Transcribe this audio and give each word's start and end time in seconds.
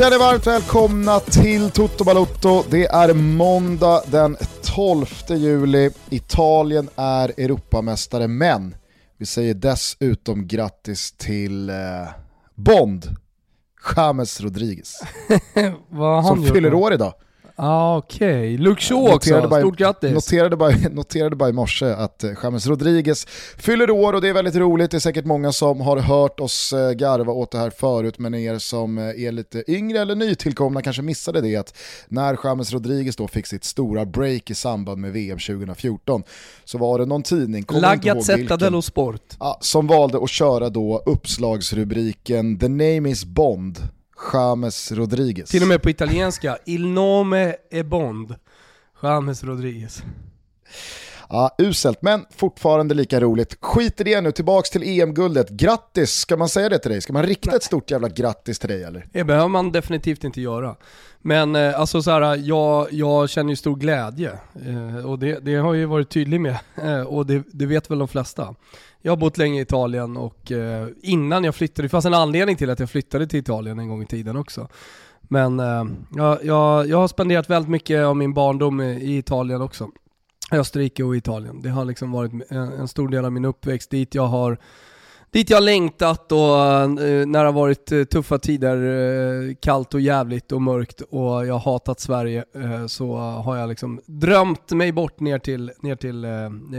känner 0.00 0.18
varmt 0.18 0.46
välkomna 0.46 1.20
till 1.20 1.70
Toto 1.70 2.04
Balotto. 2.04 2.64
Det 2.70 2.86
är 2.86 3.14
måndag 3.14 4.02
den 4.10 4.36
12 4.62 5.06
juli. 5.28 5.90
Italien 6.10 6.88
är 6.96 7.28
Europamästare, 7.28 8.28
men 8.28 8.74
vi 9.18 9.26
säger 9.26 9.54
dessutom 9.54 10.46
grattis 10.46 11.12
till 11.12 11.70
eh, 11.70 11.76
Bond, 12.54 13.16
James 13.96 14.40
Rodriguez. 14.40 15.00
som 16.26 16.44
fyller 16.44 16.74
år 16.74 16.92
idag. 16.92 17.14
Ah, 17.62 17.96
Okej, 17.96 18.54
okay. 18.54 18.58
Luke 18.58 18.82
Shaw 18.82 19.14
också, 19.14 19.48
bara, 19.48 19.60
stort 19.60 19.78
grattis! 19.78 20.12
Noterade 20.12 20.56
bara, 20.56 20.70
noterade 20.90 21.36
bara 21.36 21.48
i 21.48 21.52
morse 21.52 21.86
att 21.86 22.24
eh, 22.24 22.30
James 22.42 22.66
Rodriguez 22.66 23.26
fyller 23.56 23.90
år 23.90 24.12
och 24.12 24.20
det 24.20 24.28
är 24.28 24.32
väldigt 24.32 24.54
roligt. 24.54 24.90
Det 24.90 24.96
är 24.96 24.98
säkert 24.98 25.24
många 25.24 25.52
som 25.52 25.80
har 25.80 25.96
hört 25.96 26.40
oss 26.40 26.72
eh, 26.72 26.90
garva 26.90 27.32
åt 27.32 27.50
det 27.50 27.58
här 27.58 27.70
förut, 27.70 28.18
men 28.18 28.34
er 28.34 28.58
som 28.58 28.98
eh, 28.98 29.04
är 29.04 29.32
lite 29.32 29.64
yngre 29.70 29.98
eller 29.98 30.14
nytillkomna 30.14 30.82
kanske 30.82 31.02
missade 31.02 31.40
det 31.40 31.56
att 31.56 31.78
när 32.08 32.38
James 32.44 32.72
Rodriguez 32.72 33.16
då 33.16 33.28
fick 33.28 33.46
sitt 33.46 33.64
stora 33.64 34.06
break 34.06 34.50
i 34.50 34.54
samband 34.54 35.00
med 35.00 35.12
VM 35.12 35.38
2014 35.38 36.22
så 36.64 36.78
var 36.78 36.98
det 36.98 37.06
någon 37.06 37.22
tidning, 37.22 37.64
La 37.68 37.96
Gazzetta 37.96 38.56
dello 38.56 38.82
Sport, 38.82 39.22
ja, 39.38 39.58
som 39.60 39.86
valde 39.86 40.18
att 40.18 40.30
köra 40.30 40.68
då 40.68 41.02
uppslagsrubriken 41.06 42.58
“The 42.58 42.68
name 42.68 43.10
is 43.10 43.24
Bond” 43.24 43.78
James 44.32 44.92
Rodriguez. 44.92 45.50
Till 45.50 45.62
och 45.62 45.68
med 45.68 45.82
på 45.82 45.90
italienska, 45.90 46.58
Il 46.64 46.86
nome 46.86 47.56
è 47.70 47.82
Bond. 47.82 48.34
James 49.02 49.44
Rodriguez. 49.44 50.02
Ja, 51.32 51.54
uselt, 51.58 52.02
men 52.02 52.26
fortfarande 52.36 52.94
lika 52.94 53.20
roligt. 53.20 53.58
Skit 53.60 54.00
i 54.00 54.04
det 54.04 54.20
nu, 54.20 54.32
tillbaks 54.32 54.70
till 54.70 55.00
EM-guldet. 55.00 55.50
Grattis, 55.50 56.10
ska 56.10 56.36
man 56.36 56.48
säga 56.48 56.68
det 56.68 56.78
till 56.78 56.90
dig? 56.90 57.00
Ska 57.00 57.12
man 57.12 57.22
rikta 57.22 57.56
ett 57.56 57.62
stort 57.62 57.90
jävla 57.90 58.08
grattis 58.08 58.58
till 58.58 58.68
dig 58.68 58.84
eller? 58.84 59.06
Det 59.12 59.24
behöver 59.24 59.48
man 59.48 59.72
definitivt 59.72 60.24
inte 60.24 60.40
göra. 60.40 60.76
Men 61.22 61.56
eh, 61.56 61.80
alltså 61.80 62.02
så 62.02 62.10
här, 62.10 62.36
jag, 62.36 62.92
jag 62.92 63.30
känner 63.30 63.50
ju 63.50 63.56
stor 63.56 63.76
glädje 63.76 64.32
eh, 64.66 65.06
och 65.06 65.18
det, 65.18 65.38
det 65.38 65.56
har 65.56 65.74
jag 65.74 65.80
ju 65.80 65.86
varit 65.86 66.10
tydlig 66.10 66.40
med 66.40 66.58
eh, 66.82 67.00
och 67.00 67.26
det, 67.26 67.42
det 67.52 67.66
vet 67.66 67.90
väl 67.90 67.98
de 67.98 68.08
flesta. 68.08 68.54
Jag 69.02 69.12
har 69.12 69.16
bott 69.16 69.38
länge 69.38 69.58
i 69.58 69.62
Italien 69.62 70.16
och 70.16 70.52
eh, 70.52 70.88
innan 71.02 71.44
jag 71.44 71.54
flyttade, 71.54 71.84
det 71.84 71.88
fanns 71.88 72.04
en 72.04 72.14
anledning 72.14 72.56
till 72.56 72.70
att 72.70 72.80
jag 72.80 72.90
flyttade 72.90 73.26
till 73.26 73.38
Italien 73.38 73.78
en 73.78 73.88
gång 73.88 74.02
i 74.02 74.06
tiden 74.06 74.36
också. 74.36 74.68
Men 75.20 75.60
eh, 75.60 75.84
jag, 76.16 76.44
jag, 76.44 76.88
jag 76.88 76.96
har 76.96 77.08
spenderat 77.08 77.50
väldigt 77.50 77.70
mycket 77.70 78.04
av 78.04 78.16
min 78.16 78.34
barndom 78.34 78.80
i 78.80 79.18
Italien 79.18 79.62
också. 79.62 79.90
Österrike 80.52 81.04
och 81.04 81.16
Italien. 81.16 81.62
Det 81.62 81.68
har 81.68 81.84
liksom 81.84 82.12
varit 82.12 82.32
en, 82.48 82.72
en 82.72 82.88
stor 82.88 83.08
del 83.08 83.24
av 83.24 83.32
min 83.32 83.44
uppväxt 83.44 83.90
dit 83.90 84.14
jag 84.14 84.26
har 84.26 84.58
dit 85.32 85.50
jag 85.50 85.62
längtat 85.62 86.32
och 86.32 86.38
eh, 86.38 86.88
när 87.26 87.38
det 87.38 87.44
har 87.44 87.52
varit 87.52 87.92
eh, 87.92 88.04
tuffa 88.04 88.38
tider, 88.38 88.76
eh, 88.76 89.54
kallt 89.60 89.94
och 89.94 90.00
jävligt 90.00 90.52
och 90.52 90.62
mörkt 90.62 91.00
och 91.00 91.46
jag 91.46 91.54
har 91.54 91.72
hatat 91.72 92.00
Sverige 92.00 92.44
så 92.88 93.16
har 93.16 93.56
jag 93.56 93.68
liksom 93.68 94.00
drömt 94.06 94.70
mig 94.70 94.92
bort 94.92 95.20
ner 95.20 95.38
till, 95.38 95.72
ner 95.82 95.96
till 95.96 96.26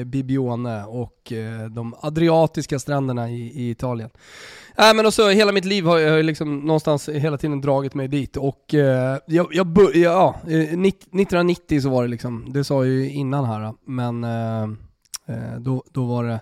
Bibione 0.06 0.84
och 0.84 1.34
de 1.72 1.96
adriatiska 2.02 2.80
stränderna 2.80 3.30
i, 3.30 3.42
i 3.42 3.70
Italien. 3.70 4.10
Äh, 4.78 4.94
men 4.96 5.06
också, 5.06 5.30
hela 5.30 5.52
mitt 5.52 5.66
liv 5.66 5.86
har 5.86 6.00
jag 6.00 6.26
liksom 6.26 6.60
någonstans 6.60 7.10
hela 7.10 7.38
tiden 7.38 7.62
dragit 7.62 7.94
mig 7.94 8.08
dit 8.08 8.38
och 8.38 8.66
jag, 9.26 9.48
jag 9.52 9.78
ja, 9.94 10.36
1990 10.46 11.82
så 11.82 11.90
var 11.90 12.04
det 12.04 12.10
liksom, 12.10 12.46
det 12.54 12.64
sa 12.64 12.86
jag 12.86 12.94
ju 12.94 13.10
innan 13.10 13.46
här, 13.46 13.74
men 13.86 14.26
då, 15.64 15.84
då 15.92 16.06
var 16.06 16.24
det 16.24 16.40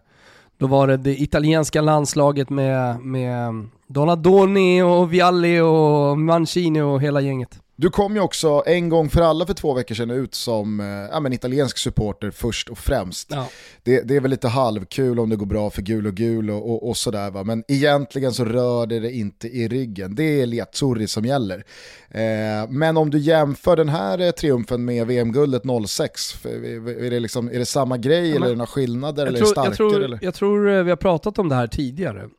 då 0.59 0.67
var 0.67 0.87
det 0.87 0.97
det 0.97 1.21
italienska 1.21 1.81
landslaget 1.81 2.49
med, 2.49 2.99
med 2.99 3.67
Donadoni 3.87 4.81
och 4.81 5.13
Vialli 5.13 5.59
och 5.59 6.17
Mancini 6.17 6.81
och 6.81 7.01
hela 7.01 7.21
gänget. 7.21 7.59
Du 7.79 7.89
kom 7.89 8.15
ju 8.15 8.21
också 8.21 8.63
en 8.65 8.89
gång 8.89 9.09
för 9.09 9.21
alla 9.21 9.45
för 9.45 9.53
två 9.53 9.73
veckor 9.73 9.95
sedan 9.95 10.11
ut 10.11 10.35
som 10.35 10.79
eh, 10.79 10.85
ja, 10.85 11.19
men 11.19 11.33
italiensk 11.33 11.77
supporter 11.77 12.31
först 12.31 12.69
och 12.69 12.77
främst. 12.77 13.27
Ja. 13.31 13.47
Det, 13.83 14.01
det, 14.01 14.15
är 14.15 14.21
väl 14.21 14.31
lite 14.31 14.47
halvkul 14.47 15.19
om 15.19 15.29
det 15.29 15.35
går 15.35 15.45
bra 15.45 15.69
för 15.69 15.81
gul 15.81 16.07
och 16.07 16.13
gul 16.13 16.49
och, 16.49 16.69
och, 16.69 16.89
och 16.89 16.97
sådär 16.97 17.31
va, 17.31 17.43
men 17.43 17.63
egentligen 17.67 18.33
så 18.33 18.45
rör 18.45 18.87
det 18.87 18.99
det 18.99 19.11
inte 19.11 19.47
i 19.47 19.67
ryggen. 19.67 20.15
Det 20.15 20.41
är 20.41 20.45
Liazzurri 20.45 21.07
som 21.07 21.25
gäller. 21.25 21.63
Eh, 22.09 22.69
men 22.69 22.97
om 22.97 23.09
du 23.09 23.19
jämför 23.19 23.75
den 23.75 23.89
här 23.89 24.19
eh, 24.19 24.31
triumfen 24.31 24.85
med 24.85 25.07
VM-guldet 25.07 25.63
06, 25.87 26.45
är 26.45 27.09
det, 27.09 27.19
liksom, 27.19 27.47
är 27.47 27.59
det 27.59 27.65
samma 27.65 27.97
grej 27.97 28.29
ja, 28.29 28.35
eller 28.35 28.45
är 28.45 28.51
det 28.51 28.57
några 28.57 28.67
skillnader 28.67 29.27
eller 29.27 29.39
tror, 29.39 29.47
är 29.47 29.69
det 29.69 29.75
starkare? 29.75 29.87
Jag 29.87 29.91
tror, 29.91 30.03
eller? 30.03 30.19
jag 30.21 30.33
tror 30.33 30.69
eh, 30.69 30.83
vi 30.83 30.89
har 30.89 30.97
pratat 30.97 31.39
om 31.39 31.49
det 31.49 31.55
här 31.55 31.67
tidigare. 31.67 32.29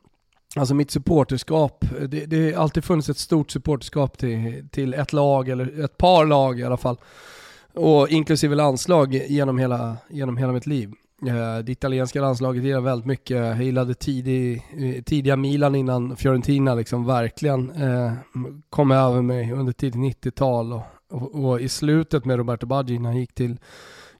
Alltså 0.55 0.73
mitt 0.73 0.91
supporterskap, 0.91 1.85
det, 2.07 2.25
det 2.25 2.53
har 2.53 2.61
alltid 2.61 2.83
funnits 2.83 3.09
ett 3.09 3.17
stort 3.17 3.51
supporterskap 3.51 4.17
till, 4.17 4.67
till 4.71 4.93
ett 4.93 5.13
lag, 5.13 5.49
eller 5.49 5.85
ett 5.85 5.97
par 5.97 6.25
lag 6.25 6.59
i 6.59 6.63
alla 6.63 6.77
fall. 6.77 6.97
Och 7.73 8.09
inklusive 8.09 8.55
landslag 8.55 9.13
genom 9.13 9.57
hela, 9.57 9.97
genom 10.09 10.37
hela 10.37 10.51
mitt 10.51 10.67
liv. 10.67 10.93
Eh, 11.27 11.63
det 11.63 11.71
italienska 11.71 12.21
landslaget 12.21 12.63
gillar 12.63 12.81
väldigt 12.81 13.05
mycket. 13.05 13.37
Jag 13.37 13.63
gillade 13.63 13.93
tidig, 13.93 14.63
eh, 14.77 15.03
tidiga 15.03 15.35
Milan 15.35 15.75
innan 15.75 16.15
Fiorentina 16.15 16.75
liksom 16.75 17.05
verkligen 17.05 17.71
eh, 17.71 18.13
kom 18.69 18.91
över 18.91 19.21
mig 19.21 19.51
under 19.51 19.73
tidigt 19.73 20.23
90-tal. 20.25 20.73
Och, 20.73 20.83
och, 21.09 21.45
och, 21.45 21.61
i 21.61 21.69
slutet 21.69 22.25
med 22.25 22.37
Roberto 22.37 22.65
Baggi 22.65 22.99
när 22.99 23.09
han 23.09 23.19
gick 23.19 23.33
till 23.33 23.57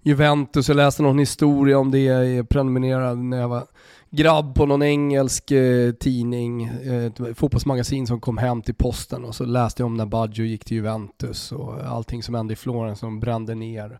Juventus, 0.01 0.67
jag 0.67 0.75
läste 0.77 1.03
någon 1.03 1.19
historia 1.19 1.79
om 1.79 1.91
det, 1.91 1.99
jag 1.99 2.49
prenumererade 2.49 3.15
när 3.15 3.37
jag 3.37 3.47
var 3.47 3.63
grabb 4.11 4.55
på 4.55 4.65
någon 4.65 4.83
engelsk 4.83 5.51
eh, 5.51 5.91
tidning, 5.91 6.63
eh, 6.63 7.33
fotbollsmagasin 7.35 8.07
som 8.07 8.21
kom 8.21 8.37
hem 8.37 8.61
till 8.61 8.75
posten 8.75 9.25
och 9.25 9.35
så 9.35 9.45
läste 9.45 9.81
jag 9.81 9.85
om 9.85 9.97
när 9.97 10.05
Baggio 10.05 10.45
gick 10.45 10.65
till 10.65 10.77
Juventus 10.77 11.51
och 11.51 11.73
allting 11.85 12.23
som 12.23 12.35
hände 12.35 12.53
i 12.53 12.55
Florens 12.55 12.99
som 12.99 13.19
brände 13.19 13.55
ner. 13.55 13.99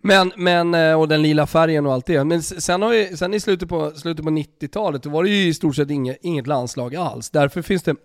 Men, 0.00 0.32
men, 0.36 0.74
eh, 0.74 1.00
och 1.00 1.08
den 1.08 1.22
lila 1.22 1.46
färgen 1.46 1.86
och 1.86 1.92
allt 1.92 2.06
det. 2.06 2.24
Men 2.24 2.42
sen, 2.42 2.82
har 2.82 2.92
ju, 2.92 3.16
sen 3.16 3.34
i 3.34 3.40
slutet 3.40 3.68
på, 3.68 3.90
slutet 3.90 4.24
på 4.24 4.30
90-talet 4.30 5.02
då 5.02 5.10
var 5.10 5.24
det 5.24 5.30
ju 5.30 5.48
i 5.48 5.54
stort 5.54 5.76
sett 5.76 5.90
inget, 5.90 6.18
inget 6.22 6.46
landslag 6.46 6.94
alls. 6.96 7.30
Därför 7.30 7.62
finns 7.62 7.82
det 7.82 7.96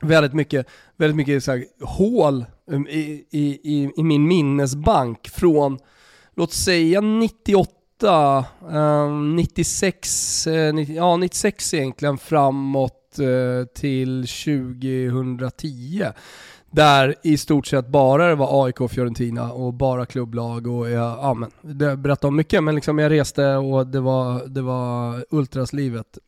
väldigt 0.00 0.34
mycket, 0.34 0.66
väldigt 0.96 1.16
mycket 1.16 1.44
så 1.44 1.50
här, 1.50 1.64
hål 1.80 2.44
um, 2.66 2.86
i, 2.88 3.26
i, 3.30 3.60
i, 3.62 3.90
i 3.96 4.02
min 4.02 4.28
minnesbank 4.28 5.28
från, 5.28 5.78
låt 6.36 6.52
säga 6.52 7.00
98 7.00 7.79
96, 8.02 10.46
uh, 10.46 10.74
90, 10.74 10.96
ja 10.96 11.16
96 11.16 11.74
egentligen 11.74 12.18
framåt 12.18 13.18
uh, 13.18 13.64
till 13.64 14.26
2010 14.26 16.12
där 16.70 17.14
i 17.22 17.38
stort 17.38 17.66
sett 17.66 17.88
bara 17.88 18.28
det 18.28 18.34
var 18.34 18.64
AIK 18.64 18.80
och 18.80 18.90
Fiorentina 18.90 19.52
och 19.52 19.74
bara 19.74 20.06
klubblag 20.06 20.66
och 20.66 20.90
jag, 20.90 21.18
ja 21.18 21.34
men, 21.34 21.50
det 21.60 21.96
berättade 21.96 22.28
om 22.28 22.36
mycket 22.36 22.64
men 22.64 22.74
liksom 22.74 22.98
jag 22.98 23.10
reste 23.10 23.54
och 23.56 23.86
det 23.86 24.00
var, 24.00 24.46
det 24.46 24.62
var 24.62 25.24
ultraslivet. 25.30 26.18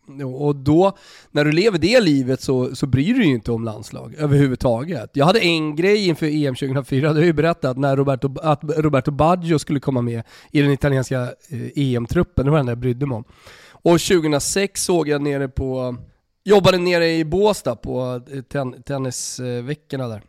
Och 0.41 0.57
då, 0.57 0.97
när 1.31 1.45
du 1.45 1.53
lever 1.53 1.79
det 1.79 2.01
livet 2.01 2.41
så, 2.41 2.77
så 2.77 2.87
bryr 2.87 3.15
du 3.15 3.19
dig 3.19 3.29
ju 3.29 3.35
inte 3.35 3.53
om 3.53 3.65
landslag 3.65 4.15
överhuvudtaget. 4.19 5.11
Jag 5.13 5.27
hade 5.27 5.41
en 5.41 5.77
grej 5.77 6.09
inför 6.09 6.27
EM 6.27 6.55
2004, 6.55 7.01
det 7.01 7.09
har 7.09 7.15
jag 7.15 7.27
ju 7.27 7.33
berättat, 7.33 7.77
när 7.77 7.97
Roberto, 7.97 8.39
att 8.43 8.61
Roberto 8.65 9.11
Baggio 9.11 9.59
skulle 9.59 9.81
komma 9.81 10.03
med 10.03 10.23
i 10.51 10.63
den 10.63 10.71
italienska 10.71 11.23
eh, 11.23 11.67
e 11.67 11.95
EM-truppen, 11.97 12.45
det 12.45 12.51
var 12.51 12.59
det 12.59 12.61
enda 12.61 12.73
jag 12.73 12.79
brydde 12.79 13.07
mig 13.07 13.17
om. 13.17 13.25
Och 13.73 14.01
2006 14.01 14.85
såg 14.85 15.09
jag 15.09 15.23
nere 15.23 15.49
på 15.49 15.97
Jobbade 16.45 16.79
nere 16.79 17.09
i 17.09 17.25
Båstad 17.25 17.77
på 17.77 18.21
eh, 18.33 18.43
ten 18.43 18.83
tennisveckorna 18.83 20.09
där 20.09 20.23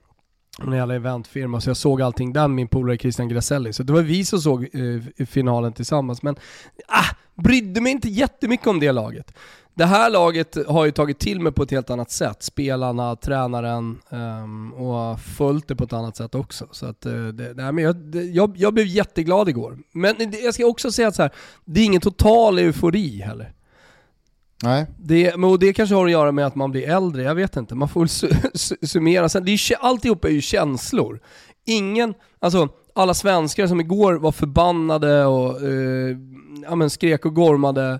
en 0.61 0.73
jävla 0.73 0.95
eventfirma, 0.95 1.61
så 1.61 1.69
jag 1.69 1.77
såg 1.77 2.01
allting 2.01 2.33
där 2.33 2.47
med 2.47 2.55
min 2.55 2.67
polare 2.67 2.97
Christian 2.97 3.29
Graselli. 3.29 3.73
Så 3.73 3.83
det 3.83 3.93
var 3.93 4.01
vi 4.01 4.25
som 4.25 4.39
såg 4.39 4.63
eh, 4.63 5.25
finalen 5.25 5.73
tillsammans. 5.73 6.23
Men 6.23 6.35
ah, 6.87 7.15
brydde 7.35 7.81
mig 7.81 7.91
inte 7.91 8.09
jättemycket 8.09 8.67
om 8.67 8.79
det 8.79 8.91
laget. 8.91 9.33
Det 9.75 9.85
här 9.85 10.09
laget 10.09 10.57
har 10.67 10.85
ju 10.85 10.91
tagit 10.91 11.19
till 11.19 11.39
mig 11.39 11.51
på 11.51 11.63
ett 11.63 11.71
helt 11.71 11.89
annat 11.89 12.11
sätt. 12.11 12.43
Spelarna, 12.43 13.15
tränaren 13.15 13.99
um, 14.09 14.73
och 14.73 15.19
följt 15.19 15.67
det 15.67 15.75
på 15.75 15.83
ett 15.83 15.93
annat 15.93 16.17
sätt 16.17 16.35
också. 16.35 16.67
Så 16.71 16.85
att, 16.85 17.05
uh, 17.05 17.27
det, 17.27 17.53
nej, 17.53 17.71
men 17.71 17.83
jag, 17.83 17.95
det, 17.95 18.23
jag, 18.23 18.53
jag, 18.57 18.73
blev 18.73 18.85
jätteglad 18.85 19.49
igår. 19.49 19.77
Men 19.91 20.15
det, 20.17 20.39
jag 20.39 20.53
ska 20.53 20.65
också 20.65 20.91
säga 20.91 21.07
att 21.07 21.15
så 21.15 21.21
här, 21.21 21.31
det 21.65 21.81
är 21.81 21.85
ingen 21.85 22.01
total 22.01 22.59
eufori 22.59 23.21
heller. 23.21 23.53
Nej. 24.63 24.85
Det, 24.97 25.33
och 25.33 25.59
det 25.59 25.73
kanske 25.73 25.95
har 25.95 26.05
att 26.05 26.11
göra 26.11 26.31
med 26.31 26.45
att 26.45 26.55
man 26.55 26.71
blir 26.71 26.89
äldre, 26.89 27.23
jag 27.23 27.35
vet 27.35 27.55
inte. 27.55 27.75
Man 27.75 27.89
får 27.89 27.99
väl 27.99 28.09
su 28.09 28.29
summera. 28.87 29.29
Sen, 29.29 29.45
det 29.45 29.51
är, 29.51 29.75
alltihop 29.79 30.25
är 30.25 30.29
ju 30.29 30.41
känslor. 30.41 31.19
Ingen, 31.65 32.13
alltså 32.39 32.69
alla 32.95 33.13
svenskar 33.13 33.67
som 33.67 33.79
igår 33.79 34.13
var 34.13 34.31
förbannade 34.31 35.25
och 35.25 35.61
eh, 35.61 36.17
ja, 36.63 36.75
men 36.75 36.89
skrek 36.89 37.25
och 37.25 37.35
gormade 37.35 37.99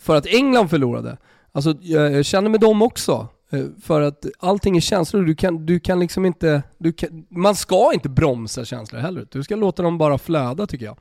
för 0.00 0.16
att 0.16 0.26
England 0.26 0.68
förlorade. 0.68 1.16
Alltså 1.52 1.74
jag, 1.80 2.12
jag 2.12 2.24
känner 2.24 2.50
med 2.50 2.60
dem 2.60 2.82
också. 2.82 3.28
Eh, 3.50 3.64
för 3.82 4.00
att 4.00 4.26
allting 4.38 4.76
är 4.76 4.80
känslor, 4.80 5.22
du 5.22 5.34
kan, 5.34 5.66
du 5.66 5.80
kan 5.80 6.00
liksom 6.00 6.26
inte, 6.26 6.62
du 6.78 6.92
kan, 6.92 7.26
man 7.28 7.54
ska 7.54 7.90
inte 7.94 8.08
bromsa 8.08 8.64
känslor 8.64 9.00
heller. 9.00 9.26
Du 9.30 9.42
ska 9.42 9.56
låta 9.56 9.82
dem 9.82 9.98
bara 9.98 10.18
flöda 10.18 10.66
tycker 10.66 10.84
jag. 10.84 10.96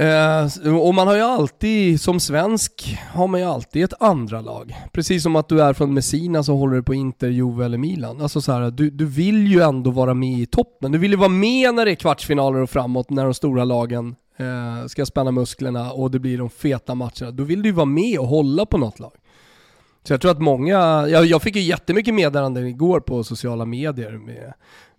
Eh, 0.00 0.74
och 0.76 0.94
man 0.94 1.06
har 1.06 1.14
ju 1.14 1.22
alltid, 1.22 2.00
som 2.00 2.20
svensk, 2.20 2.98
har 3.12 3.28
man 3.28 3.40
ju 3.40 3.46
alltid 3.46 3.84
ett 3.84 4.02
andra 4.02 4.40
lag. 4.40 4.76
Precis 4.92 5.22
som 5.22 5.36
att 5.36 5.48
du 5.48 5.62
är 5.62 5.72
från 5.72 5.94
Messina 5.94 6.42
så 6.42 6.56
håller 6.56 6.76
du 6.76 6.82
på 6.82 6.94
Inter, 6.94 7.28
Juve 7.28 7.64
eller 7.64 7.78
Milan. 7.78 8.20
Alltså 8.20 8.40
så 8.40 8.52
här, 8.52 8.70
du, 8.70 8.90
du 8.90 9.06
vill 9.06 9.46
ju 9.46 9.60
ändå 9.60 9.90
vara 9.90 10.14
med 10.14 10.38
i 10.38 10.46
toppen. 10.46 10.92
Du 10.92 10.98
vill 10.98 11.10
ju 11.10 11.16
vara 11.16 11.28
med 11.28 11.74
när 11.74 11.84
det 11.84 11.90
är 11.90 11.94
kvartsfinaler 11.94 12.60
och 12.60 12.70
framåt, 12.70 13.10
när 13.10 13.24
de 13.24 13.34
stora 13.34 13.64
lagen 13.64 14.16
eh, 14.36 14.86
ska 14.86 15.06
spänna 15.06 15.30
musklerna 15.30 15.92
och 15.92 16.10
det 16.10 16.18
blir 16.18 16.38
de 16.38 16.50
feta 16.50 16.94
matcherna. 16.94 17.30
Då 17.30 17.42
vill 17.42 17.62
du 17.62 17.68
ju 17.68 17.74
vara 17.74 17.86
med 17.86 18.18
och 18.18 18.26
hålla 18.26 18.66
på 18.66 18.78
något 18.78 18.98
lag. 18.98 19.12
Så 20.02 20.12
jag 20.12 20.20
tror 20.20 20.30
att 20.30 20.40
många, 20.40 21.08
jag, 21.08 21.26
jag 21.26 21.42
fick 21.42 21.56
ju 21.56 21.62
jättemycket 21.62 22.14
meddelanden 22.14 22.66
igår 22.66 23.00
på 23.00 23.24
sociala 23.24 23.64
medier 23.64 24.12
med 24.12 24.52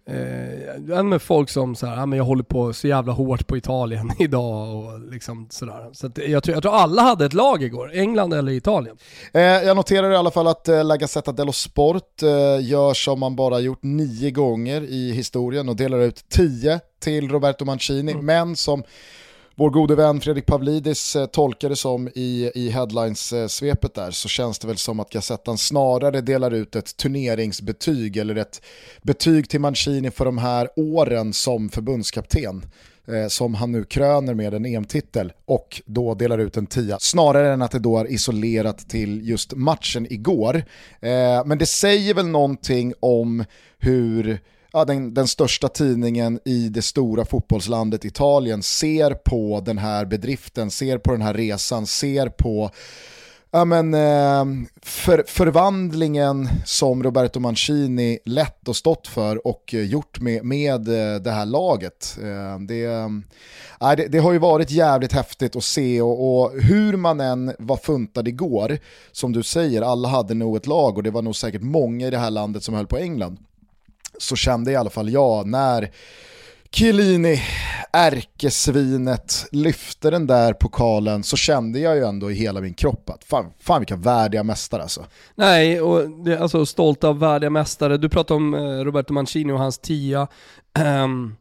Eh, 0.06 1.03
med 1.03 1.21
folk 1.21 1.50
som 1.50 1.75
så 1.75 1.86
här, 1.86 1.98
ja, 1.98 2.06
men 2.06 2.18
jag 2.18 2.25
håller 2.25 2.44
på 2.44 2.74
så 2.74 2.88
jävla 2.88 3.13
hårt 3.13 3.48
på 3.48 3.57
Italien 3.57 4.12
idag 4.19 4.75
och 4.75 5.00
liksom 5.12 5.48
sådär. 5.50 5.89
Så 5.94 6.12
jag, 6.15 6.44
tror, 6.44 6.56
jag 6.56 6.63
tror 6.63 6.75
alla 6.75 7.01
hade 7.01 7.25
ett 7.25 7.33
lag 7.33 7.63
igår, 7.63 7.92
England 7.94 8.33
eller 8.33 8.51
Italien. 8.51 8.98
Eh, 9.33 9.42
jag 9.42 9.77
noterar 9.77 10.12
i 10.12 10.15
alla 10.15 10.31
fall 10.31 10.48
att 10.48 10.68
eh, 10.68 10.83
La 10.83 10.98
Gazzetta 10.98 11.31
dello 11.31 11.51
Sport 11.51 12.24
eh, 12.24 12.65
gör 12.65 12.94
som 12.94 13.19
man 13.19 13.36
bara 13.36 13.59
gjort 13.59 13.83
nio 13.83 14.31
gånger 14.31 14.81
i 14.81 15.12
historien 15.12 15.69
och 15.69 15.75
delar 15.75 16.00
ut 16.00 16.30
tio 16.30 16.80
till 17.00 17.30
Roberto 17.30 17.65
Mancini, 17.65 18.12
mm. 18.12 18.25
men 18.25 18.56
som 18.56 18.83
vår 19.62 19.69
gode 19.69 19.96
vän 19.96 20.22
Fredrik 20.22 20.46
Pavlidis 20.46 21.13
tolkade 21.13 21.28
tolkar 21.28 21.69
det 21.69 21.75
som 21.75 22.08
i, 22.08 22.52
i 22.56 22.69
headlines-svepet 22.69 23.94
där 23.94 24.12
så 24.12 24.28
känns 24.28 24.60
det 24.60 24.68
väl 24.68 24.78
som 24.78 25.00
att 25.00 25.10
Gazettan 25.10 25.58
snarare 25.58 26.22
delar 26.22 26.52
ut 26.52 26.75
ett 26.75 26.98
turneringsbetyg 26.98 28.18
eller 28.18 28.36
ett 28.36 28.62
betyg 29.02 29.50
till 29.50 29.60
Mancini 29.60 30.12
för 30.12 30.25
de 30.25 30.38
här 30.38 30.69
åren 30.75 31.34
som 31.34 31.69
förbundskapten 31.69 32.66
eh, 33.08 33.28
som 33.28 33.54
han 33.54 33.72
nu 33.72 33.84
kröner 33.84 34.34
med 34.34 34.54
en 34.54 34.66
EM-titel 34.66 35.34
och 35.46 35.81
då 35.86 36.14
delar 36.14 36.38
ut 36.38 36.57
en 36.57 36.68
tia. 36.68 36.98
Snarare 37.00 37.54
än 37.54 37.62
att 37.62 37.72
det 37.72 37.80
då 37.80 37.98
är 37.98 38.12
isolerat 38.12 38.90
till 38.90 39.30
just 39.30 39.54
matchen 39.54 40.14
igår. 40.14 40.56
Eh, 41.00 41.46
men 41.46 41.57
det 41.57 41.66
säger 41.66 42.14
väl 42.14 42.28
någonting 42.28 42.94
om 43.00 43.44
hur 43.80 44.40
ja, 44.73 44.85
den, 44.85 45.13
den 45.13 45.27
största 45.27 45.68
tidningen 45.68 46.39
i 46.45 46.69
det 46.69 46.81
stora 46.81 47.25
fotbollslandet 47.25 48.06
Italien 48.06 48.63
ser 48.63 49.13
på 49.13 49.62
den 49.65 49.77
här 49.77 50.06
bedriften, 50.06 50.71
ser 50.71 50.97
på 50.97 51.12
den 51.12 51.21
här 51.21 51.33
resan, 51.33 51.88
ser 51.88 52.29
på 52.29 52.71
ja, 53.51 53.65
men, 53.65 53.94
eh, 53.94 54.45
för, 54.81 55.23
förvandlingen 55.27 56.50
som 56.65 57.03
Roberto 57.03 57.39
Mancini 57.39 58.19
lett 58.25 58.68
och 58.68 58.75
stått 58.75 59.07
för 59.07 59.47
och 59.47 59.73
eh, 59.73 59.83
gjort 59.83 60.19
med, 60.19 60.45
med 60.45 60.88
eh, 60.88 61.21
det 61.21 61.31
här 61.31 61.45
laget. 61.45 62.18
Eh, 62.21 62.59
det, 62.59 62.83
äh, 62.83 63.95
det, 63.97 64.07
det, 64.07 64.19
har 64.19 64.31
ju 64.31 64.39
varit 64.39 64.71
jävligt 64.71 65.13
häftigt 65.13 65.56
att 65.56 65.63
se 65.63 66.01
och, 66.01 66.44
och, 66.44 66.62
hur 66.62 66.97
man 66.97 67.19
än 67.19 67.53
var 67.59 67.77
funtad 67.77 68.27
igår, 68.27 68.77
som 69.12 69.31
du 69.31 69.44
säger, 69.44 69.81
alla 69.81 70.07
hade 70.07 70.33
nog 70.33 70.57
ett 70.57 70.68
lag 70.68 70.97
och 70.97 71.03
det 71.03 71.12
var 71.12 71.21
nog 71.21 71.35
säkert 71.35 71.62
många 71.62 72.07
i 72.07 72.09
det 72.09 72.18
här 72.18 72.31
landet 72.31 72.63
som 72.63 72.75
höll 72.75 72.88
på 72.88 72.97
England 72.97 73.38
så 74.21 74.35
kände 74.35 74.71
i 74.71 74.75
alla 74.75 74.89
fall 74.89 75.09
jag 75.09 75.47
när 75.47 75.91
Chiellini, 76.73 77.41
ärkesvinet, 77.94 79.47
lyfte 79.51 80.09
den 80.09 80.27
där 80.27 80.53
pokalen 80.53 81.23
så 81.23 81.38
kände 81.38 81.79
jag 81.79 81.95
ju 81.95 82.03
ändå 82.03 82.31
i 82.31 82.33
hela 82.33 82.62
min 82.62 82.73
kropp 82.73 83.09
att 83.09 83.23
fan, 83.23 83.45
fan 83.59 83.79
vilka 83.79 83.95
värdiga 83.95 84.44
mästare 84.44 84.81
alltså. 84.81 85.06
Nej, 85.35 85.81
och 85.81 86.09
det, 86.09 86.39
alltså 86.39 86.65
stolt 86.65 87.03
av 87.03 87.19
värdiga 87.19 87.50
mästare. 87.50 87.97
Du 87.97 88.09
pratar 88.09 88.35
om 88.35 88.53
eh, 88.53 88.59
Roberto 88.59 89.13
Mancini 89.13 89.53
och 89.53 89.59
hans 89.59 89.79
tia. 89.79 90.27
Um, 91.03 91.35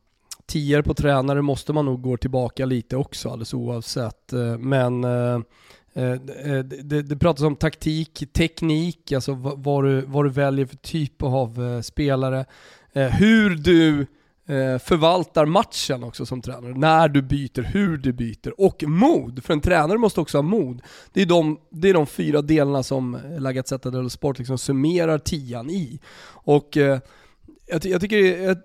tior 0.46 0.82
på 0.82 0.94
tränare 0.94 1.42
måste 1.42 1.72
man 1.72 1.84
nog 1.84 2.02
gå 2.02 2.16
tillbaka 2.16 2.66
lite 2.66 2.96
också 2.96 3.28
alldeles 3.28 3.54
oavsett. 3.54 4.32
Eh, 4.32 4.58
men 4.58 5.04
uh, 5.04 5.40
Eh, 5.94 6.12
eh, 6.12 6.18
det, 6.18 6.82
det, 6.82 7.02
det, 7.02 7.16
pratas 7.16 7.42
om 7.42 7.56
taktik, 7.56 8.32
teknik, 8.32 9.12
alltså 9.12 9.32
vad 9.56 9.84
du, 9.84 10.00
vad 10.00 10.24
du 10.24 10.30
väljer 10.30 10.66
för 10.66 10.76
typ 10.76 11.22
av 11.22 11.64
eh, 11.64 11.80
spelare. 11.80 12.44
Hur 12.92 13.50
du 13.50 14.06
förvaltar 14.80 15.46
matchen 15.46 16.04
också 16.04 16.26
som 16.26 16.42
tränare. 16.42 16.74
När 16.74 17.08
du 17.08 17.22
byter, 17.22 17.62
hur 17.62 17.96
du 17.96 18.12
byter 18.12 18.60
och 18.60 18.84
mod. 18.86 19.44
För 19.44 19.52
en 19.52 19.60
tränare 19.60 19.98
måste 19.98 20.20
också 20.20 20.38
ha 20.38 20.42
mod. 20.42 20.82
Det 21.12 21.22
är 21.22 21.26
de, 21.26 21.60
det 21.70 21.88
är 21.88 21.94
de 21.94 22.06
fyra 22.06 22.42
delarna 22.42 22.82
som 22.82 23.18
La 23.38 23.52
Gazzetta 23.52 23.90
dello 23.90 24.08
Sport 24.08 24.38
liksom 24.38 24.58
summerar 24.58 25.18
tian 25.18 25.70
i. 25.70 26.00
Och 26.26 26.76
jag, 27.66 27.84
jag 27.84 28.00
tycker 28.00 28.16
det 28.16 28.44
är 28.44 28.58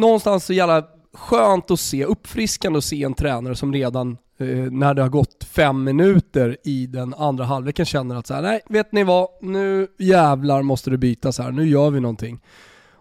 någonstans 0.00 0.44
så 0.44 0.52
jävla 0.52 0.86
skönt 1.16 1.70
att 1.70 1.80
se, 1.80 2.04
uppfriskande 2.04 2.78
att 2.78 2.84
se 2.84 3.02
en 3.02 3.14
tränare 3.14 3.54
som 3.54 3.72
redan 3.72 4.18
eh, 4.38 4.46
när 4.48 4.94
det 4.94 5.02
har 5.02 5.08
gått 5.08 5.44
fem 5.44 5.84
minuter 5.84 6.56
i 6.64 6.86
den 6.86 7.14
andra 7.14 7.44
halvleken 7.44 7.86
känner 7.86 8.16
att 8.16 8.26
så 8.26 8.34
här, 8.34 8.42
nej, 8.42 8.60
vet 8.68 8.92
ni 8.92 9.04
vad, 9.04 9.28
nu 9.40 9.86
jävlar 9.98 10.62
måste 10.62 10.90
det 10.90 10.98
bytas 10.98 11.38
här, 11.38 11.50
nu 11.50 11.68
gör 11.68 11.90
vi 11.90 12.00
någonting. 12.00 12.40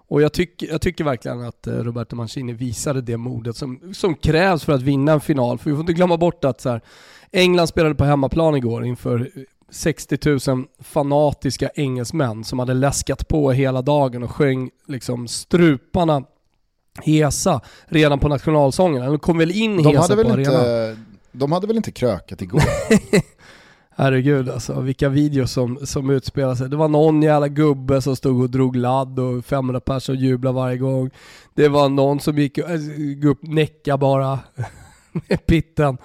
Och 0.07 0.21
jag, 0.21 0.33
tyck, 0.33 0.63
jag 0.63 0.81
tycker 0.81 1.03
verkligen 1.03 1.41
att 1.41 1.67
eh, 1.67 1.73
Roberto 1.73 2.15
Mancini 2.15 2.53
visade 2.53 3.01
det 3.01 3.17
modet 3.17 3.57
som, 3.57 3.93
som 3.93 4.15
krävs 4.15 4.63
för 4.63 4.73
att 4.73 4.81
vinna 4.81 5.11
en 5.11 5.21
final. 5.21 5.57
För 5.57 5.69
vi 5.69 5.75
får 5.75 5.81
inte 5.81 5.93
glömma 5.93 6.17
bort 6.17 6.45
att 6.45 6.61
så 6.61 6.69
här, 6.69 6.81
England 7.31 7.67
spelade 7.67 7.95
på 7.95 8.03
hemmaplan 8.03 8.55
igår 8.55 8.85
inför 8.85 9.19
eh, 9.19 9.43
60 9.69 10.49
000 10.51 10.65
fanatiska 10.79 11.69
engelsmän 11.75 12.43
som 12.43 12.59
hade 12.59 12.73
läskat 12.73 13.27
på 13.27 13.51
hela 13.51 13.81
dagen 13.81 14.23
och 14.23 14.31
sjöng 14.31 14.69
liksom 14.87 15.27
struparna 15.27 16.23
hesa 17.03 17.61
redan 17.85 18.19
på 18.19 18.29
nationalsången. 18.29 19.05
De 19.05 19.19
kom 19.19 19.37
väl 19.37 19.51
in 19.51 19.77
de 19.77 19.87
hesa 19.87 20.01
hade 20.01 20.15
väl 20.15 20.25
på 20.25 20.39
inte, 20.39 20.59
arenan. 20.59 21.05
De 21.31 21.51
hade 21.51 21.67
väl 21.67 21.77
inte 21.77 21.91
krökat 21.91 22.41
igår? 22.41 22.61
Herregud 23.97 24.49
alltså, 24.49 24.81
vilka 24.81 25.09
videos 25.09 25.51
som, 25.51 25.85
som 25.85 26.09
utspelade 26.09 26.55
sig. 26.55 26.69
Det 26.69 26.75
var 26.75 26.87
någon 26.87 27.21
jävla 27.21 27.47
gubbe 27.47 28.01
som 28.01 28.15
stod 28.15 28.41
och 28.41 28.49
drog 28.49 28.75
ladd 28.75 29.19
och 29.19 29.45
500 29.45 29.79
personer 29.79 30.19
jublade 30.19 30.55
varje 30.55 30.77
gång. 30.77 31.09
Det 31.53 31.67
var 31.67 31.89
någon 31.89 32.19
som 32.19 32.37
gick, 32.37 32.57
äh, 32.57 32.65
upp 33.25 33.39
näcka 33.41 33.97
bara 33.97 34.39
med 35.11 35.45
pitten. 35.45 35.97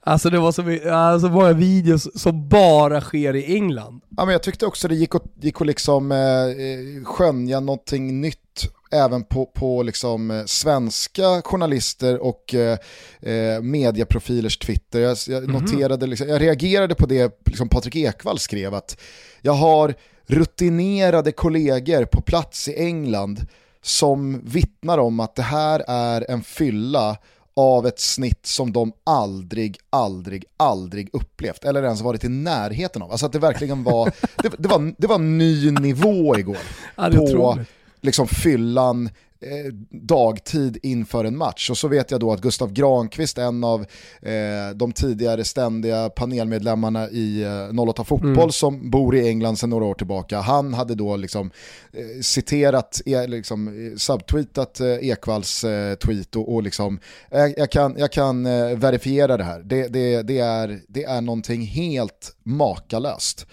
Alltså 0.00 0.30
det 0.30 0.38
var 0.38 0.52
så, 0.52 0.90
alltså 0.92 1.28
många 1.28 1.52
videos 1.52 2.20
som 2.20 2.48
bara 2.48 3.00
sker 3.00 3.36
i 3.36 3.54
England. 3.54 4.00
Ja, 4.16 4.24
men 4.24 4.32
jag 4.32 4.42
tyckte 4.42 4.66
också 4.66 4.88
det 4.88 4.94
gick 4.94 5.14
att, 5.14 5.24
gick 5.40 5.60
att 5.60 5.66
liksom, 5.66 6.12
eh, 6.12 6.18
eh 6.18 7.04
skönja 7.04 7.60
någonting 7.60 8.20
nytt 8.20 8.45
även 8.90 9.24
på, 9.24 9.46
på 9.46 9.82
liksom 9.82 10.30
eh, 10.30 10.44
svenska 10.44 11.42
journalister 11.42 12.18
och 12.18 12.54
eh, 12.54 12.78
eh 13.20 13.62
mediaprofilers 13.62 14.58
Twitter. 14.58 15.00
Jag, 15.00 15.16
jag 15.28 15.44
mm 15.44 15.56
-hmm. 15.56 15.60
noterade, 15.60 16.06
liksom, 16.06 16.28
jag 16.28 16.40
reagerade 16.40 16.94
på 16.94 17.06
det 17.06 17.42
liksom 17.46 17.68
Patrik 17.68 17.96
Ekwall 17.96 18.38
skrev 18.38 18.74
att 18.74 19.00
jag 19.40 19.52
har 19.52 19.94
rutinerade 20.26 21.32
kollegor 21.32 22.04
på 22.04 22.20
plats 22.20 22.68
i 22.68 22.74
England 22.74 23.46
som 23.82 24.40
vittnar 24.44 24.98
om 24.98 25.20
att 25.20 25.34
det 25.34 25.42
här 25.42 25.84
är 25.88 26.30
en 26.30 26.42
fylla 26.42 27.16
av 27.56 27.86
ett 27.86 28.00
snitt 28.00 28.46
som 28.46 28.72
de 28.72 28.92
aldrig, 29.04 29.78
aldrig, 29.90 30.44
aldrig 30.56 31.10
upplevt 31.12 31.64
eller 31.64 31.82
ens 31.82 32.00
varit 32.00 32.24
i 32.24 32.28
närheten 32.28 33.02
av. 33.02 33.10
Alltså 33.10 33.26
att 33.26 33.32
det 33.32 33.38
verkligen 33.38 33.84
var, 33.84 34.04
det, 34.42 34.52
det 34.58 34.68
var, 34.68 34.94
det 34.98 35.06
var 35.06 35.18
ny 35.18 35.70
nivå 35.70 36.38
igår 36.38 36.58
ja, 36.96 37.10
på 37.10 37.58
liksom 38.06 38.28
fyllan 38.28 39.10
eh, 39.40 39.72
dagtid 39.90 40.78
inför 40.82 41.24
en 41.24 41.36
match. 41.36 41.70
Och 41.70 41.78
så 41.78 41.88
vet 41.88 42.10
jag 42.10 42.20
då 42.20 42.32
att 42.32 42.40
Gustav 42.40 42.72
Granqvist, 42.72 43.38
en 43.38 43.64
av 43.64 43.80
eh, 44.22 44.74
de 44.74 44.92
tidigare 44.92 45.44
ständiga 45.44 46.08
panelmedlemmarna 46.08 47.08
i 47.10 47.42
eh, 47.42 47.80
08 47.80 48.04
Fotboll 48.04 48.32
mm. 48.36 48.50
som 48.50 48.90
bor 48.90 49.16
i 49.16 49.28
England 49.28 49.56
sedan 49.56 49.70
några 49.70 49.84
år 49.84 49.94
tillbaka, 49.94 50.40
han 50.40 50.74
hade 50.74 50.94
då 50.94 51.16
liksom 51.16 51.50
eh, 51.92 52.20
citerat, 52.22 53.00
e, 53.06 53.26
liksom, 53.26 53.68
eh, 53.68 53.96
subtweetat 53.96 54.80
eh, 54.80 55.08
Ekvalls 55.08 55.64
eh, 55.64 55.94
tweet 55.94 56.36
och, 56.36 56.54
och 56.54 56.62
liksom, 56.62 57.00
jag 57.56 57.70
kan, 57.70 57.94
jag 57.98 58.12
kan 58.12 58.44
verifiera 58.80 59.36
det 59.36 59.44
här. 59.44 59.62
Det, 59.64 59.88
det, 59.88 60.22
det, 60.22 60.38
är, 60.38 60.80
det 60.88 61.04
är 61.04 61.20
någonting 61.20 61.62
helt 61.62 62.36
makalöst. 62.42 63.46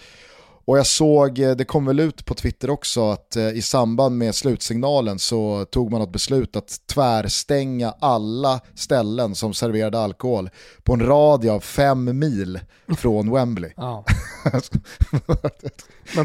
Och 0.66 0.78
jag 0.78 0.86
såg, 0.86 1.38
eh, 1.38 1.50
det 1.50 1.64
kom 1.64 1.86
väl 1.86 2.00
ut 2.00 2.24
på 2.24 2.34
Twitter 2.34 2.70
också, 2.70 3.10
att 3.10 3.36
eh, 3.36 3.48
i 3.48 3.62
samband 3.62 4.18
med 4.18 4.34
slutsignalen 4.34 5.18
så 5.18 5.64
tog 5.64 5.90
man 5.90 6.02
ett 6.02 6.12
beslut 6.12 6.56
att 6.56 6.80
tvärstänga 6.86 7.94
alla 8.00 8.60
ställen 8.74 9.34
som 9.34 9.54
serverade 9.54 9.98
alkohol 9.98 10.50
på 10.82 10.92
en 10.92 11.06
radie 11.06 11.52
av 11.52 11.60
fem 11.60 12.18
mil 12.18 12.60
från 12.96 13.30
Wembley. 13.30 13.72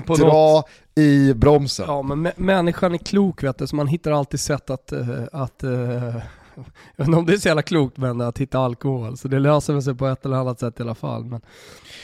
Dra 0.07 0.53
något... 0.53 0.65
i 0.95 1.33
bromsen. 1.33 1.85
Ja, 1.87 2.01
men 2.01 2.31
människan 2.35 2.93
är 2.93 2.97
klok 2.97 3.43
vet 3.43 3.57
du, 3.57 3.67
så 3.67 3.75
man 3.75 3.87
hittar 3.87 4.11
alltid 4.11 4.39
sätt 4.39 4.69
att, 4.69 4.93
uh, 4.93 5.23
att 5.31 5.63
uh 5.63 6.17
jag 6.95 7.03
vet 7.03 7.07
inte 7.07 7.17
om 7.17 7.25
det 7.25 7.33
är 7.33 7.37
så 7.37 7.47
jävla 7.47 7.61
klokt 7.61 7.97
men 7.97 8.21
att 8.21 8.37
hitta 8.37 8.59
alkohol, 8.59 9.17
så 9.17 9.27
det 9.27 9.39
löser 9.39 9.81
sig 9.81 9.95
på 9.95 10.07
ett 10.07 10.25
eller 10.25 10.37
annat 10.37 10.59
sätt 10.59 10.79
i 10.79 10.83
alla 10.83 10.95
fall. 10.95 11.23
Men, 11.23 11.41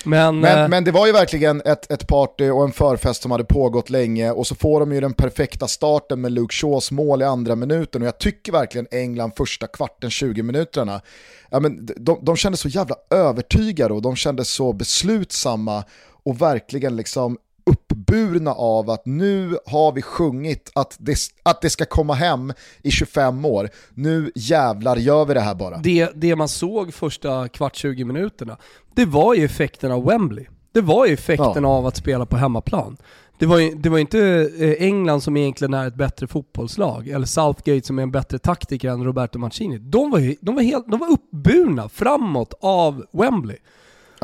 men, 0.06 0.40
men, 0.40 0.64
äh, 0.64 0.70
men, 0.70 0.84
det 0.84 0.92
var 0.92 1.08
ju 1.08 1.14
verkligen 1.14 1.62
ett, 1.62 1.92
ett 1.92 2.08
party 2.08 2.50
och 2.50 2.64
en 2.64 2.72
förfest 2.72 3.22
som 3.22 3.32
hade 3.32 3.44
pågått 3.44 3.90
länge 3.90 4.32
och 4.32 4.48
så 4.48 4.56
får 4.56 4.80
de 4.80 4.92
ju 4.92 5.02
den 5.02 5.14
perfekta 5.14 5.68
starten 5.68 6.22
med 6.22 6.32
Luke 6.32 6.54
Shaws 6.54 6.92
mål 6.92 7.22
i 7.22 7.26
andra 7.26 7.56
minuten 7.56 8.02
och 8.02 8.08
jag 8.08 8.18
tycker 8.18 8.52
verkligen 8.52 8.88
England 8.92 9.32
första 9.38 9.68
kvarten, 9.68 10.10
20 10.10 10.44
minuterna, 10.44 11.02
ja, 11.50 11.60
men 11.60 11.86
de, 11.86 12.20
de 12.22 12.36
kändes 12.36 12.60
så 12.60 12.68
jävla 12.68 12.96
övertygade 13.10 13.94
och 13.94 14.02
de 14.02 14.16
kändes 14.16 14.50
så 14.50 14.74
beslutsamma 14.74 15.84
och 16.24 16.42
verkligen 16.42 16.96
liksom 16.96 17.38
uppburna 17.66 18.52
av 18.52 18.90
att 18.90 19.06
nu 19.06 19.58
har 19.66 19.92
vi 19.92 20.02
sjungit 20.02 20.72
att 20.76 20.98
det, 21.00 21.18
att 21.44 21.62
det 21.62 21.70
ska 21.70 21.86
komma 21.86 22.14
hem 22.14 22.54
i 22.84 22.92
25 22.92 23.46
år. 23.46 23.70
Nu 23.94 24.32
jävlar 24.36 24.98
gör 24.98 25.26
vi 25.26 25.34
det 25.34 25.40
här 25.40 25.56
bara. 25.56 25.78
Det, 25.78 26.10
det 26.16 26.36
man 26.36 26.48
såg 26.48 26.94
första 26.94 27.48
kvart 27.48 27.76
20 27.76 28.04
minuterna, 28.04 28.58
det 28.96 29.06
var 29.06 29.34
ju 29.34 29.46
effekten 29.46 29.92
av 29.92 30.06
Wembley. 30.06 30.46
Det 30.72 30.82
var 30.82 31.06
ju 31.06 31.14
effekten 31.14 31.64
ja. 31.64 31.70
av 31.70 31.86
att 31.86 31.96
spela 31.96 32.26
på 32.26 32.38
hemmaplan. 32.38 32.98
Det 33.40 33.46
var 33.46 33.60
ju 33.60 33.76
det 33.76 33.90
var 33.90 34.00
inte 34.00 34.50
eh, 34.60 34.88
England 34.88 35.22
som 35.22 35.38
egentligen 35.38 35.74
är 35.74 35.88
ett 35.88 35.96
bättre 35.96 36.28
fotbollslag, 36.28 37.08
eller 37.08 37.26
Southgate 37.26 37.88
som 37.88 38.00
är 38.00 38.04
en 38.04 38.12
bättre 38.12 38.40
taktiker 38.40 38.90
än 38.90 39.04
Roberto 39.04 39.40
Mancini. 39.40 39.78
De 39.78 40.12
var, 40.12 40.20
ju, 40.20 40.36
de 40.42 40.56
var, 40.56 40.62
helt, 40.62 40.92
de 40.92 41.00
var 41.00 41.12
uppburna 41.12 41.90
framåt 41.90 42.54
av 42.62 43.06
Wembley. 43.12 43.58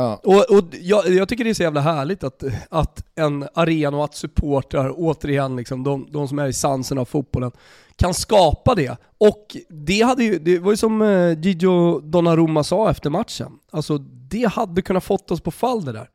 Ja. 0.01 0.20
Och, 0.24 0.58
och 0.58 0.63
jag, 0.81 1.10
jag, 1.10 1.29
tycker 1.29 1.43
det 1.43 1.50
är 1.50 1.53
så 1.53 1.63
jävla 1.63 1.81
härligt 1.81 2.24
att, 2.24 2.43
att 2.70 3.05
en 3.15 3.48
arena 3.53 3.98
och 3.98 4.03
att 4.03 4.15
supportrar, 4.15 4.93
återigen 4.98 5.55
liksom, 5.55 5.84
de, 5.84 6.08
de 6.12 6.27
som 6.27 6.39
är 6.39 6.48
i 6.48 6.53
sansen 6.53 6.98
av 6.98 7.05
fotbollen, 7.05 7.51
kan 7.96 8.13
skapa 8.13 8.75
det. 8.75 8.98
Och 9.17 9.58
det, 9.70 10.01
hade 10.01 10.24
ju, 10.24 10.39
det 10.39 10.60
var 10.60 10.72
ju 10.72 10.77
som 10.77 11.01
Gigi 11.38 11.50
Gigio 11.50 12.00
Donnarumma 12.00 12.63
sa 12.63 12.89
efter 12.91 13.10
matchen, 13.10 13.51
alltså 13.72 13.98
det 14.31 14.51
hade 14.51 14.81
kunnat 14.81 15.03
fått 15.03 15.31
oss 15.31 15.41
på 15.41 15.51
fall 15.51 15.86
det 15.86 15.91
där. 15.91 16.08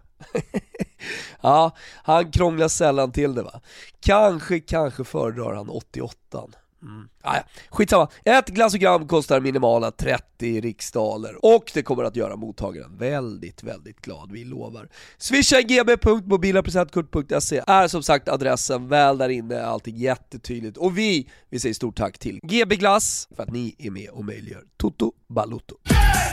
ja, 1.41 1.77
han 2.03 2.31
krånglar 2.31 2.69
sällan 2.69 3.13
till 3.13 3.35
det 3.35 3.43
va. 3.43 3.61
Kanske, 4.01 4.61
kanske 4.61 5.05
föredrar 5.05 5.55
han 5.55 5.69
88 5.69 6.45
Mm. 6.83 7.09
Ah, 7.23 7.37
ja. 7.37 7.43
Skitsamma, 7.71 8.09
ett 8.25 8.49
glassogram 8.49 9.09
kostar 9.09 9.41
minimala 9.41 9.91
30 9.91 10.61
riksdaler 10.61 11.45
och 11.45 11.71
det 11.75 11.83
kommer 11.83 12.05
att 12.05 12.17
göra 12.17 12.37
mottagaren 12.37 12.97
väldigt, 12.99 13.63
väldigt 13.63 14.01
glad, 14.01 14.33
vi 14.33 14.45
lovar. 14.45 14.89
Swisha 15.19 15.63
gb.mobilapresentkort.se 15.63 17.63
är 17.67 17.89
som 17.89 18.03
sagt 18.03 18.29
adressen, 18.29 18.89
väl 18.89 19.19
där 19.19 19.29
inne 19.29 19.55
är 19.55 19.65
allting 19.65 19.97
jättetydligt 19.97 20.77
och 20.77 20.99
vi, 20.99 21.31
vi 21.51 21.61
säger 21.61 21.75
stort 21.75 21.97
tack 21.97 22.19
till 22.19 22.41
GB 22.43 22.77
Glass 22.77 23.29
för 23.37 23.43
att 23.43 23.51
ni 23.51 23.75
är 23.79 23.91
med 23.91 24.11
och 24.11 24.25
möjliggör 24.25 24.63
Toto 24.77 25.13
Balutto. 25.29 25.77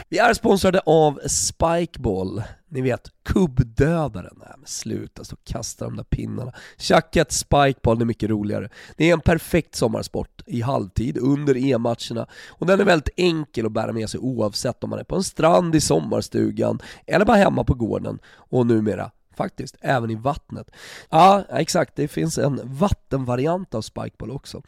Vi 0.10 0.18
är 0.18 0.34
sponsrade 0.34 0.82
av 0.86 1.20
Spikeball, 1.28 2.44
ni 2.70 2.82
vet 2.82 3.10
kubbdödaren. 3.24 4.34
Nej 4.40 4.54
men 4.58 4.66
sluta 4.66 5.24
stå 5.24 5.34
och 5.34 5.44
kasta 5.44 5.86
de 5.86 5.98
där 5.98 6.04
pinnarna. 6.04 6.54
Tjacka 6.78 7.22
ett 7.22 7.32
spikeball, 7.32 8.00
det 8.00 8.04
är 8.04 8.06
mycket 8.06 8.30
roligare. 8.30 8.70
Det 8.98 9.10
är 9.10 9.14
en 9.14 9.22
perfekt 9.22 9.76
sommarsport 9.76 10.42
i 10.46 10.62
halvtid 10.62 11.18
under 11.18 11.56
EM-matcherna 11.56 12.28
och 12.50 12.66
den 12.66 12.80
är 12.80 12.84
väldigt 12.84 13.10
enkel 13.18 13.66
att 13.66 13.72
bära 13.72 13.94
med 13.94 14.10
sig 14.10 14.20
oavsett 14.20 14.84
om 14.84 14.90
man 14.90 15.00
är 15.00 15.04
på 15.04 15.16
en 15.16 15.24
strand 15.24 15.76
i 15.76 15.82
sommarstugan 15.82 16.80
eller 17.06 17.26
bara 17.26 17.38
hemma 17.38 17.64
på 17.64 17.74
gården 17.74 18.20
och 18.26 18.68
numera 18.68 19.12
faktiskt, 19.38 19.76
även 19.82 20.10
i 20.10 20.16
vattnet. 20.16 20.72
Ja, 21.10 21.44
exakt, 21.50 21.96
det 21.96 22.08
finns 22.08 22.38
en 22.38 22.62
vattenvariant 22.64 23.76
av 23.76 23.82
Spikeball 23.82 24.32
också. 24.32 24.62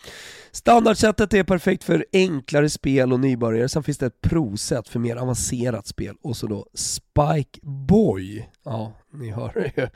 Standardsättet 0.52 1.34
är 1.34 1.44
perfekt 1.44 1.84
för 1.84 2.06
enklare 2.14 2.70
spel 2.70 3.14
och 3.14 3.20
nybörjare, 3.20 3.70
sen 3.70 3.84
finns 3.84 3.98
det 3.98 4.06
ett 4.06 4.22
provsätt 4.22 4.88
för 4.90 5.00
mer 5.00 5.16
avancerat 5.16 5.88
spel 5.88 6.16
och 6.22 6.38
så 6.38 6.48
då 6.48 6.66
Spikeboy. 6.74 8.50
Ja, 8.66 8.94
ni 9.14 9.32
hör 9.32 9.72
ju. 9.76 9.88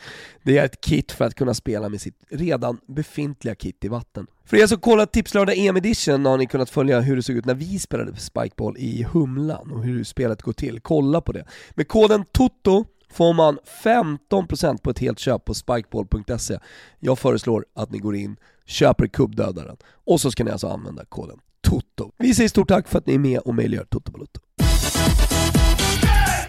Det 0.44 0.58
är 0.58 0.66
ett 0.66 0.82
kit 0.82 1.12
för 1.12 1.26
att 1.26 1.36
kunna 1.36 1.54
spela 1.54 1.90
med 1.90 2.02
sitt 2.02 2.24
redan 2.30 2.78
befintliga 2.88 3.56
kit 3.56 3.86
i 3.86 3.88
vatten. 3.88 4.28
För 4.46 4.58
er 4.58 4.68
som 4.68 4.80
kollat 4.80 5.14
Tipslördag 5.14 5.58
EM 5.58 5.78
Edition 5.78 6.26
har 6.26 6.38
ni 6.38 6.46
kunnat 6.48 6.70
följa 6.70 7.00
hur 7.00 7.16
det 7.16 7.24
såg 7.24 7.36
ut 7.36 7.46
när 7.46 7.56
vi 7.56 7.80
spelade 7.80 8.16
Spikeball 8.16 8.78
i 8.78 9.04
Humlan 9.12 9.72
och 9.72 9.84
hur 9.84 10.04
spelet 10.04 10.42
går 10.42 10.54
till. 10.54 10.80
Kolla 10.80 11.22
på 11.22 11.32
det. 11.32 11.46
Med 11.72 11.88
koden 11.88 12.26
TOTO 12.32 12.86
får 13.14 13.34
man 13.34 13.60
15% 13.84 14.82
på 14.82 14.90
ett 14.90 15.00
helt 15.00 15.20
köp 15.20 15.46
på 15.46 15.54
spikeball.se. 15.54 16.58
Jag 17.00 17.20
föreslår 17.20 17.66
att 17.76 17.92
ni 17.92 17.98
går 17.98 18.16
in, 18.16 18.36
köper 18.66 19.08
kubbdödaren 19.08 19.78
och 20.06 20.22
så 20.22 20.32
ska 20.32 20.44
ni 20.44 20.52
alltså 20.52 20.68
använda 20.68 21.06
koden 21.06 21.40
TOTO. 21.62 22.12
Vi 22.18 22.34
säger 22.34 22.50
stort 22.50 22.68
tack 22.68 22.88
för 22.88 22.98
att 22.98 23.08
ni 23.08 23.14
är 23.14 23.20
med 23.20 23.40
och 23.40 23.56
möjliggör 23.56 23.86
Toto 23.86 24.12
Balotto. 24.12 24.40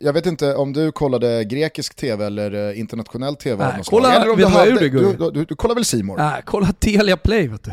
Jag 0.01 0.13
vet 0.13 0.27
inte 0.27 0.55
om 0.55 0.73
du 0.73 0.93
kollade 0.93 1.45
grekisk 1.45 1.95
tv 1.95 2.27
eller 2.27 2.69
eh, 2.71 2.79
internationell 2.79 3.37
tv? 3.37 3.67
Nej, 3.67 3.83
kolla, 3.85 4.15
eller 4.15 4.31
om 4.31 4.39
du, 4.39 4.47
hade, 4.47 4.79
du, 4.79 4.89
du, 4.91 5.31
du, 5.31 5.45
du 5.45 5.55
kollar 5.57 5.75
väl 5.75 5.85
Simor? 5.85 6.17
Nej, 6.17 6.43
kolla 6.45 6.73
Telia 6.73 7.17
Play 7.17 7.49
vet 7.49 7.65
du. 7.65 7.71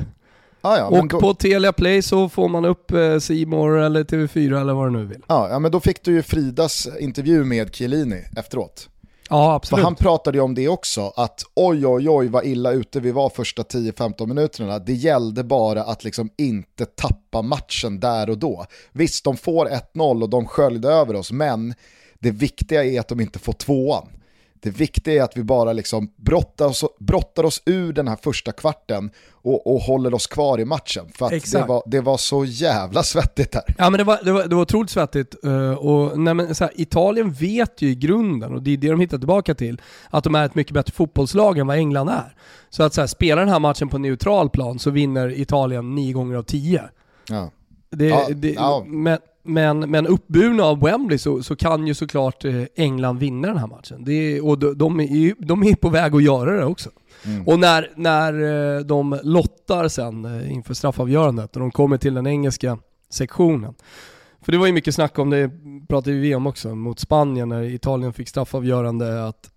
Ah, 0.61 0.77
ja, 0.77 0.85
och 0.85 1.07
då... 1.07 1.19
på 1.19 1.33
Telia 1.33 1.73
Play 1.73 2.01
så 2.01 2.29
får 2.29 2.47
man 2.47 2.65
upp 2.65 2.91
Simor 3.21 3.79
eh, 3.79 3.85
eller 3.85 4.03
TV4 4.03 4.61
eller 4.61 4.73
vad 4.73 4.87
du 4.87 4.91
nu 4.91 5.05
vill. 5.05 5.21
Ja, 5.27 5.49
ja, 5.49 5.59
men 5.59 5.71
då 5.71 5.79
fick 5.79 6.03
du 6.03 6.11
ju 6.11 6.21
Fridas 6.21 6.87
intervju 6.99 7.43
med 7.43 7.75
Chiellini 7.75 8.23
efteråt. 8.37 8.89
Ja, 9.29 9.53
absolut. 9.53 9.79
För 9.79 9.83
han 9.83 9.95
pratade 9.95 10.37
ju 10.37 10.41
om 10.41 10.55
det 10.55 10.67
också, 10.67 11.13
att 11.15 11.43
oj 11.55 11.87
oj 11.87 12.09
oj 12.09 12.27
vad 12.27 12.45
illa 12.45 12.71
ute 12.71 12.99
vi 12.99 13.11
var 13.11 13.29
första 13.29 13.61
10-15 13.61 14.27
minuterna. 14.27 14.79
Det 14.79 14.93
gällde 14.93 15.43
bara 15.43 15.83
att 15.83 16.03
liksom 16.03 16.29
inte 16.37 16.85
tappa 16.85 17.41
matchen 17.41 17.99
där 17.99 18.29
och 18.29 18.37
då. 18.37 18.65
Visst, 18.91 19.23
de 19.23 19.37
får 19.37 19.65
1-0 19.95 20.21
och 20.21 20.29
de 20.29 20.47
sköljde 20.47 20.89
över 20.89 21.15
oss, 21.15 21.31
men 21.31 21.73
det 22.19 22.31
viktiga 22.31 22.83
är 22.83 22.99
att 22.99 23.07
de 23.07 23.19
inte 23.19 23.39
får 23.39 23.53
tvåan. 23.53 24.07
Det 24.61 24.69
viktiga 24.69 25.21
är 25.21 25.23
att 25.23 25.37
vi 25.37 25.43
bara 25.43 25.73
liksom 25.73 26.13
brottar, 26.15 26.65
oss, 26.65 26.83
brottar 26.99 27.43
oss 27.43 27.61
ur 27.65 27.93
den 27.93 28.07
här 28.07 28.15
första 28.15 28.51
kvarten 28.51 29.11
och, 29.31 29.73
och 29.73 29.81
håller 29.81 30.13
oss 30.13 30.27
kvar 30.27 30.59
i 30.59 30.65
matchen. 30.65 31.05
För 31.15 31.29
det 31.29 31.67
var, 31.67 31.83
det 31.85 32.01
var 32.01 32.17
så 32.17 32.45
jävla 32.45 33.03
svettigt 33.03 33.55
här. 33.55 33.63
Ja 33.77 33.89
men 33.89 33.97
det 33.97 34.03
var, 34.03 34.19
det 34.23 34.31
var, 34.31 34.47
det 34.47 34.55
var 34.55 34.61
otroligt 34.61 34.89
svettigt. 34.89 35.35
Uh, 35.45 35.71
och, 35.71 36.19
nej, 36.19 36.33
men, 36.33 36.55
så 36.55 36.63
här, 36.63 36.73
Italien 36.75 37.31
vet 37.31 37.81
ju 37.81 37.89
i 37.89 37.95
grunden, 37.95 38.53
och 38.53 38.61
det 38.61 38.73
är 38.73 38.77
det 38.77 38.89
de 38.89 38.99
hittar 38.99 39.17
tillbaka 39.17 39.55
till, 39.55 39.81
att 40.09 40.23
de 40.23 40.35
är 40.35 40.45
ett 40.45 40.55
mycket 40.55 40.73
bättre 40.73 40.91
fotbollslag 40.91 41.57
än 41.57 41.67
vad 41.67 41.77
England 41.77 42.09
är. 42.09 42.35
Så 42.69 42.83
att 42.83 42.93
så 42.93 43.01
här, 43.01 43.07
spela 43.07 43.41
den 43.41 43.49
här 43.49 43.59
matchen 43.59 43.89
på 43.89 43.97
neutral 43.97 44.49
plan 44.49 44.79
så 44.79 44.89
vinner 44.89 45.39
Italien 45.39 45.95
nio 45.95 46.13
gånger 46.13 46.37
av 46.37 46.43
tio. 46.43 46.83
Ja. 47.29 47.51
Det, 47.91 48.07
ja, 48.07 48.27
det, 48.35 48.51
ja. 48.51 48.83
Men, 48.87 49.17
men, 49.53 49.79
men 49.79 50.07
uppburna 50.07 50.63
av 50.63 50.79
Wembley 50.81 51.17
så, 51.17 51.43
så 51.43 51.55
kan 51.55 51.87
ju 51.87 51.93
såklart 51.93 52.45
eh, 52.45 52.63
England 52.75 53.17
vinna 53.17 53.47
den 53.47 53.57
här 53.57 53.67
matchen. 53.67 54.03
Det, 54.03 54.41
och 54.41 54.59
de, 54.59 54.77
de, 54.77 54.99
är, 54.99 55.45
de 55.45 55.63
är 55.63 55.75
på 55.75 55.89
väg 55.89 56.15
att 56.15 56.23
göra 56.23 56.51
det 56.51 56.65
också. 56.65 56.89
Mm. 57.25 57.47
Och 57.47 57.59
när, 57.59 57.91
när 57.95 58.33
eh, 58.77 58.79
de 58.79 59.19
lottar 59.23 59.87
sen 59.87 60.25
eh, 60.25 60.51
inför 60.51 60.73
straffavgörandet 60.73 61.55
och 61.55 61.59
de 61.59 61.71
kommer 61.71 61.97
till 61.97 62.13
den 62.13 62.27
engelska 62.27 62.77
sektionen. 63.09 63.73
För 64.41 64.51
det 64.51 64.57
var 64.57 64.67
ju 64.67 64.73
mycket 64.73 64.95
snack 64.95 65.19
om 65.19 65.29
det, 65.29 65.51
pratade 65.87 66.15
vi 66.15 66.35
om 66.35 66.47
också, 66.47 66.75
mot 66.75 66.99
Spanien 66.99 67.49
när 67.49 67.63
Italien 67.63 68.13
fick 68.13 68.29
straffavgörande 68.29 69.27
att 69.27 69.51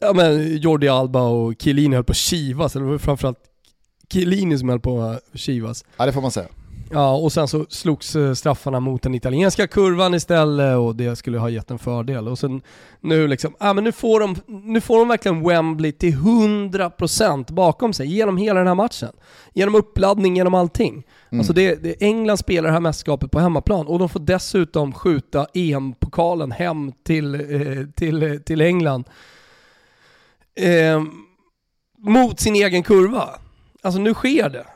ja, 0.00 0.12
men 0.12 0.56
Jordi 0.56 0.88
Alba 0.88 1.22
och 1.22 1.54
Chiellini 1.58 1.94
höll 1.94 2.04
på 2.04 2.12
att 2.12 2.16
kivas, 2.16 2.76
eller 2.76 2.98
framförallt 2.98 3.38
Chiellini 4.12 4.58
som 4.58 4.68
höll 4.68 4.80
på 4.80 5.00
att 5.00 5.20
kivas. 5.34 5.84
Ja 5.96 6.06
det 6.06 6.12
får 6.12 6.22
man 6.22 6.30
säga. 6.30 6.48
Ja, 6.90 7.16
och 7.16 7.32
sen 7.32 7.48
så 7.48 7.66
slogs 7.68 8.16
eh, 8.16 8.32
straffarna 8.32 8.80
mot 8.80 9.02
den 9.02 9.14
italienska 9.14 9.66
kurvan 9.66 10.14
istället 10.14 10.76
och 10.76 10.96
det 10.96 11.16
skulle 11.16 11.38
ha 11.38 11.50
gett 11.50 11.70
en 11.70 11.78
fördel. 11.78 12.28
Och 12.28 12.38
sen 12.38 12.62
nu 13.00 13.28
liksom, 13.28 13.54
ja 13.60 13.72
men 13.72 13.84
nu 13.84 13.92
får 13.92 14.20
de, 14.20 14.36
nu 14.46 14.80
får 14.80 14.98
de 14.98 15.08
verkligen 15.08 15.48
Wembley 15.48 15.92
till 15.92 16.14
100% 16.14 17.52
bakom 17.52 17.92
sig 17.92 18.06
genom 18.06 18.36
hela 18.36 18.58
den 18.58 18.66
här 18.66 18.74
matchen. 18.74 19.12
Genom 19.54 19.74
uppladdning, 19.74 20.36
genom 20.36 20.54
allting. 20.54 20.92
Mm. 21.30 21.40
Alltså 21.40 21.52
det, 21.52 21.82
det, 21.82 22.02
England 22.02 22.38
spelar 22.38 22.68
det 22.68 22.72
här 22.72 22.80
mästerskapet 22.80 23.30
på 23.30 23.40
hemmaplan 23.40 23.86
och 23.86 23.98
de 23.98 24.08
får 24.08 24.20
dessutom 24.20 24.92
skjuta 24.92 25.46
EM-pokalen 25.54 26.52
hem 26.52 26.92
till, 27.04 27.34
eh, 27.34 27.86
till, 27.96 28.42
till 28.46 28.60
England. 28.60 29.04
Eh, 30.54 31.02
mot 31.98 32.40
sin 32.40 32.54
egen 32.54 32.82
kurva. 32.82 33.28
Alltså 33.82 34.00
nu 34.00 34.14
sker 34.14 34.48
det 34.48 34.66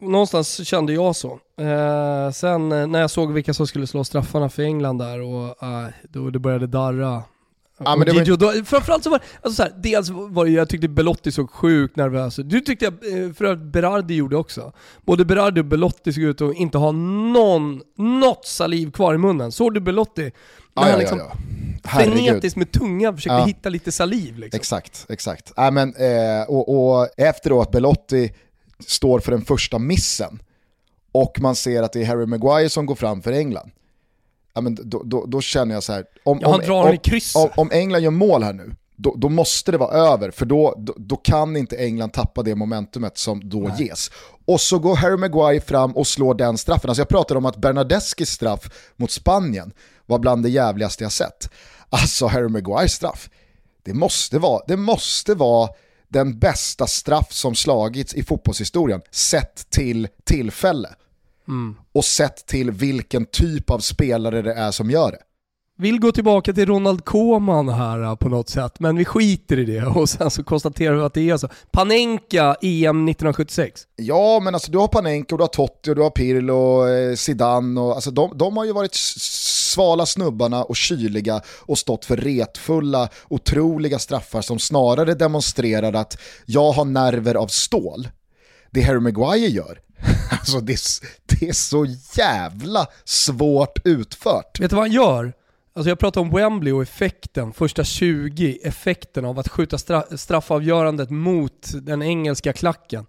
någonstans 0.00 0.66
kände 0.66 0.92
jag 0.92 1.16
så. 1.16 1.38
Eh, 1.60 2.30
sen 2.30 2.72
eh, 2.72 2.86
när 2.86 3.00
jag 3.00 3.10
såg 3.10 3.32
vilka 3.32 3.54
som 3.54 3.66
skulle 3.66 3.86
slå 3.86 4.04
straffarna 4.04 4.48
för 4.48 4.62
England 4.62 4.98
där 4.98 5.20
och 5.20 5.62
eh, 5.62 5.88
då 6.02 6.30
det 6.30 6.38
började 6.38 6.66
darra. 6.66 7.22
Ja, 7.84 7.96
men 7.96 8.06
det 8.06 8.12
Gigi, 8.12 8.30
var... 8.30 8.36
då, 8.36 8.64
framförallt 8.64 9.04
så 9.04 9.10
var 9.10 9.20
alltså 9.42 9.56
så 9.56 9.62
här, 9.62 9.72
dels 9.76 10.08
var 10.10 10.44
det, 10.44 10.50
jag 10.50 10.68
tyckte 10.68 10.88
Belotti 10.88 11.32
såg 11.32 11.50
sjukt 11.50 11.96
nervös 11.96 12.36
Du 12.36 12.60
tyckte 12.60 12.84
jag, 12.84 13.24
eh, 13.24 13.32
för 13.32 13.44
att 13.44 13.58
Berardi 13.58 14.14
gjorde 14.14 14.36
också. 14.36 14.72
Både 15.06 15.24
Berardi 15.24 15.60
och 15.60 15.64
Belotti 15.64 16.12
såg 16.12 16.22
ut 16.22 16.40
att 16.40 16.54
inte 16.54 16.78
ha 16.78 16.92
någon, 16.92 17.82
något 17.96 18.46
saliv 18.46 18.90
kvar 18.90 19.14
i 19.14 19.18
munnen. 19.18 19.52
Såg 19.52 19.74
du 19.74 19.80
Belotti? 19.80 20.22
När 20.22 20.30
ja, 20.74 20.82
han 20.82 20.90
ja, 20.90 20.98
liksom 20.98 21.18
ja, 21.18 21.32
ja. 21.84 21.90
frenetiskt 21.90 22.56
med 22.56 22.72
tungan 22.72 23.16
försökte 23.16 23.46
hitta 23.46 23.68
lite 23.68 23.92
saliv 23.92 24.38
liksom. 24.38 24.58
Exakt, 24.58 25.06
exakt. 25.08 25.52
Äh, 25.58 25.70
men, 25.70 25.94
eh, 25.94 26.42
och, 26.48 26.98
och 26.98 27.08
efteråt, 27.16 27.70
Belotti 27.70 28.32
står 28.86 29.20
för 29.20 29.32
den 29.32 29.42
första 29.42 29.78
missen 29.78 30.42
och 31.12 31.40
man 31.40 31.56
ser 31.56 31.82
att 31.82 31.92
det 31.92 32.00
är 32.02 32.06
Harry 32.06 32.26
Maguire 32.26 32.70
som 32.70 32.86
går 32.86 32.94
fram 32.94 33.22
för 33.22 33.32
England. 33.32 33.70
Ja, 34.54 34.60
men 34.60 34.78
då, 34.82 35.02
då, 35.04 35.26
då 35.26 35.40
känner 35.40 35.74
jag 35.74 35.82
så 35.82 35.92
här, 35.92 36.04
om, 36.24 36.38
ja, 36.42 36.48
om, 36.48 36.98
om, 37.34 37.48
om, 37.56 37.70
England 37.72 38.02
gör 38.02 38.10
mål 38.10 38.42
här 38.42 38.52
nu, 38.52 38.74
då, 38.96 39.14
då, 39.16 39.28
måste 39.28 39.72
det 39.72 39.78
vara 39.78 40.12
över, 40.12 40.30
för 40.30 40.46
då, 40.46 40.74
då, 40.96 41.16
kan 41.16 41.56
inte 41.56 41.76
England 41.76 42.10
tappa 42.10 42.42
det 42.42 42.54
momentumet 42.54 43.18
som 43.18 43.48
då 43.48 43.60
Nej. 43.60 43.86
ges. 43.86 44.10
Och 44.44 44.60
så 44.60 44.78
går 44.78 44.96
Harry 44.96 45.16
Maguire 45.16 45.60
fram 45.60 45.96
och 45.96 46.06
slår 46.06 46.34
den 46.34 46.58
straffen. 46.58 46.90
Alltså 46.90 47.00
jag 47.00 47.08
pratade 47.08 47.38
om 47.38 47.46
att 47.46 47.56
Bernadeskis 47.56 48.30
straff 48.30 48.92
mot 48.96 49.10
Spanien 49.10 49.72
var 50.06 50.18
bland 50.18 50.42
det 50.42 50.50
jävligaste 50.50 51.04
jag 51.04 51.12
sett. 51.12 51.50
Alltså 51.90 52.26
Harry 52.26 52.48
Maguires 52.48 52.92
straff, 52.92 53.30
det 53.82 53.94
måste 53.94 54.38
vara, 54.38 54.62
det 54.66 54.76
måste 54.76 55.34
vara 55.34 55.68
den 56.08 56.38
bästa 56.38 56.86
straff 56.86 57.32
som 57.32 57.54
slagits 57.54 58.14
i 58.14 58.22
fotbollshistorien 58.22 59.00
sett 59.10 59.70
till 59.70 60.08
tillfälle. 60.24 60.88
Mm. 61.48 61.76
Och 61.92 62.04
sett 62.04 62.46
till 62.46 62.70
vilken 62.70 63.26
typ 63.26 63.70
av 63.70 63.78
spelare 63.78 64.42
det 64.42 64.54
är 64.54 64.70
som 64.70 64.90
gör 64.90 65.12
det. 65.12 65.22
Vill 65.80 66.00
gå 66.00 66.12
tillbaka 66.12 66.52
till 66.52 66.66
Ronald 66.66 67.04
Koeman 67.04 67.68
här 67.68 68.02
äh, 68.02 68.14
på 68.14 68.28
något 68.28 68.48
sätt, 68.48 68.80
men 68.80 68.96
vi 68.96 69.04
skiter 69.04 69.58
i 69.58 69.64
det 69.64 69.82
och 69.96 70.08
sen 70.08 70.30
så 70.30 70.44
konstaterar 70.44 70.94
vi 70.94 71.02
att 71.02 71.14
det 71.14 71.30
är 71.30 71.36
så. 71.36 71.48
Panenka 71.70 72.56
EM 72.62 73.08
1976. 73.08 73.82
Ja, 73.96 74.40
men 74.42 74.54
alltså 74.54 74.72
du 74.72 74.78
har 74.78 74.88
Panenka 74.88 75.34
och 75.34 75.38
du 75.38 75.42
har 75.42 75.48
Totti 75.48 75.90
och 75.90 75.94
du 75.94 76.02
har 76.02 76.10
Pirlo, 76.10 76.88
eh, 76.88 77.14
Zidane 77.14 77.80
och 77.80 77.94
alltså 77.94 78.10
de, 78.10 78.38
de 78.38 78.56
har 78.56 78.64
ju 78.64 78.72
varit 78.72 78.94
svala 78.94 80.06
snubbarna 80.06 80.64
och 80.64 80.76
kyliga 80.76 81.40
och 81.60 81.78
stått 81.78 82.04
för 82.04 82.16
retfulla, 82.16 83.08
otroliga 83.28 83.98
straffar 83.98 84.42
som 84.42 84.58
snarare 84.58 85.14
demonstrerar 85.14 85.92
att 85.92 86.18
jag 86.46 86.72
har 86.72 86.84
nerver 86.84 87.34
av 87.34 87.46
stål. 87.46 88.08
Det 88.70 88.82
Harry 88.82 89.00
Maguire 89.00 89.48
gör, 89.48 89.78
alltså 90.30 90.60
det, 90.60 90.78
det 91.26 91.48
är 91.48 91.52
så 91.52 91.86
jävla 92.16 92.86
svårt 93.04 93.78
utfört. 93.84 94.60
Vet 94.60 94.70
du 94.70 94.76
vad 94.76 94.84
han 94.84 94.92
gör? 94.92 95.32
Alltså 95.78 95.88
jag 95.88 95.98
pratar 95.98 96.20
om 96.20 96.30
Wembley 96.30 96.72
och 96.72 96.82
effekten, 96.82 97.52
första 97.52 97.84
20, 97.84 98.58
effekten 98.62 99.24
av 99.24 99.38
att 99.38 99.48
skjuta 99.48 99.78
straffavgörandet 100.16 101.10
mot 101.10 101.72
den 101.82 102.02
engelska 102.02 102.52
klacken. 102.52 103.06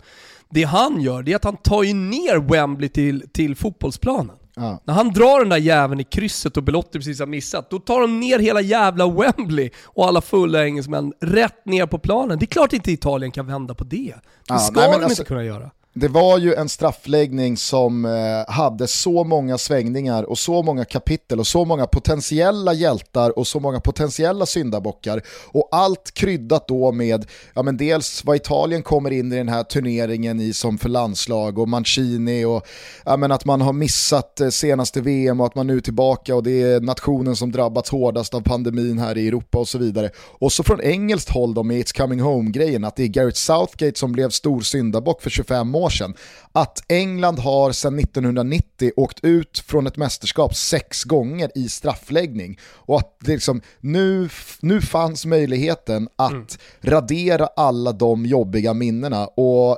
Det 0.49 0.63
han 0.63 1.01
gör, 1.01 1.23
det 1.23 1.31
är 1.31 1.35
att 1.35 1.43
han 1.43 1.57
tar 1.57 1.83
ju 1.83 1.93
ner 1.93 2.37
Wembley 2.37 2.89
till, 2.89 3.29
till 3.31 3.55
fotbollsplanen. 3.55 4.35
Ja. 4.55 4.81
När 4.85 4.93
han 4.93 5.13
drar 5.13 5.39
den 5.39 5.49
där 5.49 5.57
jäveln 5.57 5.99
i 5.99 6.03
krysset 6.03 6.57
och 6.57 6.63
Belotti 6.63 6.99
precis 6.99 7.19
har 7.19 7.27
missat, 7.27 7.69
då 7.69 7.79
tar 7.79 8.01
de 8.01 8.19
ner 8.19 8.39
hela 8.39 8.61
jävla 8.61 9.07
Wembley 9.07 9.69
och 9.83 10.07
alla 10.07 10.21
fulla 10.21 10.65
engelsmän 10.65 11.13
rätt 11.21 11.65
ner 11.65 11.85
på 11.85 11.99
planen. 11.99 12.39
Det 12.39 12.43
är 12.43 12.47
klart 12.47 12.73
inte 12.73 12.91
Italien 12.91 13.31
kan 13.31 13.47
vända 13.47 13.75
på 13.75 13.83
det. 13.83 13.97
Det 13.97 14.13
ja, 14.47 14.59
ska 14.59 14.79
nej, 14.79 14.89
de 14.89 14.95
alltså, 14.95 15.09
inte 15.09 15.23
kunna 15.23 15.43
göra. 15.43 15.71
Det 15.99 16.07
var 16.07 16.37
ju 16.37 16.53
en 16.53 16.69
straffläggning 16.69 17.57
som 17.57 18.05
eh, 18.05 18.53
hade 18.53 18.87
så 18.87 19.23
många 19.23 19.57
svängningar 19.57 20.23
och 20.23 20.37
så 20.37 20.63
många 20.63 20.85
kapitel 20.85 21.39
och 21.39 21.47
så 21.47 21.65
många 21.65 21.87
potentiella 21.87 22.73
hjältar 22.73 23.39
och 23.39 23.47
så 23.47 23.59
många 23.59 23.79
potentiella 23.79 24.45
syndabockar. 24.45 25.21
Och 25.47 25.69
allt 25.71 26.11
kryddat 26.13 26.67
då 26.67 26.91
med, 26.91 27.25
ja 27.53 27.63
men 27.63 27.77
dels 27.77 28.25
vad 28.25 28.35
Italien 28.35 28.83
kommer 28.83 29.11
in 29.11 29.33
i 29.33 29.35
den 29.35 29.49
här 29.49 29.63
turneringen 29.63 30.39
i 30.39 30.53
som 30.53 30.77
för 30.77 30.89
landslag 30.89 31.59
och 31.59 31.69
Mancini 31.69 32.45
och 32.45 32.67
ja 33.05 33.17
men 33.17 33.31
att 33.31 33.45
man 33.45 33.61
har 33.61 33.73
missat 33.73 34.39
eh, 34.39 34.49
senaste 34.49 35.01
VM 35.01 35.39
och 35.39 35.45
att 35.45 35.55
man 35.55 35.67
nu 35.67 35.77
är 35.77 35.81
tillbaka 35.81 36.35
och 36.35 36.43
det 36.43 36.61
är 36.61 36.81
nationen 36.81 37.35
som 37.35 37.51
drabbats 37.51 37.89
hårdast 37.89 38.33
av 38.33 38.41
pandemin 38.41 38.99
här 38.99 39.17
i 39.17 39.27
Europa 39.27 39.57
och 39.57 39.67
så 39.67 39.77
vidare. 39.77 40.09
Och 40.17 40.51
så 40.51 40.63
från 40.63 40.81
engelskt 40.81 41.29
håll 41.29 41.53
då 41.53 41.63
med 41.63 41.77
It's 41.77 41.97
coming 41.97 42.19
home-grejen, 42.19 42.83
att 42.83 42.95
det 42.95 43.03
är 43.03 43.07
Gareth 43.07 43.37
Southgate 43.37 43.99
som 43.99 44.11
blev 44.11 44.29
stor 44.29 44.61
syndabock 44.61 45.21
för 45.21 45.29
25 45.29 45.75
år 45.75 45.88
sedan, 45.89 46.13
att 46.51 46.83
England 46.87 47.39
har 47.39 47.71
sedan 47.71 47.99
1990 47.99 48.91
åkt 48.95 49.19
ut 49.23 49.59
från 49.67 49.87
ett 49.87 49.97
mästerskap 49.97 50.55
sex 50.55 51.03
gånger 51.03 51.51
i 51.55 51.69
straffläggning 51.69 52.59
och 52.63 52.97
att 52.97 53.17
det 53.19 53.31
liksom, 53.31 53.61
nu, 53.79 54.29
nu 54.59 54.81
fanns 54.81 55.25
möjligheten 55.25 56.09
att 56.15 56.31
mm. 56.31 56.45
radera 56.81 57.47
alla 57.55 57.91
de 57.91 58.25
jobbiga 58.25 58.73
minnena 58.73 59.27
och 59.27 59.77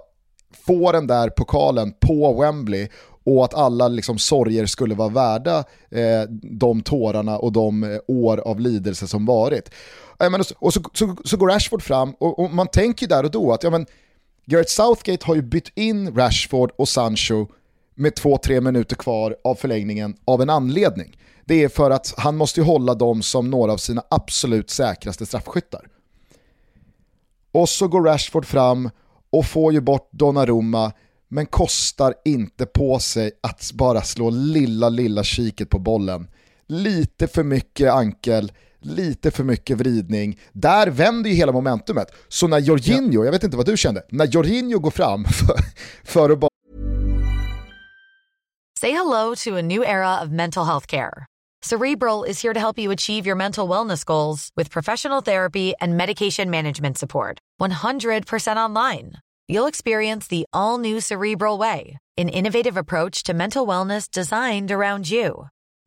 få 0.65 0.91
den 0.91 1.07
där 1.07 1.29
pokalen 1.29 1.93
på 1.99 2.41
Wembley 2.41 2.87
och 3.23 3.45
att 3.45 3.53
alla 3.53 3.87
liksom 3.87 4.17
sorger 4.17 4.65
skulle 4.65 4.95
vara 4.95 5.09
värda 5.09 5.57
eh, 5.89 6.21
de 6.41 6.81
tårarna 6.81 7.37
och 7.37 7.51
de 7.51 7.83
eh, 7.83 7.99
år 8.07 8.37
av 8.37 8.59
lidelse 8.59 9.07
som 9.07 9.25
varit. 9.25 9.71
och 10.55 10.73
så, 10.73 10.81
så, 10.93 11.15
så, 11.25 11.37
går 11.37 11.47
Rashford 11.47 11.83
fram 11.83 12.13
och, 12.19 12.39
och 12.39 12.51
man 12.51 12.67
tänker 12.67 13.07
där 13.07 13.23
och 13.23 13.31
då 13.31 13.53
att 13.53 13.63
ja, 13.63 13.69
men, 13.69 13.85
Gareth 14.51 14.69
Southgate 14.71 15.25
har 15.25 15.35
ju 15.35 15.41
bytt 15.41 15.71
in 15.75 16.15
Rashford 16.15 16.71
och 16.77 16.89
Sancho 16.89 17.47
med 17.95 18.15
två-tre 18.15 18.61
minuter 18.61 18.95
kvar 18.95 19.35
av 19.43 19.55
förlängningen 19.55 20.15
av 20.25 20.41
en 20.41 20.49
anledning. 20.49 21.17
Det 21.45 21.63
är 21.63 21.69
för 21.69 21.91
att 21.91 22.13
han 22.17 22.37
måste 22.37 22.61
hålla 22.61 22.93
dem 22.93 23.21
som 23.21 23.49
några 23.49 23.73
av 23.73 23.77
sina 23.77 24.03
absolut 24.09 24.69
säkraste 24.69 25.25
straffskyttar. 25.25 25.87
Och 27.51 27.69
så 27.69 27.87
går 27.87 28.01
Rashford 28.01 28.45
fram 28.45 28.89
och 29.29 29.45
får 29.45 29.73
ju 29.73 29.81
bort 29.81 30.09
Donnarumma 30.11 30.91
men 31.27 31.45
kostar 31.45 32.13
inte 32.25 32.65
på 32.65 32.99
sig 32.99 33.31
att 33.41 33.71
bara 33.73 34.01
slå 34.01 34.29
lilla, 34.29 34.89
lilla 34.89 35.23
kiket 35.23 35.69
på 35.69 35.79
bollen. 35.79 36.27
Lite 36.67 37.27
för 37.27 37.43
mycket 37.43 37.91
ankel, 37.91 38.51
lite 38.81 39.31
för 39.31 39.43
mycket 39.43 39.77
vridning. 39.77 40.39
Där 40.53 40.87
vänder 40.87 41.29
ju 41.29 41.35
hela 41.35 41.51
momentumet. 41.51 42.07
Så 42.27 42.47
när 42.47 42.59
Jorginho, 42.59 43.21
ja. 43.21 43.25
jag 43.25 43.31
vet 43.31 43.43
inte 43.43 43.57
vad 43.57 43.65
du 43.65 43.77
kände, 43.77 44.03
när 44.09 44.25
Jorginho 44.25 44.79
går 44.79 44.91
fram 44.91 45.23
för, 45.25 45.55
för 46.03 46.29
att 46.29 46.39
bara... 46.39 46.49
Say 48.79 48.91
hello 48.91 49.35
to 49.35 49.57
a 49.57 49.61
new 49.61 49.83
era 49.83 50.21
of 50.23 50.29
mental 50.29 50.65
health 50.65 50.87
care. 50.87 51.25
Cerebral 51.63 52.23
is 52.23 52.41
here 52.41 52.53
to 52.53 52.59
help 52.59 52.79
you 52.79 52.91
achieve 52.91 53.27
your 53.27 53.35
mental 53.35 53.67
wellness 53.69 54.03
goals 54.03 54.49
with 54.55 54.71
professional 54.71 55.21
therapy 55.21 55.73
and 55.79 55.95
medication 55.95 56.49
management 56.49 56.97
support. 56.97 57.37
100% 57.61 58.57
online. 58.57 59.13
You'll 59.47 59.67
experience 59.67 60.27
the 60.27 60.45
all 60.53 60.79
new 60.79 60.99
Cerebral 60.99 61.59
way, 61.59 61.99
an 62.17 62.29
innovative 62.29 62.77
approach 62.77 63.23
to 63.23 63.33
mental 63.33 63.67
wellness 63.67 64.09
designed 64.09 64.71
around 64.71 65.11
you. 65.11 65.49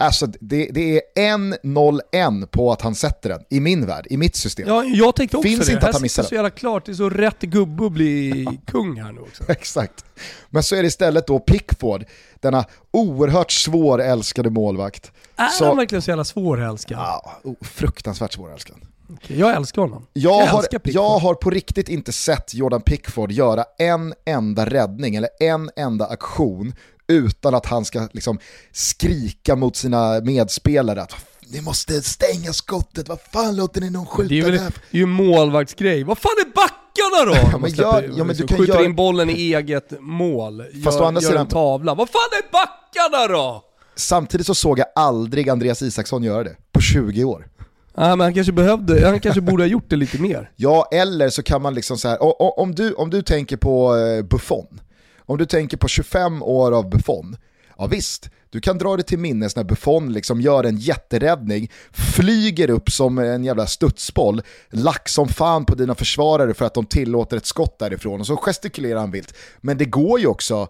Alltså 0.00 0.26
det, 0.26 0.68
det 0.72 0.96
är 0.96 1.00
en 1.32 1.54
0-1 1.54 2.46
på 2.46 2.72
att 2.72 2.82
han 2.82 2.94
sätter 2.94 3.28
den, 3.28 3.40
i 3.50 3.60
min 3.60 3.86
värld, 3.86 4.06
i 4.10 4.16
mitt 4.16 4.36
system. 4.36 4.68
Ja, 4.68 4.84
jag 4.84 5.16
tänkte 5.16 5.36
också 5.36 5.48
Finns 5.48 5.66
det. 5.66 5.72
inte 5.72 5.80
här 5.84 5.88
att 5.88 5.94
han 5.94 6.02
missar 6.02 6.22
sitter 6.22 6.28
så 6.28 6.34
jävla 6.34 6.50
klart, 6.50 6.86
det 6.86 6.92
är 6.92 6.94
så 6.94 7.10
rätt 7.10 7.40
gubbe 7.40 7.86
att 7.86 7.92
bli 7.92 8.46
kung 8.66 9.00
här 9.00 9.12
nu 9.12 9.20
också. 9.20 9.44
Exakt. 9.48 10.04
Men 10.50 10.62
så 10.62 10.76
är 10.76 10.82
det 10.82 10.88
istället 10.88 11.26
då 11.26 11.38
Pickford, 11.38 12.04
denna 12.40 12.64
oerhört 12.90 13.50
svårälskade 13.52 14.50
målvakt. 14.50 15.12
Är 15.36 15.48
Så- 15.48 15.64
han 15.66 15.76
verkligen 15.76 16.02
så 16.02 16.10
jävla 16.10 16.24
svårälskad? 16.24 16.98
Ja, 16.98 17.40
oh, 17.44 17.54
fruktansvärt 17.60 18.32
svårälskad. 18.32 18.76
Okej, 19.14 19.38
Jag 19.38 19.56
älskar 19.56 19.82
honom. 19.82 20.06
Jag, 20.12 20.46
har, 20.46 20.58
älskar 20.58 20.78
Pickford. 20.78 21.02
jag 21.04 21.18
har 21.18 21.34
på 21.34 21.50
riktigt 21.50 21.88
inte 21.88 22.12
sett 22.12 22.54
Jordan 22.54 22.80
Pickford 22.82 23.32
göra 23.32 23.64
en 23.78 24.14
enda 24.26 24.66
räddning 24.66 25.16
eller 25.16 25.28
en 25.40 25.70
enda 25.76 26.06
aktion 26.06 26.72
utan 27.08 27.54
att 27.54 27.66
han 27.66 27.84
ska 27.84 28.08
liksom 28.12 28.38
skrika 28.72 29.56
mot 29.56 29.76
sina 29.76 30.20
medspelare 30.20 31.02
att 31.02 31.14
ni 31.52 31.60
måste 31.60 32.02
stänga 32.02 32.52
skottet, 32.52 33.08
vad 33.08 33.18
fan 33.32 33.56
låter 33.56 33.80
ni 33.80 33.90
någon 33.90 34.06
skjuta 34.06 34.28
Det 34.34 34.38
är, 34.40 34.44
väl, 34.44 34.52
det 34.54 34.96
är 34.96 34.98
ju 34.98 35.06
målvaktsgrej. 35.06 36.04
Vad 36.04 36.18
fan 36.18 36.30
är 36.38 36.44
backarna 36.54 37.50
då? 37.52 37.58
men 37.60 37.70
släpper- 37.70 38.02
ja, 38.02 38.08
men 38.08 38.26
du 38.26 38.32
liksom 38.32 38.48
kan 38.48 38.58
skjuter 38.58 38.72
göra- 38.74 38.84
in 38.84 38.94
bollen 38.96 39.30
i 39.30 39.32
eget 39.54 39.92
mål, 40.00 40.62
Fast 40.84 40.96
gör, 40.98 41.04
å 41.04 41.06
andra 41.08 41.20
gör 41.22 41.28
sidan- 41.28 41.40
en 41.46 41.48
tavla. 41.52 41.94
Vad 41.94 42.08
fan 42.08 42.20
är 42.32 42.52
backarna 42.52 43.38
då? 43.38 43.64
Samtidigt 43.96 44.46
så 44.46 44.54
såg 44.54 44.78
jag 44.78 44.86
aldrig 44.94 45.48
Andreas 45.50 45.82
Isaksson 45.82 46.22
göra 46.22 46.44
det 46.44 46.56
på 46.72 46.80
20 46.80 47.24
år. 47.24 47.46
Ja, 47.94 48.08
men 48.16 48.20
han 48.20 48.34
kanske 48.34 48.52
behövde, 48.52 49.06
han 49.06 49.20
kanske 49.20 49.40
borde 49.40 49.62
ha 49.62 49.68
gjort 49.68 49.90
det 49.90 49.96
lite 49.96 50.18
mer. 50.20 50.50
Ja, 50.56 50.88
eller 50.92 51.28
så 51.28 51.42
kan 51.42 51.62
man 51.62 51.74
liksom 51.74 51.98
så 51.98 52.08
här, 52.08 52.18
om 52.60 52.74
du, 52.74 52.92
om 52.94 53.10
du 53.10 53.22
tänker 53.22 53.56
på 53.56 53.96
eh, 53.96 54.22
Buffon, 54.22 54.80
om 55.28 55.38
du 55.38 55.46
tänker 55.46 55.76
på 55.76 55.88
25 55.88 56.42
år 56.42 56.72
av 56.72 56.90
Buffon, 56.90 57.36
ja 57.78 57.86
visst, 57.86 58.30
du 58.50 58.60
kan 58.60 58.78
dra 58.78 58.96
det 58.96 59.02
till 59.02 59.18
minnes 59.18 59.56
när 59.56 59.64
Buffon 59.64 60.12
liksom 60.12 60.40
gör 60.40 60.64
en 60.64 60.76
jätteräddning, 60.76 61.70
flyger 61.92 62.70
upp 62.70 62.90
som 62.90 63.18
en 63.18 63.44
jävla 63.44 63.66
studsboll, 63.66 64.42
lack 64.70 65.08
som 65.08 65.28
fan 65.28 65.64
på 65.64 65.74
dina 65.74 65.94
försvarare 65.94 66.54
för 66.54 66.64
att 66.64 66.74
de 66.74 66.86
tillåter 66.86 67.36
ett 67.36 67.46
skott 67.46 67.78
därifrån 67.78 68.20
och 68.20 68.26
så 68.26 68.36
gestikulerar 68.36 69.00
han 69.00 69.10
vilt. 69.10 69.34
Men 69.60 69.78
det 69.78 69.84
går 69.84 70.20
ju 70.20 70.26
också 70.26 70.68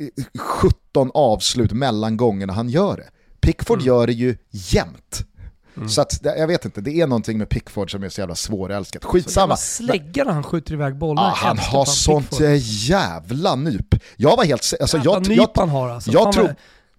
eh, 0.00 0.24
17 0.38 1.10
avslut 1.14 1.72
mellan 1.72 2.16
gångerna 2.16 2.52
han 2.52 2.68
gör 2.68 2.96
det. 2.96 3.08
Pickford 3.40 3.82
gör 3.82 4.06
det 4.06 4.12
ju 4.12 4.36
jämt. 4.50 5.26
Så 5.88 6.00
att, 6.00 6.20
jag 6.22 6.46
vet 6.46 6.64
inte, 6.64 6.80
det 6.80 7.00
är 7.00 7.06
någonting 7.06 7.38
med 7.38 7.48
Pickford 7.48 7.90
som 7.90 8.02
är 8.02 8.08
så 8.08 8.20
jävla 8.20 8.34
svårälskat. 8.34 9.04
Skitsamma. 9.04 9.56
Slägga 9.56 10.24
när 10.24 10.32
han 10.32 10.42
skjuter 10.42 10.72
iväg 10.72 10.96
bollar. 10.96 11.22
Jag 11.22 11.30
han 11.30 11.58
har 11.58 11.84
sånt 11.84 12.30
Pickford. 12.30 12.56
jävla 12.60 13.56
nyp. 13.56 13.94
Jag 14.16 14.36
var 14.36 14.44
helt... 14.44 14.72
Alltså, 14.80 14.96
Jävla 14.96 15.12
jag, 15.12 15.28
nyp 15.28 15.38
jag, 15.38 15.48
han 15.54 15.68
har 15.68 15.88
alltså. 15.88 16.10
jag, 16.10 16.32
tro, 16.32 16.48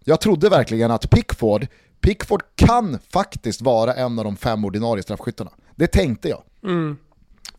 jag 0.03 0.21
trodde 0.21 0.49
verkligen 0.49 0.91
att 0.91 1.09
Pickford, 1.09 1.67
Pickford 2.01 2.43
kan 2.55 2.99
faktiskt 3.13 3.61
vara 3.61 3.93
en 3.93 4.19
av 4.19 4.25
de 4.25 4.37
fem 4.37 4.65
ordinarie 4.65 5.03
straffskyttarna. 5.03 5.51
Det 5.75 5.87
tänkte 5.87 6.29
jag. 6.29 6.41
Mm. 6.63 6.97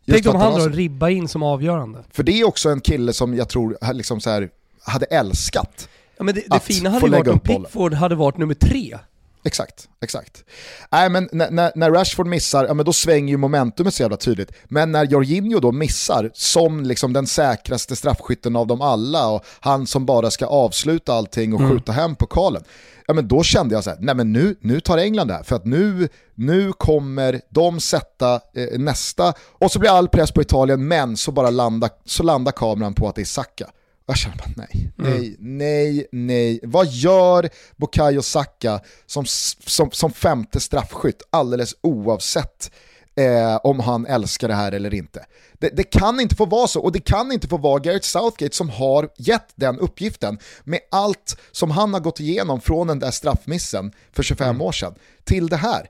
Tänk 0.07 0.27
om 0.27 0.37
han 0.37 0.61
så- 0.61 0.69
ribba 0.69 1.09
in 1.09 1.29
som 1.29 1.43
avgörande. 1.43 2.05
För 2.11 2.23
det 2.23 2.41
är 2.41 2.47
också 2.47 2.69
en 2.69 2.81
kille 2.81 3.13
som 3.13 3.35
jag 3.35 3.49
tror 3.49 3.93
liksom 3.93 4.21
så 4.21 4.31
här, 4.31 4.49
hade 4.83 5.07
älskat. 5.07 5.89
Ja, 6.17 6.25
men 6.25 6.35
det, 6.35 6.41
det 6.47 6.57
Att 6.57 6.65
fina 6.65 6.91
få 6.91 6.97
hade 7.07 7.17
varit 7.19 7.29
om 7.29 7.41
bollen. 7.45 7.63
Pickford 7.63 7.95
hade 7.95 8.15
varit 8.15 8.37
nummer 8.39 8.55
tre. 8.55 8.99
Exakt, 9.45 9.89
exakt. 10.01 10.45
Nej 10.91 11.11
men 11.11 11.29
när, 11.33 11.51
när, 11.51 11.73
när 11.75 11.91
Rashford 11.91 12.27
missar, 12.27 12.67
ja 12.67 12.75
men 12.75 12.87
då 12.87 12.93
svänger 12.93 13.29
ju 13.29 13.37
momentumet 13.37 13.95
så 13.95 14.03
jävla 14.03 14.17
tydligt. 14.17 14.53
Men 14.65 14.93
när 14.93 15.05
Jorginho 15.05 15.61
då 15.61 15.73
missar, 15.73 16.31
som 16.35 16.85
liksom 16.85 17.13
den 17.13 17.27
säkraste 17.27 17.97
straffskytten 17.97 18.57
av 18.57 18.67
dem 18.67 18.81
alla 18.81 19.29
och 19.29 19.45
han 19.61 19.87
som 19.87 20.07
bara 20.07 20.31
ska 20.31 20.47
avsluta 20.47 21.13
allting 21.13 21.55
och 21.55 21.71
skjuta 21.71 21.93
hem 21.93 22.15
pokalen. 22.15 22.63
Ja 23.07 23.15
men 23.15 23.29
då 23.29 23.43
kände 23.43 23.75
jag 23.75 23.85
så 23.85 23.91
här, 23.91 23.99
nej 24.01 24.15
men 24.15 24.33
nu, 24.33 24.57
nu 24.61 24.81
tar 24.81 24.99
England 24.99 25.29
det 25.29 25.35
här, 25.35 25.43
för 25.43 25.57
att 25.57 25.65
nu, 25.65 26.09
nu 26.35 26.73
kommer 26.73 27.41
de 27.49 27.81
sätta 27.81 28.35
eh, 28.35 28.79
nästa, 28.79 29.35
och 29.41 29.71
så 29.71 29.79
blir 29.79 29.91
all 29.91 30.09
press 30.09 30.33
på 30.33 30.43
Italien, 30.43 30.89
men 30.89 31.17
så 31.17 31.33
bara 31.33 31.51
landar, 31.51 31.91
så 32.05 32.23
landar 32.23 32.53
kameran 32.53 32.95
på 32.95 33.09
att 33.09 33.15
det 33.15 33.21
är 33.21 33.25
Saka. 33.25 33.71
Jag 34.09 34.17
känner 34.17 34.37
bara 34.37 34.53
nej, 34.57 34.91
nej, 34.97 35.37
nej, 35.39 36.07
nej. 36.13 36.61
Vad 36.63 36.87
gör 36.87 37.49
Bukayo 37.77 38.23
Saka 38.23 38.81
som, 39.07 39.25
som, 39.67 39.91
som 39.91 40.13
femte 40.13 40.61
straffskytt 40.61 41.23
alldeles 41.31 41.75
oavsett 41.81 42.71
eh, 43.17 43.57
om 43.57 43.81
han 43.81 44.07
älskar 44.07 44.49
det 44.49 44.55
här 44.55 44.73
eller 44.73 44.95
inte? 44.95 45.27
Det, 45.53 45.69
det 45.77 45.83
kan 45.83 46.21
inte 46.21 46.37
få 46.37 46.47
vara 46.47 46.67
så 46.69 46.81
och 46.81 46.93
det 46.93 47.01
kan 47.01 47.33
inte 47.33 47.49
få 47.49 47.57
vara 47.57 47.79
Gareth 47.79 48.07
Southgate 48.07 48.57
som 48.57 48.71
har 48.71 49.09
gett 49.17 49.49
den 49.55 49.79
uppgiften 49.79 50.39
med 50.65 50.81
allt 50.91 51.37
som 51.53 51.71
han 51.71 51.95
har 51.95 52.01
gått 52.01 52.21
igenom 52.21 52.61
från 52.61 52.87
den 52.87 52.99
där 52.99 53.11
straffmissen 53.11 53.93
för 54.13 54.23
25 54.23 54.61
år 54.61 54.73
sedan 54.73 54.95
till 55.25 55.47
det 55.49 55.57
här. 55.57 55.87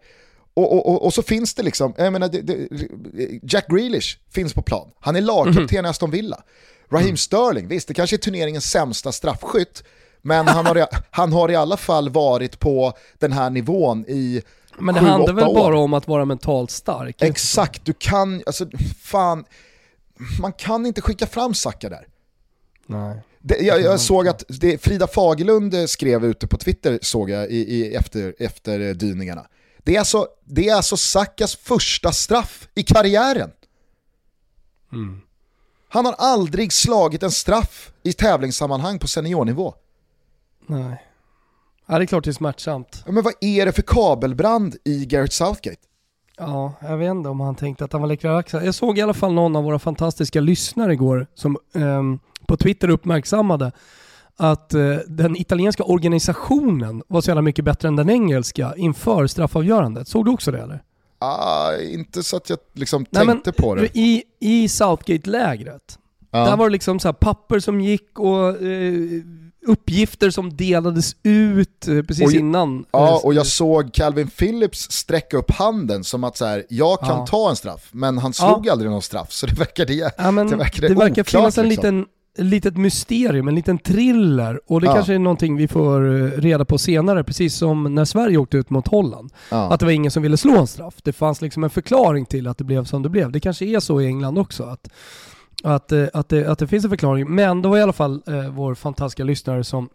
Och, 0.54 0.72
och, 0.72 0.88
och, 0.88 1.04
och 1.04 1.14
så 1.14 1.22
finns 1.22 1.54
det 1.54 1.62
liksom, 1.62 1.94
jag 1.96 2.12
menar, 2.12 2.28
det, 2.28 2.40
det, 2.40 2.68
Jack 3.42 3.68
Grealish 3.68 4.18
finns 4.30 4.54
på 4.54 4.62
plan. 4.62 4.90
Han 5.00 5.16
är 5.16 5.20
lagkapten 5.20 5.84
i 5.84 5.88
Aston 5.88 6.10
Villa. 6.10 6.42
Raheem 6.90 7.16
Sterling, 7.16 7.68
visst 7.68 7.88
det 7.88 7.94
kanske 7.94 8.16
är 8.16 8.18
turneringens 8.18 8.70
sämsta 8.70 9.12
straffskytt, 9.12 9.84
men 10.22 10.48
han 10.48 10.66
har, 10.66 10.86
han 11.10 11.32
har 11.32 11.50
i 11.50 11.56
alla 11.56 11.76
fall 11.76 12.08
varit 12.08 12.58
på 12.58 12.92
den 13.18 13.32
här 13.32 13.50
nivån 13.50 14.04
i 14.08 14.42
Men 14.78 14.94
det 14.94 15.00
sju, 15.00 15.06
handlar 15.06 15.32
väl 15.32 15.44
år. 15.44 15.54
bara 15.54 15.78
om 15.78 15.94
att 15.94 16.08
vara 16.08 16.24
mentalt 16.24 16.70
stark? 16.70 17.22
Exakt, 17.22 17.84
du 17.84 17.92
kan, 17.92 18.42
alltså 18.46 18.66
fan, 19.02 19.44
man 20.40 20.52
kan 20.52 20.86
inte 20.86 21.00
skicka 21.00 21.26
fram 21.26 21.54
Saka 21.54 21.88
där. 21.88 22.06
Nej. 22.86 23.22
Det, 23.40 23.58
jag, 23.58 23.80
jag 23.80 24.00
såg 24.00 24.28
att 24.28 24.44
det, 24.48 24.82
Frida 24.82 25.06
Fagerlund 25.06 25.90
skrev 25.90 26.24
ute 26.24 26.46
på 26.46 26.56
Twitter, 26.56 26.98
såg 27.02 27.30
jag, 27.30 27.50
i, 27.50 27.56
i, 27.56 27.94
efter, 27.94 28.34
efter 28.38 28.94
dyningarna. 28.94 29.46
Det 29.78 29.94
är, 29.94 29.98
alltså, 29.98 30.26
det 30.44 30.68
är 30.68 30.74
alltså 30.74 30.96
Sakas 30.96 31.56
första 31.56 32.12
straff 32.12 32.68
i 32.74 32.82
karriären. 32.82 33.50
Mm. 34.92 35.20
Han 35.88 36.06
har 36.06 36.12
aldrig 36.18 36.72
slagit 36.72 37.22
en 37.22 37.30
straff 37.30 37.92
i 38.02 38.12
tävlingssammanhang 38.12 38.98
på 38.98 39.08
seniornivå. 39.08 39.74
Nej. 40.66 41.04
Ja, 41.86 41.98
det 41.98 42.04
är 42.04 42.06
klart 42.06 42.24
det 42.24 42.30
är 42.30 42.32
smärtsamt. 42.32 43.04
Men 43.06 43.24
vad 43.24 43.34
är 43.40 43.66
det 43.66 43.72
för 43.72 43.82
kabelbrand 43.82 44.76
i 44.84 45.06
Gareth 45.06 45.32
Southgate? 45.32 45.80
Ja, 46.38 46.72
jag 46.80 46.96
vet 46.96 47.10
inte 47.10 47.28
om 47.28 47.40
han 47.40 47.54
tänkte 47.54 47.84
att 47.84 47.92
han 47.92 48.02
var 48.02 48.08
läckra 48.08 48.36
axlar. 48.36 48.62
Jag 48.62 48.74
såg 48.74 48.98
i 48.98 49.02
alla 49.02 49.14
fall 49.14 49.32
någon 49.32 49.56
av 49.56 49.64
våra 49.64 49.78
fantastiska 49.78 50.40
lyssnare 50.40 50.92
igår 50.92 51.26
som 51.34 51.58
ehm, 51.74 52.18
på 52.46 52.56
Twitter 52.56 52.88
uppmärksammade 52.88 53.72
att 54.36 54.74
eh, 54.74 54.96
den 55.06 55.36
italienska 55.36 55.84
organisationen 55.84 57.02
var 57.08 57.20
så 57.20 57.30
jävla 57.30 57.42
mycket 57.42 57.64
bättre 57.64 57.88
än 57.88 57.96
den 57.96 58.10
engelska 58.10 58.74
inför 58.76 59.26
straffavgörandet. 59.26 60.08
Såg 60.08 60.24
du 60.24 60.30
också 60.30 60.50
det 60.50 60.60
eller? 60.60 60.82
Ah, 61.18 61.76
inte 61.76 62.22
så 62.22 62.36
att 62.36 62.50
jag 62.50 62.58
liksom 62.74 63.06
Nej, 63.10 63.26
tänkte 63.26 63.52
på 63.52 63.74
det. 63.74 63.88
I, 63.98 64.22
i 64.40 64.68
Southgate-lägret, 64.68 65.98
Ja. 66.30 66.38
där 66.44 66.56
var 66.56 66.66
det 66.68 66.72
liksom 66.72 67.00
så 67.00 67.12
papper 67.12 67.60
som 67.60 67.80
gick 67.80 68.18
och 68.18 68.62
eh, 68.62 68.92
uppgifter 69.66 70.30
som 70.30 70.56
delades 70.56 71.16
ut 71.22 71.88
eh, 71.88 72.02
precis 72.02 72.26
Och 72.26 72.32
innan. 72.32 72.84
Ja, 72.90 73.08
Eh, 73.08 73.24
och 73.24 73.34
jag 73.34 73.46
såg 73.46 73.92
Calvin 73.94 74.28
Phillips 74.30 74.90
sträcka 74.90 75.36
upp 75.36 75.50
handen 75.50 76.04
som 76.04 76.24
att 76.24 76.36
så 76.36 76.44
här, 76.44 76.64
jag 76.68 77.00
kan 77.00 77.08
Ja. 77.18 77.26
ta 77.26 77.50
en 77.50 77.56
straff, 77.56 77.88
men 77.92 78.18
han 78.18 78.32
slog 78.32 78.68
aldrig 78.68 78.90
någon 78.90 79.02
straff, 79.02 79.32
så 79.32 79.46
det 79.46 79.52
verkade, 79.58 79.92
Ja, 80.18 80.30
men 80.30 80.46
det 80.46 80.52
det, 80.52 80.56
verkade 80.56 80.88
verkar 80.94 81.10
oklart, 81.22 81.28
finnas 81.28 81.58
en 81.58 81.68
liksom. 81.68 81.84
liten 81.96 82.06
litet 82.38 82.76
mysterium, 82.76 83.48
en 83.48 83.54
liten 83.54 83.78
thriller. 83.78 84.60
Och 84.66 84.80
det 84.80 84.86
Ja. 84.86 84.94
kanske 84.94 85.14
är 85.14 85.18
någonting 85.18 85.56
vi 85.56 85.68
får 85.68 86.14
eh, 86.16 86.30
reda 86.40 86.64
på 86.64 86.78
senare, 86.78 87.24
precis 87.24 87.54
som 87.56 87.94
när 87.94 88.04
Sverige 88.04 88.36
åkte 88.38 88.56
ut 88.56 88.70
mot 88.70 88.88
Holland. 88.88 89.30
Ja. 89.50 89.72
Att 89.72 89.80
det 89.80 89.86
var 89.86 89.92
ingen 89.92 90.10
som 90.10 90.22
ville 90.22 90.36
slå 90.36 90.58
en 90.58 90.66
straff. 90.66 90.94
Det 91.02 91.12
fanns 91.12 91.40
liksom 91.42 91.64
en 91.64 91.70
förklaring 91.70 92.26
till 92.26 92.46
att 92.48 92.58
det 92.58 92.64
blev 92.64 92.84
som 92.84 93.02
det 93.02 93.08
blev. 93.08 93.32
Det 93.32 93.40
kanske 93.40 93.64
är 93.64 93.80
så 93.80 94.00
i 94.00 94.06
England 94.06 94.38
också. 94.38 94.64
Att, 94.64 94.88
att, 95.62 95.92
eh, 95.92 96.04
att, 96.14 96.28
det, 96.28 96.46
att 96.48 96.58
det 96.58 96.66
finns 96.66 96.84
en 96.84 96.90
förklaring. 96.90 97.34
Men 97.34 97.62
det 97.62 97.68
var 97.68 97.78
i 97.78 97.82
alla 97.82 97.92
fall 97.92 98.22
eh, 98.26 98.48
vår 98.50 98.74
fantastiska 98.74 99.24
lyssnare 99.24 99.64
som 99.64 99.88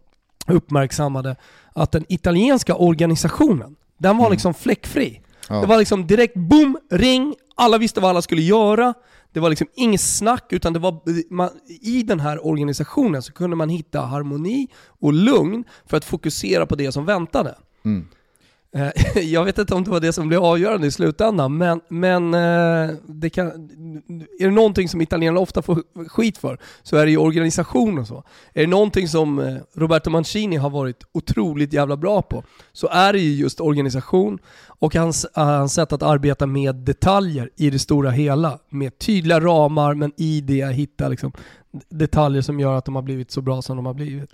uppmärksammade 0.48 1.36
att 1.74 1.92
den 1.92 2.06
italienska 2.10 2.76
organisationen, 2.76 3.76
den 3.98 4.18
var 4.18 4.26
Mm. 4.26 4.32
liksom 4.32 4.54
fläckfri. 4.54 5.22
Ja. 5.50 5.56
Det 5.62 5.68
var 5.68 5.78
liksom 5.78 6.08
direkt 6.08 6.36
boom, 6.36 6.78
ring, 6.92 7.36
alla 7.56 7.78
visste 7.78 8.02
vad 8.02 8.10
alla 8.10 8.22
skulle 8.22 8.42
göra. 8.42 8.94
Det 9.34 9.40
var 9.40 9.50
liksom 9.50 9.68
inget 9.76 10.02
snack 10.02 10.54
utan 10.54 10.74
det 10.74 10.80
var, 10.80 11.00
man, 11.34 11.50
i 11.82 12.04
den 12.04 12.20
här 12.20 12.48
organisationen 12.48 13.22
så 13.22 13.34
kunde 13.34 13.56
man 13.56 13.70
hitta 13.70 14.02
harmoni 14.02 14.68
och 14.86 15.14
lugn 15.14 15.64
för 15.86 15.98
att 15.98 16.06
fokusera 16.06 16.66
på 16.66 16.76
det 16.76 16.92
som 16.92 17.06
väntade. 17.06 17.56
Mm. 17.86 18.08
Eh, 18.76 18.92
jag 19.24 19.46
vet 19.46 19.58
inte 19.58 19.76
om 19.76 19.84
det 19.84 19.92
var 19.92 20.00
det 20.00 20.14
som 20.14 20.28
blev 20.28 20.44
avgörande 20.44 20.88
i 20.88 20.92
slutändan, 20.92 21.58
men, 21.58 21.82
men 21.88 22.34
eh, 22.34 22.96
det 23.06 23.30
kan, 23.30 23.48
är 24.40 24.46
det 24.46 24.52
någonting 24.52 24.90
som 24.90 25.02
italienarna 25.02 25.40
ofta 25.40 25.62
får 25.62 25.84
skit 26.08 26.38
för 26.38 26.58
så 26.84 26.98
är 26.98 27.06
det 27.06 27.12
ju 27.12 27.18
organisation 27.18 28.00
och 28.00 28.08
så. 28.08 28.24
Är 28.54 28.62
det 28.62 28.68
någonting 28.68 29.08
som 29.08 29.40
eh, 29.40 29.56
Roberto 29.74 30.10
Mancini 30.10 30.56
har 30.56 30.70
varit 30.70 31.04
otroligt 31.12 31.74
jävla 31.74 31.98
bra 31.98 32.22
på 32.22 32.44
så 32.72 32.88
är 32.88 33.14
det 33.14 33.20
ju 33.20 33.36
just 33.36 33.62
organisation 33.62 34.40
och 34.68 34.96
hans, 34.96 35.26
hans 35.34 35.74
sätt 35.74 35.94
att 35.94 36.04
arbeta 36.04 36.46
med 36.46 36.76
detaljer 36.76 37.50
i 37.56 37.70
det 37.70 37.80
stora 37.80 38.12
hela. 38.12 38.60
Med 38.70 38.98
tydliga 38.98 39.40
ramar 39.40 39.94
men 39.94 40.12
i 40.18 40.42
det 40.42 40.74
hitta 40.74 41.08
liksom 41.08 41.32
detaljer 41.90 42.42
som 42.42 42.60
gör 42.60 42.78
att 42.78 42.86
de 42.86 42.96
har 42.96 43.02
blivit 43.02 43.32
så 43.32 43.42
bra 43.42 43.62
som 43.62 43.76
de 43.76 43.86
har 43.86 43.94
blivit. 43.94 44.34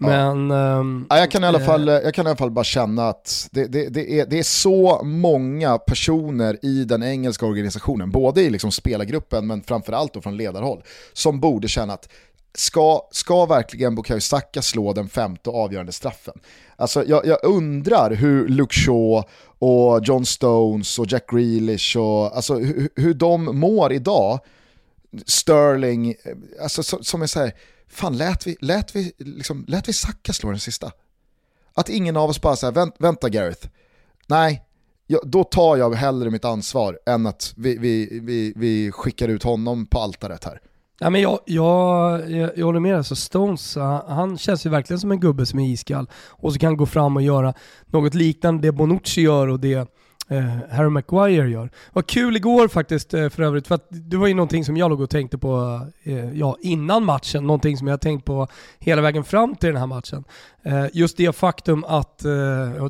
Men... 0.00 0.50
Um, 0.50 1.06
ja, 1.10 1.18
jag, 1.18 1.30
kan 1.30 1.44
i 1.44 1.46
alla 1.46 1.60
fall, 1.60 1.86
jag 1.86 2.14
kan 2.14 2.26
i 2.26 2.28
alla 2.28 2.36
fall 2.36 2.50
bara 2.50 2.64
känna 2.64 3.08
att 3.08 3.48
det, 3.52 3.66
det, 3.66 3.88
det, 3.88 4.20
är, 4.20 4.26
det 4.26 4.38
är 4.38 4.42
så 4.42 5.00
många 5.04 5.78
personer 5.78 6.58
i 6.62 6.84
den 6.84 7.02
engelska 7.02 7.46
organisationen, 7.46 8.10
både 8.10 8.42
i 8.42 8.50
liksom 8.50 8.72
spelargruppen 8.72 9.46
men 9.46 9.62
framförallt 9.62 10.14
då 10.14 10.20
från 10.20 10.36
ledarhåll, 10.36 10.82
som 11.12 11.40
borde 11.40 11.68
känna 11.68 11.92
att 11.92 12.08
ska, 12.54 13.08
ska 13.10 13.46
verkligen 13.46 13.94
Bukayo 13.94 14.20
Saka 14.20 14.62
slå 14.62 14.92
den 14.92 15.08
femte 15.08 15.50
avgörande 15.50 15.92
straffen? 15.92 16.34
Alltså 16.76 17.04
jag, 17.06 17.26
jag, 17.26 17.44
undrar 17.44 18.10
hur 18.10 18.48
Luke 18.48 18.74
Shaw 18.74 19.24
och 19.58 20.04
John 20.04 20.24
Stones 20.24 20.98
och 20.98 21.06
Jack 21.08 21.30
Grealish 21.30 21.96
och 21.96 22.36
alltså 22.36 22.54
hur, 22.54 22.88
hur 22.94 23.14
de 23.14 23.58
mår 23.58 23.92
idag. 23.92 24.38
Sterling, 25.26 26.14
alltså 26.62 26.82
som 26.82 27.22
är 27.22 27.26
så 27.26 27.40
här, 27.40 27.52
fan 27.90 28.16
lät 28.16 28.46
vi, 28.46 28.56
lät 28.60 28.96
vi, 28.96 29.12
liksom, 29.18 29.64
lät 29.68 29.88
vi 29.88 29.92
Saka 29.92 30.32
slå 30.32 30.50
den 30.50 30.60
sista? 30.60 30.90
Att 31.74 31.88
ingen 31.88 32.16
av 32.16 32.30
oss 32.30 32.40
bara 32.40 32.56
säger 32.56 32.72
vänt, 32.72 32.94
vänta 32.98 33.28
Gareth, 33.28 33.68
nej, 34.26 34.62
jag, 35.06 35.20
då 35.24 35.44
tar 35.44 35.76
jag 35.76 35.94
hellre 35.94 36.30
mitt 36.30 36.44
ansvar 36.44 36.98
än 37.06 37.26
att 37.26 37.54
vi, 37.56 37.78
vi, 37.78 38.20
vi, 38.22 38.52
vi 38.56 38.92
skickar 38.92 39.28
ut 39.28 39.42
honom 39.42 39.86
på 39.86 39.98
altaret 39.98 40.44
här. 40.44 40.60
Ja, 40.98 41.10
men 41.10 41.20
jag, 41.20 41.38
jag, 41.44 42.30
jag, 42.30 42.50
jag 42.56 42.66
håller 42.66 42.80
med 42.80 42.92
dig, 42.92 42.98
alltså, 42.98 43.16
Stones, 43.16 43.76
han 44.06 44.38
känns 44.38 44.66
ju 44.66 44.70
verkligen 44.70 45.00
som 45.00 45.10
en 45.10 45.20
gubbe 45.20 45.46
som 45.46 45.58
är 45.58 45.68
iskall 45.68 46.10
och 46.28 46.52
så 46.52 46.58
kan 46.58 46.66
han 46.66 46.76
gå 46.76 46.86
fram 46.86 47.16
och 47.16 47.22
göra 47.22 47.54
något 47.86 48.14
liknande 48.14 48.68
det 48.68 48.72
Bonucci 48.72 49.20
gör 49.20 49.48
och 49.48 49.60
det 49.60 49.88
eh, 50.30 50.56
Harry 50.70 50.88
Maguire 50.88 51.50
gör. 51.50 51.70
Vad 51.92 52.06
kul 52.06 52.36
igår 52.36 52.68
faktiskt 52.68 53.14
eh, 53.14 53.28
för 53.28 53.42
övrigt, 53.42 53.66
för 53.66 53.74
att 53.74 53.86
det 53.90 54.16
var 54.16 54.26
ju 54.26 54.34
någonting 54.34 54.64
som 54.64 54.76
jag 54.76 54.90
låg 54.90 55.00
och 55.00 55.10
tänkte 55.10 55.38
på 55.38 55.80
eh, 56.02 56.32
ja, 56.32 56.56
innan 56.60 57.04
matchen, 57.04 57.46
någonting 57.46 57.76
som 57.76 57.86
jag 57.86 58.00
tänkt 58.00 58.24
på 58.24 58.48
hela 58.78 59.02
vägen 59.02 59.24
fram 59.24 59.56
till 59.56 59.68
den 59.68 59.76
här 59.76 59.86
matchen. 59.86 60.24
Eh, 60.62 60.86
just 60.92 61.16
det 61.16 61.36
faktum 61.36 61.84
att, 61.84 62.24
eh, 62.24 62.32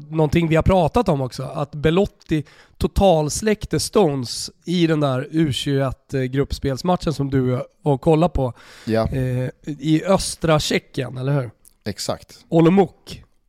någonting 0.09 0.49
vi 0.49 0.57
har 0.57 0.63
pratat 0.63 1.09
om 1.09 1.21
också, 1.21 1.43
att 1.43 1.75
Belotti 1.75 2.45
totalsläckte 2.79 3.81
Stones 3.81 4.51
i 4.65 4.87
den 4.87 5.01
där 5.01 5.29
U21-gruppspelsmatchen 5.33 7.13
som 7.13 7.31
du 7.31 7.41
var 7.41 7.67
och 7.83 8.01
kollade 8.01 8.33
på. 8.35 8.53
Ja. 8.85 9.09
Eh, 9.09 9.49
I 9.65 10.03
östra 10.07 10.61
Tjeckien, 10.61 11.19
eller 11.19 11.33
hur? 11.33 11.51
Exakt. 11.85 12.39
Olomouc. 12.49 12.91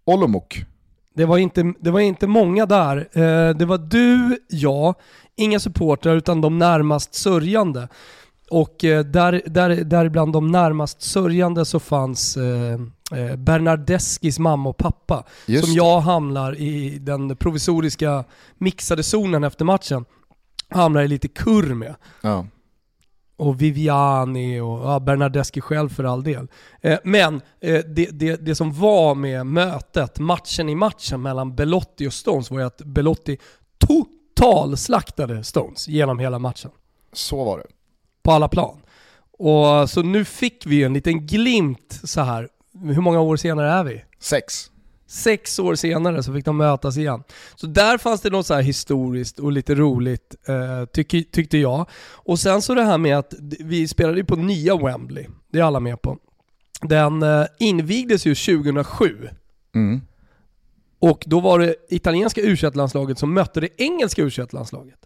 Olomouc. 0.05 0.43
Det 1.13 1.25
var 1.25 1.37
inte, 1.37 1.73
det 1.79 1.91
var 1.91 1.99
inte 1.99 2.27
många 2.27 2.65
där. 2.65 2.97
Eh, 2.97 3.55
det 3.55 3.65
var 3.65 3.77
du, 3.77 4.37
jag, 4.47 4.95
inga 5.35 5.59
supportrar 5.59 6.15
utan 6.15 6.41
de 6.41 6.57
närmast 6.57 7.15
sörjande. 7.15 7.87
Och 8.49 8.83
eh, 8.83 9.05
där, 9.05 9.41
där, 9.45 9.69
där 9.69 10.09
bland 10.09 10.33
de 10.33 10.47
närmast 10.47 11.01
sörjande 11.01 11.65
så 11.65 11.79
fanns 11.79 12.37
eh, 12.37 12.73
eh 13.19 13.35
Bernardeskis 13.35 14.39
mamma 14.39 14.69
och 14.69 14.77
pappa. 14.77 15.23
Just 15.45 15.65
som 15.65 15.73
jag 15.73 15.99
hamnar 15.99 16.59
i 16.61 16.97
den 16.99 17.35
provisoriska 17.35 18.23
mixade 18.57 19.03
zonen 19.03 19.43
efter 19.43 19.65
matchen. 19.65 20.05
Hamnar 20.69 21.01
i 21.01 21.07
lite 21.07 21.27
kurr 21.27 21.73
med. 21.73 21.95
Ja 22.21 22.45
och 23.41 23.61
Viviani 23.61 24.59
och 24.59 24.79
ja, 24.79 24.99
Bernardeschi 24.99 25.61
själv 25.61 25.89
för 25.89 26.03
all 26.03 26.23
del. 26.23 26.47
Eh, 26.81 26.99
men 27.03 27.41
eh, 27.59 27.79
det, 27.85 28.09
det, 28.11 28.45
det 28.45 28.55
som 28.55 28.73
var 28.73 29.15
med 29.15 29.45
mötet, 29.45 30.19
matchen 30.19 30.69
i 30.69 30.75
matchen 30.75 31.21
mellan 31.21 31.55
Belotti 31.55 32.07
och 32.07 32.13
Stones 32.13 32.51
var 32.51 32.59
ju 32.59 32.65
att 32.65 32.77
Belotti 32.77 33.37
totalslaktade 33.77 35.43
Stones 35.43 35.87
genom 35.87 36.19
hela 36.19 36.39
matchen. 36.39 36.71
Så 37.13 37.43
var 37.43 37.57
det. 37.57 37.65
På 38.23 38.31
alla 38.31 38.47
plan. 38.47 38.81
Och 39.37 39.89
Så 39.89 40.01
nu 40.01 40.25
fick 40.25 40.65
vi 40.65 40.83
en 40.83 40.93
liten 40.93 41.27
glimt 41.27 41.99
så 42.03 42.21
här. 42.21 42.49
hur 42.83 43.01
många 43.01 43.19
år 43.19 43.35
senare 43.35 43.71
är 43.71 43.83
vi? 43.83 44.03
Sex. 44.19 44.71
Sex 45.11 45.59
år 45.59 45.75
senare 45.75 46.23
så 46.23 46.33
fick 46.33 46.45
de 46.45 46.57
mötas 46.57 46.97
igen. 46.97 47.23
Så 47.55 47.67
där 47.67 47.97
fanns 47.97 48.21
det 48.21 48.29
något 48.29 48.45
så 48.45 48.57
historiskt 48.57 49.39
och 49.39 49.51
lite 49.51 49.75
roligt 49.75 50.35
eh, 50.47 50.85
tyck, 50.85 51.31
tyckte 51.31 51.57
jag. 51.57 51.89
Och 52.13 52.39
sen 52.39 52.61
så 52.61 52.75
det 52.75 52.83
här 52.83 52.97
med 52.97 53.17
att 53.17 53.33
vi 53.59 53.87
spelade 53.87 54.17
ju 54.17 54.25
på 54.25 54.35
nya 54.35 54.77
Wembley, 54.77 55.27
det 55.51 55.59
är 55.59 55.63
alla 55.63 55.79
med 55.79 56.01
på. 56.01 56.17
Den 56.81 57.23
eh, 57.23 57.45
invigdes 57.59 58.25
ju 58.25 58.35
2007. 58.35 59.29
Mm. 59.75 60.01
Och 60.99 61.23
då 61.27 61.39
var 61.39 61.59
det 61.59 61.75
italienska 61.89 62.41
u 62.41 62.57
landslaget 62.73 63.19
som 63.19 63.33
mötte 63.33 63.59
det 63.59 63.81
engelska 63.81 64.21
u 64.21 64.29
landslaget 64.51 65.05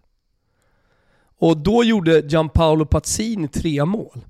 Och 1.39 1.57
då 1.57 1.83
gjorde 1.83 2.19
Gianpaolo 2.19 2.85
Pazzini 2.85 3.47
tre 3.47 3.85
mål. 3.85 4.25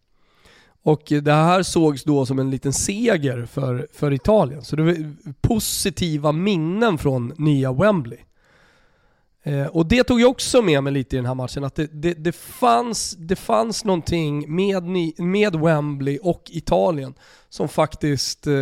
Och 0.86 1.04
det 1.22 1.34
här 1.34 1.64
sågs 1.64 2.04
då 2.04 2.26
som 2.26 2.40
en 2.40 2.50
liten 2.50 2.74
seger 2.74 3.46
för, 3.46 3.88
för 3.94 4.14
Italien. 4.14 4.64
Så 4.64 4.76
det 4.76 4.84
var 4.84 4.96
positiva 5.42 6.32
minnen 6.32 6.98
från 6.98 7.34
nya 7.38 7.74
Wembley. 7.74 8.20
Eh, 9.44 9.66
och 9.66 9.86
det 9.86 10.04
tog 10.04 10.22
jag 10.22 10.30
också 10.30 10.62
med 10.62 10.84
mig 10.84 10.94
lite 10.94 11.16
i 11.16 11.18
den 11.18 11.26
här 11.26 11.36
matchen, 11.36 11.64
att 11.64 11.76
det, 11.76 11.88
det, 11.94 12.14
det, 12.14 12.32
fanns, 12.36 13.16
det 13.20 13.36
fanns 13.36 13.86
någonting 13.86 14.56
med, 14.56 14.84
med 15.18 15.56
Wembley 15.56 16.18
och 16.22 16.44
Italien 16.50 17.14
som 17.50 17.68
faktiskt 17.68 18.48
eh, 18.48 18.54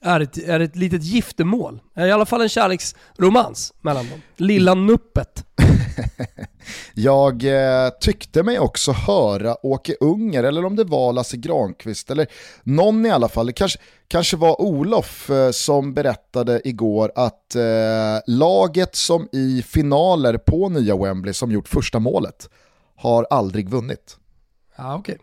är, 0.00 0.20
ett, 0.20 0.48
är 0.48 0.60
ett 0.60 0.76
litet 0.76 1.02
giftermål. 1.02 1.80
Eh, 1.94 2.04
I 2.04 2.10
alla 2.10 2.26
fall 2.26 2.42
en 2.42 2.48
kärleksromans 2.48 3.74
mellan 3.80 4.08
dem. 4.08 4.20
Lilla 4.36 4.74
nuppet. 4.74 5.44
Jag 6.94 7.44
eh, 7.44 7.90
tyckte 8.00 8.42
mig 8.42 8.58
också 8.58 8.92
höra 8.92 9.66
Åke 9.66 9.96
Unger, 10.00 10.44
eller 10.44 10.64
om 10.64 10.76
det 10.76 10.84
var 10.84 11.12
Lasse 11.12 11.36
Granqvist, 11.36 12.10
eller 12.10 12.26
någon 12.62 13.06
i 13.06 13.10
alla 13.10 13.28
fall, 13.28 13.46
det 13.46 13.52
kanske, 13.52 13.78
kanske 14.08 14.36
var 14.36 14.60
Olof 14.60 15.30
eh, 15.30 15.50
som 15.50 15.94
berättade 15.94 16.60
igår 16.64 17.12
att 17.14 17.54
eh, 17.54 17.62
laget 18.26 18.96
som 18.96 19.28
i 19.32 19.62
finaler 19.62 20.38
på 20.38 20.68
nya 20.68 20.96
Wembley 20.96 21.34
som 21.34 21.52
gjort 21.52 21.68
första 21.68 21.98
målet 21.98 22.48
har 22.96 23.26
aldrig 23.30 23.68
vunnit. 23.68 24.16
Ja, 24.76 24.98
okay. 24.98 25.16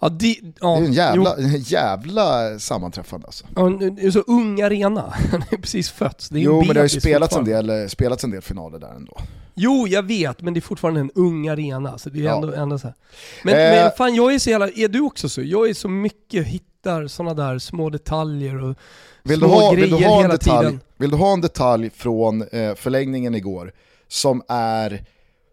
Ja, 0.00 0.08
de, 0.08 0.54
ja, 0.60 0.74
det 0.74 0.82
är 0.82 0.86
en 0.86 0.92
jävla, 0.92 1.36
jävla 1.58 2.58
sammanträffande 2.58 3.26
alltså. 3.26 3.46
Ja, 3.56 3.68
det 3.68 4.06
är 4.06 4.10
så 4.10 4.20
ung 4.20 4.60
arena, 4.60 5.14
han 5.30 5.44
är 5.50 5.56
precis 5.56 5.90
fötts. 5.90 6.28
jo 6.32 6.58
men 6.58 6.74
det 6.74 6.80
har 6.80 6.84
ju 6.84 7.00
spelats 7.00 7.36
en, 7.36 7.44
del, 7.44 7.90
spelats 7.90 8.24
en 8.24 8.30
del 8.30 8.42
finaler 8.42 8.78
där 8.78 8.94
ändå. 8.94 9.16
Jo, 9.54 9.88
jag 9.88 10.02
vet, 10.02 10.42
men 10.42 10.54
det 10.54 10.58
är 10.58 10.62
fortfarande 10.62 11.00
en 11.00 11.10
ung 11.14 11.48
arena. 11.48 11.98
Så 11.98 12.10
det 12.10 12.20
är 12.20 12.24
ja. 12.24 12.34
ändå, 12.34 12.52
ändå 12.52 12.78
så 12.78 12.86
här. 12.86 12.94
Men, 13.44 13.54
eh. 13.54 13.60
men 13.60 13.90
fan, 13.96 14.14
jag 14.14 14.34
är 14.34 14.38
så 14.38 14.50
jävla, 14.50 14.68
är 14.68 14.88
du 14.88 15.00
också 15.00 15.28
så? 15.28 15.42
Jag 15.42 15.68
är 15.68 15.74
så 15.74 15.88
mycket, 15.88 16.46
hittar 16.46 17.06
sådana 17.06 17.34
där 17.34 17.58
små 17.58 17.90
detaljer 17.90 18.62
och 18.64 18.76
vill 19.22 19.38
små 19.38 19.48
ha, 19.48 19.72
grejer 19.72 19.86
vill 19.86 19.96
hela 19.96 20.28
detalj, 20.28 20.66
tiden. 20.66 20.80
Vill 20.96 21.10
du 21.10 21.16
ha 21.16 21.32
en 21.32 21.40
detalj 21.40 21.90
från 21.90 22.42
eh, 22.42 22.74
förlängningen 22.74 23.34
igår 23.34 23.72
som 24.08 24.42
är 24.48 25.04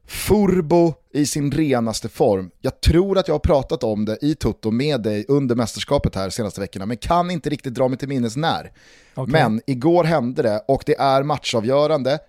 Furbo 0.09 0.93
i 1.13 1.25
sin 1.25 1.51
renaste 1.51 2.09
form. 2.09 2.51
Jag 2.61 2.81
tror 2.81 3.17
att 3.17 3.27
jag 3.27 3.35
har 3.35 3.39
pratat 3.39 3.83
om 3.83 4.05
det 4.05 4.17
i 4.21 4.35
Toto 4.35 4.71
med 4.71 5.01
dig 5.01 5.25
under 5.27 5.55
mästerskapet 5.55 6.15
här 6.15 6.29
senaste 6.29 6.61
veckorna, 6.61 6.85
men 6.85 6.97
kan 6.97 7.31
inte 7.31 7.49
riktigt 7.49 7.73
dra 7.73 7.87
mig 7.87 7.97
till 7.97 8.07
minnes 8.07 8.35
när. 8.35 8.71
Okay. 9.15 9.31
Men 9.31 9.61
igår 9.67 10.03
hände 10.03 10.41
det 10.41 10.63
och 10.67 10.83
det 10.85 10.99
är 10.99 11.23
matchavgörande, 11.23 12.19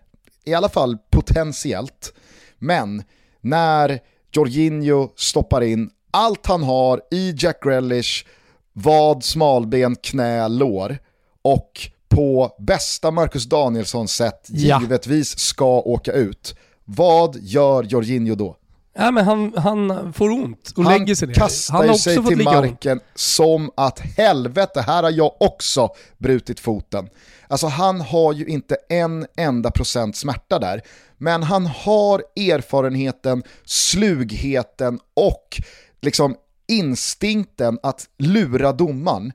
i 0.45 0.55
alla 0.55 0.69
fall 0.69 0.99
potentiellt. 1.11 2.13
Men 2.59 3.03
när 3.41 4.01
Jorginho 4.33 5.13
stoppar 5.17 5.61
in 5.61 5.91
allt 6.11 6.47
han 6.47 6.63
har 6.63 7.01
i 7.11 7.35
Jack 7.39 7.63
Grealish, 7.63 8.27
vad, 8.73 9.25
smalben, 9.25 9.97
knä, 9.97 10.49
lår 10.49 10.99
och 11.43 11.81
på 12.09 12.57
bästa 12.59 13.11
Marcus 13.11 13.45
Danielsson 13.45 14.09
sätt 14.09 14.47
ja. 14.49 14.81
givetvis 14.81 15.39
ska 15.39 15.81
åka 15.81 16.13
ut 16.13 16.55
vad 16.97 17.37
gör 17.37 17.83
Jorginho 17.83 18.35
då? 18.35 18.57
Ja, 19.01 19.11
men 19.11 19.25
han, 19.25 19.55
han 19.57 20.13
får 20.13 20.31
ont 20.31 20.73
och 20.77 20.85
han 20.85 20.99
lägger 20.99 21.15
sig 21.15 21.29
ner. 21.29 21.35
Kastar 21.35 21.75
han 21.75 21.89
kastar 21.89 22.13
sig 22.13 22.25
till 22.25 22.45
marken 22.45 22.93
ont. 22.93 23.03
som 23.15 23.71
att 23.77 24.01
helvete, 24.01 24.81
här 24.81 25.03
har 25.03 25.11
jag 25.11 25.33
också 25.41 25.89
brutit 26.19 26.61
foten. 26.61 27.09
Alltså 27.49 27.67
han 27.67 28.01
har 28.01 28.33
ju 28.33 28.47
inte 28.47 28.77
en 28.89 29.27
enda 29.37 29.71
procent 29.71 30.17
smärta 30.17 30.59
där, 30.59 30.83
men 31.19 31.43
han 31.43 31.67
har 31.67 32.23
erfarenheten, 32.37 33.43
slugheten 33.65 35.01
och 35.15 35.63
liksom 36.01 36.37
instinkten 36.69 37.79
att 37.83 38.09
lura 38.19 38.73
domaren. 38.73 39.33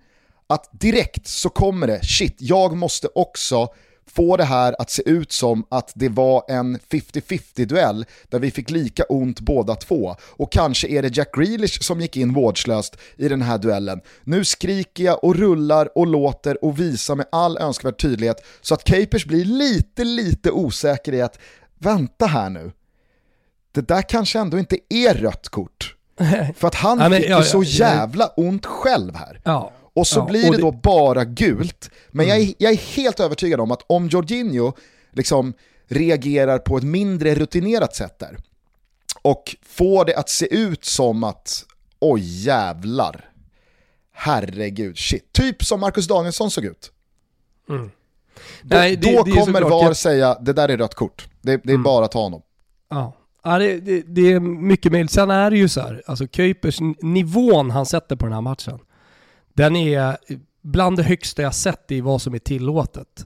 Att 0.47 0.69
direkt 0.71 1.27
så 1.27 1.49
kommer 1.49 1.87
det, 1.87 2.05
shit, 2.05 2.35
jag 2.39 2.77
måste 2.77 3.07
också 3.15 3.67
få 4.07 4.37
det 4.37 4.43
här 4.43 4.75
att 4.79 4.89
se 4.89 5.09
ut 5.09 5.31
som 5.31 5.65
att 5.69 5.91
det 5.95 6.09
var 6.09 6.43
en 6.47 6.79
50-50 6.79 7.65
duell 7.65 8.05
där 8.29 8.39
vi 8.39 8.51
fick 8.51 8.69
lika 8.69 9.03
ont 9.03 9.39
båda 9.39 9.75
två. 9.75 10.15
Och 10.21 10.51
kanske 10.51 10.87
är 10.87 11.01
det 11.01 11.17
Jack 11.17 11.35
Grealish 11.35 11.81
som 11.81 12.01
gick 12.01 12.17
in 12.17 12.33
vårdslöst 12.33 12.97
i 13.17 13.27
den 13.27 13.41
här 13.41 13.57
duellen. 13.57 14.01
Nu 14.23 14.45
skriker 14.45 15.03
jag 15.03 15.23
och 15.23 15.35
rullar 15.35 15.97
och 15.97 16.07
låter 16.07 16.65
och 16.65 16.79
visar 16.79 17.15
med 17.15 17.25
all 17.31 17.57
önskvärd 17.57 17.97
tydlighet 17.97 18.45
så 18.61 18.73
att 18.73 18.83
Capers 18.83 19.25
blir 19.25 19.45
lite, 19.45 20.03
lite 20.03 20.51
osäker 20.51 21.13
i 21.13 21.21
att 21.21 21.39
vänta 21.79 22.25
här 22.25 22.49
nu. 22.49 22.71
Det 23.71 23.87
där 23.87 24.01
kanske 24.01 24.39
ändå 24.39 24.59
inte 24.59 24.77
är 24.89 25.13
rött 25.13 25.49
kort. 25.49 25.95
För 26.55 26.67
att 26.67 26.75
han 26.75 26.99
ja, 26.99 27.09
men, 27.09 27.21
fick 27.21 27.29
ja, 27.29 27.39
ju 27.39 27.45
så 27.45 27.63
jävla 27.63 28.27
ont 28.27 28.65
själv 28.65 29.15
här. 29.15 29.41
Ja. 29.43 29.71
Och 29.95 30.07
så 30.07 30.19
Ja, 30.19 30.25
blir 30.25 30.45
och 30.45 30.51
det 30.51 30.57
det- 30.57 30.61
då 30.61 30.71
bara 30.71 31.25
gult. 31.25 31.89
Men 32.11 32.27
jag, 32.27 32.37
är, 32.37 32.41
Mm. 32.43 32.53
jag 32.57 32.71
är 32.71 32.77
helt 32.77 33.19
övertygad 33.19 33.59
om 33.59 33.71
att 33.71 33.81
om 33.87 34.07
Jorginho 34.07 34.73
liksom 35.11 35.53
reagerar 35.87 36.57
på 36.59 36.77
ett 36.77 36.83
mindre 36.83 37.35
rutinerat 37.35 37.95
sätt 37.95 38.19
där 38.19 38.37
och 39.21 39.55
får 39.65 40.05
det 40.05 40.15
att 40.15 40.29
se 40.29 40.53
ut 40.55 40.85
som 40.85 41.23
att 41.23 41.65
oj 41.99 42.21
jävlar, 42.45 43.29
herregud, 44.13 44.97
shit. 44.97 45.33
Typ 45.33 45.63
som 45.63 45.79
Marcus 45.79 46.07
Danielsson 46.07 46.51
såg 46.51 46.65
ut. 46.65 46.91
Då, 47.67 47.89
Nej, 48.63 48.95
det- 48.95 49.15
då 49.17 49.23
det 49.23 49.31
kommer 49.31 49.61
VAR 49.61 49.83
jag- 49.83 49.97
säga 49.97 50.37
det 50.41 50.53
där 50.53 50.69
är 50.69 50.77
rött 50.77 50.95
kort. 50.95 51.27
Det, 51.41 51.61
det 51.63 51.73
är 51.73 51.77
bara 51.77 52.05
att 52.05 52.11
ta 52.11 52.21
honom. 52.21 52.41
Ja. 52.89 53.13
Ja, 53.43 53.57
det, 53.59 53.79
det, 53.79 54.01
det 54.01 54.33
är 54.33 54.39
mycket 54.39 54.91
möjligt. 54.91 55.11
Sen 55.11 55.31
är 55.31 55.51
det 55.51 55.57
ju 55.57 55.69
så 55.69 55.81
här, 55.81 56.03
alltså 56.05 56.27
Kuipers 56.27 56.77
nivån 57.01 57.71
han 57.71 57.85
sätter 57.85 58.15
på 58.15 58.25
den 58.25 58.33
här 58.33 58.41
matchen, 58.41 58.79
den 59.55 59.75
är 59.75 60.17
bland 60.61 60.97
det 60.97 61.03
högsta 61.03 61.41
jag 61.41 61.55
sett 61.55 61.91
i 61.91 62.01
vad 62.01 62.21
som 62.21 62.33
är 62.33 62.39
tillåtet. 62.39 63.25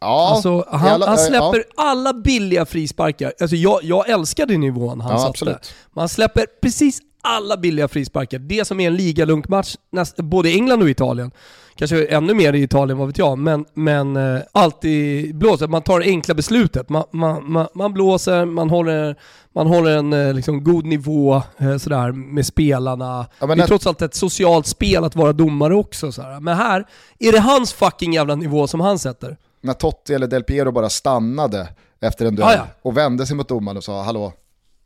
Ja, 0.00 0.30
alltså, 0.34 0.64
han, 0.70 0.88
alla- 0.88 1.06
han 1.06 1.18
ja, 1.18 1.26
släpper 1.26 1.64
alla 1.76 2.12
billiga 2.12 2.66
frisparkar. 2.66 3.32
Alltså 3.40 3.56
jag, 3.56 3.80
jag 3.82 4.08
älskade 4.08 4.56
nivån 4.58 5.00
han 5.00 5.10
Ja, 5.12 5.18
satte. 5.18 5.28
absolut. 5.30 5.74
Man 5.92 6.08
släpper 6.08 6.46
precis 6.62 7.00
alla 7.22 7.56
billiga 7.56 7.88
frisparkar. 7.88 8.38
Det 8.38 8.64
som 8.64 8.80
är 8.80 8.86
en 8.86 8.96
ligalunkmatch, 8.96 9.76
både 10.16 10.50
England 10.50 10.82
och 10.82 10.90
Italien. 10.90 11.30
Kanske 11.76 12.04
ännu 12.06 12.34
mer 12.34 12.52
i 12.52 12.62
Italien, 12.62 12.98
vad 12.98 13.06
vet 13.06 13.18
jag. 13.18 13.38
Men, 13.38 13.64
men 13.74 14.16
eh, 14.16 14.40
alltid 14.52 15.34
blåser. 15.36 15.68
Man 15.68 15.82
tar 15.82 16.00
det 16.00 16.06
enkla 16.06 16.34
beslutet. 16.34 16.88
Man, 16.88 17.04
man, 17.10 17.52
man, 17.52 17.66
man 17.74 17.92
blåser, 17.92 18.44
man 18.44 18.70
håller, 18.70 19.16
man 19.54 19.66
håller 19.66 19.96
en 19.98 20.12
eh, 20.12 20.34
liksom, 20.34 20.64
god 20.64 20.84
nivå 20.86 21.42
eh, 21.58 21.76
sådär, 21.76 22.12
med 22.12 22.46
spelarna. 22.46 23.26
Ja, 23.38 23.46
det 23.46 23.52
är 23.52 23.60
att- 23.62 23.66
trots 23.68 23.86
allt 23.86 24.02
ett 24.02 24.14
socialt 24.14 24.66
spel 24.66 25.04
att 25.04 25.16
vara 25.16 25.32
domare 25.32 25.74
också. 25.74 26.12
Sådär. 26.12 26.40
Men 26.40 26.56
här 26.56 26.84
är 27.18 27.32
det 27.32 27.40
hans 27.40 27.72
fucking 27.72 28.12
jävla 28.12 28.34
nivå 28.34 28.66
som 28.66 28.80
han 28.80 28.98
sätter. 28.98 29.36
när 29.60 29.72
Totti 29.74 30.14
eller 30.14 30.26
Del 30.26 30.42
Piero 30.44 30.72
bara 30.72 30.88
stannade 30.90 31.68
efter 32.00 32.26
en 32.26 32.34
duell 32.34 32.48
Ja, 32.52 32.56
ja. 32.56 32.66
och 32.82 32.96
vände 32.96 33.26
sig 33.26 33.36
mot 33.36 33.48
domaren 33.48 33.76
och 33.76 33.84
sa 33.84 34.02
hallå, 34.02 34.32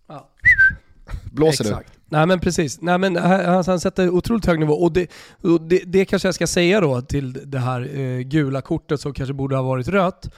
Ja. 0.09 0.29
blåser 1.33 1.64
du? 1.64 1.77
Nej 2.08 2.26
men 2.26 2.40
precis. 2.40 2.80
Nej, 2.80 2.98
men 2.98 3.16
han, 3.16 3.64
han 3.66 3.80
sätter 3.80 4.10
otroligt 4.10 4.46
hög 4.46 4.58
nivå 4.60 4.74
och, 4.74 4.92
det, 4.92 5.10
och 5.42 5.60
det, 5.60 5.82
det 5.86 6.04
kanske 6.04 6.28
jag 6.28 6.34
ska 6.34 6.46
säga 6.46 6.80
då 6.80 7.00
till 7.02 7.50
det 7.50 7.58
här 7.58 7.98
eh, 7.98 8.18
gula 8.18 8.60
kortet 8.60 9.00
som 9.00 9.14
kanske 9.14 9.34
borde 9.34 9.56
ha 9.56 9.62
varit 9.62 9.88
rött. 9.88 10.30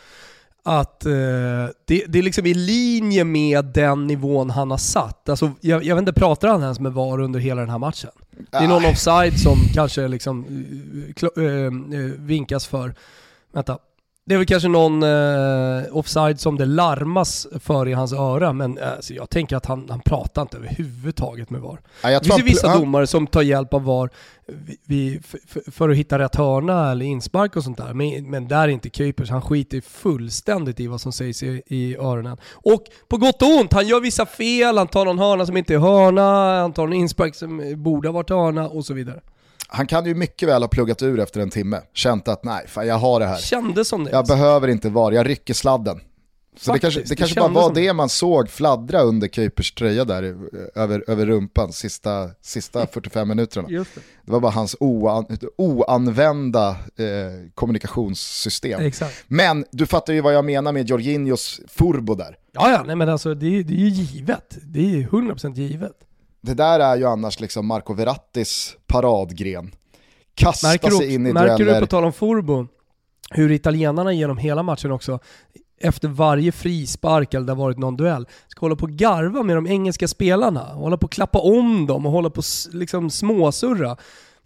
Att 0.63 1.07
eh, 1.07 1.13
det, 1.85 2.05
det 2.09 2.19
är 2.19 2.23
liksom 2.23 2.47
i 2.47 2.55
linje 2.55 3.25
med 3.25 3.65
den 3.65 4.07
nivån 4.07 4.51
han 4.51 4.71
har 4.71 4.79
satt. 4.79 5.29
Alltså, 5.29 5.53
jag, 5.61 5.85
jag 5.85 5.95
vet 5.95 6.03
inte, 6.03 6.13
pratar 6.13 6.49
han 6.49 6.63
ens 6.63 6.81
med 6.81 6.93
VAR 6.93 7.21
under 7.21 7.41
hela 7.41 7.61
den 7.61 7.71
här 7.71 7.79
matchen? 7.79 8.11
Det 8.51 8.57
är 8.57 8.69
någon 8.69 8.85
offside 8.85 9.41
som 9.41 9.57
kanske 9.75 10.09
liksom 10.09 10.65
eh, 11.37 11.45
eh, 11.45 11.65
eh, 11.65 12.11
vinkas 12.19 12.67
för. 12.67 12.95
Vänta. 13.53 13.79
Det 14.31 14.35
är 14.35 14.39
väl 14.39 14.47
kanske 14.47 14.69
någon 14.69 15.03
eh, 15.03 15.97
offside 15.97 16.41
som 16.41 16.57
det 16.59 16.67
larmas 16.67 17.47
för 17.61 17.89
i 17.89 17.93
hans 17.93 18.13
öra, 18.13 18.53
men 18.53 18.79
eh, 18.79 18.93
alltså, 18.93 19.15
jag 19.15 19.31
tänker 19.31 19.57
att 19.57 19.67
han, 19.67 19.87
han 19.91 20.01
pratar 20.01 20.43
inte 20.43 20.57
överhuvudtaget 20.57 21.51
med 21.51 21.61
VAR. 21.61 21.81
Ja, 22.03 22.09
Det 22.11 22.25
finns 22.25 22.39
ju 22.39 22.43
vissa 22.43 22.79
domare 22.79 23.07
som 23.07 23.27
tar 23.27 23.43
hjälp 23.43 23.75
av 23.75 23.85
VAR 23.85 24.11
för, 25.23 25.39
för, 25.49 25.71
för 25.71 25.89
att 25.89 25.97
hitta 25.97 26.19
rätt 26.19 26.37
hörna 26.37 26.91
eller 26.91 27.07
inspark 27.07 27.57
och 27.57 27.65
sånt 27.65 27.79
där. 27.79 27.95
Men, 27.95 28.31
men 28.31 28.49
där 28.49 28.63
är 28.63 28.69
inte 28.69 28.91
Kuipers, 28.91 29.31
han 29.31 29.43
skiter 29.43 29.81
fullständigt 29.81 30.81
i 30.81 30.87
vad 30.87 31.01
som 31.01 31.13
sägs 31.13 31.43
i, 31.43 31.63
i 31.67 31.97
öronen. 31.97 32.37
Och 32.53 32.85
på 33.09 33.17
gott 33.17 33.43
och 33.43 33.49
ont, 33.49 33.73
han 33.73 33.87
gör 33.87 34.01
vissa 34.01 34.27
fel, 34.27 34.79
han 34.79 34.89
tar 34.89 35.05
någon 35.05 35.19
hörna 35.19 35.47
som 35.47 35.57
inte 35.57 35.75
är 35.75 35.79
hörna, 35.79 36.61
han 36.61 36.73
tar 36.73 36.87
en 36.87 36.93
inspark 36.93 37.35
som 37.35 37.75
borde 37.77 38.09
ha 38.09 38.13
varit 38.13 38.31
hörna 38.31 38.69
och 38.69 38.85
så 38.87 38.95
vidare. 38.95 39.21
Han 39.73 39.87
kan 39.87 40.07
ju 40.07 40.15
mycket 40.15 40.49
väl 40.49 40.63
ha 40.63 40.69
pluggat 40.69 41.03
ur 41.03 41.21
efter 41.21 41.41
en 41.41 41.51
timme, 41.51 41.81
känt 41.95 42.29
att 42.29 42.45
nej, 42.45 42.65
fan 42.69 42.87
jag 42.87 42.95
har 42.99 43.21
det 43.21 43.27
här. 43.27 43.37
Kändes 43.39 43.89
som 43.89 44.05
det. 44.05 44.11
Jag 44.11 44.27
behöver 44.27 44.69
inte 44.69 44.89
VAR, 44.89 45.13
jag 45.13 45.29
rycker 45.29 45.55
sladden. 45.55 46.01
Så 46.57 46.73
det 46.73 46.81
Faktiskt, 46.81 46.83
kanske, 46.83 47.01
det 47.01 47.09
det 47.09 47.17
kanske 47.17 47.35
bara 47.41 47.45
kändes 47.47 47.57
var 47.57 47.69
som 47.69 47.75
det. 47.75 47.81
det 47.81 47.93
man 47.93 48.09
såg 48.09 48.49
fladdra 48.51 49.01
under 49.03 49.29
Kuipers 49.29 49.73
tröja 49.75 50.05
där 50.05 50.23
eh, 50.23 50.83
över, 50.83 51.05
över 51.09 51.27
rumpan 51.27 51.73
sista, 51.73 52.29
sista 52.43 52.87
45 52.93 53.29
minuterna. 53.29 53.69
Just 53.71 53.95
det. 53.95 54.01
Det 54.27 54.33
var 54.33 54.41
bara 54.41 54.53
hans 54.53 54.77
oan, 54.81 55.27
oanvända 55.59 56.69
eh, 56.71 56.77
kommunikationssystem. 57.55 58.81
Exakt. 58.81 59.25
Men 59.29 59.65
du 59.73 59.87
fattar 59.87 60.13
ju 60.13 60.21
vad 60.21 60.35
jag 60.35 60.45
menar 60.45 60.73
med 60.73 60.89
Jorginhos 60.89 61.61
furbo 61.69 62.15
där. 62.15 62.37
Ja, 62.53 62.71
ja, 62.71 62.83
nej 62.87 62.97
men 62.97 63.09
alltså 63.09 63.35
det, 63.35 63.47
är- 63.59 63.63
det 63.65 63.75
är 63.75 63.77
ju 63.79 63.89
givet. 63.89 64.59
Det 64.63 64.81
är 64.81 64.85
ju 64.85 65.07
100% 65.07 65.55
givet. 65.55 65.93
Det 66.41 66.55
där 66.55 66.81
är 66.81 66.97
ju 66.97 67.05
annars 67.05 67.41
liksom 67.41 67.67
Marco 67.67 67.95
Verrattis 67.95 68.77
paradgren. 68.87 69.71
Kasta 70.35 70.69
Märker 70.69 70.91
sig 70.91 71.07
du, 71.07 71.15
in 71.15 71.27
i 71.27 71.33
märker 71.33 71.59
du 71.59 71.65
dueller. 71.65 71.81
på 71.81 71.87
tal 71.87 72.05
om 72.05 72.13
Forbo, 72.13 72.67
hur 73.31 73.51
italienarna 73.53 74.13
genom 74.13 74.39
hela 74.39 74.63
matchen 74.63 74.93
också, 74.93 75.19
efter 75.81 76.09
varje 76.09 76.53
frispark 76.53 77.35
eller 77.35 77.47
det 77.47 77.53
har 77.53 77.57
varit 77.57 77.79
någon 77.79 77.97
duell, 77.97 78.27
ska 78.49 78.61
hålla 78.61 78.77
på 78.77 78.83
och 78.85 78.91
garva 78.91 79.43
med 79.43 79.57
de 79.57 79.67
engelska 79.67 80.09
spelarna. 80.09 80.61
Hålla 80.61 80.97
på 80.97 81.05
och 81.05 81.13
klappa 81.13 81.39
om 81.39 81.87
dem 81.87 82.07
och 82.07 82.13
hålla 82.13 82.31
på 82.31 82.39
och 82.39 82.75
liksom 82.75 83.11
småsurra. 83.11 83.97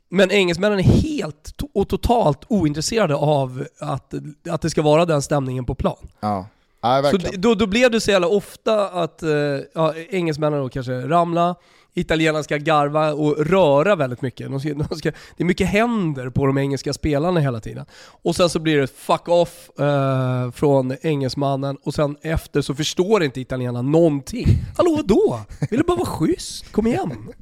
Men 0.09 0.31
engelsmännen 0.31 0.79
är 0.79 0.83
helt 0.83 1.53
och 1.75 1.89
totalt 1.89 2.41
ointresserade 2.49 3.15
av 3.15 3.67
att, 3.81 4.15
att 4.51 4.63
det 4.63 4.71
ska 4.71 4.83
vara 4.83 5.05
den 5.05 5.23
stämningen 5.23 5.65
på 5.65 5.75
plan. 5.75 6.09
Ja. 6.21 6.47
Nej, 6.83 7.03
Så 7.11 7.17
då, 7.37 7.55
då 7.55 7.67
blev 7.67 7.91
det 7.91 8.01
så 8.01 8.11
jävla 8.11 8.29
ofta 8.29 8.89
att 8.89 9.23
eh, 9.23 9.31
ja, 9.75 9.95
engelsmännen 10.11 10.61
då 10.61 10.69
kanske 10.69 10.93
ramla, 11.09 11.55
italienarna 11.95 12.43
ska 12.43 12.57
garva 12.57 13.13
och 13.13 13.47
röra 13.47 13.97
väldigt 13.97 14.23
mycket. 14.23 14.51
De 14.51 14.61
ska, 14.61 14.75
de 14.75 14.97
ska, 14.97 15.11
det 15.11 15.43
är 15.43 15.45
mycket 15.45 15.69
händer 15.69 16.31
på 16.31 16.47
de 16.47 16.59
engelska 16.59 16.93
spelarna 16.93 17.41
hela 17.41 17.61
tiden. 17.61 17.87
Och 18.23 18.37
sen 18.37 18.51
så 18.51 18.59
blir 18.59 18.81
det 18.81 18.87
fuck 18.87 19.29
off 19.29 19.71
eh, 19.79 20.51
från 20.51 20.97
engelsmannen 21.03 21.77
och 21.83 21.95
sen 21.95 22.17
efter 22.23 22.63
så 22.63 22.75
förstår 22.75 23.23
inte 23.25 23.41
italienarna 23.41 23.83
någonting. 23.83 24.47
Hallå 24.77 24.97
vadå? 24.97 25.41
Vill 25.71 25.81
du 25.81 25.87
bara 25.87 25.97
vara 25.97 26.07
schysst? 26.07 26.73
Kom 26.73 26.87
igen! 26.87 27.13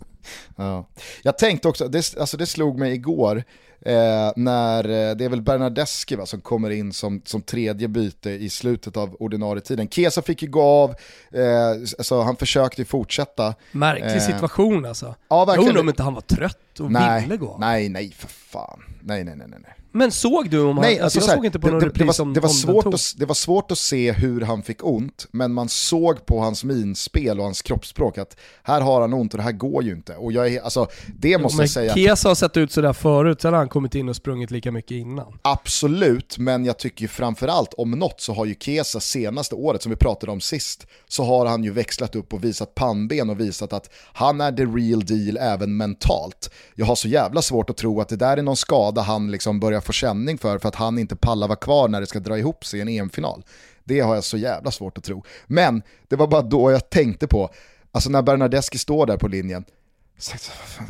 Ja. 0.56 0.88
Jag 1.22 1.38
tänkte 1.38 1.68
också, 1.68 1.88
det, 1.88 2.16
alltså 2.18 2.36
det 2.36 2.46
slog 2.46 2.78
mig 2.78 2.92
igår, 2.92 3.44
eh, 3.84 4.32
när 4.36 4.84
eh, 4.84 5.14
det 5.16 5.24
är 5.24 5.28
väl 5.28 5.42
Bernardeschi 5.42 6.16
va, 6.16 6.26
som 6.26 6.40
kommer 6.40 6.70
in 6.70 6.92
som, 6.92 7.22
som 7.24 7.42
tredje 7.42 7.88
byte 7.88 8.30
i 8.30 8.48
slutet 8.50 8.96
av 8.96 9.16
ordinarie 9.20 9.60
tiden. 9.62 9.88
Kesa 9.88 10.22
fick 10.22 10.42
ju 10.42 10.48
gå 10.48 10.62
av, 10.62 10.90
eh, 11.32 11.70
alltså 11.98 12.20
han 12.20 12.36
försökte 12.36 12.80
ju 12.80 12.84
fortsätta. 12.86 13.54
Märklig 13.72 14.16
Eh, 14.16 14.20
situation 14.26 14.84
alltså. 14.86 15.14
Ja, 15.28 15.44
Jag 15.48 15.58
undrar 15.68 15.80
om 15.80 15.88
inte 15.88 16.02
han 16.02 16.14
var 16.14 16.20
trött 16.20 16.80
och 16.80 16.92
nej, 16.92 17.22
ville 17.22 17.36
gå. 17.36 17.56
nej, 17.60 17.88
nej 17.88 18.12
för 18.18 18.28
fan. 18.28 18.82
Nej, 19.00 19.24
nej, 19.24 19.34
nej, 19.36 19.48
nej. 19.50 19.74
Men 19.92 20.12
såg 20.12 20.50
du 20.50 20.60
om 20.60 20.66
han... 20.66 20.76
Nej, 20.76 21.00
alltså, 21.00 21.18
alltså, 21.18 21.30
jag 21.30 21.38
såg 21.38 21.46
inte 21.46 21.58
på 21.58 21.66
det, 21.66 21.72
någon 21.72 21.80
det, 21.80 21.86
det, 21.86 21.90
repris 21.90 22.18
var, 22.18 22.24
om 22.24 22.32
det, 22.32 22.40
var 22.40 22.48
om 22.48 22.54
den 22.54 22.60
svårt 22.60 22.84
tog. 22.84 22.94
att, 22.94 23.14
det 23.16 23.26
var 23.26 23.34
svårt 23.34 23.70
att 23.70 23.78
se 23.78 24.12
hur 24.12 24.40
han 24.40 24.62
fick 24.62 24.84
ont, 24.84 25.26
men 25.30 25.52
man 25.52 25.68
såg 25.68 26.26
på 26.26 26.40
hans 26.40 26.64
minspel 26.64 27.38
och 27.38 27.44
hans 27.44 27.62
kroppsspråk 27.62 28.18
att 28.18 28.36
här 28.62 28.80
har 28.80 29.00
han 29.00 29.12
ont 29.12 29.34
och 29.34 29.38
det 29.38 29.44
här 29.44 29.52
går 29.52 29.82
ju 29.82 29.92
inte. 29.92 30.16
Och 30.16 30.32
jag 30.32 30.48
är, 30.48 30.60
alltså, 30.60 30.86
det 31.16 31.38
måste 31.38 31.56
men 31.56 31.62
jag 31.62 31.70
säga, 31.70 31.94
Chiesa 31.94 32.28
har 32.28 32.34
sett 32.34 32.56
ut 32.56 32.72
sådär 32.72 32.92
förut, 32.92 33.40
sen 33.40 33.52
har 33.52 33.58
han 33.58 33.68
kommit 33.68 33.94
in 33.94 34.08
och 34.08 34.16
sprungit 34.16 34.50
lika 34.50 34.72
mycket 34.72 34.92
innan. 34.92 35.38
absolut, 35.42 36.38
men 36.38 36.64
jag 36.64 36.78
tycker 36.78 37.02
ju 37.02 37.08
framförallt 37.08 37.74
om 37.74 37.90
något 37.90 38.20
så 38.20 38.34
har 38.34 38.44
ju 38.44 38.54
Kesa 38.54 39.00
senaste 39.00 39.54
året, 39.54 39.82
som 39.82 39.90
vi 39.90 39.96
pratade 39.96 40.32
om 40.32 40.40
sist, 40.40 40.86
så 41.08 41.24
har 41.24 41.46
han 41.46 41.64
ju 41.64 41.70
växlat 41.70 42.16
upp 42.16 42.32
och 42.32 42.44
visat 42.44 42.74
pannben 42.74 43.30
och 43.30 43.40
visat 43.40 43.72
att 43.72 43.90
han 44.12 44.40
är 44.40 44.52
the 44.52 44.64
real 44.64 45.04
deal 45.04 45.36
även 45.40 45.76
mentalt. 45.76 46.50
Jag 46.74 46.86
har 46.86 46.94
så 46.94 47.08
jävla 47.08 47.42
svårt 47.42 47.70
att 47.70 47.76
tro 47.76 48.00
att 48.00 48.08
det 48.08 48.16
där 48.16 48.36
är 48.36 48.42
någon 48.42 48.56
skada 48.56 49.02
han 49.02 49.30
liksom 49.30 49.60
börjar 49.60 49.81
få 49.84 49.92
känning 49.92 50.38
för, 50.38 50.58
för 50.58 50.68
att 50.68 50.74
han 50.74 50.98
inte 50.98 51.16
pallar 51.16 51.48
vara 51.48 51.58
kvar 51.58 51.88
när 51.88 52.00
det 52.00 52.06
ska 52.06 52.20
dra 52.20 52.38
ihop 52.38 52.64
sig 52.64 52.78
i 52.78 52.82
en 52.82 52.88
EM-final. 52.88 53.44
Det 53.84 54.00
har 54.00 54.14
jag 54.14 54.24
så 54.24 54.36
jävla 54.36 54.70
svårt 54.70 54.98
att 54.98 55.04
tro. 55.04 55.24
Men 55.46 55.82
det 56.08 56.16
var 56.16 56.26
bara 56.26 56.42
då 56.42 56.70
jag 56.70 56.90
tänkte 56.90 57.26
på, 57.26 57.50
alltså 57.92 58.10
när 58.10 58.22
Bernardeschi 58.22 58.78
står 58.78 59.06
där 59.06 59.16
på 59.16 59.28
linjen, 59.28 59.64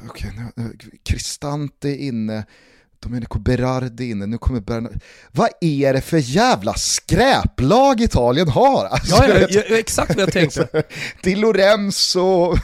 okej, 0.08 0.32
nu, 0.56 0.76
Kristante 0.80 0.98
Cristante 1.04 1.88
är 1.88 1.96
inne, 1.96 2.44
Domenico 3.02 3.38
Berardi 3.38 4.10
inne, 4.10 4.26
nu 4.26 4.38
kommer 4.38 4.60
Bernard... 4.60 5.00
Vad 5.32 5.48
är 5.60 5.92
det 5.92 6.00
för 6.00 6.18
jävla 6.18 6.74
skräplag 6.74 8.00
Italien 8.00 8.48
har? 8.48 8.84
Alltså, 8.84 9.16
Ja, 9.16 9.28
ja, 9.50 9.62
ja, 9.68 9.76
exakt 9.78 10.14
vad 10.14 10.22
jag 10.22 10.32
tänkte. 10.32 10.82
Di 11.22 11.34
Lorenzo, 11.36 12.54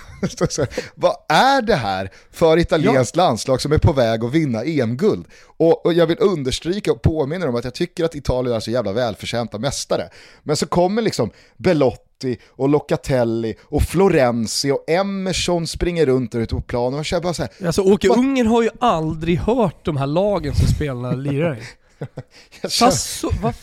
så- 0.49 0.67
vad 0.95 1.17
är 1.29 1.63
det 1.63 1.75
här 1.75 2.11
för 2.33 2.57
italienskt 2.59 3.17
landslag 3.17 3.61
som 3.61 3.73
är 3.73 3.79
på 3.79 3.93
väg 3.93 4.25
att 4.25 4.33
vinna 4.33 4.65
EM-guld? 4.65 5.27
Och, 5.57 5.87
och 5.87 5.93
jag 5.93 6.07
vill 6.07 6.17
understryka 6.21 6.93
och 6.93 7.03
påminna 7.03 7.49
om 7.49 7.55
att 7.57 7.65
jag 7.65 7.75
tycker 7.75 8.05
att 8.05 8.15
Italien 8.15 8.57
är 8.57 8.61
så 8.61 8.71
jävla 8.71 8.93
välförtjänta 8.93 9.59
mästare. 9.59 10.09
Men 10.43 10.57
så 10.57 10.67
kommer 10.67 11.03
liksom 11.03 11.31
Belotti 11.57 12.03
och 12.49 12.69
Locatelli 12.69 13.55
och 13.63 13.83
Florenzi 13.83 14.71
och 14.71 14.91
Emerson 14.91 15.67
springer 15.67 16.07
runt 16.07 16.33
där 16.33 16.41
ute 16.41 16.55
på 16.55 16.61
planen 16.61 16.99
och 16.99 17.05
känner 17.05 17.23
bara 17.23 17.35
så 17.35 17.43
här, 17.43 17.67
Alltså 17.67 17.83
Åke 17.83 18.09
Vad- 18.09 18.19
Ungern 18.19 18.47
har 18.47 18.63
ju 18.63 18.71
aldrig 18.81 19.39
hört 19.39 19.85
de 19.85 19.97
här 19.97 20.07
lagen 20.07 20.55
som 20.55 20.67
spelarna 20.67 21.13
lirar 21.13 21.57
i. 21.57 21.63
Sasso, 22.69 23.31
vad, 23.43 23.55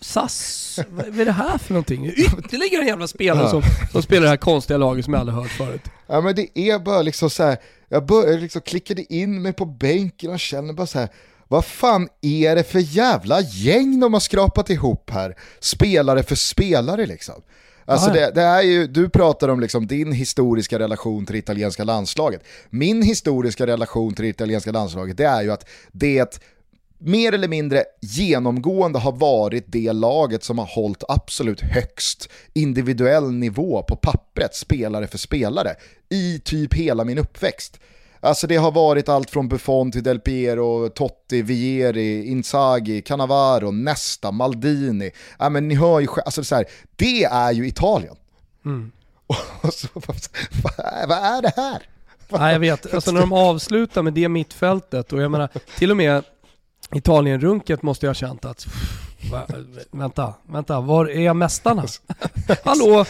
Sass, 0.00 0.78
vad 0.90 1.20
är 1.20 1.24
det 1.24 1.32
här 1.32 1.58
för 1.58 1.72
någonting? 1.72 2.06
Ytterligare 2.06 2.82
en 2.82 2.88
jävla 2.88 3.06
spelare 3.08 3.50
som, 3.50 3.62
som 3.92 4.02
spelar 4.02 4.22
det 4.22 4.28
här 4.28 4.36
konstiga 4.36 4.76
laget 4.78 5.04
som 5.04 5.14
jag 5.14 5.20
aldrig 5.20 5.36
hört 5.38 5.50
förut. 5.50 5.82
Ja 6.06 6.20
men 6.20 6.34
det 6.34 6.58
är 6.58 6.78
bara 6.78 7.02
liksom 7.02 7.30
så 7.30 7.42
här, 7.42 7.56
jag 7.88 8.06
började 8.06 8.40
liksom 8.40 8.60
klickade 8.62 9.14
in 9.14 9.42
mig 9.42 9.52
på 9.52 9.64
bänken 9.66 10.30
och 10.30 10.40
känner 10.40 10.72
bara 10.72 10.86
så 10.86 10.98
här, 10.98 11.08
vad 11.48 11.64
fan 11.64 12.08
är 12.22 12.56
det 12.56 12.64
för 12.64 12.78
jävla 12.78 13.40
gäng 13.40 14.00
de 14.00 14.12
har 14.12 14.20
skrapat 14.20 14.70
ihop 14.70 15.10
här? 15.10 15.36
Spelare 15.60 16.22
för 16.22 16.34
spelare 16.34 17.06
liksom. 17.06 17.42
Alltså 17.84 18.10
det, 18.10 18.30
det, 18.34 18.42
är 18.42 18.62
ju, 18.62 18.86
du 18.86 19.08
pratar 19.08 19.48
om 19.48 19.60
liksom 19.60 19.86
din 19.86 20.12
historiska 20.12 20.78
relation 20.78 21.26
till 21.26 21.32
det 21.32 21.38
italienska 21.38 21.84
landslaget. 21.84 22.44
Min 22.70 23.02
historiska 23.02 23.66
relation 23.66 24.14
till 24.14 24.22
det 24.22 24.28
italienska 24.28 24.72
landslaget 24.72 25.16
det 25.16 25.24
är 25.24 25.42
ju 25.42 25.50
att 25.50 25.68
det 25.92 26.40
mer 26.98 27.32
eller 27.32 27.48
mindre 27.48 27.84
genomgående 28.00 28.98
har 28.98 29.12
varit 29.12 29.64
det 29.66 29.92
laget 29.92 30.44
som 30.44 30.58
har 30.58 30.66
hållit 30.66 31.04
absolut 31.08 31.60
högst 31.60 32.28
individuell 32.52 33.32
nivå 33.32 33.82
på 33.82 33.96
pappret, 33.96 34.54
spelare 34.54 35.06
för 35.06 35.18
spelare, 35.18 35.74
i 36.08 36.40
typ 36.44 36.74
hela 36.74 37.04
min 37.04 37.18
uppväxt. 37.18 37.80
Alltså 38.24 38.46
det 38.46 38.56
har 38.56 38.72
varit 38.72 39.08
allt 39.08 39.30
från 39.30 39.48
Buffon 39.48 39.92
till 39.92 40.02
Del 40.02 40.20
Piero, 40.20 40.88
Totti, 40.88 41.42
Vieri, 41.42 42.26
Inzaghi, 42.30 43.02
Cannavaro, 43.02 43.70
Nesta, 43.70 44.30
Maldini. 44.32 45.10
Ja, 45.38 45.48
men 45.48 45.68
ni 45.68 45.74
hör 45.74 46.00
ju 46.00 46.08
alltså 46.24 46.44
så 46.44 46.54
här, 46.54 46.64
det 46.96 47.24
är 47.24 47.52
ju 47.52 47.68
Italien. 47.68 48.16
Mm. 48.64 48.92
Så, 49.72 49.88
vad, 49.94 50.16
vad 51.08 51.18
är 51.18 51.42
det 51.42 51.52
här? 51.56 51.82
Nej 52.28 52.52
jag 52.52 52.60
vet, 52.60 52.94
alltså 52.94 53.12
när 53.12 53.20
de 53.20 53.32
avslutar 53.32 54.02
med 54.02 54.12
det 54.12 54.28
mittfältet 54.28 55.12
och 55.12 55.22
jag 55.22 55.30
menar 55.30 55.48
till 55.78 55.90
och 55.90 55.96
med 55.96 56.24
Italien-runket 56.94 57.82
måste 57.82 58.06
jag 58.06 58.08
ha 58.08 58.14
känt 58.14 58.44
att 58.44 58.66
vänta, 59.90 60.34
vänta, 60.42 60.80
var 60.80 61.10
är 61.10 61.34
mästarna? 61.34 61.84
Hallå, 62.64 63.04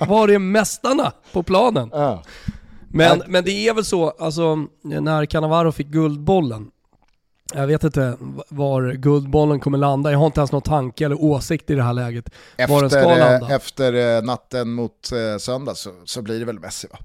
var 0.00 0.28
är 0.28 0.38
mästarna 0.38 1.12
på 1.32 1.42
planen? 1.42 1.90
Men, 2.92 3.22
men 3.26 3.44
det 3.44 3.68
är 3.68 3.74
väl 3.74 3.84
så, 3.84 4.10
alltså 4.10 4.66
när 4.82 5.26
Cannavaro 5.26 5.72
fick 5.72 5.86
Guldbollen, 5.86 6.70
jag 7.54 7.66
vet 7.66 7.84
inte 7.84 8.16
var 8.48 8.92
Guldbollen 8.92 9.60
kommer 9.60 9.78
landa, 9.78 10.10
jag 10.12 10.18
har 10.18 10.26
inte 10.26 10.40
ens 10.40 10.52
någon 10.52 10.62
tanke 10.62 11.04
eller 11.04 11.22
åsikt 11.22 11.70
i 11.70 11.74
det 11.74 11.82
här 11.82 11.92
läget. 11.92 12.30
Efter, 12.56 12.74
var 12.74 12.80
den 12.80 12.90
ska 12.90 13.16
landa. 13.16 13.54
efter 13.54 14.16
eh, 14.16 14.22
natten 14.22 14.72
mot 14.72 15.12
eh, 15.12 15.38
söndag 15.38 15.74
så, 15.74 15.90
så 16.04 16.22
blir 16.22 16.38
det 16.38 16.44
väl 16.44 16.58
Messi 16.58 16.88
va? 16.92 16.98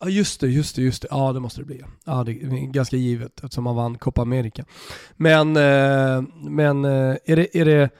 Ja 0.00 0.08
just 0.08 0.40
det, 0.40 0.48
just 0.48 0.76
det, 0.76 0.82
just 0.82 1.02
det. 1.02 1.08
Ja 1.10 1.32
det 1.32 1.40
måste 1.40 1.60
det 1.60 1.64
bli. 1.64 1.82
Ja 2.04 2.24
det 2.24 2.32
är 2.32 2.72
ganska 2.72 2.96
givet 2.96 3.44
eftersom 3.44 3.66
han 3.66 3.76
vann 3.76 3.98
Copa 3.98 4.22
America. 4.22 4.64
Men, 5.16 5.56
eh, 5.56 6.22
men 6.42 6.84
är, 6.84 7.36
det, 7.36 7.56
är, 7.56 7.64
det, 7.64 7.72
är 7.72 7.90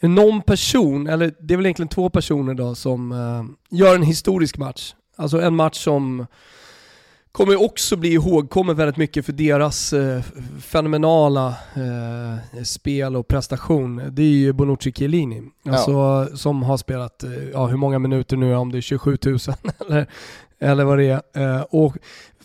det 0.00 0.08
någon 0.08 0.42
person, 0.42 1.06
eller 1.06 1.34
det 1.40 1.54
är 1.54 1.56
väl 1.56 1.66
egentligen 1.66 1.88
två 1.88 2.10
personer 2.10 2.54
då 2.54 2.74
som 2.74 3.56
gör 3.70 3.94
en 3.94 4.02
historisk 4.02 4.58
match. 4.58 4.94
Alltså 5.16 5.40
en 5.40 5.56
match 5.56 5.84
som 5.84 6.26
kommer 7.38 7.64
också 7.64 7.96
bli 7.96 8.12
ihågkommen 8.12 8.76
väldigt 8.76 8.96
mycket 8.96 9.26
för 9.26 9.32
deras 9.32 9.92
eh, 9.92 10.22
fenomenala 10.60 11.48
eh, 11.48 12.62
spel 12.64 13.16
och 13.16 13.28
prestation. 13.28 14.02
Det 14.10 14.22
är 14.22 14.26
ju 14.26 14.52
Bonucci 14.52 14.92
Chiellini, 14.92 15.42
alltså, 15.64 15.90
ja. 15.90 16.26
som 16.36 16.62
har 16.62 16.76
spelat, 16.76 17.24
eh, 17.24 17.30
ja, 17.52 17.66
hur 17.66 17.76
många 17.76 17.98
minuter 17.98 18.36
nu, 18.36 18.54
om 18.54 18.72
det 18.72 18.78
är 18.78 18.82
27 18.82 19.18
000 19.24 19.38
eller, 19.88 20.06
eller 20.60 20.84
vad 20.84 20.98
det 20.98 21.04
är. 21.04 21.56
Eh, 21.56 21.62
och 21.62 21.96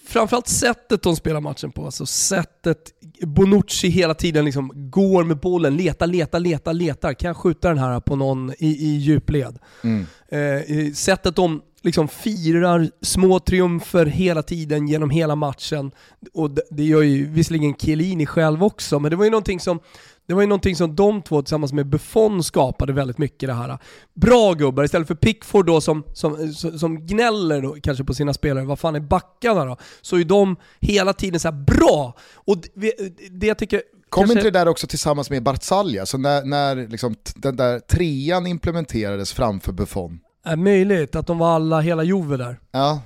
framförallt 0.08 0.48
sättet 0.48 1.04
de 1.04 1.16
spelar 1.16 1.42
matchen 1.42 1.72
på, 1.72 1.86
alltså 1.86 2.06
sättet 2.06 2.92
Bonucci 3.22 3.88
hela 3.88 4.14
tiden 4.14 4.46
liksom 4.46 4.72
går 4.76 5.24
med 5.24 5.38
bollen, 5.38 5.78
letar, 5.78 6.08
letar, 6.08 6.40
letar, 6.40 6.74
letar. 6.74 7.14
Kan 7.14 7.28
jag 7.28 7.38
skjuta 7.38 7.68
den 7.68 7.78
här 7.78 8.00
på 8.00 8.16
någon 8.16 8.52
i, 8.52 8.68
i 8.68 8.98
djupled? 8.98 9.60
Mm. 9.84 10.06
Eh, 10.34 10.94
sättet 10.94 11.36
de 11.36 11.62
liksom 11.82 12.08
firar 12.08 12.90
små 13.02 13.40
triumfer 13.40 14.06
hela 14.06 14.44
tiden 14.44 14.88
genom 14.88 15.10
hela 15.10 15.36
matchen. 15.36 15.92
Och 16.34 16.52
det, 16.52 16.62
det 16.72 16.84
gör 16.84 17.02
ju 17.02 17.28
visserligen 17.28 17.76
Chiellini 17.76 18.26
själv 18.26 18.64
också, 18.64 19.00
men 19.00 19.12
det 19.12 19.18
var 19.18 19.26
ju 19.26 19.32
någonting 19.32 19.60
som 19.60 19.80
det 20.28 20.34
var 20.34 20.42
ju 20.42 20.48
någonting 20.48 20.76
som 20.76 20.96
de 20.96 21.22
två 21.22 21.42
tillsammans 21.42 21.74
med 21.74 21.88
Buffon 21.88 22.44
skapade 22.44 22.94
väldigt 22.94 23.18
mycket 23.18 23.50
det 23.50 23.54
här. 23.54 23.78
Bra 24.14 24.54
gubbar, 24.54 24.84
istället 24.84 25.08
för 25.08 25.16
Pickford 25.16 25.66
då 25.66 25.82
som, 25.82 26.04
som, 26.14 26.54
som 26.54 27.08
gnäller 27.08 27.62
då, 27.62 27.76
kanske 27.84 28.04
på 28.04 28.14
sina 28.14 28.34
spelare, 28.34 28.66
vad 28.66 28.80
fan 28.80 28.96
är 28.96 29.00
backarna 29.00 29.66
då? 29.66 29.78
Så 30.02 30.18
är 30.18 30.24
de 30.24 30.56
hela 30.80 31.14
tiden 31.14 31.40
så 31.40 31.52
bra. 31.52 32.14
Och 32.36 32.58
det, 32.74 32.94
det 33.32 33.48
jag 33.48 33.58
tycker 33.58 33.82
Kom 34.14 34.32
inte 34.32 34.44
det 34.44 34.52
där 34.52 34.68
också 34.68 34.88
tillsammans 34.88 35.30
med 35.30 35.44
Barzaglia, 35.44 36.06
så 36.06 36.18
när, 36.18 36.46
när 36.46 36.88
liksom 36.88 37.16
den 37.36 37.56
där 37.56 37.80
trean 37.80 38.48
implementerades 38.48 39.34
framför 39.34 39.72
Buffon? 39.72 40.20
Är 40.46 40.56
möjligt 40.56 41.16
att 41.16 41.28
de 41.28 41.38
var 41.38 41.56
alla, 41.56 41.82
hela 41.82 42.04
Jove 42.04 42.38
där. 42.38 42.60
Ja. 42.72 43.02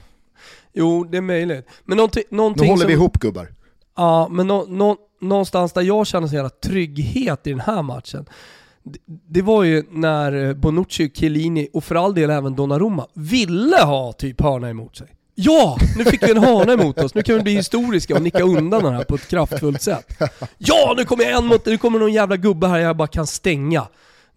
Jo, 0.73 1.03
det 1.03 1.17
är 1.17 1.21
möjligt. 1.21 1.67
Men 1.85 1.97
någonting, 1.97 2.23
någonting 2.29 2.63
Nu 2.63 2.69
håller 2.69 2.81
som... 2.81 2.87
vi 2.87 2.93
ihop 2.93 3.19
gubbar. 3.19 3.53
Ja, 3.95 4.27
men 4.31 4.47
no, 4.47 4.65
no, 4.67 4.97
någonstans 5.21 5.73
där 5.73 5.81
jag 5.81 6.07
känner 6.07 6.27
så 6.27 6.35
jävla 6.35 6.49
trygghet 6.49 7.47
i 7.47 7.49
den 7.49 7.59
här 7.59 7.81
matchen, 7.81 8.25
det, 8.83 8.99
det 9.29 9.41
var 9.41 9.63
ju 9.63 9.83
när 9.91 10.53
Bonucci, 10.53 11.11
Chiellini 11.13 11.69
och 11.73 11.83
för 11.83 11.95
all 11.95 12.13
del 12.15 12.29
även 12.29 12.55
Donnarumma 12.55 13.07
ville 13.13 13.77
ha 13.77 14.13
typ 14.13 14.41
hörna 14.41 14.69
emot 14.69 14.95
sig. 14.97 15.16
Ja! 15.39 15.77
Nu 15.97 16.05
fick 16.05 16.23
vi 16.23 16.31
en 16.31 16.37
hörna 16.37 16.73
emot 16.73 16.99
oss, 16.99 17.15
nu 17.15 17.23
kan 17.23 17.35
vi 17.35 17.41
bli 17.41 17.53
historiska 17.53 18.15
och 18.15 18.21
nicka 18.21 18.43
undan 18.43 18.83
den 18.83 18.93
här 18.93 19.03
på 19.03 19.15
ett 19.15 19.27
kraftfullt 19.27 19.81
sätt. 19.81 20.19
Ja, 20.57 20.93
nu 20.97 21.05
kommer 21.05 21.23
jag 21.23 21.37
en 21.37 21.45
mot, 21.45 21.65
nu 21.65 21.77
kommer 21.77 21.99
någon 21.99 22.13
jävla 22.13 22.37
gubbe 22.37 22.67
här 22.67 22.79
jag 22.79 22.97
bara 22.97 23.07
kan 23.07 23.27
stänga. 23.27 23.87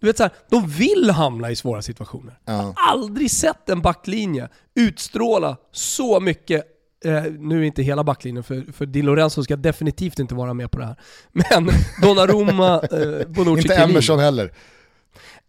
Du 0.01 0.07
vet 0.07 0.17
såhär, 0.17 0.33
de 0.51 0.69
vill 0.69 1.11
hamna 1.11 1.51
i 1.51 1.57
svåra 1.57 1.83
situationer. 1.83 2.39
Ja. 2.45 2.53
Jag 2.53 2.63
har 2.63 2.93
aldrig 2.93 3.31
sett 3.31 3.71
en 3.71 3.81
backlinje 3.81 4.49
utstråla 4.75 5.57
så 5.73 6.21
mycket 6.21 6.65
Eh, 7.05 7.23
nu 7.39 7.61
är 7.61 7.65
inte 7.65 7.83
hela 7.83 8.05
backlinjen, 8.05 8.45
för, 8.45 8.73
för 8.73 8.87
Di 8.87 9.03
Lorenzo 9.03 9.43
ska 9.43 9.57
definitivt 9.57 10.19
inte 10.19 10.35
vara 10.35 10.55
med 10.55 10.71
på 10.71 10.79
det 10.79 10.85
här. 10.85 10.97
Men 11.33 11.71
Donnarumma, 12.03 12.75
eh, 12.75 13.29
Bonucci, 13.29 13.63
Inte 13.63 13.75
Emerson 13.75 14.19
heller. 14.19 14.53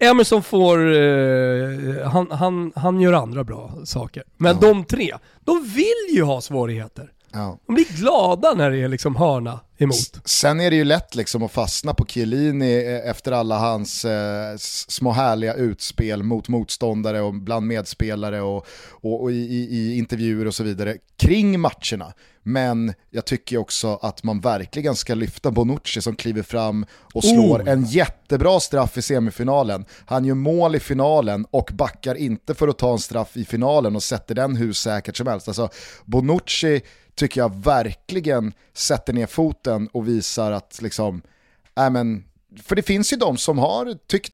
Emerson 0.01 0.43
får, 0.43 0.95
eh, 0.95 2.09
han, 2.09 2.31
han, 2.31 2.71
han 2.75 3.01
gör 3.01 3.13
andra 3.13 3.43
bra 3.43 3.73
saker. 3.85 4.23
Men 4.37 4.57
ja. 4.61 4.67
de 4.67 4.85
tre, 4.85 5.15
de 5.39 5.63
vill 5.63 6.15
ju 6.15 6.23
ha 6.23 6.41
svårigheter. 6.41 7.11
Ja. 7.33 7.59
De 7.65 7.75
blir 7.75 7.97
glada 7.97 8.53
när 8.53 8.71
det 8.71 8.77
är 8.77 8.87
liksom 8.87 9.15
hörna 9.15 9.59
emot. 9.77 10.21
Sen 10.25 10.59
är 10.59 10.69
det 10.69 10.75
ju 10.75 10.83
lätt 10.83 11.15
liksom 11.15 11.43
att 11.43 11.51
fastna 11.51 11.93
på 11.93 12.05
Chiellini 12.05 12.75
eh, 12.75 13.09
efter 13.09 13.31
alla 13.31 13.59
hans 13.59 14.05
eh, 14.05 14.55
små 14.87 15.11
härliga 15.11 15.53
utspel 15.53 16.23
mot 16.23 16.47
motståndare 16.47 17.21
och 17.21 17.33
bland 17.33 17.67
medspelare 17.67 18.41
och, 18.41 18.67
och, 18.89 19.21
och 19.21 19.31
i, 19.31 19.35
i, 19.35 19.97
intervjuer 19.97 20.47
och 20.47 20.55
så 20.55 20.63
vidare 20.63 20.97
kring 21.17 21.59
matcherna. 21.59 22.13
Men 22.43 22.93
jag 23.09 23.25
tycker 23.25 23.57
också 23.57 23.99
att 24.01 24.23
man 24.23 24.39
verkligen 24.39 24.95
ska 24.95 25.15
lyfta 25.15 25.51
Bonucci 25.51 26.01
som 26.01 26.15
kliver 26.15 26.43
fram 26.43 26.85
och 27.13 27.23
slår 27.23 27.61
oh. 27.61 27.69
en 27.69 27.85
jättebra 27.85 28.59
straff 28.59 28.97
i 28.97 29.01
semifinalen. 29.01 29.85
Han 30.05 30.25
gör 30.25 30.35
mål 30.35 30.75
i 30.75 30.79
finalen 30.79 31.45
och 31.51 31.69
backar 31.73 32.15
inte 32.15 32.53
för 32.53 32.67
att 32.67 32.77
ta 32.77 32.91
en 32.91 32.99
straff 32.99 33.37
i 33.37 33.45
finalen 33.45 33.95
och 33.95 34.03
sätter 34.03 34.35
den 34.35 34.55
hur 34.55 34.73
säkert 34.73 35.17
som 35.17 35.27
helst. 35.27 35.47
Alltså 35.47 35.69
Bonucci 36.05 36.81
tycker 37.15 37.41
jag 37.41 37.63
verkligen 37.63 38.53
sätter 38.73 39.13
ner 39.13 39.27
foten 39.27 39.87
och 39.87 40.07
visar 40.07 40.51
att 40.51 40.79
liksom, 40.81 41.21
äh 41.79 41.89
men, 41.89 42.23
för 42.63 42.75
det 42.75 42.81
finns 42.81 43.13
ju 43.13 43.17
de 43.17 43.37
som 43.37 43.57
har 43.59 43.97
tyckt 44.07 44.33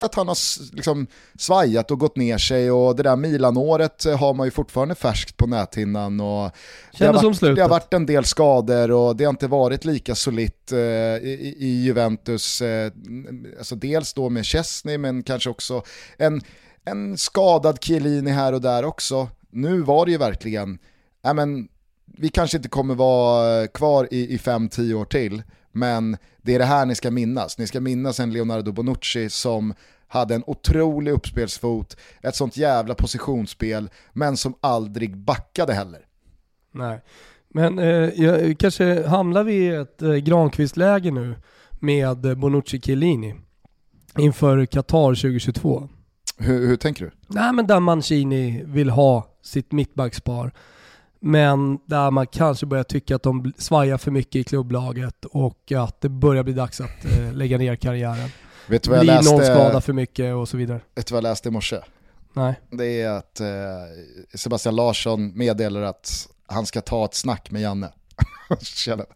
Att 0.00 0.14
han 0.14 0.28
har 0.28 0.36
liksom 0.74 1.06
svajat 1.38 1.90
och 1.90 1.98
gått 1.98 2.16
ner 2.16 2.38
sig 2.38 2.70
och 2.70 2.96
det 2.96 3.02
där 3.02 3.16
Milanåret 3.16 4.04
har 4.04 4.34
man 4.34 4.46
ju 4.46 4.50
fortfarande 4.50 4.94
färskt 4.94 5.36
på 5.36 5.46
näthinnan. 5.46 6.20
Och 6.20 6.50
det, 6.98 7.06
har 7.06 7.12
varit, 7.12 7.40
det 7.40 7.62
har 7.62 7.68
varit 7.68 7.94
en 7.94 8.06
del 8.06 8.24
skador 8.24 8.90
och 8.90 9.16
det 9.16 9.24
har 9.24 9.30
inte 9.30 9.46
varit 9.46 9.84
lika 9.84 10.14
solitt 10.14 10.72
eh, 10.72 10.78
i, 10.78 11.54
i, 11.58 11.82
Juventus. 11.84 12.60
Eh, 12.60 12.92
alltså 13.58 13.74
dels 13.74 14.14
då 14.14 14.28
med 14.28 14.46
Chesney 14.46 14.98
men 14.98 15.22
kanske 15.22 15.50
också 15.50 15.82
en, 16.16 16.40
en 16.84 17.18
skadad 17.18 17.78
Chiellini 17.84 18.30
här 18.30 18.52
och 18.52 18.60
där 18.60 18.84
också. 18.84 19.28
Nu 19.50 19.80
var 19.80 20.06
det 20.06 20.12
ju 20.12 20.18
verkligen, 20.18 20.78
äh 21.26 21.34
men, 21.34 21.68
vi 22.18 22.28
kanske 22.28 22.56
inte 22.56 22.68
kommer 22.68 22.94
vara 22.94 23.66
kvar 23.66 24.08
i, 24.10 24.34
i 24.34 24.38
fem, 24.38 24.68
tio 24.68 24.94
år 24.94 25.04
till. 25.04 25.42
Men 25.78 26.16
det 26.42 26.54
är 26.54 26.58
det 26.58 26.64
här 26.64 26.86
ni 26.86 26.94
ska 26.94 27.10
minnas. 27.10 27.58
Ni 27.58 27.66
ska 27.66 27.80
minnas 27.80 28.20
en 28.20 28.32
Leonardo 28.32 28.72
Bonucci 28.72 29.30
som 29.30 29.74
hade 30.08 30.34
en 30.34 30.44
otrolig 30.46 31.12
uppspelsfot, 31.12 31.96
ett 32.22 32.36
sånt 32.36 32.56
jävla 32.56 32.94
positionsspel, 32.94 33.90
men 34.12 34.36
som 34.36 34.54
aldrig 34.60 35.16
backade 35.16 35.72
heller. 35.74 36.00
Nej, 36.72 37.00
men 37.48 37.78
eh, 37.78 38.54
kanske 38.54 39.06
hamnar 39.06 39.44
vi 39.44 39.54
i 39.54 39.68
ett 39.68 40.02
eh, 40.02 40.14
Granqvist-läge 40.14 41.10
nu 41.10 41.34
med 41.80 42.38
Bonucci 42.38 42.80
Chiellini 42.80 43.34
inför 44.18 44.66
Qatar 44.66 45.14
2022. 45.14 45.88
Hur, 46.38 46.66
hur, 46.66 46.76
tänker 46.76 47.04
du? 47.04 47.10
Nej 47.26 47.52
men 47.52 47.66
där 47.66 47.80
Mancini 47.80 48.62
vill 48.66 48.90
ha 48.90 49.26
sitt 49.42 49.72
mittbackspar. 49.72 50.52
Men 51.20 51.78
där 51.86 52.10
man 52.10 52.26
kanske 52.26 52.66
börjar 52.66 52.84
tycka 52.84 53.16
att 53.16 53.22
de 53.22 53.52
svajar 53.58 53.98
för 53.98 54.10
mycket 54.10 54.36
i 54.36 54.44
klubblaget 54.44 55.24
och 55.24 55.72
att 55.72 56.00
det 56.00 56.08
börjar 56.08 56.42
bli 56.42 56.52
dags 56.52 56.80
att 56.80 57.04
eh, 57.04 57.32
lägga 57.32 57.58
ner 57.58 57.76
karriären. 57.76 58.30
Vet 58.68 58.82
du 58.82 58.90
vad 58.90 58.98
jag 58.98 59.04
Blir 59.04 59.14
läste, 59.14 59.32
någon 59.32 59.44
skada 59.44 59.80
för 59.80 59.92
mycket 59.92 60.34
och 60.34 60.48
så 60.48 60.56
vidare. 60.56 60.80
Vet 60.94 61.06
du 61.06 61.14
vad 61.14 61.24
jag 61.24 61.30
läste 61.30 61.48
i 61.48 61.52
morse? 61.52 61.80
Nej. 62.32 62.60
Det 62.70 63.02
är 63.02 63.10
att 63.10 63.40
eh, 63.40 63.46
Sebastian 64.34 64.76
Larsson 64.76 65.38
meddelar 65.38 65.82
att 65.82 66.28
han 66.46 66.66
ska 66.66 66.80
ta 66.80 67.04
ett 67.04 67.14
snack 67.14 67.50
med 67.50 67.62
Janne. 67.62 67.92
Känner, 68.60 69.06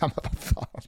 ja, 0.00 0.10
men 0.14 0.24
vad 0.24 0.38
fan. 0.38 0.82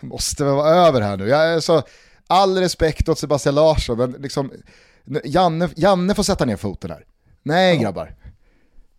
det 0.00 0.06
måste 0.06 0.44
väl 0.44 0.54
vara 0.54 0.68
över 0.68 1.00
här 1.00 1.16
nu. 1.16 1.28
Jag 1.28 1.54
är 1.54 1.60
så, 1.60 1.82
all 2.26 2.58
respekt 2.58 3.08
åt 3.08 3.18
Sebastian 3.18 3.54
Larsson, 3.54 3.98
men 3.98 4.12
liksom, 4.12 4.52
Janne, 5.24 5.68
Janne 5.76 6.14
får 6.14 6.22
sätta 6.22 6.44
ner 6.44 6.56
foten 6.56 6.90
här. 6.90 7.04
Nej 7.42 7.78
grabbar. 7.78 8.14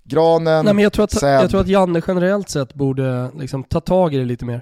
Granen, 0.04 0.66
Nej, 0.66 0.74
men 0.74 0.84
jag, 0.84 0.94
tror 0.94 1.04
att, 1.04 1.22
jag 1.22 1.50
tror 1.50 1.62
att 1.62 1.68
Janne 1.68 2.02
generellt 2.08 2.50
sett 2.50 2.74
borde 2.74 3.32
liksom, 3.40 3.64
ta 3.64 3.80
tag 3.80 4.14
i 4.14 4.18
det 4.18 4.26
lite 4.26 4.46
mer. 4.46 4.62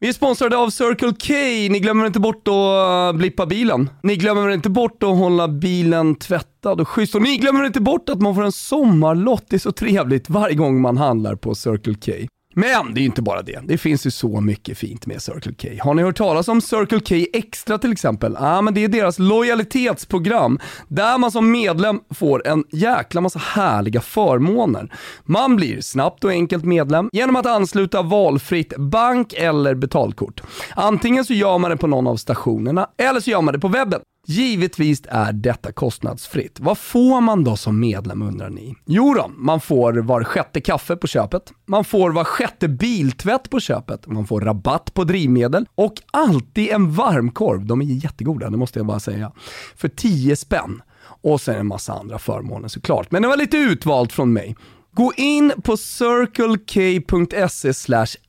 Vi 0.00 0.08
är 0.08 0.12
sponsrade 0.12 0.56
av 0.56 0.70
Circle 0.70 1.12
K. 1.12 1.34
Ni 1.72 1.80
glömmer 1.80 2.06
inte 2.06 2.20
bort 2.20 2.48
att 2.48 3.16
blippa 3.16 3.46
bilen. 3.46 3.90
Ni 4.02 4.16
glömmer 4.16 4.50
inte 4.50 4.70
bort 4.70 5.02
att 5.02 5.18
hålla 5.18 5.48
bilen 5.48 6.14
tvättad 6.14 6.80
och 6.80 6.88
schysst. 6.88 7.14
Och 7.14 7.22
ni 7.22 7.36
glömmer 7.36 7.64
inte 7.64 7.80
bort 7.80 8.08
att 8.08 8.20
man 8.20 8.34
får 8.34 8.44
en 8.44 8.52
sommarlott. 8.52 9.44
Det 9.48 9.56
är 9.56 9.58
så 9.58 9.72
trevligt 9.72 10.30
varje 10.30 10.54
gång 10.54 10.80
man 10.80 10.96
handlar 10.96 11.34
på 11.34 11.54
Circle 11.54 11.94
K. 11.94 12.12
Men 12.54 12.94
det 12.94 13.00
är 13.00 13.02
ju 13.02 13.06
inte 13.06 13.22
bara 13.22 13.42
det. 13.42 13.60
Det 13.64 13.78
finns 13.78 14.06
ju 14.06 14.10
så 14.10 14.40
mycket 14.40 14.78
fint 14.78 15.06
med 15.06 15.22
Circle 15.22 15.54
K. 15.62 15.68
Har 15.80 15.94
ni 15.94 16.02
hört 16.02 16.16
talas 16.16 16.48
om 16.48 16.60
Circle 16.60 17.00
K 17.00 17.26
Extra 17.32 17.78
till 17.78 17.92
exempel? 17.92 18.36
Ja, 18.40 18.56
ah, 18.58 18.62
men 18.62 18.74
det 18.74 18.84
är 18.84 18.88
deras 18.88 19.18
lojalitetsprogram 19.18 20.58
där 20.88 21.18
man 21.18 21.30
som 21.30 21.50
medlem 21.50 22.00
får 22.14 22.46
en 22.48 22.64
jäkla 22.70 23.20
massa 23.20 23.38
härliga 23.38 24.00
förmåner. 24.00 24.92
Man 25.24 25.56
blir 25.56 25.80
snabbt 25.80 26.24
och 26.24 26.30
enkelt 26.30 26.64
medlem 26.64 27.10
genom 27.12 27.36
att 27.36 27.46
ansluta 27.46 28.02
valfritt 28.02 28.76
bank 28.76 29.32
eller 29.32 29.74
betalkort. 29.74 30.42
Antingen 30.74 31.24
så 31.24 31.34
gör 31.34 31.58
man 31.58 31.70
det 31.70 31.76
på 31.76 31.86
någon 31.86 32.06
av 32.06 32.16
stationerna 32.16 32.88
eller 32.98 33.20
så 33.20 33.30
gör 33.30 33.42
man 33.42 33.54
det 33.54 33.60
på 33.60 33.68
webben. 33.68 34.00
Givetvis 34.30 35.02
är 35.08 35.32
detta 35.32 35.72
kostnadsfritt. 35.72 36.60
Vad 36.60 36.78
får 36.78 37.20
man 37.20 37.44
då 37.44 37.56
som 37.56 37.80
medlem 37.80 38.22
undrar 38.22 38.50
ni? 38.50 38.76
Jo 38.86 39.14
då, 39.14 39.30
man 39.36 39.60
får 39.60 39.92
var 39.92 40.24
sjätte 40.24 40.60
kaffe 40.60 40.96
på 40.96 41.06
köpet, 41.06 41.52
man 41.66 41.84
får 41.84 42.10
var 42.10 42.24
sjätte 42.24 42.68
biltvätt 42.68 43.50
på 43.50 43.60
köpet, 43.60 44.06
man 44.06 44.26
får 44.26 44.40
rabatt 44.40 44.94
på 44.94 45.04
drivmedel 45.04 45.66
och 45.74 45.94
alltid 46.10 46.68
en 46.68 46.92
varmkorv. 46.92 47.66
De 47.66 47.80
är 47.80 47.84
jättegoda, 47.84 48.50
det 48.50 48.56
måste 48.56 48.78
jag 48.78 48.86
bara 48.86 49.00
säga. 49.00 49.32
För 49.76 49.88
10 49.88 50.36
spänn. 50.36 50.82
Och 51.22 51.40
sen 51.40 51.54
en 51.54 51.66
massa 51.66 51.92
andra 51.92 52.18
förmåner 52.18 52.68
såklart. 52.68 53.10
Men 53.10 53.22
det 53.22 53.28
var 53.28 53.36
lite 53.36 53.56
utvalt 53.56 54.12
från 54.12 54.32
mig. 54.32 54.56
Gå 54.92 55.12
in 55.16 55.52
på 55.64 55.76
circlek.se 55.76 57.72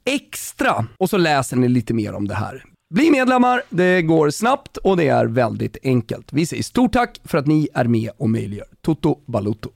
extra 0.06 0.86
och 0.98 1.10
så 1.10 1.18
läser 1.18 1.58
ni 1.58 1.70
lite 1.70 1.94
mer 1.94 2.14
om 2.14 2.28
det 2.28 2.36
här. 2.36 2.66
Bli 2.92 3.12
medlemmar, 3.12 3.62
det 3.70 4.02
går 4.02 4.30
snabbt 4.30 4.78
och 4.78 4.98
det 4.98 5.08
är 5.08 5.26
väldigt 5.26 5.78
enkelt. 5.84 6.34
Vi 6.34 6.46
säger 6.46 6.64
stort 6.64 6.94
tack 6.94 7.22
för 7.24 7.38
att 7.38 7.48
ni 7.48 7.70
är 7.74 7.86
med 7.86 8.12
och 8.18 8.30
möjliggör 8.30 8.68
Toto 8.82 9.20
Balutto. 9.26 9.70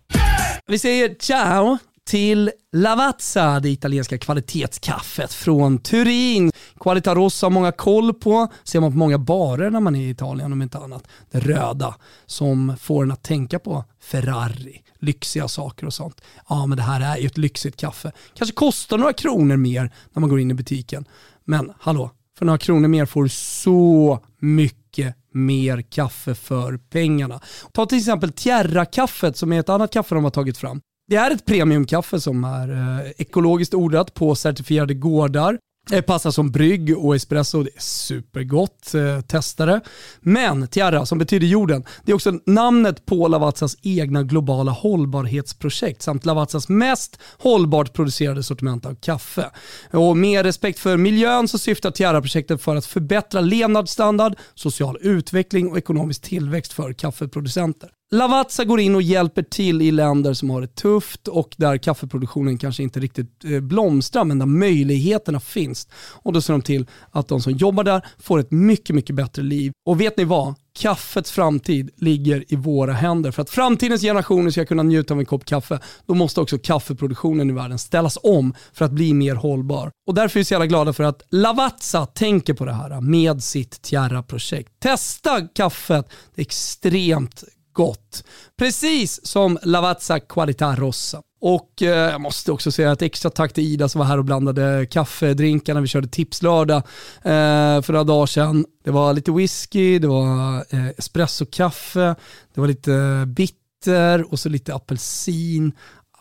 Vi 0.68 0.80
säger 0.80 1.16
ciao 1.20 1.78
till 2.06 2.52
Lavazza, 2.74 3.60
det 3.60 3.70
italienska 3.70 4.18
kvalitetskaffet 4.18 5.34
från 5.34 5.78
Turin. 5.78 6.52
Qualita 6.80 7.16
Rossa 7.16 7.46
har 7.46 7.52
många 7.52 7.72
koll 7.72 8.14
på, 8.14 8.48
ser 8.64 8.80
man 8.80 8.92
på 8.92 8.98
många 8.98 9.18
barer 9.18 9.70
när 9.70 9.80
man 9.80 9.96
är 9.96 10.08
i 10.08 10.10
Italien 10.10 10.52
om 10.52 10.62
inte 10.62 10.78
annat. 10.78 11.08
Det 11.32 11.40
röda 11.40 11.96
som 12.26 12.76
får 12.80 13.04
en 13.04 13.12
att 13.12 13.24
tänka 13.24 13.60
på 13.60 13.84
Ferrari, 14.02 14.82
lyxiga 15.00 15.48
saker 15.48 15.86
och 15.86 15.94
sånt. 15.94 16.22
Ja 16.50 16.66
men 16.66 16.78
det 16.78 16.84
här 16.84 17.02
är 17.16 17.18
ju 17.18 17.28
ett 17.28 17.38
lyxigt 17.38 17.78
kaffe. 17.78 18.12
Kanske 18.34 18.56
kostar 18.56 18.98
några 18.98 19.14
kronor 19.14 19.56
mer 19.56 19.94
när 20.14 20.20
man 20.20 20.30
går 20.30 20.40
in 20.40 20.52
i 20.52 20.54
butiken. 20.54 21.06
Men 21.46 21.74
hallå, 21.80 22.12
för 22.38 22.46
några 22.46 22.58
kronor 22.58 22.88
mer 22.88 23.06
får 23.06 23.24
du 23.24 23.30
så 23.30 24.20
mycket 24.40 25.16
mer 25.34 25.82
kaffe 25.82 26.36
för 26.36 26.78
pengarna. 26.78 27.40
Ta 27.72 27.86
till 27.86 27.98
exempel 27.98 28.32
Tierra-kaffet 28.32 29.38
som 29.38 29.54
är 29.54 29.60
ett 29.60 29.70
annat 29.70 29.94
kaffe 29.94 30.16
de 30.16 30.24
har 30.24 30.32
tagit 30.32 30.58
fram. 30.58 30.82
Det 31.08 31.16
är 31.16 31.32
ett 31.32 31.46
premiumkaffe 31.46 32.20
som 32.20 32.44
är 32.44 32.72
eh, 32.72 33.12
ekologiskt 33.18 33.74
odlat 33.74 34.14
på 34.14 34.36
certifierade 34.36 34.94
gårdar. 34.94 35.58
Det 35.90 36.02
passar 36.02 36.32
som 36.32 36.52
brygg 36.52 36.98
och 36.98 37.16
espresso, 37.16 37.64
det 37.64 37.70
är 37.76 37.82
supergott. 37.82 38.94
Eh, 38.94 39.22
testa 39.22 39.66
det. 39.66 39.82
Men 40.20 40.68
Tiara, 40.68 41.06
som 41.06 41.18
betyder 41.18 41.48
jorden, 41.48 41.84
det 42.04 42.12
är 42.12 42.16
också 42.16 42.40
namnet 42.46 43.06
på 43.06 43.28
Lavazzas 43.28 43.78
egna 43.82 44.24
globala 44.24 44.72
hållbarhetsprojekt 44.72 46.02
samt 46.02 46.26
Lavazzas 46.26 46.70
mest 46.70 47.20
hållbart 47.38 47.94
producerade 47.94 48.44
sortiment 48.44 48.86
av 48.86 48.96
kaffe. 48.96 49.50
Och 49.92 50.18
med 50.18 50.46
respekt 50.46 50.80
för 50.80 50.98
miljön 50.98 51.48
så 51.48 51.58
syftar 51.58 51.92
Tiara-projektet 51.92 52.62
för 52.62 52.76
att 52.76 52.86
förbättra 52.86 53.42
levnadsstandard, 53.42 54.36
social 54.54 54.98
utveckling 55.02 55.72
och 55.72 55.78
ekonomisk 55.78 56.22
tillväxt 56.22 56.74
för 56.74 56.94
kaffeproducenter. 56.94 57.90
Lavazza 58.12 58.66
går 58.66 58.80
in 58.80 58.96
och 58.96 59.02
hjälper 59.02 59.44
till 59.44 59.82
i 59.82 59.92
länder 59.92 60.34
som 60.34 60.50
har 60.50 60.62
det 60.62 60.76
tufft 60.76 61.28
och 61.28 61.54
där 61.58 61.78
kaffeproduktionen 61.78 62.58
kanske 62.58 62.84
inte 62.84 63.00
riktigt 63.00 63.46
eh, 63.46 63.60
blomstrar 63.60 64.24
men 64.24 64.40
där 64.40 64.46
möjligheterna 64.46 65.40
finns. 65.40 65.88
Och 65.96 66.34
då 66.34 66.42
ser 66.42 66.54
de 66.54 66.62
till 66.62 66.86
att 67.12 67.28
de 67.28 67.42
som 67.42 67.54
jobbar 67.54 67.84
där 67.84 68.06
får 68.20 68.40
ett 68.40 68.52
mycket, 68.52 68.96
mycket 68.96 69.16
bättre 69.16 69.44
liv. 69.44 69.72
Och 69.86 70.02
vet 70.02 70.18
ni 70.18 70.24
vad? 70.24 70.56
Kaffets 70.80 71.32
framtid 71.32 71.90
ligger 71.96 72.54
i 72.54 72.56
våra 72.56 72.94
händer. 72.94 73.32
För 73.32 73.42
att 73.42 73.50
framtidens 73.50 74.02
generationer 74.02 74.52
ska 74.52 74.66
kunna 74.66 74.84
njuta 74.84 75.14
av 75.14 75.20
en 75.20 75.26
kopp 75.26 75.46
kaffe, 75.46 75.80
då 76.06 76.14
måste 76.14 76.42
också 76.42 76.58
kaffeproduktionen 76.58 77.50
i 77.50 77.54
världen 77.54 77.80
ställas 77.80 78.18
om 78.24 78.54
för 78.74 78.86
att 78.86 78.92
bli 78.92 79.14
mer 79.14 79.36
hållbar. 79.36 79.92
Och 80.08 80.14
därför 80.14 80.40
är 80.40 80.42
vi 80.42 80.46
så 80.46 80.54
jävla 80.54 80.66
glada 80.66 80.94
för 80.94 81.04
att 81.04 81.22
Lavazza 81.30 82.06
tänker 82.06 82.54
på 82.54 82.66
det 82.66 82.74
här 82.74 83.02
med 83.02 83.44
sitt 83.44 83.82
Tierra-projekt. 83.82 84.70
Testa 84.80 85.42
kaffet, 85.48 86.10
det 86.36 86.42
är 86.42 86.46
extremt 86.46 87.44
gott. 87.76 88.24
Precis 88.58 89.26
som 89.26 89.60
Lavazza 89.64 90.20
Qualità 90.20 90.76
Rossa. 90.76 91.22
Och 91.42 91.82
eh, 91.82 91.88
jag 91.88 92.22
måste 92.22 92.52
också 92.52 92.72
säga 92.72 92.92
ett 92.92 93.02
extra 93.02 93.30
tack 93.32 93.54
till 93.54 93.64
Ida 93.64 93.90
som 93.90 94.00
var 94.00 94.06
här 94.06 94.18
och 94.18 94.26
blandade 94.26 94.88
kaffedrinkar 94.92 95.74
när 95.74 95.82
vi 95.82 95.88
körde 95.88 96.08
tipslördag 96.08 96.78
eh, 97.18 97.82
för 97.82 97.92
några 97.92 98.04
dagar 98.04 98.26
sedan. 98.26 98.66
Det 98.84 98.92
var 98.92 99.14
lite 99.14 99.32
whisky, 99.32 100.00
det 100.00 100.08
var 100.08 100.56
eh, 100.70 100.88
espressokaffe, 100.98 102.16
det 102.54 102.62
var 102.62 102.68
lite 102.68 103.24
bitter 103.28 104.32
och 104.32 104.40
så 104.40 104.50
lite 104.50 104.76
apelsin. 104.76 105.72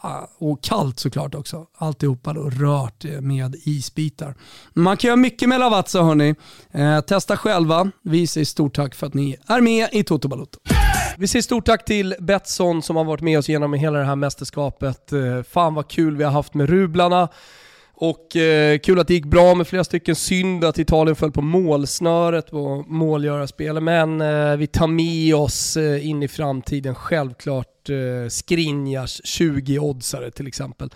Ah, 0.00 0.26
och 0.38 0.62
kallt 0.62 0.98
såklart 0.98 1.34
också. 1.34 1.66
Alltihopa 1.78 2.32
då 2.32 2.50
rört 2.50 3.04
med 3.20 3.56
isbitar. 3.64 4.34
Man 4.72 4.96
kan 4.96 5.08
göra 5.08 5.16
mycket 5.16 5.48
med 5.48 5.60
Lavazza 5.60 6.02
hörni. 6.02 6.34
Eh, 6.70 7.00
testa 7.00 7.36
själva. 7.36 7.90
Vi 8.02 8.26
säger 8.26 8.44
stort 8.44 8.74
tack 8.74 8.94
för 8.94 9.06
att 9.06 9.14
ni 9.14 9.36
är 9.46 9.60
med 9.60 9.88
i 9.92 10.04
Toto 10.04 10.28
Balotto. 10.28 10.58
Vi 11.18 11.28
säger 11.28 11.42
stort 11.42 11.66
tack 11.66 11.84
till 11.84 12.14
Betsson 12.18 12.82
som 12.82 12.96
har 12.96 13.04
varit 13.04 13.20
med 13.20 13.38
oss 13.38 13.48
genom 13.48 13.72
hela 13.72 13.98
det 13.98 14.04
här 14.04 14.16
mästerskapet. 14.16 15.12
Eh, 15.12 15.42
fan 15.42 15.74
vad 15.74 15.88
kul 15.88 16.16
vi 16.16 16.24
har 16.24 16.30
haft 16.30 16.54
med 16.54 16.70
rublarna. 16.70 17.28
Och 17.96 18.36
eh, 18.36 18.78
kul 18.78 18.98
att 18.98 19.08
det 19.08 19.14
gick 19.14 19.24
bra 19.24 19.54
med 19.54 19.68
flera 19.68 19.84
stycken. 19.84 20.16
Synd 20.16 20.64
att 20.64 20.78
Italien 20.78 21.16
föll 21.16 21.32
på 21.32 21.42
målsnöret 21.42 22.50
på 22.50 22.84
målgörarspel. 22.88 23.80
Men 23.80 24.20
eh, 24.20 24.56
vi 24.56 24.66
tar 24.66 24.86
med 24.86 25.34
oss 25.34 25.76
eh, 25.76 26.06
in 26.06 26.22
i 26.22 26.28
framtiden 26.28 26.94
självklart 26.94 27.88
eh, 27.88 28.28
Skriniars 28.28 29.20
20-oddsare 29.24 30.30
till 30.30 30.46
exempel. 30.46 30.90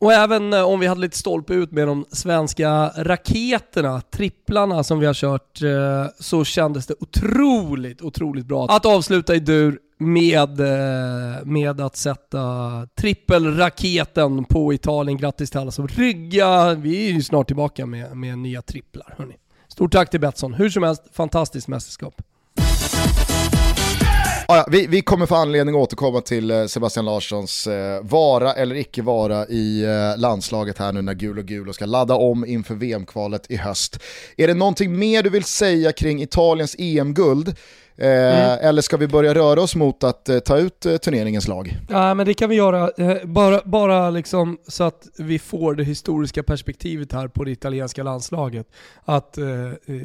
Och 0.00 0.12
även 0.12 0.52
eh, 0.52 0.62
om 0.62 0.80
vi 0.80 0.86
hade 0.86 1.00
lite 1.00 1.18
stolpe 1.18 1.54
ut 1.54 1.72
med 1.72 1.86
de 1.86 2.04
svenska 2.12 2.88
raketerna, 2.96 4.00
tripplarna 4.00 4.84
som 4.84 4.98
vi 4.98 5.06
har 5.06 5.14
kört, 5.14 5.62
eh, 5.62 6.12
så 6.18 6.44
kändes 6.44 6.86
det 6.86 6.94
otroligt, 7.00 8.02
otroligt 8.02 8.46
bra 8.46 8.66
att 8.66 8.86
avsluta 8.86 9.34
i 9.34 9.40
dur 9.40 9.78
med, 9.98 10.60
eh, 10.60 11.44
med 11.44 11.80
att 11.80 11.96
sätta 11.96 12.38
trippelraketen 13.00 14.44
på 14.44 14.72
Italien. 14.72 15.18
Grattis 15.18 15.50
till 15.50 15.60
alla 15.60 15.70
som 15.70 15.88
rygga. 15.88 16.74
Vi 16.74 17.08
är 17.08 17.12
ju 17.12 17.22
snart 17.22 17.46
tillbaka 17.46 17.86
med, 17.86 18.16
med 18.16 18.38
nya 18.38 18.62
tripplar. 18.62 19.14
Hörni. 19.18 19.34
Stort 19.68 19.92
tack 19.92 20.10
till 20.10 20.20
Betsson. 20.20 20.54
Hur 20.54 20.70
som 20.70 20.82
helst, 20.82 21.02
fantastiskt 21.12 21.68
mästerskap. 21.68 22.22
Ja, 24.50 24.66
vi, 24.70 24.86
vi, 24.86 25.02
kommer 25.02 25.26
få 25.26 25.34
anledning 25.34 25.74
att 25.74 25.80
återkomma 25.80 26.20
till 26.20 26.50
eh, 26.50 26.66
Sebastian 26.66 27.04
Larssons 27.04 27.66
eh, 27.66 28.02
vara 28.02 28.52
eller 28.54 28.76
icke 28.76 29.02
vara 29.02 29.46
i 29.46 29.84
eh, 29.84 30.20
landslaget 30.20 30.78
här 30.78 30.92
nu 30.92 31.02
när 31.02 31.14
gul 31.14 31.38
och 31.38 31.44
gul 31.44 31.68
och 31.68 31.74
ska 31.74 31.86
ladda 31.86 32.14
om 32.14 32.46
inför 32.46 32.74
VM-kvalet 32.74 33.50
i 33.50 33.56
höst. 33.56 33.98
Är 34.36 34.46
det 34.46 34.54
någonting 34.54 34.98
mer 34.98 35.22
du 35.22 35.30
vill 35.30 35.44
säga 35.44 35.92
kring 35.92 36.22
Italiens 36.22 36.76
EM-guld? 36.78 37.56
Mm. 38.00 38.58
Eller 38.60 38.82
ska 38.82 38.96
vi 38.96 39.08
börja 39.08 39.34
röra 39.34 39.60
oss 39.60 39.76
mot 39.76 40.04
att 40.04 40.28
eh, 40.28 40.38
ta 40.38 40.58
ut 40.58 40.86
eh, 40.86 40.96
turneringens 40.96 41.48
lag? 41.48 41.76
Ja, 41.88 42.14
men 42.14 42.26
det 42.26 42.34
kan 42.34 42.50
vi 42.50 42.56
göra. 42.56 42.90
bara 43.24 43.60
bara 43.64 44.10
liksom 44.10 44.58
så 44.66 44.84
att 44.84 45.08
vi 45.18 45.38
får 45.38 45.74
det 45.74 45.84
historiska 45.84 46.42
perspektivet 46.42 47.12
här 47.12 47.28
på 47.28 47.44
det 47.44 47.50
italienska 47.50 48.02
landslaget. 48.02 48.66
Att 49.04 49.38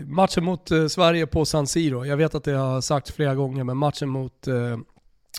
matchen 0.06 0.44
mot 0.44 0.70
Sverige 0.90 1.28
på 1.28 1.46
San 1.46 1.68
Siro, 1.68 2.06
jag 2.06 2.18
vet 2.18 2.36
att 2.36 2.44
det 2.44 2.52
har 2.52 2.82
sagts 2.82 3.12
flera 3.12 3.36
gånger, 3.36 3.64
men 3.64 3.78
matchen 3.78 4.10
mot, 4.10 4.48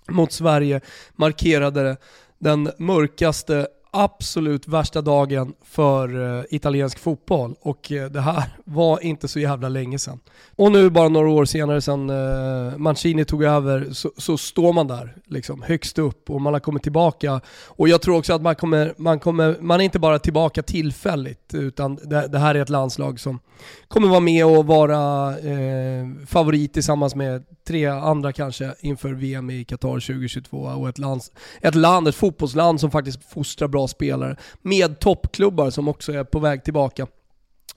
mot 0.09 0.33
Sverige 0.33 0.81
markerade 1.17 1.97
den 2.39 2.71
mörkaste 2.79 3.67
absolut 3.95 4.69
värsta 4.69 5.03
dagen 5.03 5.55
för 5.63 6.39
eh, 6.39 6.45
italiensk 6.51 6.99
fotboll 6.99 7.55
och 7.61 7.93
eh, 7.93 8.11
det 8.11 8.21
här 8.21 8.45
var 8.65 9.05
inte 9.05 9.29
så 9.29 9.41
jävla 9.41 9.69
länge 9.69 9.99
sedan. 9.99 10.21
Och 10.57 10.73
nu 10.73 10.91
bara 10.91 11.09
några 11.09 11.29
år 11.29 11.45
senare 11.45 11.81
sedan 11.81 12.11
eh, 12.11 12.79
Mancini 12.79 13.25
tog 13.25 13.43
över 13.43 13.89
så, 13.93 14.11
så, 14.17 14.37
står 14.37 14.73
man 14.73 14.89
där 14.89 15.17
liksom 15.27 15.63
högst 15.63 15.99
upp 15.99 16.31
och 16.31 16.41
man 16.41 16.53
har 16.53 16.61
kommit 16.61 16.83
tillbaka. 16.83 17.41
Och 17.67 17.89
jag 17.89 18.03
tror 18.03 18.19
också 18.19 18.33
att 18.33 18.43
man 18.43 18.55
kommer, 18.55 18.95
man 18.97 19.19
kommer, 19.19 19.57
man 19.61 19.81
är 19.81 19.85
inte 19.85 19.99
bara 19.99 20.19
tillbaka 20.19 20.63
tillfälligt 20.63 21.55
utan 21.55 21.97
det, 21.97 22.29
det 22.29 22.39
här 22.39 22.55
är 22.55 22.63
ett 22.63 22.69
landslag 22.69 23.21
som 23.21 23.41
kommer 23.89 24.09
vara 24.09 24.21
med 24.21 24.47
och 24.47 24.67
vara 24.67 25.31
eh, 25.39 26.27
favorit 26.27 26.73
tillsammans 26.73 27.15
med 27.15 27.45
tre 27.67 27.87
andra 27.87 28.33
kanske 28.33 28.75
inför 28.81 29.13
VM 29.13 29.51
i 29.51 29.65
Qatar 29.65 29.89
2022 29.89 30.59
och 30.59 30.89
ett 30.89 30.99
land, 30.99 31.23
ett 31.61 31.75
land, 31.75 32.09
ett 32.09 32.15
fotbollsland 32.15 32.81
som 32.81 32.91
faktiskt 32.91 33.25
fostrar 33.25 33.69
bra 33.69 33.84
spelare 33.89 34.37
med 34.63 34.99
toppklubbar 34.99 35.71
som 35.71 35.89
också 35.89 36.13
är 36.13 36.25
på 36.25 36.39
väg 36.39 36.65
tillbaka 36.65 37.07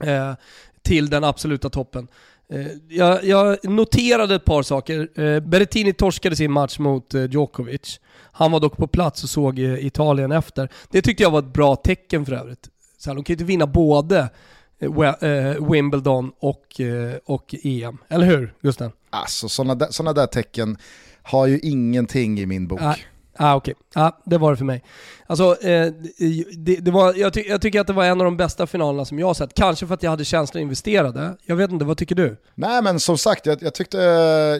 eh, 0.00 0.32
till 0.82 1.10
den 1.10 1.24
absoluta 1.24 1.70
toppen. 1.70 2.08
Eh, 2.52 2.66
jag, 2.88 3.24
jag, 3.24 3.64
noterade 3.64 4.34
ett 4.34 4.44
par 4.44 4.62
saker. 4.62 5.20
Eh, 5.20 5.40
Berrettini 5.40 5.92
torskade 5.92 6.36
sin 6.36 6.52
match 6.52 6.78
mot 6.78 7.14
eh, 7.14 7.24
Djokovic. 7.24 8.00
Han 8.32 8.52
var 8.52 8.60
dock 8.60 8.76
på 8.76 8.86
plats 8.86 9.22
och 9.22 9.30
såg 9.30 9.58
eh, 9.58 9.86
Italien 9.86 10.32
efter. 10.32 10.68
Det 10.90 11.02
tyckte 11.02 11.22
jag 11.22 11.30
var 11.30 11.38
ett 11.38 11.52
bra 11.52 11.76
tecken 11.76 12.26
för 12.26 12.32
övrigt. 12.32 12.68
Så 12.98 13.10
här, 13.10 13.14
de 13.14 13.24
kan 13.24 13.32
ju 13.32 13.34
inte 13.34 13.44
vinna 13.44 13.66
både 13.66 14.30
eh, 14.80 15.70
Wimbledon 15.70 16.32
och, 16.38 16.80
och 17.24 17.54
EM. 17.62 17.98
Eller 18.08 18.26
hur 18.26 18.54
Gusten? 18.60 18.92
Alltså 19.10 19.48
sådana 19.48 19.74
där, 19.74 19.88
såna 19.90 20.12
där 20.12 20.26
tecken 20.26 20.78
har 21.22 21.46
ju 21.46 21.58
ingenting 21.58 22.40
i 22.40 22.46
min 22.46 22.68
bok. 22.68 22.80
Ah, 22.82 22.96
ah, 23.38 23.54
Okej, 23.54 23.74
okay. 23.90 24.02
ah, 24.02 24.12
det 24.24 24.38
var 24.38 24.50
det 24.50 24.56
för 24.56 24.64
mig. 24.64 24.82
Alltså, 25.30 25.62
eh, 25.62 25.92
det, 26.56 26.76
det, 26.76 26.90
var, 26.90 27.14
jag, 27.14 27.32
ty 27.32 27.44
jag, 27.48 27.60
tycker 27.60 27.80
att 27.80 27.86
det 27.86 27.92
var 27.92 28.04
en 28.04 28.20
av 28.20 28.24
de 28.24 28.36
bästa 28.36 28.66
finalerna 28.66 29.04
som 29.04 29.18
jag 29.18 29.26
har 29.26 29.34
sett. 29.34 29.54
Kanske 29.54 29.86
för 29.86 29.94
att 29.94 30.02
jag 30.02 30.10
hade 30.10 30.24
känslor 30.24 30.62
investerade. 30.62 31.36
Jag 31.44 31.56
vet 31.56 31.70
inte, 31.70 31.84
vad 31.84 31.96
tycker 31.96 32.14
du? 32.14 32.36
Nej 32.54 32.82
men 32.82 33.00
som 33.00 33.18
sagt, 33.18 33.46
jag, 33.46 33.62
jag 33.62 33.74
tyckte, 33.74 33.98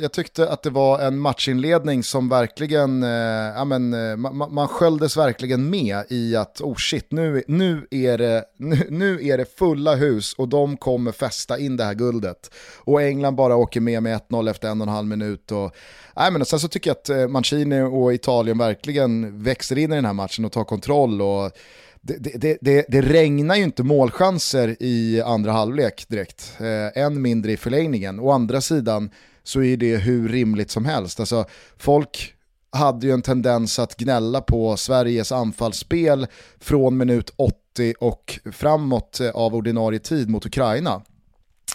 jag 0.03 0.13
tyckte 0.13 0.49
att 0.49 0.63
det 0.63 0.71
var 0.71 1.01
en 1.01 1.19
matchinledning 1.19 2.03
som 2.03 2.29
verkligen, 2.29 3.03
eh, 3.03 3.09
ja, 3.57 3.65
men, 3.65 3.95
eh, 3.95 4.17
man, 4.17 4.69
sköljdes 4.69 5.17
verkligen 5.17 5.71
med 5.71 6.05
i 6.09 6.37
att 6.37 6.61
oh 6.61 6.77
shit, 6.77 7.07
nu, 7.13 7.43
nu, 7.47 7.87
är 7.91 8.19
det, 8.19 8.45
nu, 8.57 8.87
nu 8.91 9.29
är 9.29 9.39
det 9.39 9.59
fulla 9.59 9.95
hus 9.95 10.35
och 10.39 10.49
de 10.49 10.77
kommer 10.77 11.13
fästa 11.13 11.59
in 11.59 11.77
det 11.77 11.85
här 11.85 11.95
guldet. 11.95 12.51
Och 12.79 13.03
England 13.03 13.35
bara 13.35 13.57
åker 13.57 13.81
med 13.81 14.03
med 14.03 14.21
1-0 14.29 14.51
efter 14.51 14.69
en 14.69 14.81
och 14.81 14.87
en 14.87 14.93
halv 14.93 15.09
minut. 15.09 15.53
Och, 15.53 15.75
nej, 16.17 16.33
men, 16.33 16.41
och 16.41 16.49
sen 16.49 16.61
så 16.61 16.69
tycker 16.69 16.91
jag 16.91 16.97
att 16.97 17.09
eh, 17.09 17.29
Mancini 17.29 17.81
och 17.81 18.15
Italien 18.15 18.59
verkligen 18.69 19.43
växer 19.43 19.79
in 19.79 19.93
i 19.93 19.95
den 19.95 20.05
här 20.05 20.13
matchen 20.13 20.45
och 20.45 20.53
tar 20.53 20.65
kontroll. 20.65 21.23
Och 21.23 21.53
det, 22.01 22.41
det, 22.41 22.59
det, 22.61 22.85
det, 22.89 23.03
regnar 23.03 23.57
ju 23.57 23.63
inte 23.63 23.83
målchanser 23.83 24.77
i 24.81 25.23
andra 25.23 25.53
halvlek 25.53 26.09
direkt, 26.09 26.53
eh, 26.61 27.03
än 27.03 27.23
mindre 27.23 27.53
i 27.53 27.57
förlängningen. 27.57 28.21
Å 28.21 28.31
andra 28.31 28.61
sidan 28.61 29.11
så 29.43 29.63
är 29.63 29.77
det 29.77 29.97
hur 29.97 30.29
rimligt 30.29 30.71
som 30.71 30.85
helst. 30.85 31.21
Alltså, 31.21 31.45
folk 31.77 32.35
hade 32.71 33.07
ju 33.07 33.13
en 33.13 33.23
tendens 33.23 33.79
att 33.79 33.97
gnälla 33.97 34.41
på 34.41 34.77
Sveriges 34.77 35.33
anfallsspel 35.33 36.27
från 36.61 36.97
minut 36.97 37.33
80 37.37 37.95
och 38.01 38.41
framåt 38.53 39.21
eh, 39.21 39.31
av 39.31 39.55
ordinarie 39.55 39.99
tid 39.99 40.29
mot 40.29 40.47
Ukraina. 40.47 41.03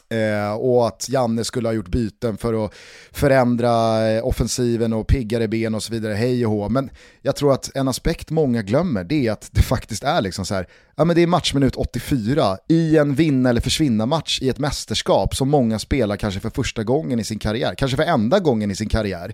Eh, 0.09 0.53
och 0.53 0.87
att 0.87 1.09
Janne 1.09 1.43
skulle 1.43 1.67
ha 1.67 1.73
gjort 1.73 1.87
byten 1.87 2.37
för 2.37 2.65
att 2.65 2.73
förändra 3.11 4.07
eh, 4.09 4.25
offensiven 4.25 4.93
och 4.93 5.07
piggare 5.07 5.47
ben 5.47 5.75
och 5.75 5.83
så 5.83 5.93
vidare, 5.93 6.13
hej 6.13 6.45
och 6.45 6.51
hå. 6.51 6.69
Men 6.69 6.89
jag 7.21 7.35
tror 7.35 7.53
att 7.53 7.75
en 7.75 7.87
aspekt 7.87 8.29
många 8.29 8.61
glömmer 8.61 9.03
det 9.03 9.27
är 9.27 9.31
att 9.31 9.49
det 9.51 9.61
faktiskt 9.61 10.03
är 10.03 10.21
liksom 10.21 10.45
så 10.45 10.55
här, 10.55 10.67
ja 10.95 11.05
men 11.05 11.15
det 11.15 11.21
är 11.21 11.27
matchminut 11.27 11.75
84 11.75 12.57
i 12.69 12.97
en 12.97 13.15
vinna 13.15 13.49
eller 13.49 13.61
försvinna 13.61 14.05
match 14.05 14.39
i 14.41 14.49
ett 14.49 14.59
mästerskap 14.59 15.35
som 15.35 15.49
många 15.49 15.79
spelar 15.79 16.17
kanske 16.17 16.39
för 16.39 16.49
första 16.49 16.83
gången 16.83 17.19
i 17.19 17.23
sin 17.23 17.39
karriär, 17.39 17.75
kanske 17.75 17.97
för 17.97 18.03
enda 18.03 18.39
gången 18.39 18.71
i 18.71 18.75
sin 18.75 18.89
karriär 18.89 19.33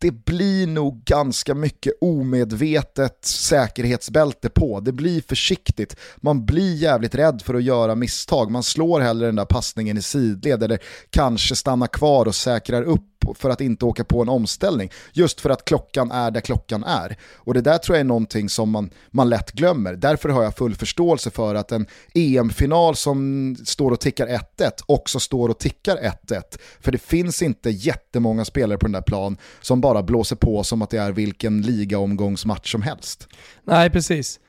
det 0.00 0.10
blir 0.10 0.66
nog 0.66 1.04
ganska 1.04 1.54
mycket 1.54 1.92
omedvetet 2.00 3.24
säkerhetsbälte 3.24 4.48
på. 4.48 4.80
Det 4.80 4.92
blir 4.92 5.20
försiktigt. 5.28 5.96
Man 6.16 6.46
blir 6.46 6.74
jävligt 6.74 7.14
rädd 7.14 7.42
för 7.44 7.54
att 7.54 7.62
göra 7.62 7.94
misstag. 7.94 8.50
Man 8.50 8.62
slår 8.62 9.00
hellre 9.00 9.26
den 9.26 9.36
där 9.36 9.44
passningen 9.44 9.98
i 9.98 10.02
sidled 10.02 10.62
eller 10.62 10.78
kanske 11.10 11.56
stannar 11.56 11.86
kvar 11.86 12.26
och 12.26 12.34
säkrar 12.34 12.82
upp 12.82 13.18
för 13.34 13.50
att 13.50 13.60
inte 13.60 13.84
åka 13.84 14.04
på 14.04 14.22
en 14.22 14.28
omställning. 14.28 14.90
Just 15.12 15.40
för 15.40 15.50
att 15.50 15.64
klockan 15.64 16.10
är 16.10 16.30
där 16.30 16.40
klockan 16.40 16.84
är. 16.84 17.16
Och 17.34 17.54
det 17.54 17.60
där 17.60 17.78
tror 17.78 17.96
jag 17.96 18.00
är 18.00 18.04
någonting 18.04 18.48
som 18.48 18.70
man, 18.70 18.90
man 19.10 19.28
lätt 19.28 19.52
glömmer. 19.52 19.94
Därför 19.94 20.28
har 20.28 20.42
jag 20.42 20.56
full 20.56 20.74
förståelse 20.74 21.30
för 21.30 21.54
att 21.54 21.72
en 21.72 21.86
EM-final 22.14 22.96
som 22.96 23.56
står 23.64 23.90
och 23.90 24.00
tickar 24.00 24.26
1-1 24.26 24.70
också 24.86 25.20
står 25.20 25.48
och 25.48 25.58
tickar 25.58 25.96
1-1. 25.96 26.42
För 26.80 26.92
det 26.92 26.98
finns 26.98 27.42
inte 27.42 27.70
jättemånga 27.70 28.44
spelare 28.44 28.78
på 28.78 28.86
den 28.86 28.92
där 28.92 29.02
plan 29.02 29.36
som 29.60 29.80
bara 29.80 29.87
blåser 30.02 30.36
på 30.36 30.64
som 30.64 30.82
att 30.82 30.90
det 30.90 30.98
är 30.98 31.12
vilken 31.12 31.62
ligaomgångsmatch 31.62 32.72
som 32.72 32.82
helst. 32.82 33.28
Nej, 33.64 33.90
precis. 33.90 34.40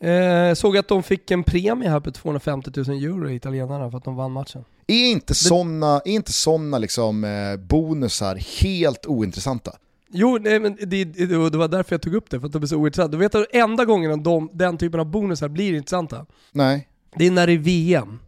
Eh, 0.00 0.54
såg 0.54 0.76
att 0.76 0.88
de 0.88 1.02
fick 1.02 1.30
en 1.30 1.44
premie 1.44 1.88
här 1.88 2.00
på 2.00 2.10
250 2.10 2.70
000 2.76 2.88
euro, 2.88 3.30
italienarna, 3.30 3.90
för 3.90 3.98
att 3.98 4.04
de 4.04 4.16
vann 4.16 4.32
matchen. 4.32 4.64
Är 4.86 5.10
inte 5.10 5.34
sådana 5.34 6.00
är 6.04 6.08
inte 6.08 6.32
såna 6.32 6.78
liksom, 6.78 7.24
eh, 7.24 7.56
bonusar 7.56 8.62
helt 8.62 9.06
ointressanta? 9.06 9.72
Jo, 10.12 10.38
nej, 10.40 10.60
men 10.60 10.76
det, 10.76 11.04
det, 11.04 11.26
det, 11.26 11.58
var 11.58 11.68
därför 11.68 11.94
jag 11.94 12.02
tog 12.02 12.14
upp 12.14 12.30
det, 12.30 12.40
för 12.40 12.46
att 12.46 12.52
de 12.52 12.62
är 12.62 12.66
så 12.66 12.76
ointressanta. 12.76 13.12
Du 13.12 13.18
vet 13.18 13.34
att 13.34 13.46
enda 13.52 13.84
gången 13.84 14.22
de, 14.22 14.50
den 14.52 14.78
typen 14.78 15.00
av 15.00 15.06
bonusar 15.06 15.48
blir 15.48 15.74
intressanta? 15.74 16.26
Nej. 16.52 16.88
Det 17.16 17.26
är 17.26 17.30
när 17.30 17.46
det 17.46 17.52
är 17.52 17.58
VM. 17.58 18.18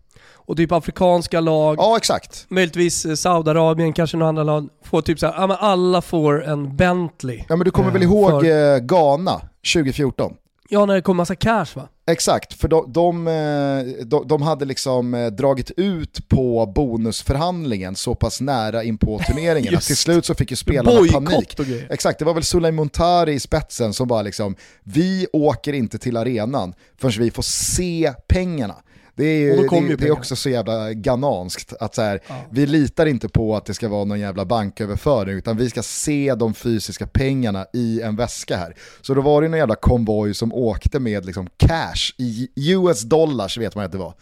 Och 0.47 0.57
typ 0.57 0.73
afrikanska 0.73 1.41
lag, 1.41 1.77
ja, 1.79 1.97
exakt. 1.97 2.47
möjligtvis 2.49 3.05
eh, 3.05 3.15
Saudiarabien, 3.15 3.93
kanske 3.93 4.17
några 4.17 4.29
andra 4.29 4.43
lag, 4.43 4.69
får 4.85 5.03
typ 5.03 5.19
såhär, 5.19 5.35
ja 5.35 5.47
men 5.47 5.57
alla 5.61 6.03
får 6.03 6.45
en 6.45 6.77
Bentley. 6.77 7.45
Ja 7.49 7.57
men 7.57 7.65
du 7.65 7.71
kommer 7.71 7.91
väl 7.91 8.03
ihåg 8.03 8.31
för... 8.31 8.75
Eh, 8.75 8.79
Ghana 8.79 9.41
2014? 9.75 10.33
Ja, 10.69 10.87
när 10.87 10.95
det 10.95 11.03
kom 11.03 11.17
massa 11.17 11.35
cash 11.35 11.67
va? 11.75 11.89
Exakt, 12.07 12.55
för 12.55 12.69
de, 12.69 12.93
de, 12.93 13.29
eh, 13.29 14.07
de, 14.07 14.29
de, 14.29 14.43
hade 14.43 14.65
liksom 14.65 15.15
eh, 15.15 15.27
dragit 15.27 15.71
ut 15.77 16.29
på 16.29 16.73
bonusförhandlingen 16.75 17.97
så 17.97 18.15
pass 18.15 18.41
nära 18.41 18.85
in 18.85 18.99
på 18.99 19.19
turneringen 19.27 19.77
att 19.77 19.83
till 19.83 19.97
slut 19.97 20.27
så 20.27 20.35
fick 20.35 20.51
ju 20.51 20.57
spelarna 20.57 21.13
panik. 21.13 21.61
Exakt, 21.91 22.19
det 22.19 22.25
var 22.25 22.35
väl 22.35 22.43
Sulay 22.43 22.73
Montari 22.73 23.33
i 23.33 23.41
spetsen 23.41 23.93
som 23.93 24.09
bara 24.09 24.23
liksom, 24.23 24.57
vi 24.85 25.27
åker 25.33 25.73
inte 25.73 25.99
till 25.99 26.17
arenan 26.17 26.75
förrän 27.01 27.23
vi 27.23 27.31
får 27.31 27.43
se 27.43 28.13
pengarna. 28.29 28.75
Det 29.15 29.25
är, 29.25 29.87
det, 29.89 29.97
det, 29.97 30.07
är 30.07 30.11
också 30.11 30.37
så 30.37 30.51
jävla 30.51 30.93
gananskt 30.93 31.73
att 31.81 31.95
så 31.95 32.03
här, 32.03 32.21
ja. 32.29 32.35
vi 32.51 32.67
litar 32.67 33.07
inte 33.07 33.29
på 33.29 33.57
att 33.57 33.67
det 33.67 33.75
ska 33.75 33.89
vara 33.89 34.05
någon 34.05 34.21
jävla 34.21 34.45
banköverföring 34.45 35.37
utan 35.37 35.57
vi 35.57 35.71
ska 35.71 35.83
se 35.83 36.35
de 36.35 36.55
fysiska 36.55 37.07
pengarna 37.07 37.67
i 37.73 38.03
en 38.03 38.17
väska 38.17 38.57
här. 38.57 38.75
Så 39.01 39.15
då 39.15 39.21
var 39.21 39.43
det 39.43 39.49
någon 39.49 39.59
jävla 39.59 39.75
konvoj 39.75 40.35
som 40.35 40.53
åkte 40.53 41.01
med 41.01 41.27
liksom 41.27 41.49
cash 41.57 42.15
i 42.19 42.49
US 42.57 43.03
dollars 43.03 43.59
vet 43.59 43.75
man 43.75 43.85
att 43.85 43.93
det 43.93 43.99
var. 43.99 44.15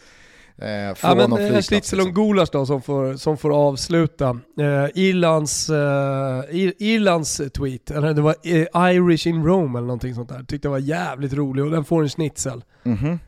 Eh, 0.62 0.94
ja, 1.02 1.14
men 1.14 1.32
eh, 1.32 1.60
Schnitzel 1.62 2.00
och 2.00 2.14
Gulasch 2.14 2.48
då 2.52 2.66
som 2.66 2.82
får, 2.82 3.14
som 3.14 3.36
får 3.36 3.68
avsluta. 3.68 4.28
Eh, 4.58 4.88
Irlands, 4.94 5.70
eh, 5.70 6.44
Irlands 6.78 7.36
tweet, 7.36 7.90
eller 7.90 8.14
det 8.14 8.22
var 8.22 8.34
eh, 8.42 8.94
Irish 8.94 9.26
in 9.26 9.44
Rome 9.44 9.78
eller 9.78 9.86
någonting 9.86 10.14
sånt 10.14 10.28
där. 10.28 10.38
Tyckte 10.38 10.68
det 10.68 10.72
var 10.72 10.78
jävligt 10.78 11.32
rolig 11.32 11.64
och 11.64 11.70
den 11.70 11.84
får 11.84 12.02
en 12.02 12.08
schnitzel. 12.08 12.64
Mm 12.84 12.98
-hmm. 12.98 13.18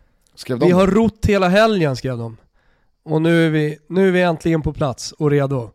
Skrev 0.42 0.58
de? 0.58 0.66
Vi 0.66 0.72
har 0.72 0.86
rott 0.86 1.26
hela 1.26 1.48
helgen 1.48 1.96
skrev 1.96 2.18
de. 2.18 2.36
Och 3.04 3.22
nu 3.22 3.46
är, 3.46 3.50
vi, 3.50 3.78
nu 3.88 4.08
är 4.08 4.12
vi 4.12 4.22
äntligen 4.22 4.62
på 4.62 4.72
plats 4.72 5.12
och 5.12 5.30
redo. 5.30 5.70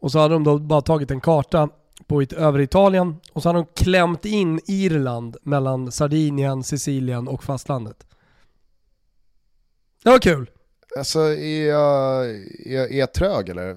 Och 0.00 0.12
så 0.12 0.18
hade 0.18 0.34
de 0.34 0.44
då 0.44 0.58
bara 0.58 0.80
tagit 0.80 1.10
en 1.10 1.20
karta 1.20 1.68
på 2.06 2.22
it 2.22 2.32
över 2.32 2.60
Italien 2.60 3.16
och 3.32 3.42
så 3.42 3.48
hade 3.48 3.58
de 3.58 3.66
klämt 3.84 4.24
in 4.24 4.60
Irland 4.66 5.36
mellan 5.42 5.92
Sardinien, 5.92 6.64
Sicilien 6.64 7.28
och 7.28 7.44
fastlandet. 7.44 8.06
Det 10.04 10.10
var 10.10 10.18
kul. 10.18 10.50
Alltså 10.98 11.20
är 11.20 11.68
jag, 11.68 12.30
är, 12.66 12.92
är 12.92 12.98
jag 12.98 13.12
trög 13.12 13.48
eller? 13.48 13.74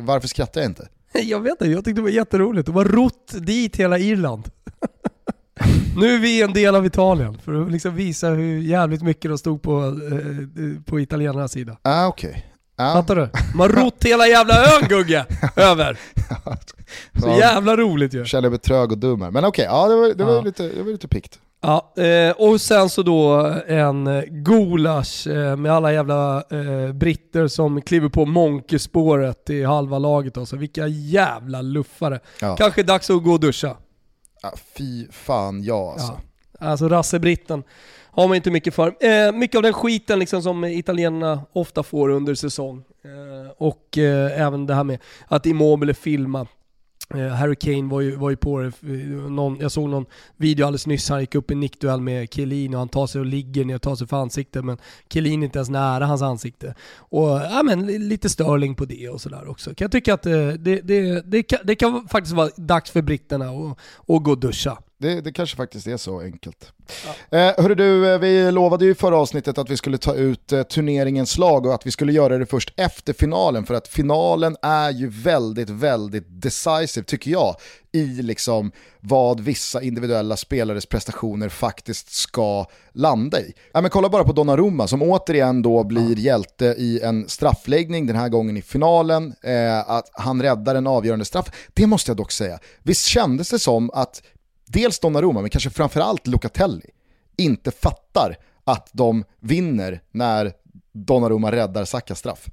Varför 0.00 0.28
skrattar 0.28 0.60
jag 0.60 0.70
inte? 0.70 0.88
Jag 1.12 1.40
vet 1.40 1.50
inte, 1.50 1.66
jag 1.66 1.84
tyckte 1.84 2.00
det 2.00 2.02
var 2.02 2.10
jätteroligt. 2.10 2.66
De 2.66 2.74
har 2.74 2.84
rott 2.84 3.34
dit 3.46 3.76
hela 3.76 3.98
Irland. 3.98 4.50
nu 5.96 6.14
är 6.14 6.18
vi 6.18 6.42
en 6.42 6.52
del 6.52 6.74
av 6.74 6.86
Italien, 6.86 7.38
för 7.44 7.62
att 7.62 7.72
liksom 7.72 7.94
visa 7.94 8.28
hur 8.28 8.60
jävligt 8.60 9.02
mycket 9.02 9.30
de 9.30 9.38
stod 9.38 9.62
på, 9.62 9.84
eh, 9.84 10.82
på 10.84 11.00
italienarnas 11.00 11.52
sida. 11.52 11.76
Ah, 11.82 12.06
okay. 12.08 12.34
Ah. 12.76 12.92
Fattar 12.92 13.16
du? 13.16 13.28
Man 13.54 13.68
rott 13.68 14.04
hela 14.04 14.26
jävla 14.26 14.54
ön 14.54 14.88
Gugge, 14.88 15.26
över. 15.56 15.98
Så 17.20 17.28
jävla 17.28 17.76
roligt 17.76 18.14
ju. 18.14 18.24
Känner 18.24 18.50
mig 18.50 18.58
trög 18.58 18.92
och 18.92 18.98
dum 18.98 19.22
här. 19.22 19.30
Men 19.30 19.44
okej, 19.44 19.68
okay, 19.68 19.76
ja, 19.76 19.88
det 19.88 19.96
var, 19.96 20.14
det 20.14 20.24
var 20.24 20.34
ja. 20.34 20.40
lite, 20.40 20.62
det 20.62 20.82
var 20.82 20.92
lite 20.92 21.08
pikt. 21.08 21.38
Ja, 21.60 21.92
eh, 21.96 22.30
och 22.30 22.60
sen 22.60 22.88
så 22.88 23.02
då 23.02 23.54
en 23.66 24.22
gulasch 24.28 25.26
eh, 25.26 25.56
med 25.56 25.72
alla 25.72 25.92
jävla 25.92 26.36
eh, 26.36 26.92
britter 26.92 27.48
som 27.48 27.82
kliver 27.82 28.08
på 28.08 28.26
monkeyspåret 28.26 29.50
i 29.50 29.64
halva 29.64 29.98
laget. 29.98 30.36
Alltså. 30.36 30.56
Vilka 30.56 30.86
jävla 30.86 31.62
luffare. 31.62 32.20
Ja. 32.40 32.56
Kanske 32.56 32.82
dags 32.82 33.10
att 33.10 33.24
gå 33.24 33.32
och 33.32 33.40
duscha. 33.40 33.76
Ja, 34.52 34.58
fy 34.76 35.06
fan 35.10 35.62
ja 35.62 35.92
alltså. 35.92 36.20
Ja. 36.60 36.66
Alltså 36.66 36.88
rassebritten 36.88 37.62
har 38.10 38.28
man 38.28 38.36
inte 38.36 38.50
mycket 38.50 38.74
för. 38.74 39.04
Eh, 39.04 39.32
mycket 39.32 39.56
av 39.56 39.62
den 39.62 39.72
skiten 39.72 40.18
liksom 40.18 40.42
som 40.42 40.64
italienarna 40.64 41.42
ofta 41.52 41.82
får 41.82 42.08
under 42.08 42.34
säsong. 42.34 42.84
Eh, 43.04 43.50
och 43.56 43.98
eh, 43.98 44.40
även 44.40 44.66
det 44.66 44.74
här 44.74 44.84
med 44.84 44.98
att 45.28 45.46
Immobile 45.46 45.94
filmar 45.94 46.46
Eh, 47.14 47.28
Harry 47.28 47.56
Kane 47.56 47.82
var 47.82 48.00
ju, 48.00 48.16
var 48.16 48.30
ju 48.30 48.36
på 48.36 48.60
det, 48.60 48.72
någon, 49.30 49.56
jag 49.60 49.72
såg 49.72 49.88
någon 49.88 50.06
video 50.36 50.66
alldeles 50.66 50.86
nyss, 50.86 51.08
han 51.08 51.20
gick 51.20 51.34
upp 51.34 51.50
i 51.50 51.54
nickduell 51.54 52.00
med 52.00 52.34
Chiellini 52.34 52.74
och 52.74 52.78
han 52.78 52.88
tar 52.88 53.06
sig 53.06 53.18
och 53.18 53.26
ligger 53.26 53.64
ner 53.64 53.74
och 53.74 53.82
tar 53.82 53.96
sig 53.96 54.06
för 54.06 54.16
ansiktet 54.16 54.64
men 54.64 54.78
Chiellini 55.12 55.42
är 55.42 55.44
inte 55.44 55.58
ens 55.58 55.68
nära 55.68 56.06
hans 56.06 56.22
ansikte. 56.22 56.74
Och 56.96 57.28
ja 57.28 57.62
men 57.64 57.86
lite 58.08 58.28
Sterling 58.28 58.74
på 58.74 58.84
det 58.84 59.08
och 59.08 59.20
sådär 59.20 59.48
också. 59.48 59.74
Kan 59.74 59.84
jag 59.84 59.92
tycka 59.92 60.14
att 60.14 60.22
det, 60.22 60.56
det, 60.56 60.80
det, 60.80 61.22
det, 61.30 61.42
kan, 61.42 61.58
det 61.64 61.74
kan 61.74 62.08
faktiskt 62.08 62.36
vara 62.36 62.50
dags 62.56 62.90
för 62.90 63.02
britterna 63.02 63.44
att 64.06 64.22
gå 64.22 64.30
och 64.30 64.38
duscha. 64.38 64.78
Det, 64.98 65.20
det 65.20 65.32
kanske 65.32 65.56
faktiskt 65.56 65.86
är 65.86 65.96
så 65.96 66.20
enkelt. 66.20 66.72
Ja. 67.30 67.38
Eh, 67.38 67.54
hörru 67.58 67.74
du, 67.74 68.12
eh, 68.12 68.18
vi 68.18 68.52
lovade 68.52 68.84
ju 68.84 68.90
i 68.90 68.94
förra 68.94 69.16
avsnittet 69.16 69.58
att 69.58 69.70
vi 69.70 69.76
skulle 69.76 69.98
ta 69.98 70.14
ut 70.14 70.52
eh, 70.52 70.62
turneringens 70.62 71.38
lag 71.38 71.66
och 71.66 71.74
att 71.74 71.86
vi 71.86 71.90
skulle 71.90 72.12
göra 72.12 72.38
det 72.38 72.46
först 72.46 72.72
efter 72.76 73.12
finalen 73.12 73.66
för 73.66 73.74
att 73.74 73.88
finalen 73.88 74.56
är 74.62 74.90
ju 74.90 75.08
väldigt, 75.08 75.70
väldigt 75.70 76.24
decisive 76.28 77.04
tycker 77.04 77.30
jag 77.30 77.56
i 77.92 78.04
liksom 78.04 78.72
vad 79.00 79.40
vissa 79.40 79.82
individuella 79.82 80.36
spelares 80.36 80.86
prestationer 80.86 81.48
faktiskt 81.48 82.12
ska 82.12 82.66
landa 82.92 83.40
i. 83.40 83.52
Ja, 83.72 83.80
men 83.80 83.90
kolla 83.90 84.08
bara 84.08 84.24
på 84.24 84.32
Donnarumma 84.32 84.88
som 84.88 85.02
återigen 85.02 85.62
då 85.62 85.84
blir 85.84 86.18
hjälte 86.18 86.66
i 86.66 87.00
en 87.00 87.28
straffläggning, 87.28 88.06
den 88.06 88.16
här 88.16 88.28
gången 88.28 88.56
i 88.56 88.62
finalen, 88.62 89.34
eh, 89.42 89.90
att 89.90 90.10
han 90.12 90.42
räddar 90.42 90.74
en 90.74 90.86
avgörande 90.86 91.24
straff. 91.24 91.50
Det 91.74 91.86
måste 91.86 92.10
jag 92.10 92.16
dock 92.16 92.32
säga, 92.32 92.58
visst 92.82 93.06
kändes 93.06 93.50
det 93.50 93.58
som 93.58 93.90
att 93.90 94.22
dels 94.66 94.98
Donnarumma, 94.98 95.40
men 95.40 95.50
kanske 95.50 95.70
framförallt 95.70 96.26
Locatelli, 96.26 96.90
inte 97.36 97.70
fattar 97.70 98.36
att 98.64 98.90
de 98.92 99.24
vinner 99.40 100.00
när 100.10 100.52
Donnarumma 100.92 101.52
räddar 101.52 101.84
Sakas 101.84 102.18
straff. 102.18 102.48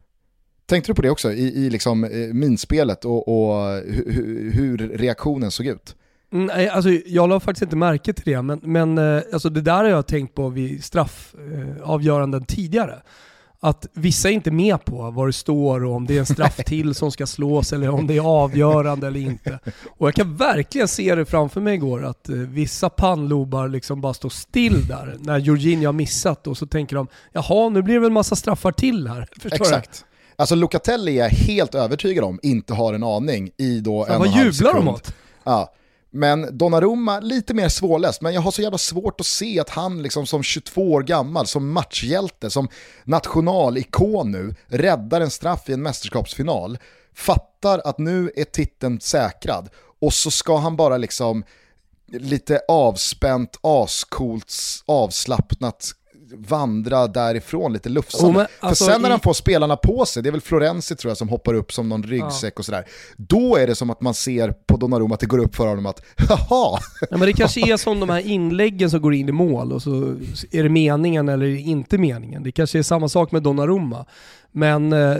Tänkte 0.65 0.91
du 0.91 0.95
på 0.95 1.01
det 1.01 1.09
också 1.09 1.31
i, 1.31 1.65
i 1.65 1.69
liksom, 1.69 2.03
eh, 2.03 2.33
minspelet 2.33 3.05
och, 3.05 3.27
och 3.27 3.81
hur, 3.85 4.51
hur 4.51 4.77
reaktionen 4.77 5.51
såg 5.51 5.65
ut? 5.65 5.95
Mm, 6.33 6.45
nej, 6.45 6.69
alltså, 6.69 6.89
jag 6.89 7.29
la 7.29 7.39
faktiskt 7.39 7.61
inte 7.61 7.75
märke 7.75 8.13
till 8.13 8.33
det, 8.33 8.41
men, 8.41 8.59
men 8.63 8.97
eh, 8.97 9.21
alltså, 9.33 9.49
det 9.49 9.61
där 9.61 9.83
har 9.83 9.89
jag 9.89 10.07
tänkt 10.07 10.35
på 10.35 10.49
vid 10.49 10.83
straffavgöranden 10.83 12.41
eh, 12.41 12.45
tidigare 12.45 13.01
att 13.63 13.87
vissa 13.93 14.29
är 14.29 14.33
inte 14.33 14.51
med 14.51 14.85
på 14.85 15.11
vad 15.11 15.27
det 15.27 15.33
står 15.33 15.83
och 15.83 15.95
om 15.95 16.07
det 16.07 16.15
är 16.15 16.19
en 16.19 16.25
straff 16.25 16.55
till 16.65 16.95
som 16.95 17.11
ska 17.11 17.27
slås 17.27 17.73
eller 17.73 17.89
om 17.89 18.07
det 18.07 18.17
är 18.17 18.21
avgörande 18.21 19.07
eller 19.07 19.19
inte. 19.19 19.59
Och 19.97 20.07
jag 20.07 20.15
kan 20.15 20.35
verkligen 20.35 20.87
se 20.87 21.15
det 21.15 21.25
framför 21.25 21.61
mig 21.61 21.73
igår 21.73 22.05
att 22.05 22.29
eh, 22.29 22.35
vissa 22.35 22.89
pannlobar 22.89 23.67
liksom 23.67 24.01
bara 24.01 24.13
står 24.13 24.29
still 24.29 24.87
där 24.87 25.17
när 25.19 25.37
Jorginho 25.37 25.85
har 25.85 25.93
missat 25.93 26.47
och 26.47 26.57
så 26.57 26.67
tänker 26.67 26.95
de 26.95 27.07
jaha 27.31 27.69
nu 27.69 27.81
blir 27.81 27.93
det 27.93 27.99
väl 27.99 28.07
en 28.07 28.13
massa 28.13 28.35
straffar 28.35 28.71
till 28.71 29.07
här. 29.07 29.27
Förstår 29.41 29.65
Exakt. 29.65 30.05
Du? 30.09 30.33
Alltså 30.35 30.55
Locatelli 30.55 31.19
är 31.19 31.23
jag 31.23 31.29
helt 31.29 31.75
övertygad 31.75 32.23
om 32.23 32.39
inte 32.43 32.73
har 32.73 32.93
en 32.93 33.03
aning 33.03 33.51
i 33.57 33.79
då 33.79 34.05
en 34.05 34.21
och 34.21 34.25
en 34.25 34.33
halv 34.33 34.51
sekund. 34.51 34.73
Vad 34.73 34.73
jublar 34.73 34.73
de 34.73 34.87
åt? 34.87 35.15
Ja. 35.43 35.73
Men 36.15 36.57
Donnarumma, 36.57 37.19
lite 37.19 37.53
mer 37.53 37.69
svårläst, 37.69 38.21
men 38.21 38.33
jag 38.33 38.41
har 38.41 38.51
så 38.51 38.61
jävla 38.61 38.77
svårt 38.77 39.19
att 39.19 39.25
se 39.25 39.59
att 39.59 39.69
han 39.69 40.01
liksom 40.01 40.25
som 40.25 40.43
22 40.43 40.91
år 40.91 41.03
gammal, 41.03 41.47
som 41.47 41.71
matchhjälte, 41.71 42.49
som 42.49 42.69
nationalikon 43.03 44.31
nu, 44.31 44.55
räddar 44.67 45.21
en 45.21 45.29
straff 45.29 45.69
i 45.69 45.73
en 45.73 45.81
mästerskapsfinal, 45.81 46.77
fattar 47.15 47.81
att 47.85 47.97
nu 47.97 48.31
är 48.35 48.43
titeln 48.43 48.99
säkrad 48.99 49.69
och 50.01 50.13
så 50.13 50.31
ska 50.31 50.57
han 50.57 50.75
bara 50.75 50.97
liksom 50.97 51.43
lite 52.07 52.61
avspänt, 52.67 53.59
ascoolt, 53.61 54.53
avslappnat 54.85 55.91
vandra 56.37 57.07
därifrån 57.07 57.73
lite 57.73 57.89
lufsande. 57.89 58.39
Oh, 58.39 58.45
alltså, 58.59 58.85
För 58.85 58.91
sen 58.91 59.01
när 59.01 59.09
han 59.09 59.19
får 59.19 59.33
spelarna 59.33 59.75
på 59.75 60.05
sig, 60.05 60.23
det 60.23 60.29
är 60.29 60.31
väl 60.31 60.41
Florenzi 60.41 60.95
tror 60.95 61.09
jag 61.09 61.17
som 61.17 61.29
hoppar 61.29 61.53
upp 61.53 61.71
som 61.71 61.89
någon 61.89 62.03
ryggsäck 62.03 62.53
ja. 62.55 62.59
och 62.59 62.65
sådär, 62.65 62.85
då 63.17 63.55
är 63.57 63.67
det 63.67 63.75
som 63.75 63.89
att 63.89 64.01
man 64.01 64.13
ser 64.13 64.51
på 64.51 64.77
Donnarumma 64.77 65.13
att 65.13 65.19
det 65.19 65.25
går 65.25 65.39
upp 65.39 65.55
för 65.55 65.67
honom 65.67 65.85
att 65.85 66.01
jaha. 66.29 66.79
Ja, 67.09 67.17
men 67.17 67.19
det 67.19 67.33
kanske 67.33 67.73
är 67.73 67.77
som 67.77 67.99
de 67.99 68.09
här 68.09 68.19
inläggen 68.19 68.89
som 68.89 69.01
går 69.01 69.13
in 69.13 69.29
i 69.29 69.31
mål 69.31 69.71
och 69.71 69.81
så 69.81 70.15
är 70.51 70.63
det 70.63 70.69
meningen 70.69 71.29
eller 71.29 71.47
inte 71.47 71.97
meningen. 71.97 72.43
Det 72.43 72.51
kanske 72.51 72.79
är 72.79 72.83
samma 72.83 73.09
sak 73.09 73.31
med 73.31 73.43
Donnarumma. 73.43 74.05
Men 74.51 74.93
eh, 74.93 75.17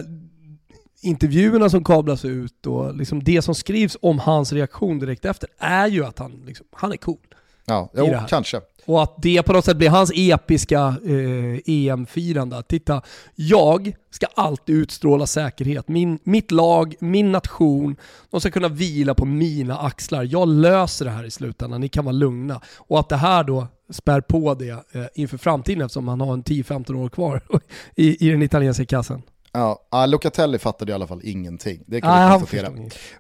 intervjuerna 1.02 1.70
som 1.70 1.84
kablas 1.84 2.26
ut 2.26 2.68
och 2.68 2.96
liksom 2.96 3.24
det 3.24 3.42
som 3.42 3.56
skrivs 3.56 3.98
om 4.02 4.20
hans 4.20 4.54
reaktion 4.54 5.00
direkt 5.00 5.26
efter 5.26 5.50
är 5.60 5.88
ju 5.88 6.06
att 6.06 6.20
han, 6.20 6.44
liksom, 6.46 6.66
han 6.72 6.92
är 6.92 6.98
cool. 6.98 7.18
Ja, 7.66 7.90
jo, 7.94 8.14
kanske. 8.30 8.62
Och 8.86 9.04
att 9.04 9.16
det 9.18 9.44
på 9.44 9.54
något 9.54 9.66
sätt 9.66 9.78
blir 9.78 9.90
hans 9.90 10.12
episka 10.16 10.96
eh, 11.06 11.60
EM-firande. 11.66 12.64
Titta, 12.64 13.02
jag 13.36 13.96
ska 14.10 14.26
alltid 14.36 14.76
utstråla 14.76 15.28
säkerhet. 15.28 15.88
Min, 15.88 16.20
mitt 16.24 16.52
lag, 16.52 16.96
min 17.00 17.32
nation, 17.32 17.96
de 18.32 18.42
ska 18.42 18.52
kunna 18.52 18.68
vila 18.68 19.16
på 19.16 19.26
mina 19.26 19.78
axlar. 19.78 20.28
Jag 20.32 20.48
löser 20.48 21.06
det 21.06 21.12
här 21.12 21.24
i 21.24 21.32
slutändan, 21.32 21.82
ni 21.82 21.90
kan 21.90 22.06
vara 22.06 22.14
lugna. 22.14 22.62
Och 22.78 23.00
att 23.00 23.10
det 23.10 23.16
här 23.16 23.44
då 23.44 23.68
spär 23.90 24.22
på 24.22 24.54
det 24.54 24.70
eh, 24.70 25.06
inför 25.16 25.38
framtiden 25.38 25.82
eftersom 25.82 26.08
han 26.08 26.22
har 26.22 26.34
en 26.34 26.44
10-15 26.44 26.96
år 26.96 27.10
kvar 27.10 27.42
i, 27.96 28.28
i 28.28 28.32
den 28.32 28.42
italienska 28.42 28.86
kassen. 28.86 29.22
Ja, 29.54 30.06
Locatelli 30.06 30.60
fattade 30.60 30.92
i 30.92 30.96
alla 30.96 31.08
fall 31.08 31.22
ingenting. 31.24 31.84
Det 31.88 32.02
kan 32.02 32.12
ah, 32.12 32.26
vi 32.26 32.40
konstatera. 32.40 32.72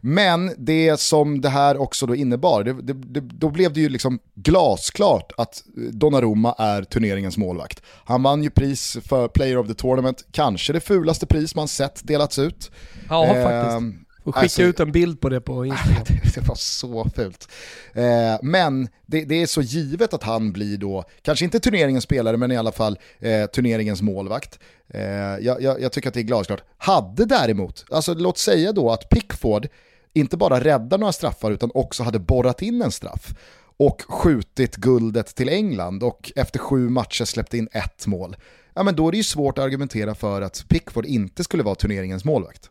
Men 0.02 0.52
det 0.58 1.00
som 1.00 1.42
det 1.42 1.50
här 1.50 1.78
också 1.78 2.06
då 2.06 2.16
innebar, 2.16 2.64
det, 2.64 2.74
det, 2.74 2.94
det, 2.94 3.20
då 3.20 3.50
blev 3.50 3.74
det 3.74 3.80
ju 3.80 3.90
liksom 3.90 4.20
glasklart 4.36 5.32
att 5.38 5.64
Donnarumma 5.92 6.56
är 6.58 6.84
turneringens 6.84 7.38
målvakt. 7.38 7.82
Han 8.06 8.24
vann 8.24 8.44
ju 8.44 8.50
pris 8.50 8.98
för 9.06 9.28
Player 9.28 9.58
of 9.58 9.68
the 9.68 9.74
Tournament, 9.74 10.26
kanske 10.32 10.74
det 10.74 10.80
fulaste 10.80 11.26
pris 11.26 11.56
man 11.56 11.68
sett 11.68 12.08
delats 12.08 12.40
ut. 12.40 12.72
Ja, 13.10 13.26
eh, 13.26 13.44
faktiskt. 13.44 14.04
Får 14.24 14.32
skicka 14.32 14.42
alltså, 14.42 14.62
ut 14.62 14.80
en 14.80 14.92
bild 14.92 15.22
på 15.22 15.30
det 15.30 15.42
på 15.42 15.66
Instagram. 15.66 16.04
det, 16.08 16.36
det 16.36 16.48
var 16.48 16.56
så 16.56 17.10
fult. 17.16 17.48
Eh, 17.94 18.04
men 18.42 18.90
det, 19.06 19.26
det, 19.26 19.42
är 19.42 19.46
så 19.46 19.62
givet 19.62 20.14
att 20.14 20.24
han 20.24 20.52
blir 20.52 20.78
då, 20.78 21.04
kanske 21.22 21.46
inte 21.46 21.60
turneringens 21.60 22.04
spelare, 22.04 22.38
men 22.38 22.52
i 22.52 22.58
alla 22.58 22.72
fall 22.72 23.00
eh, 23.20 23.46
turneringens 23.46 24.02
målvakt. 24.02 24.60
Eh, 24.88 25.02
jag, 25.02 25.62
jag, 25.62 25.82
jag, 25.82 25.92
tycker 25.92 26.08
att 26.08 26.14
det 26.14 26.20
är 26.20 26.24
glasklart. 26.24 26.64
Hade 26.78 27.26
däremot, 27.26 27.86
alltså 27.92 28.14
låt 28.14 28.38
säga 28.38 28.72
då 28.72 28.92
att 28.92 29.10
Pickford 29.10 29.68
inte 30.14 30.38
bara 30.38 30.60
räddar 30.60 30.98
några 30.98 31.14
straffar 31.14 31.52
utan 31.52 31.72
också 31.74 32.04
hade 32.04 32.20
borrat 32.20 32.62
in 32.62 32.82
en 32.82 32.92
straff 32.92 33.36
och 33.78 34.02
skjutit 34.10 34.76
guldet 34.76 35.36
till 35.36 35.50
England 35.50 36.04
och 36.04 36.32
efter 36.36 36.60
sju 36.60 36.90
matcher 36.90 37.26
släppt 37.26 37.54
in 37.54 37.68
ett 37.72 38.08
mål. 38.08 38.36
Ja 38.74 38.84
men 38.84 38.96
då 38.96 39.08
är 39.08 39.12
det 39.12 39.18
ju 39.18 39.24
svårt 39.24 39.58
att 39.58 39.64
argumentera 39.64 40.16
för 40.16 40.42
att 40.42 40.66
Pickford 40.68 41.06
inte 41.06 41.44
skulle 41.44 41.64
vara 41.64 41.76
turneringens 41.76 42.26
målvakt. 42.26 42.70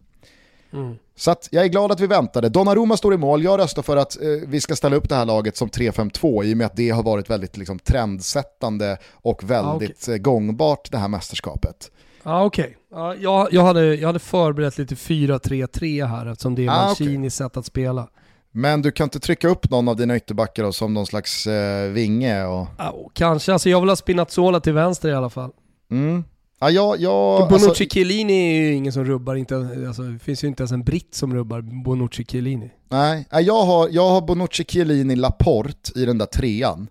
Mm. 0.73 0.97
Så 1.17 1.31
att 1.31 1.49
jag 1.51 1.65
är 1.65 1.69
glad 1.69 1.93
att 1.93 2.01
vi 2.01 2.07
väntade. 2.07 2.49
Donnarumma 2.49 2.97
står 2.97 3.15
i 3.15 3.17
mål, 3.17 3.45
jag 3.45 3.61
röstar 3.61 3.83
för 3.83 3.97
att 3.97 4.23
eh, 4.23 4.29
vi 4.47 4.61
ska 4.61 4.77
ställa 4.77 4.97
upp 4.97 5.09
det 5.09 5.15
här 5.15 5.25
laget 5.25 5.57
som 5.57 5.69
3-5-2 5.69 6.45
i 6.45 6.53
och 6.53 6.57
med 6.57 6.67
att 6.67 6.77
det 6.77 6.91
har 6.91 7.03
varit 7.03 7.31
väldigt 7.31 7.57
liksom, 7.57 7.79
trendsättande 7.79 8.99
och 9.13 9.51
väldigt 9.51 10.09
ah, 10.09 10.13
okay. 10.13 10.19
gångbart 10.19 10.91
det 10.91 10.99
här 10.99 11.09
mästerskapet. 11.09 11.91
Ja 12.23 12.33
ah, 12.33 12.45
okej. 12.45 12.77
Okay. 12.91 13.03
Ah, 13.03 13.15
jag, 13.15 13.53
jag, 13.53 13.63
hade, 13.63 13.95
jag 13.95 14.07
hade 14.07 14.19
förberett 14.19 14.79
lite 14.79 14.95
4-3-3 14.95 16.07
här 16.07 16.27
eftersom 16.27 16.55
det 16.55 16.67
är 16.67 16.71
ah, 16.71 16.87
Mancinis 16.87 17.41
okay. 17.41 17.49
sätt 17.49 17.57
att 17.57 17.67
spela. 17.67 18.09
Men 18.51 18.83
du 18.83 18.93
kan 18.93 19.05
inte 19.05 19.21
trycka 19.21 19.49
upp 19.49 19.71
någon 19.71 19.89
av 19.89 19.97
dina 19.97 20.17
ytterbackar 20.17 20.71
som 20.71 20.95
någon 20.95 21.07
slags 21.07 21.47
eh, 21.47 21.91
vinge? 21.91 22.45
Och... 22.45 22.67
Ah, 22.77 22.93
kanske, 23.13 23.53
alltså 23.53 23.71
jag 23.71 23.81
vill 23.81 23.89
ha 23.89 23.97
Spinazzola 23.97 24.61
till 24.61 24.73
vänster 24.73 25.09
i 25.09 25.15
alla 25.15 25.31
fall. 25.31 25.51
Mm. 25.91 26.25
Ja, 26.63 26.71
jag, 26.71 27.01
jag, 27.01 27.49
Bonucci 27.49 27.69
alltså... 27.69 27.85
Chiellini 27.85 28.57
är 28.57 28.61
ju 28.61 28.75
ingen 28.75 28.93
som 28.93 29.05
rubbar, 29.05 29.35
inte, 29.35 29.57
alltså, 29.87 30.03
det 30.03 30.19
finns 30.19 30.45
ju 30.45 30.49
inte 30.49 30.63
ens 30.63 30.73
en 30.73 30.83
britt 30.83 31.15
som 31.15 31.35
rubbar 31.35 31.61
Bonucci 31.61 32.25
Chiellini. 32.25 32.71
Nej, 32.89 33.27
jag 33.31 33.63
har, 33.63 33.89
jag 33.89 34.09
har 34.09 34.21
Bonucci 34.21 34.65
Chiellini 34.65 35.17
Laporte 35.17 36.01
i 36.01 36.05
den 36.05 36.19
där 36.19 36.27
trean. 36.27 36.89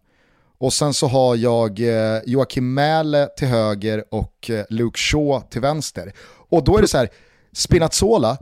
Och 0.57 0.73
sen 0.73 0.93
så 0.93 1.07
har 1.07 1.35
jag 1.35 1.79
eh, 1.79 2.21
Joakim 2.25 2.73
Mäle 2.73 3.27
till 3.37 3.47
höger 3.47 4.03
och 4.11 4.49
eh, 4.49 4.65
Luke 4.69 4.99
Shaw 4.99 5.41
till 5.49 5.61
vänster. 5.61 6.13
Och 6.49 6.63
då 6.63 6.77
är 6.77 6.81
det 6.81 6.87
så 6.87 6.97
här, 6.97 7.09
Spinazzola, 7.53 8.37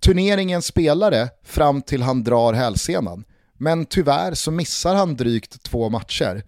turneringens 0.00 0.66
spelare 0.66 1.28
fram 1.44 1.82
till 1.82 2.02
han 2.02 2.24
drar 2.24 2.52
hälsenan. 2.52 3.24
Men 3.58 3.86
tyvärr 3.86 4.34
så 4.34 4.50
missar 4.50 4.94
han 4.94 5.16
drygt 5.16 5.62
två 5.62 5.90
matcher. 5.90 6.42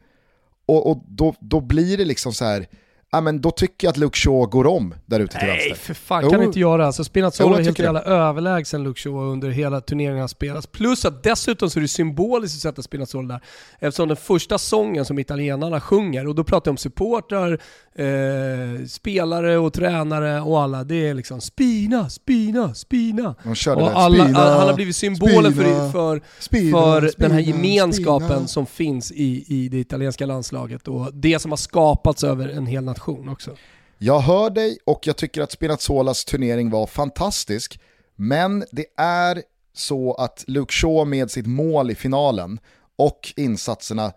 Och, 0.67 0.91
och 0.91 1.05
då, 1.09 1.35
då 1.41 1.61
blir 1.61 1.97
det 1.97 2.05
liksom 2.05 2.33
så 2.33 2.45
här 2.45 2.67
ja 3.11 3.21
men 3.21 3.41
då 3.41 3.51
tycker 3.51 3.87
jag 3.87 3.93
att 3.93 3.97
Luke 3.97 4.19
Shaw 4.19 4.47
går 4.47 4.67
om 4.67 4.95
där 5.07 5.21
ute 5.21 5.39
till 5.39 5.47
Nej, 5.47 5.57
vänster. 5.57 5.71
Nej 5.71 5.79
för 5.79 5.95
fan 5.95 6.31
kan 6.31 6.41
jo. 6.41 6.47
inte 6.47 6.61
göra. 6.61 6.87
Alltså 6.87 7.05
Spinazzola 7.05 7.59
är 7.59 7.63
helt 7.63 7.79
jävla 7.79 8.03
överlägsen 8.03 8.83
Luke 8.83 9.01
Shaw 9.01 9.33
under 9.33 9.51
hela 9.51 9.81
turneringen 9.81 10.21
har 10.21 10.29
spelats. 10.29 10.67
Plus 10.67 11.05
att 11.05 11.23
dessutom 11.23 11.71
så 11.71 11.79
är 11.79 11.81
det 11.81 11.89
symboliskt 11.89 12.57
att 12.57 12.61
sätta 12.63 12.83
Spinazzola 12.83 13.35
där. 13.35 13.43
Eftersom 13.79 14.09
den 14.09 14.17
första 14.17 14.59
sången 14.59 15.05
som 15.05 15.19
italienarna 15.19 15.81
sjunger, 15.81 16.27
och 16.27 16.35
då 16.35 16.45
pratar 16.45 16.69
jag 16.69 16.73
om 16.73 16.77
supportrar, 16.77 17.61
eh, 17.95 18.87
spelare 18.87 19.59
och 19.59 19.73
tränare 19.73 20.41
och 20.41 20.61
alla, 20.63 20.85
det 20.85 21.09
är 21.09 21.15
liksom 21.15 21.41
Spina, 21.41 22.11
Spina, 22.11 22.75
Spina. 22.75 23.35
och 23.45 23.91
alla, 23.95 24.25
spina, 24.25 24.39
han 24.39 24.69
har 24.69 24.75
blivit 24.75 24.97
symbolen 24.97 25.53
spina, 25.53 25.69
för, 25.69 25.91
för, 25.91 26.23
spina, 26.41 26.71
för 26.71 27.13
den 27.17 27.31
här 27.31 27.41
gemenskapen 27.41 28.49
som 28.49 28.67
finns 28.67 29.13
i, 29.13 29.45
i 29.49 29.69
det 29.69 29.79
italienska 29.79 30.27
landslaget 30.27 30.89
och 30.89 31.15
det 31.15 31.39
som 31.39 31.53
har 31.53 31.57
skapats 31.57 32.25
över 32.25 32.49
en 32.49 32.67
hel 32.67 32.85
nation 32.85 32.98
också. 33.29 33.57
Jag 33.99 34.21
hör 34.21 34.51
dig 34.51 34.79
och 34.85 35.07
jag 35.07 35.17
tycker 35.17 35.43
att 35.43 35.53
Spinazzolas 35.53 36.25
turnering 36.25 36.71
var 36.71 36.87
fantastisk, 36.87 37.81
men 38.17 38.65
det 38.71 38.87
är 38.97 39.43
så 39.73 40.15
att 40.15 40.45
Luke 40.47 40.73
Shaw 40.73 41.05
med 41.05 41.31
sitt 41.31 41.47
mål 41.47 41.91
i 41.91 41.95
finalen 41.95 42.61
och 42.97 43.33
insatserna 43.37 44.13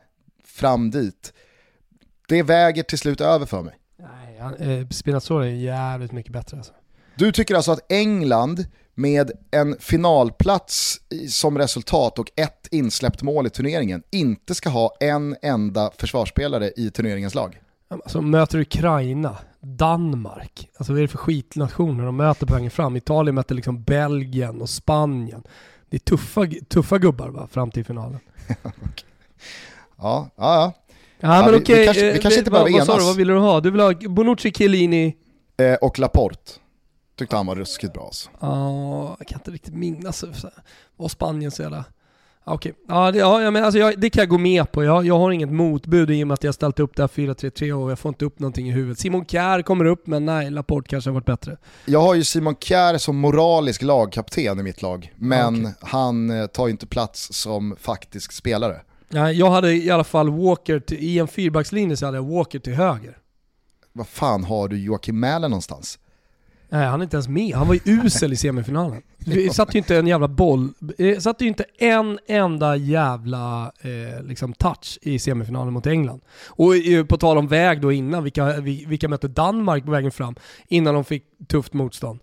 fram 0.46 0.92
dit 0.92 1.34
det 2.28 2.44
väger 2.44 2.84
till 2.84 2.98
slut 2.98 3.22
över 3.22 3.46
för 3.46 3.62
mig. 3.62 3.74
Nej, 3.98 4.38
han, 4.40 4.56
eh, 4.56 4.88
Spinazzola 4.88 5.46
är 5.46 5.52
jävligt 5.52 6.12
mycket 6.12 6.34
bättre 6.34 6.58
alltså. 6.58 6.74
Du 7.16 7.32
tycker 7.32 7.56
alltså 7.56 7.72
att 7.72 7.92
England 7.92 8.66
med 8.96 9.32
en 9.52 9.76
finalplats 9.80 11.00
som 11.30 11.58
resultat 11.58 12.20
och 12.20 12.32
ett 12.36 12.68
insläppt 12.72 13.22
mål 13.22 13.48
i 13.48 13.50
turneringen 13.50 14.04
inte 14.12 14.56
ska 14.56 14.70
ha 14.70 14.98
en 15.00 15.36
enda 15.42 15.92
försvarsspelare 15.98 16.72
i 16.76 16.92
turneringens 16.92 17.36
lag? 17.36 17.62
Alltså 17.92 18.22
möter 18.22 18.60
Ukraina, 18.60 19.38
Danmark, 19.60 20.70
alltså 20.78 20.94
vad 20.94 21.00
är 21.00 21.02
det 21.02 21.08
för 21.08 21.18
skitnationer 21.18 22.06
de 22.06 22.18
möter 22.18 22.46
på 22.46 22.54
vägen 22.54 22.72
fram? 22.72 22.96
Italien 22.96 23.36
möter 23.36 23.56
liksom 23.56 23.84
Belgien 23.84 24.62
och 24.62 24.70
Spanien. 24.70 25.44
Det 25.90 25.98
är 25.98 26.00
tuffa, 26.00 26.48
tuffa 26.70 26.98
gubbar 26.98 27.30
va, 27.30 27.48
fram 27.48 27.72
till 27.72 27.86
finalen. 27.86 28.20
okay. 28.64 29.10
Ja, 29.98 30.30
ja, 30.36 30.74
ja. 31.20 31.42
Men 31.46 31.56
okej, 31.56 31.76
vi, 31.76 31.80
vi, 31.80 31.86
kanske, 31.86 32.12
vi 32.12 32.20
kanske 32.20 32.40
inte 32.40 32.52
behöver 32.52 32.70
enas. 32.70 32.88
Vad 32.88 32.98
sa 32.98 33.02
du, 33.02 33.08
vad 33.08 33.16
vill 33.16 33.28
du 33.28 33.38
ha? 33.38 33.60
Du 33.60 33.72
vill 33.72 33.82
ha 33.82 33.94
Bonucci, 33.94 34.52
Chiellini? 34.52 35.16
Eh, 35.58 35.74
och 35.74 36.00
Laporte. 36.00 36.52
Tyckte 37.18 37.36
han 37.36 37.46
var 37.46 37.56
ruskigt 37.56 37.94
bra 37.94 38.04
alltså. 38.04 38.30
Ja, 38.40 39.16
jag 39.20 39.28
kan 39.28 39.40
inte 39.40 39.52
riktigt 39.52 39.76
minnas. 39.76 40.24
Var 40.98 41.08
Spanien 41.08 41.52
så 41.52 41.62
jävla... 41.62 41.86
Okej, 42.44 42.74
okay. 42.86 43.20
ja, 43.20 43.42
ja 43.42 43.52
men 43.52 43.64
alltså 43.64 43.80
jag, 43.80 44.00
det 44.00 44.10
kan 44.10 44.22
jag 44.22 44.30
gå 44.30 44.38
med 44.38 44.72
på. 44.72 44.84
Jag, 44.84 45.06
jag 45.06 45.18
har 45.18 45.32
inget 45.32 45.52
motbud 45.52 46.12
i 46.12 46.24
och 46.24 46.28
med 46.28 46.34
att 46.34 46.44
jag 46.44 46.54
ställt 46.54 46.80
upp 46.80 46.96
det 46.96 47.04
här 47.04 47.08
4-3-3 47.08 47.72
och 47.72 47.92
jag 47.92 48.00
får 48.00 48.10
inte 48.10 48.26
upp 48.26 48.40
någonting 48.40 48.70
i 48.70 48.72
huvudet. 48.72 49.00
Simon 49.00 49.26
Kjär 49.26 49.62
kommer 49.62 49.86
upp, 49.86 50.08
men 50.08 50.26
nej, 50.26 50.50
Laporte 50.50 50.90
kanske 50.90 51.10
har 51.10 51.14
varit 51.14 51.26
bättre. 51.26 51.58
Jag 51.86 52.02
har 52.02 52.16
ju 52.16 52.24
Simon 52.24 52.56
Kjär 52.56 52.98
som 52.98 53.18
moralisk 53.18 53.82
lagkapten 53.82 54.60
i 54.60 54.64
mitt 54.64 54.82
lag, 54.82 55.14
men 55.16 55.62
okay. 55.62 55.74
han 55.82 56.30
eh, 56.30 56.48
tar 56.48 56.68
ju 56.68 56.72
inte 56.72 56.88
plats 56.88 57.34
som 57.34 57.76
faktisk 57.80 58.32
spelare. 58.32 58.82
Ja, 59.10 59.32
jag 59.32 59.52
hade 59.52 59.74
i 59.74 59.90
alla 59.90 60.04
fall 60.04 60.30
Walker, 60.30 60.80
till, 60.80 60.98
i 61.00 61.20
en 61.20 61.28
fyrbackslinje 61.28 61.98
så 61.98 62.06
hade 62.06 62.18
jag 62.18 62.26
Walker 62.26 62.60
till 62.60 62.74
höger. 62.74 63.18
Vad 63.94 64.08
fan 64.08 64.44
har 64.44 64.68
du 64.68 64.84
Joakim 64.84 65.20
Mähle 65.20 65.48
någonstans? 65.48 66.00
Nej 66.72 66.88
han 66.88 67.02
är 67.02 67.04
inte 67.04 67.16
ens 67.16 67.28
med, 67.28 67.56
han 67.56 67.68
var 67.68 67.74
ju 67.74 67.82
usel 67.86 68.34
i 68.34 68.36
semifinalen. 68.36 69.02
Det 69.18 69.54
satt 69.54 69.76
ju 69.76 69.78
inte 69.78 69.98
en 69.98 70.08
jävla 70.08 70.28
boll, 70.28 70.74
det 70.80 71.22
satt 71.22 71.42
ju 71.42 71.48
inte 71.48 71.66
en 71.78 72.20
enda 72.28 72.76
jävla 72.76 73.72
eh, 73.82 74.24
liksom 74.24 74.54
touch 74.54 75.00
i 75.02 75.20
semifinalen 75.20 75.74
mot 75.74 75.88
England. 75.88 76.22
Och 76.48 76.76
eh, 76.76 77.06
på 77.06 77.18
tal 77.18 77.38
om 77.38 77.48
väg 77.48 77.82
då 77.82 77.92
innan, 77.92 78.24
vilka, 78.24 78.62
vilka 78.62 79.08
mötte 79.08 79.28
Danmark 79.28 79.86
på 79.86 79.92
vägen 79.92 80.12
fram 80.12 80.36
innan 80.68 80.94
de 80.94 81.04
fick 81.04 81.24
tufft 81.48 81.74
motstånd? 81.74 82.20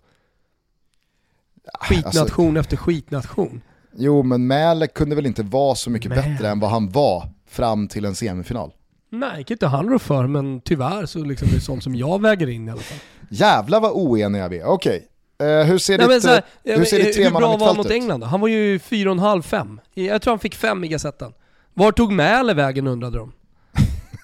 Skitnation 1.79 2.47
alltså, 2.47 2.59
efter 2.59 2.77
skitnation. 2.77 3.61
Jo 3.95 4.23
men 4.23 4.47
Mäle 4.47 4.87
kunde 4.87 5.15
väl 5.15 5.25
inte 5.25 5.43
vara 5.43 5.75
så 5.75 5.89
mycket 5.89 6.09
Mäle. 6.09 6.21
bättre 6.21 6.49
än 6.49 6.59
vad 6.59 6.69
han 6.69 6.89
var 6.89 7.29
fram 7.47 7.87
till 7.87 8.05
en 8.05 8.15
semifinal. 8.15 8.71
Nej, 9.09 9.45
inte 9.47 9.67
han 9.67 9.89
rå 9.89 9.99
för, 9.99 10.27
men 10.27 10.61
tyvärr 10.61 11.05
så 11.05 11.19
liksom 11.19 11.47
det 11.51 11.55
är 11.55 11.59
sånt 11.59 11.83
som 11.83 11.95
jag 11.95 12.21
väger 12.21 12.49
in 12.49 12.67
i 12.67 12.71
alla 12.71 12.81
fall. 12.81 12.97
Jävlar 13.29 13.79
vad 13.79 13.91
oeniga 13.91 14.47
vi 14.47 14.59
är, 14.59 14.65
okej. 14.65 15.07
Uh, 15.43 15.47
hur 15.47 15.77
ser, 15.77 15.97
Nej, 15.97 16.07
ditt, 16.07 16.25
här, 16.25 16.43
hur 16.63 16.85
ser 16.85 17.03
ditt 17.03 17.17
Hur 17.17 17.31
bra 17.31 17.57
var 17.57 17.67
han 17.67 17.77
mot 17.77 17.91
England 17.91 18.19
då? 18.19 18.27
Han 18.27 18.41
var 18.41 18.47
ju 18.47 18.77
4,5-5. 18.77 19.79
Jag 19.93 20.21
tror 20.21 20.31
han 20.31 20.39
fick 20.39 20.55
5 20.55 20.83
i 20.83 20.87
Gazetten. 20.87 21.33
Var 21.73 21.91
tog 21.91 22.11
Mäle 22.11 22.53
vägen 22.53 22.87
undrade 22.87 23.17
de. 23.17 23.31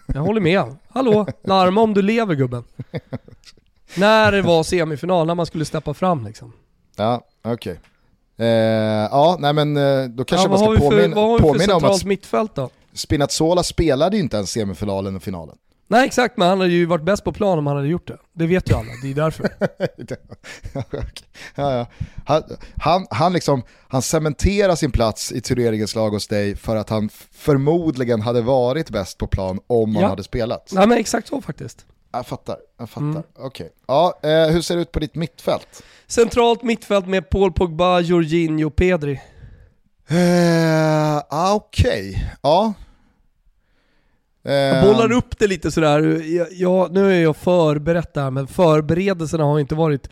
Jag 0.07 0.21
håller 0.21 0.41
med. 0.41 0.75
Hallå, 0.89 1.27
larma 1.43 1.81
om 1.81 1.93
du 1.93 2.01
lever 2.01 2.35
gubben. 2.35 2.63
när 3.95 4.31
det 4.31 4.41
var 4.41 4.63
semifinal, 4.63 5.27
när 5.27 5.35
man 5.35 5.45
skulle 5.45 5.65
steppa 5.65 5.93
fram 5.93 6.25
liksom. 6.25 6.53
Ja, 6.95 7.21
okej. 7.41 7.53
Okay. 7.53 8.47
Eh, 8.47 9.07
ja, 9.11 9.37
nej 9.39 9.53
men 9.53 9.77
eh, 9.77 10.03
då 10.03 10.23
kanske 10.23 10.47
ja, 10.47 10.49
man 10.49 10.59
ska 10.59 10.67
påminna, 10.67 11.15
för, 11.15 11.15
vad 11.15 11.29
har 11.29 11.53
vi 11.53 11.59
för 11.59 11.65
centralt 11.65 12.05
mittfält 12.05 12.55
då? 12.55 12.69
Spinazzola 12.95 13.63
spelade 13.63 14.17
ju 14.17 14.23
inte 14.23 14.37
ens 14.37 14.51
semifinalen 14.51 15.15
och 15.15 15.23
finalen. 15.23 15.57
Nej 15.87 16.05
exakt, 16.05 16.37
men 16.37 16.47
han 16.47 16.59
hade 16.59 16.71
ju 16.71 16.85
varit 16.85 17.03
bäst 17.03 17.23
på 17.23 17.33
plan 17.33 17.59
om 17.59 17.67
han 17.67 17.75
hade 17.75 17.87
gjort 17.87 18.07
det. 18.07 18.17
Det 18.33 18.47
vet 18.47 18.69
ju 18.71 18.75
alla, 18.75 18.91
det 19.03 19.11
är 19.11 19.13
därför. 19.13 19.49
ja, 21.55 21.73
ja. 21.73 21.87
Han, 22.25 22.43
han, 22.77 23.07
han, 23.09 23.33
liksom, 23.33 23.63
han 23.87 24.01
cementerar 24.01 24.75
sin 24.75 24.91
plats 24.91 25.31
i 25.31 25.41
turneringens 25.41 25.95
lag 25.95 26.09
hos 26.09 26.27
dig 26.27 26.55
för 26.55 26.75
att 26.75 26.89
han 26.89 27.09
förmodligen 27.31 28.21
hade 28.21 28.41
varit 28.41 28.89
bäst 28.89 29.17
på 29.17 29.27
plan 29.27 29.59
om 29.67 29.95
han 29.95 30.05
hade 30.05 30.23
spelat. 30.23 30.69
Nej 30.71 30.87
men 30.87 30.97
exakt 30.97 31.27
så 31.27 31.41
faktiskt. 31.41 31.85
Jag 32.11 32.27
fattar, 32.27 32.57
jag 32.77 32.89
fattar. 32.89 33.05
Mm. 33.05 33.23
Okej. 33.35 33.45
Okay. 33.45 33.69
Ja, 33.87 34.19
eh, 34.23 34.47
hur 34.47 34.61
ser 34.61 34.75
det 34.75 34.81
ut 34.81 34.91
på 34.91 34.99
ditt 34.99 35.15
mittfält? 35.15 35.83
Centralt 36.07 36.63
mittfält 36.63 37.07
med 37.07 37.29
Paul 37.29 37.51
Pogba, 37.51 37.99
Jorginho, 37.99 38.69
Pedri. 38.69 39.19
Eh, 40.07 41.17
ah, 41.29 41.53
Okej, 41.53 42.09
okay. 42.09 42.23
ja. 42.41 42.73
Eh. 44.45 44.53
Jag 44.53 44.85
bollar 44.85 45.11
upp 45.11 45.39
det 45.39 45.47
lite 45.47 45.71
sådär, 45.71 46.21
jag, 46.35 46.47
jag, 46.51 46.91
nu 46.91 47.11
är 47.11 47.21
jag 47.21 47.35
förberett 47.35 48.13
där 48.13 48.31
men 48.31 48.47
förberedelserna 48.47 49.43
har 49.43 49.59
inte 49.59 49.75
varit 49.75 50.09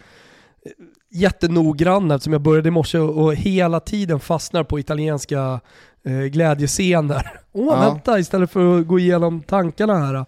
jättenoggranna 1.11 2.15
eftersom 2.15 2.33
jag 2.33 2.41
började 2.41 2.67
i 2.67 2.71
morse 2.71 2.99
och 2.99 3.35
hela 3.35 3.79
tiden 3.79 4.19
fastnar 4.19 4.63
på 4.63 4.79
italienska 4.79 5.59
eh, 6.05 6.13
glädjescener. 6.13 7.31
Åh 7.51 7.69
oh, 7.69 7.83
ja. 7.83 7.89
vänta, 7.89 8.19
istället 8.19 8.51
för 8.51 8.79
att 8.79 8.87
gå 8.87 8.99
igenom 8.99 9.41
tankarna 9.41 9.97
här. 9.99 10.25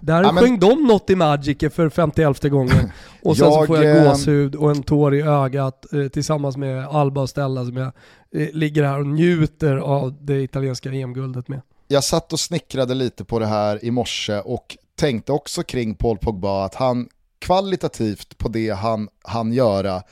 Där 0.00 0.22
ja, 0.22 0.32
men... 0.32 0.44
sjöng 0.44 0.58
de 0.58 0.86
något 0.86 1.10
i 1.10 1.16
Magic 1.16 1.58
för 1.74 1.88
51 1.88 2.42
gången. 2.42 2.92
Och 3.22 3.36
sen 3.36 3.46
jag, 3.46 3.54
så 3.54 3.66
får 3.66 3.84
jag 3.84 3.96
eh, 3.96 4.10
gåshud 4.10 4.54
och 4.54 4.70
en 4.70 4.82
tår 4.82 5.14
i 5.14 5.22
ögat 5.22 5.92
eh, 5.92 6.08
tillsammans 6.08 6.56
med 6.56 6.86
Alba 6.86 7.20
och 7.20 7.28
Stella 7.28 7.64
som 7.64 7.76
jag 7.76 7.92
eh, 8.34 8.48
ligger 8.52 8.84
här 8.84 8.98
och 8.98 9.06
njuter 9.06 9.76
av 9.76 10.14
det 10.20 10.42
italienska 10.42 10.90
EM-guldet 10.90 11.48
med. 11.48 11.60
Jag 11.92 12.04
satt 12.04 12.32
och 12.32 12.40
snickrade 12.40 12.94
lite 12.94 13.24
på 13.24 13.38
det 13.38 13.46
här 13.46 13.84
i 13.84 13.90
morse 13.90 14.40
och 14.40 14.76
tänkte 14.94 15.32
också 15.32 15.62
kring 15.62 15.94
Paul 15.94 16.18
Pogba 16.18 16.64
att 16.64 16.74
han 16.74 17.08
kvalitativt 17.38 18.38
på 18.38 18.48
det 18.48 18.70
han 18.70 19.08
han 19.22 19.52
göra 19.52 20.02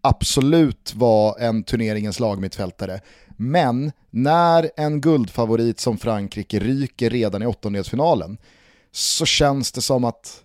absolut 0.00 0.94
var 0.94 1.38
en 1.38 1.62
turneringens 1.62 2.20
lagmittfältare. 2.20 3.00
Men 3.36 3.92
när 4.10 4.70
en 4.76 5.00
guldfavorit 5.00 5.80
som 5.80 5.98
Frankrike 5.98 6.58
ryker 6.58 7.10
redan 7.10 7.42
i 7.42 7.46
åttondelsfinalen 7.46 8.38
så 8.92 9.26
känns 9.26 9.72
det 9.72 9.82
som 9.82 10.04
att 10.04 10.42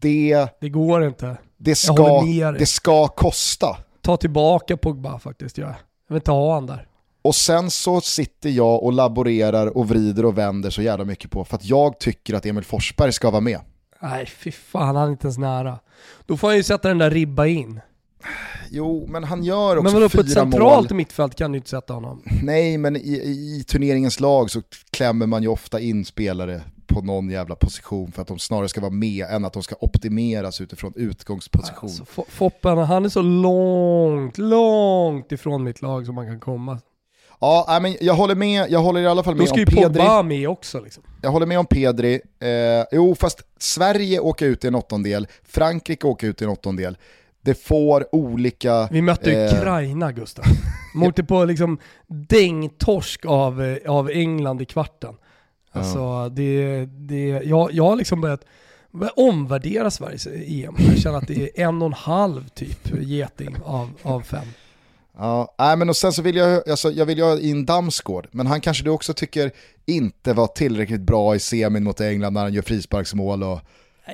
det... 0.00 0.48
Det 0.60 0.68
går 0.68 1.04
inte. 1.04 1.36
Det 1.56 1.74
ska, 1.74 2.22
det 2.58 2.66
ska 2.66 3.08
kosta. 3.08 3.76
Ta 4.00 4.16
tillbaka 4.16 4.76
Pogba 4.76 5.18
faktiskt, 5.18 5.58
jag. 5.58 5.68
Jag 5.68 5.74
vill 6.08 6.16
inte 6.16 6.30
ha 6.30 6.54
han 6.54 6.66
där. 6.66 6.87
Och 7.28 7.34
sen 7.34 7.70
så 7.70 8.00
sitter 8.00 8.50
jag 8.50 8.82
och 8.82 8.92
laborerar 8.92 9.66
och 9.78 9.88
vrider 9.88 10.24
och 10.24 10.38
vänder 10.38 10.70
så 10.70 10.82
jävla 10.82 11.04
mycket 11.04 11.30
på 11.30 11.44
för 11.44 11.56
att 11.56 11.64
jag 11.64 11.98
tycker 11.98 12.34
att 12.34 12.46
Emil 12.46 12.64
Forsberg 12.64 13.12
ska 13.12 13.30
vara 13.30 13.40
med. 13.40 13.60
Nej, 14.02 14.26
fy 14.26 14.50
fan, 14.52 14.96
han 14.96 15.08
är 15.08 15.12
inte 15.12 15.26
ens 15.26 15.38
nära. 15.38 15.78
Då 16.26 16.36
får 16.36 16.48
han 16.48 16.56
ju 16.56 16.62
sätta 16.62 16.88
den 16.88 16.98
där 16.98 17.10
ribba 17.10 17.46
in. 17.46 17.80
Jo, 18.70 19.06
men 19.08 19.24
han 19.24 19.44
gör 19.44 19.76
också 19.76 19.82
men 19.82 19.92
vadå, 19.92 20.08
fyra 20.08 20.20
mål. 20.20 20.24
Men 20.24 20.34
på 20.34 20.40
ett 20.40 20.52
centralt 20.52 20.90
mål. 20.90 20.96
mittfält 20.96 21.34
kan 21.34 21.52
du 21.52 21.58
inte 21.58 21.70
sätta 21.70 21.94
honom. 21.94 22.22
Nej, 22.42 22.78
men 22.78 22.96
i, 22.96 22.98
i, 23.00 23.64
turneringens 23.68 24.20
lag 24.20 24.50
så 24.50 24.62
klämmer 24.90 25.26
man 25.26 25.42
ju 25.42 25.48
ofta 25.48 25.80
in 25.80 26.04
spelare 26.04 26.62
på 26.86 27.00
någon 27.00 27.30
jävla 27.30 27.56
position 27.56 28.12
för 28.12 28.22
att 28.22 28.28
de 28.28 28.38
snarare 28.38 28.68
ska 28.68 28.80
vara 28.80 28.92
med 28.92 29.26
än 29.30 29.44
att 29.44 29.52
de 29.52 29.62
ska 29.62 29.76
optimeras 29.80 30.60
utifrån 30.60 30.92
utgångsposition. 30.96 31.90
Alltså, 31.90 32.24
Foppen, 32.28 32.78
han 32.78 33.04
är 33.04 33.08
så 33.08 33.22
långt, 33.22 34.38
långt 34.38 35.32
ifrån 35.32 35.64
mitt 35.64 35.82
lag 35.82 36.06
som 36.06 36.14
man 36.14 36.26
kan 36.26 36.40
komma. 36.40 36.78
Ja, 37.40 37.78
men 37.82 37.96
jag 38.00 38.14
håller 38.14 38.34
med, 38.34 38.66
jag 38.70 38.80
håller 38.80 39.00
i 39.00 39.06
alla 39.06 39.22
fall 39.22 39.34
med 39.34 39.48
om 39.48 39.56
Pedri. 39.56 39.64
Då 39.64 39.70
ska 39.70 39.80
ju 39.80 39.88
Pogba 39.88 40.22
med 40.22 40.48
också 40.48 40.80
liksom. 40.80 41.02
Jag 41.22 41.30
håller 41.30 41.46
med 41.46 41.58
om 41.58 41.66
Pedri. 41.66 42.20
Eh, 42.40 42.48
jo, 42.92 43.14
fast 43.14 43.42
Sverige 43.58 44.20
åker 44.20 44.46
ut 44.46 44.64
i 44.64 44.68
en 44.68 44.74
åttondel, 44.74 45.26
Frankrike 45.42 46.06
åker 46.06 46.26
ut 46.26 46.42
i 46.42 46.44
en 46.44 46.50
åttondel. 46.50 46.96
Det 47.40 47.54
får 47.54 48.14
olika... 48.14 48.88
Vi 48.90 49.02
mötte 49.02 49.32
eh... 49.32 49.54
Ukraina 49.54 50.12
Gustav. 50.12 50.44
Mot 50.94 51.28
på 51.28 51.44
liksom 51.44 51.78
dängtorsk 52.06 53.26
av, 53.26 53.78
av 53.86 54.10
England 54.10 54.62
i 54.62 54.64
kvarten. 54.64 55.14
Alltså 55.72 55.98
ja. 55.98 56.28
det, 56.32 56.86
det, 56.86 57.28
jag, 57.28 57.72
jag 57.72 57.84
har 57.84 57.96
liksom 57.96 58.20
börjat 58.20 58.44
omvärdera 59.16 59.90
Sveriges 59.90 60.26
EM. 60.26 60.76
Jag 60.78 60.98
känner 60.98 61.18
att 61.18 61.26
det 61.26 61.42
är 61.42 61.68
en 61.68 61.82
och 61.82 61.86
en 61.86 61.92
halv 61.92 62.48
typ 62.48 63.00
geting 63.00 63.56
av, 63.64 63.90
av 64.02 64.20
fem. 64.20 64.46
Ja, 65.20 65.54
nej, 65.58 65.76
men 65.76 65.88
och 65.88 65.96
sen 65.96 66.12
så 66.12 66.22
vill 66.22 66.36
jag, 66.36 66.68
alltså, 66.68 66.90
jag 66.90 67.06
vill 67.06 67.22
ha 67.22 67.38
in 67.38 67.66
Damsgård, 67.66 68.28
men 68.30 68.46
han 68.46 68.60
kanske 68.60 68.84
du 68.84 68.90
också 68.90 69.14
tycker 69.14 69.50
inte 69.86 70.32
var 70.32 70.46
tillräckligt 70.46 71.00
bra 71.00 71.34
i 71.34 71.38
semin 71.38 71.84
mot 71.84 72.00
England 72.00 72.32
när 72.32 72.40
han 72.40 72.52
gör 72.52 72.62
frisparksmål 72.62 73.42
och... 73.42 73.60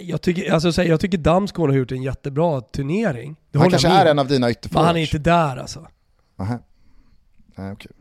Jag 0.01 0.23
tycker, 0.23 0.53
alltså, 0.53 0.83
jag 0.83 1.01
tycker 1.01 1.19
Damsgård 1.19 1.71
har 1.71 1.77
gjort 1.77 1.93
en 1.93 2.03
jättebra 2.03 2.61
turnering. 2.61 3.37
Det 3.51 3.59
han 3.59 3.71
kanske 3.71 3.89
är 3.89 4.07
en 4.07 4.19
av 4.19 4.29
dina 4.29 4.51
ytterforwards. 4.51 4.87
Han 4.87 4.97
är 4.97 5.01
inte 5.01 5.19
där 5.19 5.57
alltså. 5.57 5.87
Aha. 6.39 6.59
Nej, 7.57 7.73
okay. 7.73 7.93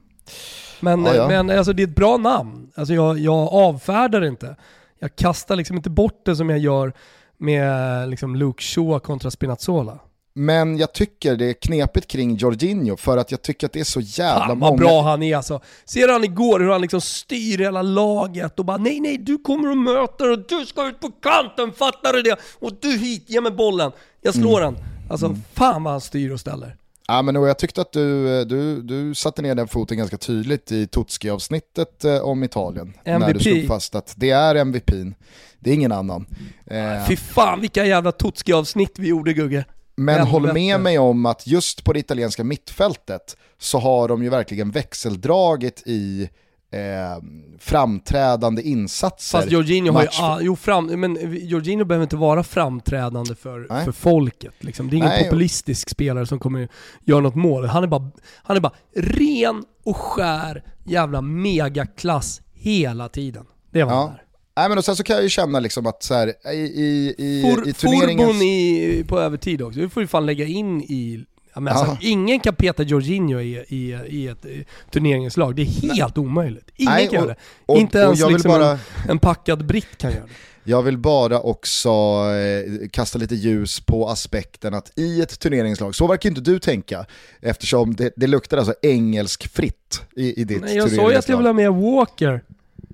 Men, 0.79 1.05
ja, 1.05 1.15
ja. 1.15 1.27
men 1.27 1.49
alltså, 1.49 1.73
det 1.73 1.83
är 1.83 1.87
ett 1.87 1.95
bra 1.95 2.17
namn. 2.17 2.71
Alltså, 2.75 2.93
jag, 2.93 3.19
jag 3.19 3.53
avfärdar 3.53 4.25
inte. 4.25 4.55
Jag 4.99 5.15
kastar 5.15 5.55
liksom 5.55 5.75
inte 5.77 5.89
bort 5.89 6.21
det 6.25 6.35
som 6.35 6.49
jag 6.49 6.59
gör 6.59 6.93
med 7.37 8.09
liksom, 8.09 8.35
Luke 8.35 8.63
Shaw 8.63 8.99
kontra 8.99 9.31
Spinazzola. 9.31 9.99
Men 10.35 10.77
jag 10.77 10.93
tycker 10.93 11.35
det 11.35 11.45
är 11.45 11.53
knepigt 11.53 12.07
kring 12.07 12.35
Jorginho 12.35 12.97
för 12.97 13.17
att 13.17 13.31
jag 13.31 13.41
tycker 13.41 13.67
att 13.67 13.73
det 13.73 13.79
är 13.79 13.83
så 13.83 13.99
jävla 13.99 14.47
Fan, 14.47 14.59
många... 14.59 14.71
vad 14.71 14.79
bra 14.79 15.01
han 15.01 15.23
är 15.23 15.35
alltså. 15.35 15.61
Ser 15.85 16.07
han 16.07 16.23
igår 16.23 16.59
hur 16.59 16.69
han 16.69 16.81
liksom 16.81 17.01
styr 17.01 17.57
hela 17.57 17.81
laget 17.81 18.59
och 18.59 18.65
bara 18.65 18.77
nej 18.77 18.99
nej 18.99 19.17
du 19.17 19.37
kommer 19.37 19.71
och 19.71 19.77
möter 19.77 20.31
och 20.31 20.39
du 20.47 20.65
ska 20.65 20.87
ut 20.87 20.99
på 20.99 21.11
kanten, 21.11 21.71
fattar 21.71 22.13
du 22.13 22.21
det? 22.21 22.39
Och 22.59 22.71
du 22.81 22.97
hit, 22.97 23.23
ge 23.27 23.41
mig 23.41 23.51
bollen. 23.51 23.91
Jag 24.21 24.33
slår 24.33 24.61
mm. 24.61 24.75
han. 24.75 24.85
Alltså 25.09 25.25
mm. 25.25 25.41
fan 25.53 25.83
vad 25.83 25.93
han 25.93 26.01
styr 26.01 26.31
och 26.31 26.39
ställer. 26.39 26.77
Ja, 27.07 27.21
men 27.21 27.35
jag 27.35 27.57
tyckte 27.57 27.81
att 27.81 27.91
du, 27.91 28.45
du, 28.45 28.81
du 28.81 29.15
satte 29.15 29.41
ner 29.41 29.55
den 29.55 29.67
foten 29.67 29.97
ganska 29.97 30.17
tydligt 30.17 30.71
i 30.71 30.87
Totski-avsnittet 30.87 32.05
eh, 32.05 32.17
om 32.17 32.43
Italien. 32.43 32.93
MVP. 33.03 33.27
När 33.27 33.33
du 33.33 33.39
slog 33.39 33.67
fast 33.67 33.95
att 33.95 34.13
det 34.17 34.29
är 34.29 34.55
MVPn, 34.55 35.13
det 35.59 35.69
är 35.69 35.73
ingen 35.73 35.91
annan. 35.91 36.25
Eh, 36.65 37.07
Fy 37.07 37.15
fan 37.15 37.61
vilka 37.61 37.85
jävla 37.85 38.11
Totski-avsnitt 38.11 38.99
vi 38.99 39.07
gjorde 39.07 39.33
Gugge. 39.33 39.65
Men 39.95 40.15
Helvete. 40.15 40.31
håll 40.31 40.53
med 40.53 40.79
mig 40.79 40.99
om 40.99 41.25
att 41.25 41.47
just 41.47 41.83
på 41.83 41.93
det 41.93 41.99
italienska 41.99 42.43
mittfältet 42.43 43.37
så 43.57 43.79
har 43.79 44.07
de 44.07 44.23
ju 44.23 44.29
verkligen 44.29 44.71
växeldragit 44.71 45.83
i 45.85 46.29
eh, 46.71 47.23
framträdande 47.59 48.61
insatser. 48.61 49.37
Fast 49.37 49.51
Jorginho 49.51 49.93
har 49.93 50.01
ju, 50.01 50.07
ah, 50.19 50.39
jo, 50.41 50.55
fram, 50.55 50.85
men 50.85 51.17
Jorginho 51.47 51.85
behöver 51.85 52.03
inte 52.03 52.15
vara 52.15 52.43
framträdande 52.43 53.35
för, 53.35 53.83
för 53.85 53.91
folket. 53.91 54.53
Liksom. 54.59 54.89
Det 54.89 54.95
är 54.95 54.97
ingen 54.97 55.09
Nej, 55.09 55.23
populistisk 55.23 55.89
spelare 55.89 56.25
som 56.25 56.39
kommer 56.39 56.69
göra 57.01 57.21
något 57.21 57.35
mål. 57.35 57.65
Han 57.65 57.83
är 57.83 57.87
bara, 57.87 58.11
han 58.43 58.57
är 58.57 58.61
bara 58.61 58.73
ren 58.95 59.63
och 59.83 59.97
skär 59.97 60.63
jävla 60.85 61.21
megaklass 61.21 62.41
hela 62.53 63.09
tiden. 63.09 63.45
Det 63.71 63.83
var 63.83 63.91
ja. 63.91 63.99
han 63.99 64.09
där. 64.09 64.23
Nej 64.55 64.69
men 64.69 64.77
och 64.77 64.85
sen 64.85 64.95
så 64.95 65.03
kan 65.03 65.15
jag 65.15 65.23
ju 65.23 65.29
känna 65.29 65.59
liksom 65.59 65.85
att 65.85 66.03
så 66.03 66.13
här, 66.13 66.33
i, 66.53 66.57
i, 66.57 67.15
i, 67.17 67.41
For, 67.41 67.69
i 67.69 67.73
turneringens... 67.73 68.27
Forbon 68.27 68.41
i, 68.41 69.05
på 69.07 69.19
övertid 69.19 69.61
också, 69.61 69.79
det 69.79 69.89
får 69.89 70.03
ju 70.03 70.07
fan 70.07 70.25
lägga 70.25 70.45
in 70.45 70.81
i... 70.81 71.25
Ja, 71.55 71.69
alltså, 71.69 71.97
ingen 72.01 72.39
kan 72.39 72.55
peta 72.55 72.83
Jorginho 72.83 73.39
i, 73.39 73.65
i, 73.67 73.97
i 74.07 74.27
ett 74.27 74.45
turneringslag, 74.91 75.55
det 75.55 75.61
är 75.61 75.65
helt 75.65 76.15
Nej. 76.15 76.25
omöjligt. 76.25 76.71
Ingen 76.75 76.93
Nej, 76.93 77.07
kan 77.07 77.15
göra 77.15 77.27
det. 77.27 77.35
Och, 77.65 77.77
Inte 77.77 77.97
ens 77.97 78.29
liksom 78.29 78.51
bara... 78.51 78.71
en, 78.71 78.77
en 79.09 79.19
packad 79.19 79.65
britt 79.65 79.97
kan 79.97 80.11
göra 80.11 80.23
det. 80.23 80.29
Jag 80.65 80.83
vill 80.83 80.97
bara 80.97 81.39
också 81.39 81.89
eh, 81.89 82.87
kasta 82.91 83.19
lite 83.19 83.35
ljus 83.35 83.79
på 83.79 84.09
aspekten 84.09 84.73
att 84.73 84.91
i 84.95 85.21
ett 85.21 85.39
turneringslag, 85.39 85.95
så 85.95 86.07
verkar 86.07 86.29
inte 86.29 86.41
du 86.41 86.59
tänka, 86.59 87.05
eftersom 87.41 87.95
det, 87.95 88.13
det 88.15 88.27
luktar 88.27 88.57
alltså 88.57 88.73
engelsk 88.81 89.53
fritt 89.53 90.01
i, 90.15 90.41
i 90.41 90.43
ditt 90.43 90.61
Nej, 90.61 90.75
jag 90.75 90.91
sa 90.91 91.11
ju 91.11 91.17
att 91.17 91.29
jag 91.29 91.37
vill 91.37 91.45
ha 91.45 91.53
med 91.53 91.73
Walker. 91.73 92.43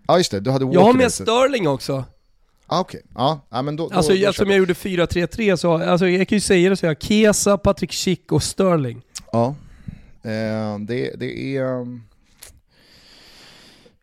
Ja 0.09 0.17
just 0.17 0.31
det, 0.31 0.39
du 0.39 0.51
hade 0.51 0.65
Walker 0.65 0.79
Jag 0.79 0.85
har 0.85 0.93
med 0.93 1.11
Sterling 1.11 1.67
också. 1.67 2.05
Ah, 2.67 2.79
Okej, 2.79 2.99
okay. 2.99 3.11
ja, 3.15 3.47
ja 3.49 3.61
men 3.61 3.75
då, 3.75 3.89
Alltså 3.93 4.13
då, 4.13 4.17
eftersom 4.17 4.49
jag 4.49 4.57
gjorde 4.57 4.73
4-3-3 4.73 5.55
så, 5.55 5.73
alltså 5.73 6.07
jag 6.07 6.27
kan 6.27 6.35
ju 6.35 6.39
säga 6.41 6.69
det 6.69 6.75
så 6.75 6.85
jag 6.85 7.01
Kesa, 7.01 7.57
Patrick 7.57 7.93
Schick 7.93 8.31
och 8.31 8.43
Sterling. 8.43 9.01
Ja, 9.31 9.55
eh, 10.23 10.79
det, 10.79 11.19
det 11.19 11.57
är... 11.57 11.63
Um... 11.63 12.03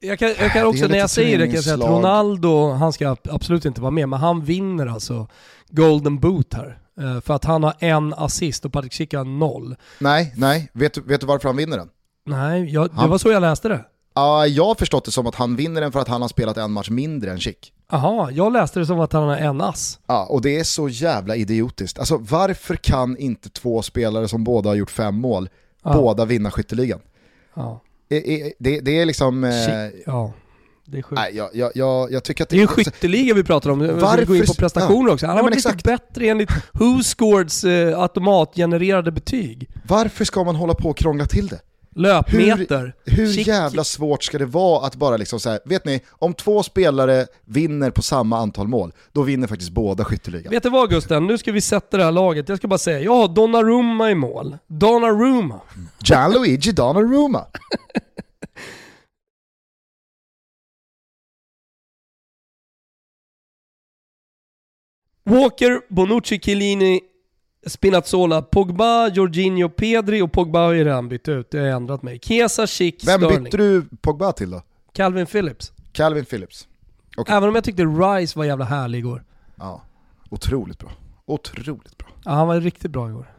Jag 0.01 0.19
kan, 0.19 0.29
jag 0.29 0.53
kan 0.53 0.67
också, 0.67 0.87
när 0.87 0.99
jag 0.99 1.11
säger 1.11 1.39
det 1.39 1.47
kan 1.47 1.55
jag 1.55 1.65
säga 1.65 1.77
att 1.77 1.91
Ronaldo, 1.91 2.71
han 2.71 2.93
ska 2.93 3.17
absolut 3.25 3.65
inte 3.65 3.81
vara 3.81 3.91
med, 3.91 4.09
men 4.09 4.19
han 4.19 4.45
vinner 4.45 4.87
alltså 4.87 5.29
Golden 5.69 6.19
Boot 6.19 6.55
här. 6.55 6.79
Eh, 7.01 7.21
för 7.21 7.35
att 7.35 7.45
han 7.45 7.63
har 7.63 7.75
en 7.79 8.15
assist 8.15 8.65
och 8.65 8.73
Patrick 8.73 8.93
Schick 8.93 9.15
har 9.15 9.25
noll. 9.25 9.77
Nej, 9.99 10.35
nej. 10.37 10.71
Vet 10.73 10.95
du, 10.95 11.01
vet 11.01 11.21
du 11.21 11.27
varför 11.27 11.49
han 11.49 11.57
vinner 11.57 11.77
den? 11.77 11.89
Nej, 12.27 12.75
jag, 12.75 12.91
det 12.91 13.09
var 13.09 13.19
så 13.19 13.31
jag 13.31 13.41
läste 13.41 13.69
det. 13.69 13.85
Ja, 14.17 14.47
jag 14.47 14.65
har 14.65 14.75
förstått 14.75 15.05
det 15.05 15.11
som 15.11 15.27
att 15.27 15.35
han 15.35 15.57
vinner 15.57 15.81
den 15.81 15.93
för 15.93 16.01
att 16.01 16.09
han 16.09 16.23
har 16.23 16.29
spelat 16.29 16.57
en 16.57 16.73
match 16.73 16.91
mindre 16.91 17.31
än 17.31 17.41
Chic. 17.41 17.57
Jaha, 17.91 18.31
jag 18.31 18.53
läste 18.53 18.79
det 18.79 18.87
som 18.87 19.01
att 19.01 19.13
han 19.13 19.23
har 19.23 19.37
en 19.37 19.61
ass. 19.61 19.99
Ja, 20.07 20.27
och 20.27 20.43
det 20.43 20.59
är 20.59 20.65
så 20.65 20.89
jävla 20.89 21.37
idiotiskt. 21.37 21.99
Alltså 21.99 22.17
varför 22.17 22.77
kan 22.77 23.17
inte 23.17 23.49
två 23.49 23.83
spelare 23.83 24.29
som 24.29 24.45
båda 24.45 24.71
har 24.71 24.75
gjort 24.75 24.91
fem 24.91 25.15
mål, 25.15 25.49
ja. 25.83 25.93
båda 25.93 26.25
vinna 26.25 26.51
skytteligan? 26.51 27.01
Ja. 27.55 27.83
Det, 28.09 28.53
det, 28.59 28.81
det 28.81 29.01
är 29.01 29.07
liksom... 29.07 29.45
Eh... 29.45 29.53
Ja. 30.07 30.33
Det 30.85 30.99
är 30.99 31.03
sjukt. 31.03 31.21
Nej, 31.21 31.37
jag, 31.37 31.51
jag, 31.53 31.73
jag, 31.75 32.13
jag 32.13 32.25
tycker 32.25 32.45
att 32.45 32.49
det, 32.49 32.57
det 32.57 32.61
är 32.61 32.63
en 32.63 32.69
skytteliga 32.69 33.35
vi 33.35 33.45
pratar 33.45 33.71
om, 33.71 33.79
varför? 33.79 34.19
vi 34.19 34.25
går 34.25 34.37
in 34.37 34.47
på 34.47 34.55
prestationer 34.55 35.09
ja. 35.09 35.15
också. 35.15 35.27
Han 35.27 35.37
har 35.37 35.43
varit 35.43 35.57
lite 35.57 35.77
bättre 35.85 36.27
enligt 36.27 36.51
Who 36.73 37.03
Scoreds 37.03 37.65
eh, 37.65 38.01
automatgenererade 38.01 39.13
betyg. 39.13 39.71
Varför 39.87 40.25
ska 40.25 40.45
man 40.45 40.57
hålla 40.57 40.75
på 40.75 40.89
och 40.89 40.97
krångla 40.97 41.27
till 41.27 41.47
det? 41.47 41.61
Löpmeter. 41.97 42.95
Hur, 43.05 43.17
hur 43.17 43.49
jävla 43.49 43.85
svårt 43.85 44.25
ska 44.25 44.39
det 44.39 44.47
vara 44.47 44.87
att 44.87 44.97
bara 44.97 45.17
liksom 45.17 45.41
så 45.41 45.51
här, 45.51 45.61
vet 45.65 45.85
ni, 45.85 46.01
om 46.11 46.35
två 46.35 46.63
spelare 46.63 47.27
vinner 47.45 47.91
på 47.91 48.03
samma 48.03 48.39
antal 48.39 48.69
mål, 48.69 48.93
då 49.13 49.23
vinner 49.23 49.47
faktiskt 49.47 49.71
båda 49.71 50.05
skytteligan. 50.05 50.51
Vet 50.51 50.63
du 50.63 50.71
vad 50.71 50.91
Gusten, 50.91 51.27
nu 51.27 51.39
ska 51.39 51.53
vi 51.53 51.61
sätta 51.61 51.97
det 51.97 52.05
här 52.05 52.13
laget. 52.13 52.49
Jag 52.49 52.59
ska 52.59 52.69
bara 52.69 52.79
säga, 52.79 53.01
jag 53.01 53.15
har 53.15 53.29
Donnarumma 53.29 54.11
i 54.11 54.15
mål. 54.15 54.59
Donnarumma. 54.67 55.61
Gianluigi 56.05 56.73
Donnarumma. 56.73 57.47
Walker, 65.25 65.81
Bonucci, 65.95 66.39
Chiellini, 66.39 67.01
Spinazzola, 67.67 68.43
Pogba, 68.43 69.09
Jorginho, 69.09 69.69
Pedri 69.69 70.23
och 70.23 70.33
Pogba 70.33 70.59
har 70.59 70.73
ju 70.73 70.85
redan 70.85 71.09
bytt 71.09 71.29
ut. 71.29 71.51
Det 71.51 71.59
har 71.59 71.67
jag 71.67 71.77
ändrat 71.77 72.03
mig. 72.03 72.19
Kesa, 72.23 72.67
Schick, 72.67 73.05
Vem 73.07 73.21
Sterling. 73.21 73.45
bytte 73.45 73.57
du 73.57 73.85
Pogba 74.01 74.33
till 74.33 74.51
då? 74.51 74.63
Calvin 74.93 75.27
Phillips. 75.27 75.73
Calvin 75.93 76.25
Phillips. 76.25 76.69
Okay. 77.17 77.37
Även 77.37 77.49
om 77.49 77.55
jag 77.55 77.65
tyckte 77.65 77.83
Rice 77.83 78.39
var 78.39 78.45
jävla 78.45 78.65
härlig 78.65 78.99
igår. 78.99 79.25
Ja, 79.57 79.83
otroligt 80.31 80.79
bra. 80.79 80.91
Otroligt 81.27 81.99
bra. 81.99 82.09
Ja, 82.25 82.31
han 82.31 82.49
var 82.49 82.61
riktigt 82.61 82.91
bra 82.91 83.09
igår. 83.09 83.31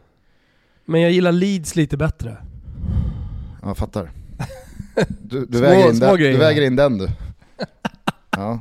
Men 0.84 1.00
jag 1.00 1.10
gillar 1.10 1.32
Leeds 1.32 1.76
lite 1.76 1.96
bättre. 1.96 2.36
Ja, 3.62 3.68
jag 3.68 3.76
fattar. 3.76 4.10
Du, 5.22 5.46
du, 5.46 5.58
små, 5.58 5.66
väger, 5.68 5.88
in 5.90 5.98
den, 6.00 6.16
du 6.16 6.36
väger 6.38 6.62
in 6.62 6.76
den 6.76 6.98
du. 6.98 7.08
Ja. 8.30 8.60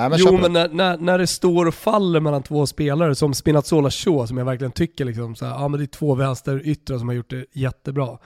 Nej, 0.00 0.10
men 0.10 0.18
jo 0.18 0.38
men 0.38 0.52
när, 0.52 0.68
när, 0.68 0.98
när 0.98 1.18
det 1.18 1.26
står 1.26 1.66
och 1.66 1.74
faller 1.74 2.20
mellan 2.20 2.42
två 2.42 2.66
spelare 2.66 3.14
som 3.14 3.34
Spinazzola 3.34 3.90
Shaw 3.90 4.26
som 4.26 4.38
jag 4.38 4.44
verkligen 4.44 4.72
tycker 4.72 5.04
liksom 5.04 5.36
så 5.36 5.44
här, 5.44 5.52
ja 5.52 5.68
men 5.68 5.80
det 5.80 5.84
är 5.84 5.86
två 5.86 6.14
vänsteryttrar 6.14 6.98
som 6.98 7.08
har 7.08 7.14
gjort 7.14 7.30
det 7.30 7.44
jättebra. 7.52 8.18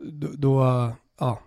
Då, 0.00 0.28
då, 0.32 0.92
ja, 1.20 1.40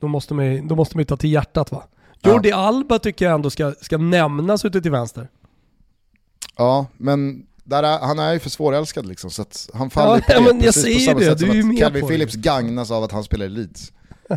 då, 0.00 0.08
måste 0.08 0.34
man, 0.34 0.68
då 0.68 0.76
måste 0.76 0.96
man 0.96 1.06
ta 1.06 1.16
till 1.16 1.32
hjärtat 1.32 1.72
va. 1.72 1.84
Jordi 2.22 2.48
ja. 2.48 2.56
Alba 2.56 2.98
tycker 2.98 3.24
jag 3.24 3.34
ändå 3.34 3.50
ska, 3.50 3.74
ska 3.80 3.98
nämnas 3.98 4.64
ute 4.64 4.82
till 4.82 4.90
vänster. 4.90 5.28
Ja, 6.56 6.86
men 6.96 7.46
där 7.64 7.82
är, 7.82 7.98
han 7.98 8.18
är 8.18 8.32
ju 8.32 8.38
för 8.38 8.50
svårälskad 8.50 9.06
liksom, 9.06 9.30
så 9.30 9.42
att 9.42 9.70
han 9.74 9.90
faller 9.90 10.24
ja, 10.28 10.34
på 10.34 10.40
det 10.40 10.54
men 10.54 10.64
jag 10.64 10.74
säger 10.74 11.14
det, 11.14 11.34
du 11.34 11.50
är 11.50 11.54
ju 11.54 11.62
med 11.62 11.78
Calvin 11.78 12.06
Phillips 12.06 12.34
gagnas 12.34 12.90
av 12.90 13.04
att 13.04 13.12
han 13.12 13.24
spelar 13.24 13.46
i 13.46 13.48
Leeds. 13.48 13.92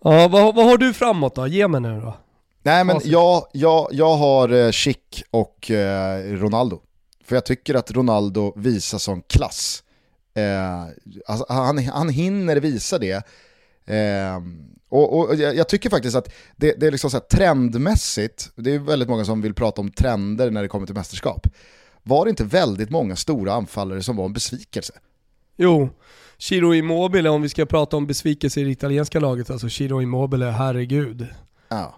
ja, 0.00 0.28
vad, 0.28 0.54
vad 0.54 0.66
har 0.66 0.78
du 0.78 0.92
framåt 0.92 1.34
då? 1.34 1.46
Ge 1.46 1.68
mig 1.68 1.80
nu 1.80 2.00
då. 2.00 2.16
Nej 2.64 2.84
men 2.84 3.00
jag, 3.04 3.46
jag, 3.52 3.88
jag 3.92 4.16
har 4.16 4.48
eh, 4.48 4.72
Schick 4.72 5.24
och 5.30 5.70
eh, 5.70 6.22
Ronaldo. 6.22 6.80
För 7.24 7.36
jag 7.36 7.46
tycker 7.46 7.74
att 7.74 7.90
Ronaldo 7.90 8.52
visar 8.56 8.98
sån 8.98 9.22
klass. 9.22 9.82
Eh, 10.34 10.82
alltså, 11.26 11.46
han, 11.48 11.86
han 11.86 12.08
hinner 12.08 12.56
visa 12.56 12.98
det. 12.98 13.26
Eh, 13.86 14.40
och, 14.88 15.18
och 15.18 15.34
jag, 15.34 15.56
jag, 15.56 15.68
tycker 15.68 15.90
faktiskt 15.90 16.16
att 16.16 16.32
det, 16.56 16.80
det 16.80 16.86
är 16.86 16.90
liksom 16.90 17.10
så 17.10 17.20
trendmässigt, 17.20 18.50
det 18.56 18.74
är 18.74 18.78
väldigt 18.78 19.08
många 19.08 19.24
som 19.24 19.42
vill 19.42 19.54
prata 19.54 19.80
om 19.80 19.90
trender 19.90 20.50
när 20.50 20.62
det 20.62 20.68
kommer 20.68 20.86
till 20.86 20.94
mästerskap. 20.94 21.46
Var 22.02 22.24
det 22.24 22.30
inte 22.30 22.44
väldigt 22.44 22.90
många 22.90 23.16
stora 23.16 23.52
anfallare 23.52 24.02
som 24.02 24.16
var 24.16 24.24
en 24.24 24.32
besvikelse? 24.32 24.92
Jo, 25.56 25.88
Chiro 26.38 26.74
Immobile, 26.74 27.28
om 27.28 27.42
vi 27.42 27.48
ska 27.48 27.66
prata 27.66 27.96
om 27.96 28.06
besvikelse 28.06 28.60
i 28.60 28.64
det 28.64 28.70
italienska 28.70 29.20
laget, 29.20 29.50
alltså 29.50 29.68
Chiro 29.68 30.02
Immobile, 30.02 30.44
herregud. 30.44 31.26
Ja. 31.68 31.94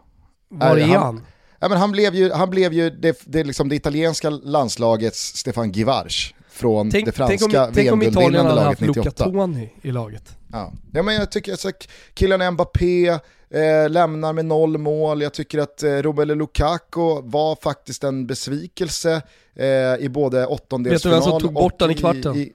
Var 0.49 0.77
är 0.77 0.87
han? 0.87 1.03
han? 1.03 1.27
Ja, 1.61 1.69
men 1.69 1.79
han 1.79 1.93
blev 1.93 2.15
ju, 2.15 2.33
han 2.33 2.51
blev 2.51 2.73
ju 2.73 2.91
det, 2.91 3.23
det, 3.25 3.45
liksom 3.45 3.69
det 3.69 3.77
italienska 3.77 4.31
landslagets 4.31 5.37
Stefan 5.37 5.73
Givarch 5.73 6.35
från 6.51 6.91
tänk, 6.91 7.07
det 7.07 7.13
franska 7.13 7.71
VM-guldvinnande 7.71 8.55
laget 8.55 8.81
98. 8.81 9.11
Tänk 9.17 9.27
om 9.29 9.37
Luca 9.37 9.47
Toni 9.47 9.73
i 9.83 9.91
laget. 9.91 10.37
Ja. 10.53 10.73
ja, 10.93 11.03
men 11.03 11.15
jag 11.15 11.31
tycker 11.31 11.53
att 11.53 11.89
killen 12.15 12.53
Mbappé 12.53 13.09
eh, 13.09 13.89
lämnar 13.89 14.33
med 14.33 14.45
noll 14.45 14.79
mål. 14.79 15.23
Jag 15.23 15.35
tycker 15.35 15.59
att 15.59 15.83
eh, 15.83 15.91
Romelu 15.91 16.35
Lukaku 16.35 17.23
var 17.23 17.57
faktiskt 17.63 18.05
en 18.05 18.27
besvikelse 18.27 19.23
eh, 19.55 19.67
i 20.05 20.09
både 20.09 20.47
åttondelsfinal 20.47 21.19
och 21.19 21.25
Vet 21.25 21.25
du 21.25 21.31
vem 21.31 21.41
som 21.41 21.41
tog 21.41 21.53
bort 21.53 21.79
den 21.79 21.91
i 21.91 21.95
kvarten? 21.95 22.37
I, 22.37 22.53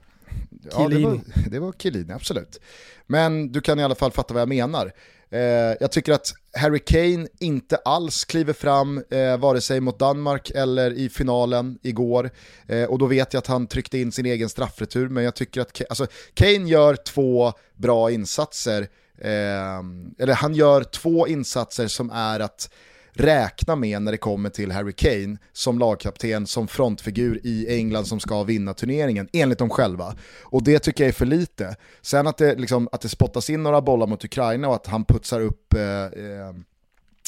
ja, 0.72 0.88
det 0.88 0.98
var, 0.98 1.20
det 1.50 1.58
var 1.58 1.72
Chiellini, 1.72 2.12
absolut. 2.12 2.60
Men 3.06 3.52
du 3.52 3.60
kan 3.60 3.80
i 3.80 3.84
alla 3.84 3.94
fall 3.94 4.12
fatta 4.12 4.34
vad 4.34 4.40
jag 4.40 4.48
menar. 4.48 4.92
Eh, 5.32 5.76
jag 5.80 5.92
tycker 5.92 6.12
att 6.12 6.34
Harry 6.56 6.78
Kane 6.78 7.28
inte 7.40 7.76
alls 7.76 8.24
kliver 8.24 8.52
fram 8.52 9.04
eh, 9.10 9.36
vare 9.36 9.60
sig 9.60 9.80
mot 9.80 9.98
Danmark 9.98 10.50
eller 10.50 10.92
i 10.92 11.08
finalen 11.08 11.78
igår. 11.82 12.30
Eh, 12.66 12.84
och 12.84 12.98
då 12.98 13.06
vet 13.06 13.32
jag 13.32 13.38
att 13.38 13.46
han 13.46 13.66
tryckte 13.66 13.98
in 13.98 14.12
sin 14.12 14.26
egen 14.26 14.48
straffretur, 14.48 15.08
men 15.08 15.24
jag 15.24 15.34
tycker 15.34 15.60
att 15.60 15.82
alltså, 15.88 16.06
Kane 16.34 16.68
gör 16.68 16.96
två 16.96 17.52
bra 17.76 18.10
insatser. 18.10 18.88
Eh, 19.18 19.82
eller 20.18 20.34
han 20.34 20.54
gör 20.54 20.84
två 20.84 21.28
insatser 21.28 21.88
som 21.88 22.10
är 22.10 22.40
att 22.40 22.70
räkna 23.14 23.76
med 23.76 24.02
när 24.02 24.12
det 24.12 24.18
kommer 24.18 24.50
till 24.50 24.72
Harry 24.72 24.92
Kane 24.92 25.36
som 25.52 25.78
lagkapten, 25.78 26.46
som 26.46 26.68
frontfigur 26.68 27.40
i 27.44 27.76
England 27.78 28.04
som 28.04 28.20
ska 28.20 28.42
vinna 28.42 28.74
turneringen, 28.74 29.28
enligt 29.32 29.58
dem 29.58 29.70
själva. 29.70 30.14
Och 30.42 30.64
det 30.64 30.78
tycker 30.78 31.04
jag 31.04 31.08
är 31.08 31.12
för 31.12 31.26
lite. 31.26 31.76
Sen 32.02 32.26
att 32.26 32.38
det, 32.38 32.54
liksom, 32.54 32.88
att 32.92 33.00
det 33.00 33.08
spottas 33.08 33.50
in 33.50 33.62
några 33.62 33.80
bollar 33.80 34.06
mot 34.06 34.24
Ukraina 34.24 34.68
och 34.68 34.74
att 34.74 34.86
han 34.86 35.04
putsar 35.04 35.40
upp 35.40 35.74
eh, 35.74 36.04
eh, 36.04 36.54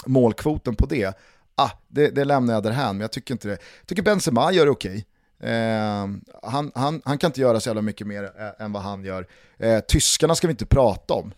målkvoten 0.06 0.76
på 0.76 0.86
det, 0.86 1.16
ah, 1.54 1.70
det, 1.88 2.10
det 2.10 2.24
lämnar 2.24 2.54
jag 2.54 2.62
därhän, 2.62 2.96
men 2.96 3.00
jag 3.00 3.12
tycker 3.12 3.34
inte 3.34 3.48
det. 3.48 3.58
Jag 3.80 3.86
tycker 3.86 4.02
Benzema 4.02 4.52
gör 4.52 4.64
det 4.64 4.70
okej. 4.70 4.90
Okay. 4.90 5.04
Eh, 5.50 6.08
han, 6.42 6.72
han, 6.74 7.02
han 7.04 7.18
kan 7.18 7.28
inte 7.28 7.40
göra 7.40 7.60
så 7.60 7.68
jävla 7.68 7.82
mycket 7.82 8.06
mer 8.06 8.24
eh, 8.24 8.64
än 8.64 8.72
vad 8.72 8.82
han 8.82 9.04
gör. 9.04 9.26
Eh, 9.58 9.80
tyskarna 9.80 10.34
ska 10.34 10.46
vi 10.46 10.50
inte 10.50 10.66
prata 10.66 11.14
om. 11.14 11.32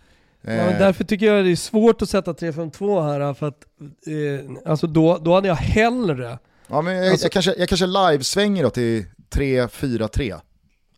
Ja, 0.47 0.53
eh. 0.53 0.79
därför 0.79 1.05
tycker 1.05 1.27
jag 1.27 1.45
det 1.45 1.51
är 1.51 1.57
svårt 1.57 2.03
att 2.03 2.11
sätta 2.11 2.33
3-5-2 2.33 3.03
här, 3.03 3.35
för 3.35 3.49
att 3.49 3.65
eh, 4.07 4.71
alltså 4.71 4.87
då, 4.87 5.19
då 5.19 5.35
hade 5.35 5.49
jag 5.49 5.55
hellre... 5.55 6.39
Ja, 6.69 6.83
men 6.83 6.97
jag, 6.97 7.11
alltså, 7.11 7.25
jag 7.25 7.33
kanske, 7.33 7.55
jag 7.59 7.69
kanske 7.69 7.87
live-svänger 7.87 8.63
då 8.63 8.71
till 8.71 9.05
3-4-3. 9.31 10.41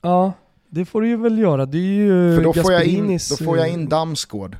Ja, 0.02 0.32
det 0.70 0.84
får 0.84 1.00
du 1.00 1.08
ju 1.08 1.16
väl 1.16 1.38
göra. 1.38 1.66
Det 1.66 1.78
är 1.78 1.82
ju 1.82 2.36
För 2.36 2.44
då 2.44 2.52
får, 2.52 2.72
jag 2.72 2.84
in, 2.84 3.18
då 3.30 3.36
får 3.36 3.58
jag 3.58 3.68
in 3.68 3.82
eh, 3.82 3.88
Damsgård. 3.88 4.56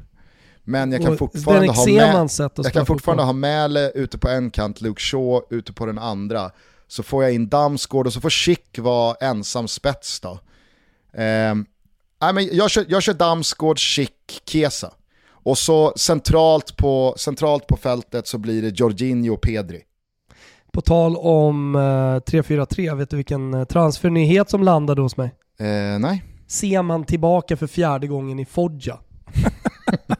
Men 0.64 0.92
jag 0.92 1.02
kan 1.02 1.18
fortfarande, 1.18 1.72
ha, 1.72 1.86
med, 1.86 2.30
jag 2.56 2.72
kan 2.72 2.86
fortfarande 2.86 3.22
ha 3.22 3.32
Mäle 3.32 3.90
ute 3.90 4.18
på 4.18 4.28
en 4.28 4.50
kant, 4.50 4.80
Luke 4.80 5.00
Shaw 5.00 5.42
ute 5.50 5.72
på 5.72 5.86
den 5.86 5.98
andra. 5.98 6.50
Så 6.88 7.02
får 7.02 7.24
jag 7.24 7.32
in 7.32 7.48
Damsgård 7.48 8.06
och 8.06 8.12
så 8.12 8.20
får 8.20 8.30
Schick 8.30 8.78
vara 8.78 9.14
ensam 9.20 9.68
spets 9.68 10.20
då. 10.20 10.40
Eh, 11.22 11.54
Nej, 12.20 12.34
men 12.34 12.56
jag, 12.56 12.70
kör, 12.70 12.84
jag 12.88 13.02
kör 13.02 13.14
Damsgård, 13.14 13.78
Schick, 13.78 14.42
Kesa. 14.46 14.92
Och 15.30 15.58
så 15.58 15.92
centralt 15.96 16.76
på, 16.76 17.14
centralt 17.18 17.66
på 17.66 17.76
fältet 17.76 18.26
så 18.26 18.38
blir 18.38 18.62
det 18.62 18.80
Jorginho 18.80 19.34
och 19.34 19.40
Pedri. 19.40 19.82
På 20.72 20.80
tal 20.80 21.16
om 21.16 21.74
eh, 21.74 21.78
3-4-3, 21.78 22.96
vet 22.96 23.10
du 23.10 23.16
vilken 23.16 23.54
eh, 23.54 23.64
transfernyhet 23.64 24.50
som 24.50 24.62
landade 24.62 25.02
hos 25.02 25.16
mig? 25.16 25.34
Eh, 25.60 25.98
nej. 25.98 26.24
Ser 26.46 26.82
man 26.82 27.04
tillbaka 27.04 27.56
för 27.56 27.66
fjärde 27.66 28.06
gången 28.06 28.38
i 28.38 28.44
Foggia. 28.44 28.98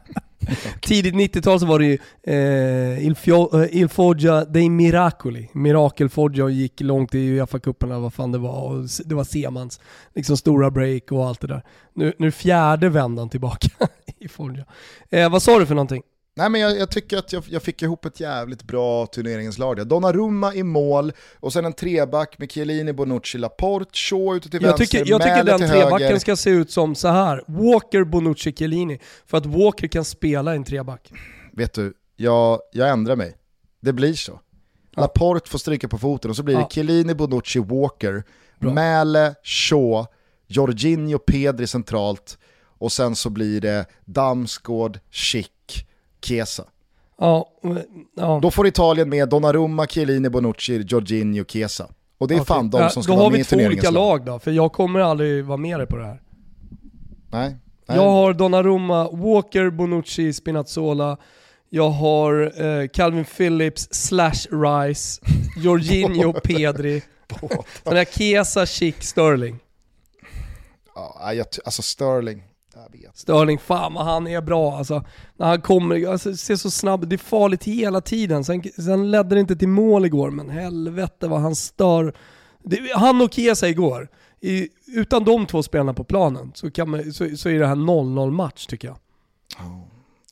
Tidigt 0.80 1.14
90-tal 1.14 1.60
så 1.60 1.66
var 1.66 1.78
det 1.78 1.84
ju 1.84 1.98
eh, 2.22 3.06
Il, 3.06 3.14
Fio, 3.14 3.62
eh, 3.62 3.68
Il 3.70 3.88
Foggia 3.88 4.44
dei 4.44 4.70
Miracoli. 4.70 5.50
Mirakel 5.52 6.08
Foggia 6.08 6.44
och 6.44 6.50
gick 6.50 6.80
långt 6.80 7.14
i 7.14 7.18
Uefa-cupen 7.18 7.90
eller 7.90 8.00
vad 8.00 8.14
fan 8.14 8.32
det 8.32 8.38
var. 8.38 8.62
Och 8.62 8.84
det 9.04 9.14
var 9.14 9.24
Semans 9.24 9.80
liksom 10.14 10.36
stora 10.36 10.70
break 10.70 11.12
och 11.12 11.26
allt 11.26 11.40
det 11.40 11.46
där. 11.46 11.62
Nu, 11.94 12.12
nu 12.18 12.30
fjärde 12.30 12.88
vändan 12.88 13.28
tillbaka 13.28 13.68
i 14.18 14.28
Foggia. 14.28 14.64
Eh, 15.10 15.30
vad 15.30 15.42
sa 15.42 15.58
du 15.58 15.66
för 15.66 15.74
någonting? 15.74 16.02
Nej 16.38 16.50
men 16.50 16.60
jag, 16.60 16.78
jag 16.78 16.90
tycker 16.90 17.18
att 17.18 17.32
jag, 17.32 17.44
jag, 17.48 17.62
fick 17.62 17.82
ihop 17.82 18.04
ett 18.04 18.20
jävligt 18.20 18.62
bra 18.62 19.06
turneringslag. 19.06 19.86
Donnarumma 19.86 20.54
i 20.54 20.62
mål 20.62 21.12
och 21.40 21.52
sen 21.52 21.64
en 21.64 21.72
treback 21.72 22.38
med 22.38 22.52
Chiellini, 22.52 22.92
Bonucci, 22.92 23.38
Laporte, 23.38 23.90
Shaw 23.92 24.36
ute 24.36 24.50
till 24.50 24.62
jag 24.62 24.68
vänster, 24.68 24.98
tycker, 24.98 25.10
Jag 25.10 25.22
tycker 25.22 25.44
den 25.44 25.58
trebacken 25.58 26.06
höger. 26.06 26.18
ska 26.18 26.36
se 26.36 26.50
ut 26.50 26.70
som 26.70 26.94
så 26.94 27.08
här. 27.08 27.44
Walker, 27.46 28.04
Bonucci, 28.04 28.52
Chiellini. 28.52 29.00
För 29.26 29.38
att 29.38 29.46
Walker 29.46 29.86
kan 29.86 30.04
spela 30.04 30.54
en 30.54 30.64
treback. 30.64 31.12
Vet 31.52 31.74
du, 31.74 31.94
jag, 32.16 32.60
jag 32.72 32.88
ändrar 32.88 33.16
mig. 33.16 33.36
Det 33.80 33.92
blir 33.92 34.14
så. 34.14 34.40
Ja. 34.94 35.00
Laporte 35.02 35.50
får 35.50 35.58
stryka 35.58 35.88
på 35.88 35.98
foten 35.98 36.30
och 36.30 36.36
så 36.36 36.42
blir 36.42 36.54
ja. 36.54 36.60
det 36.60 36.74
Chiellini, 36.74 37.14
Bonucci, 37.14 37.58
Walker, 37.58 38.24
bra. 38.60 38.72
Mäle, 38.72 39.34
Shaw, 39.42 40.06
Jorginho, 40.46 41.18
Pedri 41.18 41.66
centralt 41.66 42.38
och 42.78 42.92
sen 42.92 43.16
så 43.16 43.30
blir 43.30 43.60
det 43.60 43.86
Damsgård, 44.04 44.98
Schick, 45.10 45.52
Chiesa. 46.24 46.64
Ja, 47.18 47.48
ja. 48.16 48.38
Då 48.42 48.50
får 48.50 48.66
Italien 48.66 49.08
med 49.08 49.28
Donnarumma, 49.28 49.86
Chiellini, 49.86 50.28
Bonucci, 50.28 50.84
Jorginho, 50.88 51.44
Chiesa. 51.44 51.86
Och 52.18 52.28
det 52.28 52.34
är 52.34 52.40
okay. 52.40 52.44
fan 52.44 52.70
de 52.70 52.90
som 52.90 53.02
ska 53.02 53.16
vara 53.16 53.30
med 53.30 53.40
i 53.40 53.44
turneringens 53.44 53.82
Då 53.82 53.88
har 53.88 53.94
vi 53.94 54.00
två 54.00 54.10
olika 54.10 54.24
lag 54.24 54.34
då, 54.34 54.38
för 54.38 54.50
jag 54.50 54.72
kommer 54.72 55.00
aldrig 55.00 55.44
vara 55.44 55.56
med 55.56 55.80
dig 55.80 55.86
på 55.86 55.96
det 55.96 56.04
här. 56.04 56.22
Nej. 57.30 57.56
Nej. 57.88 57.96
Jag 57.96 58.10
har 58.10 58.32
Donnarumma, 58.32 59.10
Walker, 59.10 59.70
Bonucci, 59.70 60.32
Spinazzola. 60.32 61.16
Jag 61.70 61.90
har 61.90 62.62
eh, 62.62 62.88
Calvin 62.88 63.24
Phillips 63.24 63.88
slash 63.90 64.46
Rice, 64.50 65.20
Jorginho, 65.56 66.32
Pedri. 66.44 67.02
Sen 67.40 67.48
har 67.84 67.96
jag 67.96 68.12
Chiesa, 68.12 68.66
Chic, 68.66 68.94
Sterling. 69.00 69.58
Ja, 70.94 71.32
jag, 71.32 71.46
alltså 71.64 71.82
Sterling. 71.82 72.42
Störling, 73.14 73.58
fan 73.58 73.94
vad 73.94 74.04
han 74.04 74.26
är 74.26 74.40
bra 74.40 74.76
alltså. 74.76 75.04
När 75.36 75.46
han 75.46 75.60
kommer, 75.60 76.08
alltså, 76.08 76.36
ser 76.36 76.56
så 76.56 76.70
snabb 76.70 77.08
det 77.08 77.16
är 77.16 77.18
farligt 77.18 77.64
hela 77.64 78.00
tiden. 78.00 78.44
Sen, 78.44 78.62
sen 78.62 79.10
ledde 79.10 79.34
det 79.34 79.40
inte 79.40 79.56
till 79.56 79.68
mål 79.68 80.06
igår, 80.06 80.30
men 80.30 80.50
helvete 80.50 81.28
vad 81.28 81.40
han 81.40 81.56
stör. 81.56 82.14
Det, 82.62 82.80
han 82.94 83.20
och 83.20 83.32
Kesa 83.32 83.68
igår, 83.68 84.08
i, 84.40 84.68
utan 84.86 85.24
de 85.24 85.46
två 85.46 85.62
spelarna 85.62 85.94
på 85.94 86.04
planen 86.04 86.52
så, 86.54 86.70
kan 86.70 86.90
man, 86.90 87.12
så, 87.12 87.36
så 87.36 87.48
är 87.48 87.58
det 87.58 87.66
här 87.66 87.74
0-0 87.74 88.30
match 88.30 88.66
tycker 88.66 88.88
jag. 88.88 88.96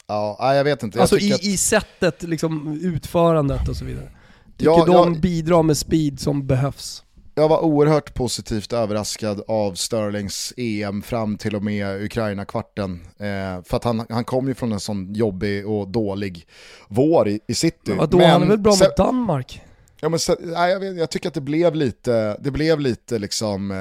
Ja, 0.06 0.54
jag 0.54 0.64
vet 0.64 0.82
inte. 0.82 0.98
Jag 0.98 1.02
alltså 1.02 1.18
i, 1.18 1.32
att... 1.32 1.44
i 1.44 1.56
sättet, 1.56 2.22
liksom, 2.22 2.80
utförandet 2.82 3.68
och 3.68 3.76
så 3.76 3.84
vidare. 3.84 4.10
Tycker 4.56 4.70
ja, 4.70 4.84
de 4.86 5.14
ja, 5.14 5.20
bidrar 5.20 5.62
med 5.62 5.76
speed 5.76 6.20
som 6.20 6.46
behövs. 6.46 7.02
Jag 7.38 7.48
var 7.48 7.64
oerhört 7.64 8.14
positivt 8.14 8.72
överraskad 8.72 9.42
av 9.48 9.74
Sterlings 9.74 10.52
EM 10.56 11.02
fram 11.02 11.38
till 11.38 11.56
och 11.56 11.62
med 11.62 12.02
Ukraina-kvarten. 12.02 13.00
Eh, 13.18 13.62
för 13.64 13.76
att 13.76 13.84
han, 13.84 14.06
han 14.08 14.24
kom 14.24 14.48
ju 14.48 14.54
från 14.54 14.72
en 14.72 14.80
sån 14.80 15.14
jobbig 15.14 15.66
och 15.66 15.88
dålig 15.88 16.46
vår 16.88 17.28
i, 17.28 17.40
i 17.46 17.54
city. 17.54 17.78
Men 17.84 17.96
vadå, 17.96 18.24
han 18.24 18.42
är 18.42 18.46
väl 18.46 18.58
bra 18.58 18.72
mot 18.72 18.96
Danmark? 18.96 19.62
Ja, 20.00 20.08
men 20.08 20.18
så, 20.18 20.36
nej, 20.40 20.72
jag, 20.72 20.80
vet, 20.80 20.96
jag, 20.96 21.10
tycker 21.10 21.28
att 21.28 21.34
det 21.34 21.40
blev 21.40 21.74
lite, 21.74 22.36
det 22.40 22.50
blev 22.50 22.80
lite 22.80 23.18
liksom, 23.18 23.70
eh, 23.70 23.76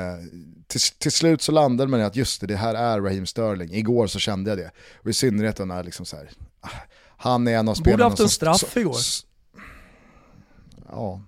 till, 0.68 0.82
till 0.82 1.12
slut 1.12 1.42
så 1.42 1.52
landade 1.52 1.90
man 1.92 2.00
i 2.00 2.04
att 2.04 2.16
just 2.16 2.42
det, 2.42 2.48
det 2.48 2.56
här 2.56 2.76
är 2.76 3.02
Raheem 3.02 3.26
Sterling. 3.26 3.74
Igår 3.74 4.08
så 4.08 4.20
kände 4.20 4.52
jag 4.52 4.58
det. 4.58 4.72
Och 4.96 5.10
i 5.10 5.14
synnerhet 5.14 5.60
när 5.60 5.84
liksom 5.84 6.06
så 6.06 6.16
här, 6.16 6.30
ah, 6.62 6.70
han 7.18 7.48
är 7.48 7.58
en 7.58 7.70
av 7.70 7.74
spelarna 7.74 7.98
Borde 7.98 8.10
haft 8.10 8.20
en 8.20 8.30
straff 8.30 8.74
så, 8.74 8.80
igår. 8.80 8.98
ja, 10.90 11.22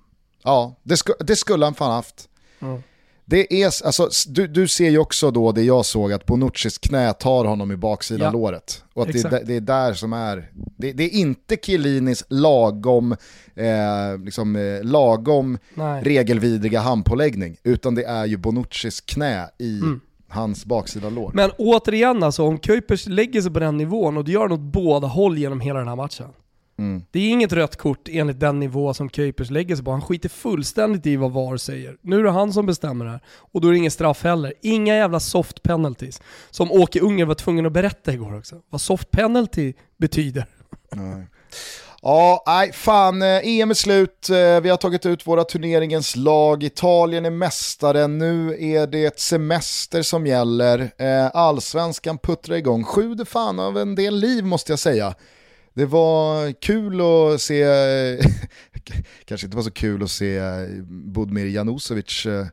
ja 0.48 0.76
det, 0.84 0.98
sku, 0.98 1.14
det 1.19 1.36
skulle 1.36 1.65
han 1.65 1.74
fan 1.74 1.91
haft. 1.91 2.30
Mm. 2.60 2.82
Det 3.30 3.64
är, 3.64 3.65
alltså, 3.86 4.10
du, 4.28 4.48
du 4.48 4.68
ser 4.68 4.90
ju 4.90 4.99
också 4.99 5.32
då 5.32 5.52
det 5.52 5.64
jag 5.64 5.86
såg, 5.86 6.14
att 6.14 6.26
Bonuccis 6.26 6.78
knä 6.78 7.14
tar 7.14 7.45
honom 7.45 7.72
i 7.72 7.76
baksidan 7.76 8.26
ja. 8.26 8.32
låret. 8.32 8.84
Och 8.94 9.03
att 9.03 9.14
det, 9.14 9.44
det, 9.45 9.56
är 9.56 9.61
där 9.61 9.94
som 9.94 10.14
är, 10.14 10.52
det, 10.78 10.94
det 10.94 11.03
är 11.03 11.10
inte 11.10 11.57
Chiellinis 11.61 12.24
lagom, 12.30 13.11
eh, 13.56 14.19
liksom, 14.26 14.56
eh, 14.56 14.84
lagom 14.84 15.57
regelvidriga 16.02 16.80
handpåläggning, 16.80 17.57
utan 17.64 17.95
det 17.95 18.03
är 18.03 18.26
ju 18.26 18.38
Bonuccis 18.38 19.02
knä 19.02 19.49
i 19.57 19.80
mm. 19.80 19.99
hans 20.28 20.65
baksida 20.65 21.10
lår. 21.10 21.32
Men 21.34 21.52
återigen 21.57 22.24
alltså, 22.24 22.44
om 22.44 22.60
Kuipers 22.60 23.07
lägger 23.07 23.41
sig 23.41 23.52
på 23.52 23.60
den 23.60 23.78
nivån, 23.78 24.18
och 24.18 24.24
det 24.24 24.32
gör 24.32 24.52
åt 24.52 24.60
båda 24.60 25.07
håll 25.07 25.38
genom 25.38 25.61
hela 25.61 25.80
den 25.80 25.88
här 25.88 25.95
matchen. 25.95 26.28
Mm. 26.78 27.04
Det 27.12 27.20
är 27.20 27.30
inget 27.30 27.54
rött 27.54 27.76
kort 27.76 28.08
enligt 28.12 28.40
den 28.40 28.60
nivå 28.60 28.94
som 28.94 29.10
Kuipers 29.10 29.49
lägger 29.49 29.76
sig 29.76 29.86
på. 29.86 29.91
Han 29.91 30.02
skiter 30.02 30.30
fullständigt 30.30 31.06
i 31.06 31.16
vad 31.16 31.32
VAR 31.32 31.58
säger. 31.58 31.98
Nu 32.02 32.20
är 32.20 32.24
det 32.24 32.32
han 32.32 32.54
som 32.54 32.66
bestämmer 32.66 33.06
det 33.06 33.12
här. 33.12 33.20
Och 33.52 33.62
då 33.62 33.68
är 33.68 33.72
det 33.72 33.78
ingen 33.78 33.91
straff 33.91 34.24
heller. 34.24 34.54
Inga 34.62 34.95
jävla 34.95 35.20
soft 35.20 35.64
penalties. 35.64 36.22
Som 36.49 36.72
Åke 36.72 36.99
Unger 36.99 37.26
var 37.26 37.36
tvungen 37.36 37.66
att 37.66 37.74
berätta 37.74 38.14
igår 38.14 38.38
också. 38.38 38.56
Vad 38.70 38.82
soft 38.82 39.12
penalty 39.12 39.74
betyder. 39.98 40.45
Nej. 40.95 41.28
Ja, 42.02 42.44
nej 42.48 42.74
fan, 42.74 43.22
EM 43.22 43.70
eh, 43.70 43.70
är 43.70 43.74
slut, 43.74 44.30
eh, 44.30 44.62
vi 44.62 44.70
har 44.70 44.78
tagit 44.78 45.06
ut 45.06 45.28
våra 45.28 45.44
turneringens 45.44 46.16
lag, 46.16 46.64
Italien 46.64 47.26
är 47.26 47.30
mästare, 47.30 48.08
nu 48.08 48.58
är 48.60 48.88
det 48.88 49.20
semester 49.20 50.02
som 50.02 50.28
gäller, 50.28 50.91
eh, 50.98 51.28
allsvenskan 51.34 52.18
puttrar 52.18 52.56
igång, 52.56 52.84
sjuder 52.84 53.26
fan 53.26 53.60
av 53.60 53.78
en 53.78 53.95
del 53.95 54.16
liv 54.16 54.45
måste 54.45 54.72
jag 54.72 54.80
säga. 54.80 55.16
Det 55.78 55.86
var 55.86 56.52
kul 56.52 57.02
att 57.02 57.41
se, 57.41 57.66
kanske 59.26 59.48
inte 59.48 59.58
var 59.58 59.64
så 59.64 59.72
kul 59.72 60.04
att 60.04 60.12
se 60.12 60.41
Budmir 60.88 61.45
Janosevic 61.45 62.26
eh, 62.26 62.45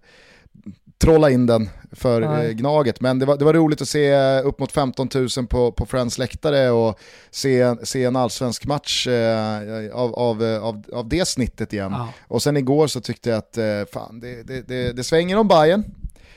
trolla 0.99 1.31
in 1.31 1.47
den 1.47 1.71
för 1.93 2.23
eh, 2.23 2.31
Nej. 2.31 2.55
Gnaget. 2.55 3.01
Men 3.01 3.19
det 3.19 3.27
var, 3.27 3.37
det 3.37 3.45
var 3.45 3.55
roligt 3.55 3.83
att 3.83 3.89
se 3.89 4.41
upp 4.41 4.59
mot 4.59 4.73
15 4.73 5.09
000 5.15 5.47
på, 5.47 5.73
på 5.73 5.87
Friends 5.87 6.19
läktare 6.19 6.71
och 6.71 6.99
se, 7.31 7.75
se 7.83 8.05
en 8.05 8.17
allsvensk 8.17 8.67
match 8.67 9.07
eh, 9.07 9.95
av, 9.95 10.15
av, 10.15 10.43
av, 10.43 10.85
av 10.93 11.09
det 11.09 11.29
snittet 11.29 11.73
igen. 11.73 11.93
Ja. 11.93 12.09
Och 12.29 12.43
sen 12.43 12.57
igår 12.57 12.87
så 12.87 13.01
tyckte 13.01 13.31
jag 13.31 13.39
att 13.39 13.59
eh, 13.59 13.85
fan, 13.93 14.21
det, 14.21 14.43
det, 14.43 14.69
det, 14.69 14.93
det 14.93 15.05
svänger 15.05 15.37
om 15.37 15.49
Bayern 15.49 15.85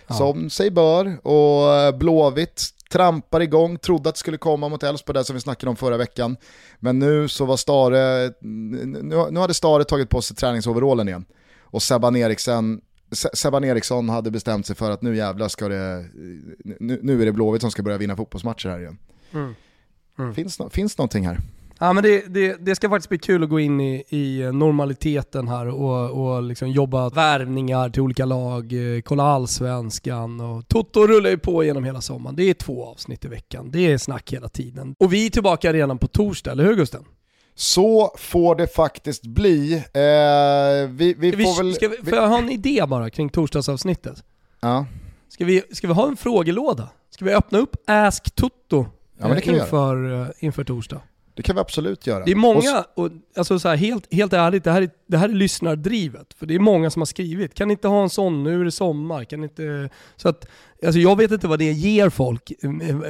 ja. 0.07 0.15
som 0.15 0.49
sig 0.49 0.71
bör. 0.71 1.27
Och 1.27 1.73
eh, 1.73 1.97
Blåvitt 1.97 2.76
trampar 2.89 3.41
igång, 3.41 3.77
trodde 3.77 4.09
att 4.09 4.15
det 4.15 4.19
skulle 4.19 4.37
komma 4.37 4.69
mot 4.69 4.83
Elfsborg 4.83 5.17
där 5.17 5.23
som 5.23 5.33
vi 5.33 5.41
snackade 5.41 5.69
om 5.69 5.75
förra 5.75 5.97
veckan. 5.97 6.37
Men 6.79 6.99
nu 6.99 7.27
så 7.27 7.45
var 7.45 7.57
Stare, 7.57 8.33
nu, 8.41 9.27
nu 9.31 9.39
hade 9.39 9.53
Stare 9.53 9.83
tagit 9.83 10.09
på 10.09 10.21
sig 10.21 10.35
träningsoverallen 10.35 11.07
igen. 11.07 11.25
Och 11.61 11.83
Sebban 11.83 12.15
Eriksson, 12.15 12.81
Sebban 13.33 13.63
Eriksson 13.63 14.09
hade 14.09 14.31
bestämt 14.31 14.65
sig 14.65 14.75
för 14.75 14.91
att 14.91 15.01
nu 15.01 15.15
jävlar 15.15 15.47
ska 15.47 15.67
det, 15.67 16.05
nu, 16.79 16.99
nu 17.03 17.21
är 17.21 17.25
det 17.25 17.31
Blåvitt 17.31 17.61
som 17.61 17.71
ska 17.71 17.83
börja 17.83 17.97
vinna 17.97 18.15
fotbollsmatcher 18.15 18.69
här 18.69 18.79
igen. 18.79 18.97
Mm. 19.31 19.55
Mm. 20.19 20.33
Finns, 20.33 20.59
finns 20.71 20.97
någonting 20.97 21.27
här? 21.27 21.39
Ja, 21.79 21.93
men 21.93 22.03
det, 22.03 22.33
det, 22.33 22.65
det, 22.65 22.75
ska 22.75 22.89
faktiskt 22.89 23.09
bli 23.09 23.17
kul 23.17 23.43
att 23.43 23.49
gå 23.49 23.59
in 23.59 23.81
i, 23.81 24.03
i 24.09 24.51
normaliteten 24.53 25.47
här 25.47 25.67
och, 25.67 26.09
och 26.35 26.43
liksom 26.43 26.69
jobba 26.69 27.09
värvningar 27.09 27.89
till 27.89 28.01
olika 28.01 28.25
lag, 28.25 28.95
eh, 28.95 29.01
kolla 29.01 29.23
allsvenskan 29.23 30.41
och 30.41 30.67
Toto 30.67 31.07
rullar 31.07 31.29
ju 31.29 31.37
på 31.37 31.63
genom 31.63 31.83
hela 31.83 32.01
sommaren. 32.01 32.35
Det 32.35 32.43
är 32.43 32.53
två 32.53 32.85
avsnitt 32.85 33.25
i 33.25 33.27
veckan, 33.27 33.71
det 33.71 33.91
är 33.91 33.97
snack 33.97 34.33
hela 34.33 34.49
tiden. 34.49 34.95
Och 34.99 35.13
vi 35.13 35.25
är 35.25 35.29
tillbaka 35.29 35.73
redan 35.73 35.97
på 35.97 36.07
torsdag, 36.07 36.51
eller 36.51 36.63
hur 36.63 36.75
Gusten? 36.75 37.05
Så 37.55 38.15
får 38.17 38.55
det 38.55 38.67
faktiskt 38.67 39.23
bli. 39.23 39.73
Eh, 39.73 40.89
vi, 40.89 41.15
vi, 41.17 41.31
vi, 41.31 41.43
får 41.43 41.63
väl... 41.63 41.73
Ska 41.73 41.87
vi, 41.87 41.97
får 41.97 42.17
jag 42.17 42.27
ha 42.27 42.37
en 42.37 42.49
idé 42.49 42.85
bara 42.87 43.09
kring 43.09 43.29
torsdagsavsnittet? 43.29 44.23
Ja. 44.59 44.85
Ska 45.29 45.45
vi, 45.45 45.63
ska 45.71 45.87
vi 45.87 45.93
ha 45.93 46.07
en 46.07 46.17
frågelåda? 46.17 46.89
Ska 47.09 47.25
vi 47.25 47.33
öppna 47.33 47.59
upp 47.59 47.75
Ask 47.85 48.35
Toto 48.35 48.85
ja, 49.19 49.35
eh, 49.35 49.49
inför, 49.49 50.21
eh, 50.21 50.27
inför 50.39 50.63
torsdag? 50.63 51.01
Det 51.37 51.43
kan 51.43 51.55
vi 51.55 51.61
absolut 51.61 52.07
göra. 52.07 52.25
Det 52.25 52.31
är 52.31 52.35
många, 52.35 52.85
och, 52.95 53.09
alltså 53.37 53.59
så 53.59 53.69
här, 53.69 53.75
helt, 53.75 54.13
helt 54.13 54.33
ärligt, 54.33 54.63
det 54.63 54.71
här, 54.71 54.81
är, 54.81 54.89
det 55.07 55.17
här 55.17 55.29
är 55.29 55.33
lyssnardrivet. 55.33 56.33
För 56.33 56.45
det 56.45 56.55
är 56.55 56.59
många 56.59 56.89
som 56.89 57.01
har 57.01 57.05
skrivit, 57.05 57.53
kan 57.53 57.71
inte 57.71 57.87
ha 57.87 58.03
en 58.03 58.09
sån, 58.09 58.43
nu 58.43 58.61
är 58.61 58.65
det 58.65 58.71
sommar, 58.71 59.23
kan 59.23 59.43
inte... 59.43 59.89
Så 60.15 60.29
att, 60.29 60.47
alltså 60.85 60.99
jag 60.99 61.15
vet 61.15 61.31
inte 61.31 61.47
vad 61.47 61.59
det 61.59 61.71
ger 61.71 62.09
folk 62.09 62.51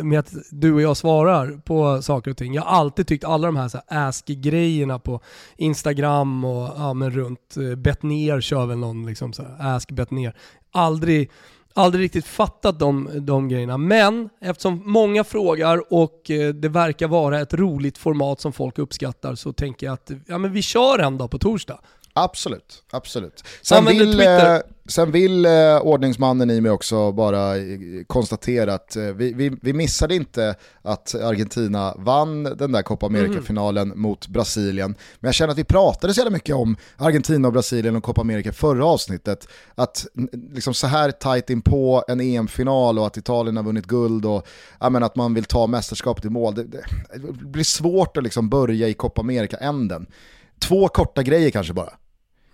med 0.03 0.19
att 0.19 0.33
du 0.51 0.73
och 0.73 0.81
jag 0.81 0.97
svarar 0.97 1.61
på 1.65 2.01
saker 2.01 2.31
och 2.31 2.37
ting. 2.37 2.53
Jag 2.53 2.61
har 2.61 2.79
alltid 2.79 3.07
tyckt 3.07 3.23
alla 3.23 3.47
de 3.47 3.55
här, 3.55 3.67
så 3.67 3.79
här 3.87 4.07
ask-grejerna 4.07 4.99
på 4.99 5.21
Instagram 5.57 6.45
och 6.45 6.71
ja, 6.77 6.93
men 6.93 7.11
runt, 7.11 7.57
eh, 7.57 7.75
Betnér 7.75 8.41
kör 8.41 8.65
väl 8.65 8.77
någon 8.77 9.05
liksom 9.05 9.33
så 9.33 9.43
här, 9.43 9.75
ask 9.75 9.91
Betnér. 9.91 10.35
Aldrig 10.71 11.31
aldrig 11.77 12.03
riktigt 12.03 12.25
fattat 12.25 12.79
de, 12.79 13.09
de 13.13 13.49
grejerna. 13.49 13.77
Men 13.77 14.29
eftersom 14.41 14.81
många 14.85 15.23
frågar 15.23 15.93
och 15.93 16.31
eh, 16.31 16.53
det 16.53 16.69
verkar 16.69 17.07
vara 17.07 17.39
ett 17.39 17.53
roligt 17.53 17.97
format 17.97 18.41
som 18.41 18.53
folk 18.53 18.79
uppskattar 18.79 19.35
så 19.35 19.53
tänker 19.53 19.85
jag 19.85 19.93
att 19.93 20.11
ja, 20.27 20.37
men 20.37 20.53
vi 20.53 20.61
kör 20.61 20.99
en 20.99 21.17
dag 21.17 21.31
på 21.31 21.37
torsdag. 21.37 21.79
Absolut, 22.23 22.83
absolut. 22.91 23.43
Sen 23.61 23.85
vill, 23.85 24.19
eh, 24.19 24.57
sen 24.87 25.11
vill 25.11 25.45
eh, 25.45 25.77
ordningsmannen 25.81 26.49
i 26.49 26.61
mig 26.61 26.71
också 26.71 27.11
bara 27.11 27.57
eh, 27.57 27.79
konstatera 28.07 28.73
att 28.73 28.95
eh, 28.95 29.03
vi, 29.03 29.33
vi, 29.33 29.57
vi, 29.61 29.73
missade 29.73 30.15
inte 30.15 30.55
att 30.81 31.15
Argentina 31.15 31.95
vann 31.97 32.43
den 32.43 32.71
där 32.71 32.81
Copa 32.81 33.05
America-finalen 33.05 33.87
mm. 33.87 34.01
mot 34.01 34.27
Brasilien. 34.27 34.95
Men 35.19 35.27
jag 35.27 35.35
känner 35.35 35.51
att 35.51 35.57
vi 35.57 35.63
pratade 35.63 36.13
så 36.13 36.19
jävla 36.19 36.31
mycket 36.31 36.55
om 36.55 36.77
Argentina 36.97 37.47
och 37.47 37.53
Brasilien 37.53 37.95
och 37.95 38.03
Copa 38.03 38.21
America 38.21 38.53
förra 38.53 38.85
avsnittet. 38.85 39.47
Att 39.75 40.07
liksom 40.53 40.73
så 40.73 40.87
här 40.87 41.11
tajt 41.11 41.49
in 41.49 41.61
på 41.61 42.03
en 42.07 42.21
EM-final 42.21 42.99
och 42.99 43.07
att 43.07 43.17
Italien 43.17 43.57
har 43.57 43.63
vunnit 43.63 43.85
guld 43.85 44.25
och 44.25 44.47
ja, 44.79 45.05
att 45.05 45.15
man 45.15 45.33
vill 45.33 45.45
ta 45.45 45.67
mästerskapet 45.67 46.25
i 46.25 46.29
mål. 46.29 46.55
Det, 46.55 46.63
det, 46.63 46.83
det 47.13 47.45
blir 47.45 47.63
svårt 47.63 48.17
att 48.17 48.23
liksom 48.23 48.49
börja 48.49 48.87
i 48.87 48.93
Copa 48.93 49.21
America-änden. 49.21 50.07
Två 50.59 50.87
korta 50.87 51.23
grejer 51.23 51.49
kanske 51.49 51.73
bara. 51.73 51.93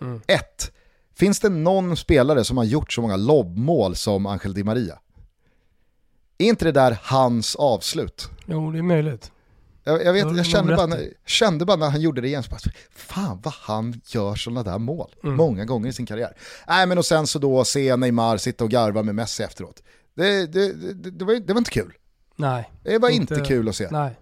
Mm. 0.03 0.21
Ett, 0.27 0.71
finns 1.15 1.39
det 1.39 1.49
någon 1.49 1.97
spelare 1.97 2.43
som 2.43 2.57
har 2.57 2.63
gjort 2.63 2.93
så 2.93 3.01
många 3.01 3.15
lobbmål 3.15 3.95
som 3.95 4.25
Angel 4.25 4.53
Di 4.53 4.63
Maria? 4.63 4.99
Är 6.37 6.45
inte 6.45 6.65
det 6.65 6.71
där 6.71 6.97
hans 7.01 7.55
avslut? 7.55 8.29
Jo, 8.45 8.71
det 8.71 8.77
är 8.77 8.83
möjligt. 8.83 9.31
Jag, 9.83 10.05
jag, 10.05 10.13
vet, 10.13 10.37
jag 10.37 10.45
kände, 10.45 10.75
bara, 10.75 10.87
när, 10.87 11.13
kände 11.25 11.65
bara 11.65 11.77
när 11.77 11.89
han 11.89 12.01
gjorde 12.01 12.21
det 12.21 12.27
igen, 12.27 12.43
så 12.43 12.49
bara, 12.49 12.59
fan 12.95 13.39
vad 13.43 13.53
han 13.53 14.01
gör 14.05 14.35
sådana 14.35 14.63
där 14.63 14.77
mål. 14.77 15.15
Mm. 15.23 15.35
Många 15.35 15.65
gånger 15.65 15.89
i 15.89 15.93
sin 15.93 16.05
karriär. 16.05 16.33
Nej 16.67 16.87
men 16.87 16.97
och 16.97 17.05
sen 17.05 17.27
så 17.27 17.39
då 17.39 17.65
se 17.65 17.95
Neymar 17.95 18.37
sitta 18.37 18.63
och 18.63 18.69
garva 18.69 19.03
med 19.03 19.15
Messi 19.15 19.43
efteråt. 19.43 19.83
Det, 20.15 20.45
det, 20.45 20.73
det, 20.93 21.11
det 21.11 21.25
var, 21.25 21.53
var 21.53 21.57
inte 21.57 21.71
kul. 21.71 21.93
Nej. 22.35 22.71
Det 22.83 22.97
var 22.97 23.09
inte, 23.09 23.33
inte 23.33 23.47
kul 23.47 23.69
att 23.69 23.75
se. 23.75 23.87
Nej 23.91 24.15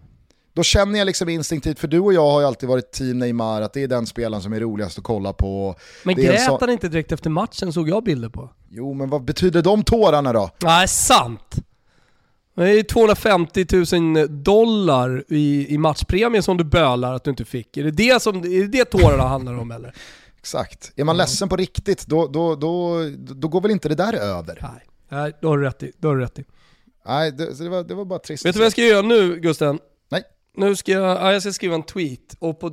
då 0.54 0.64
känner 0.64 1.00
jag 1.00 1.06
liksom 1.06 1.30
instinktivt, 1.30 1.80
för 1.80 1.88
du 1.88 2.00
och 2.00 2.14
jag 2.14 2.32
har 2.32 2.42
ju 2.42 2.48
alltid 2.48 2.70
varit 2.70 2.92
team 2.92 3.20
Neymar, 3.20 3.62
att 3.62 3.74
det 3.74 3.84
är 3.84 3.88
den 3.88 4.06
spelaren 4.06 4.44
som 4.44 4.54
är 4.54 4.60
roligast 4.60 4.98
att 4.98 5.04
kolla 5.04 5.34
på. 5.34 5.76
Men 6.04 6.16
det 6.16 6.24
grät 6.24 6.46
så... 6.46 6.58
han 6.60 6.70
inte 6.70 6.88
direkt 6.88 7.12
efter 7.12 7.30
matchen 7.30 7.74
såg 7.74 7.90
jag 7.90 8.04
bilder 8.04 8.30
på. 8.30 8.50
Jo, 8.70 8.94
men 8.94 9.10
vad 9.10 9.24
betyder 9.24 9.62
de 9.62 9.84
tårarna 9.84 10.34
då? 10.34 10.50
Nej, 10.64 10.88
sant! 10.88 11.56
Det 12.56 12.80
är 12.80 12.84
250 12.84 13.66
000 14.16 14.44
dollar 14.44 15.24
i, 15.28 15.74
i 15.74 15.78
matchpremie 15.78 16.42
som 16.42 16.58
du 16.58 16.64
bölar 16.64 17.14
att 17.14 17.24
du 17.24 17.30
inte 17.30 17.46
fick. 17.46 17.78
Är 17.78 17.84
det 17.84 17.92
det, 17.92 18.22
som, 18.22 18.38
är 18.38 18.62
det, 18.62 18.68
det 18.68 18.86
tårarna 18.86 19.28
handlar 19.28 19.54
om 19.54 19.72
eller? 19.72 19.94
Exakt. 20.40 20.92
Är 20.96 21.04
man 21.04 21.16
mm. 21.16 21.24
ledsen 21.24 21.50
på 21.50 21.56
riktigt, 21.56 22.08
då, 22.08 22.28
då, 22.28 22.56
då, 22.56 23.00
då 23.18 23.48
går 23.48 23.62
väl 23.62 23.72
inte 23.72 23.90
det 23.90 23.96
där 23.96 24.14
över? 24.14 24.60
Nej, 24.62 24.88
Nej 25.10 25.34
då 25.42 25.48
har 25.48 25.58
du 25.58 25.64
rätt 25.64 25.84
i. 25.84 25.92
Då 25.98 26.08
har 26.08 26.16
du 26.16 26.22
rätt 26.22 26.40
i. 26.40 26.46
Nej, 27.06 27.32
det, 27.32 27.58
det, 27.60 27.70
var, 27.70 27.84
det 27.84 27.96
var 27.96 28.06
bara 28.06 28.20
trist. 28.20 28.46
Vet 28.46 28.54
du 28.54 28.60
vad 28.60 28.66
jag 28.66 28.72
ska 28.72 28.82
göra 28.82 29.02
nu 29.02 29.40
Gusten? 29.40 29.80
Nu 30.58 30.76
ska 30.76 30.92
jag, 30.92 31.18
ja, 31.18 31.34
jag 31.34 31.42
ska 31.42 31.52
skriva 31.52 31.76
en 31.76 31.84
tweet 31.84 32.36
och 32.40 32.60
på, 32.60 32.72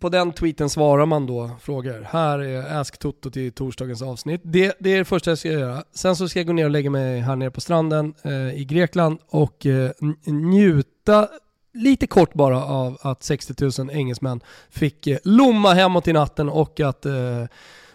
på 0.00 0.08
den 0.08 0.32
tweeten 0.32 0.70
svarar 0.70 1.06
man 1.06 1.26
då 1.26 1.50
frågor. 1.60 2.06
Här 2.10 2.38
är 2.38 2.80
Ask 2.80 2.98
Toto 2.98 3.30
till 3.30 3.52
torsdagens 3.52 4.02
avsnitt. 4.02 4.40
Det, 4.44 4.76
det 4.80 4.92
är 4.92 4.98
det 4.98 5.04
första 5.04 5.30
jag 5.30 5.38
ska 5.38 5.48
göra. 5.48 5.84
Sen 5.94 6.16
så 6.16 6.28
ska 6.28 6.38
jag 6.38 6.46
gå 6.46 6.52
ner 6.52 6.64
och 6.64 6.70
lägga 6.70 6.90
mig 6.90 7.20
här 7.20 7.36
nere 7.36 7.50
på 7.50 7.60
stranden 7.60 8.14
eh, 8.22 8.60
i 8.60 8.64
Grekland 8.64 9.18
och 9.28 9.66
eh, 9.66 9.90
njuta 10.26 11.28
lite 11.74 12.06
kort 12.06 12.34
bara 12.34 12.64
av 12.64 12.98
att 13.00 13.22
60 13.22 13.82
000 13.82 13.90
engelsmän 13.90 14.40
fick 14.70 15.06
eh, 15.06 15.18
lomma 15.24 15.72
hemåt 15.74 16.08
i 16.08 16.12
natten 16.12 16.48
och 16.48 16.80
att 16.80 17.06
eh, 17.06 17.44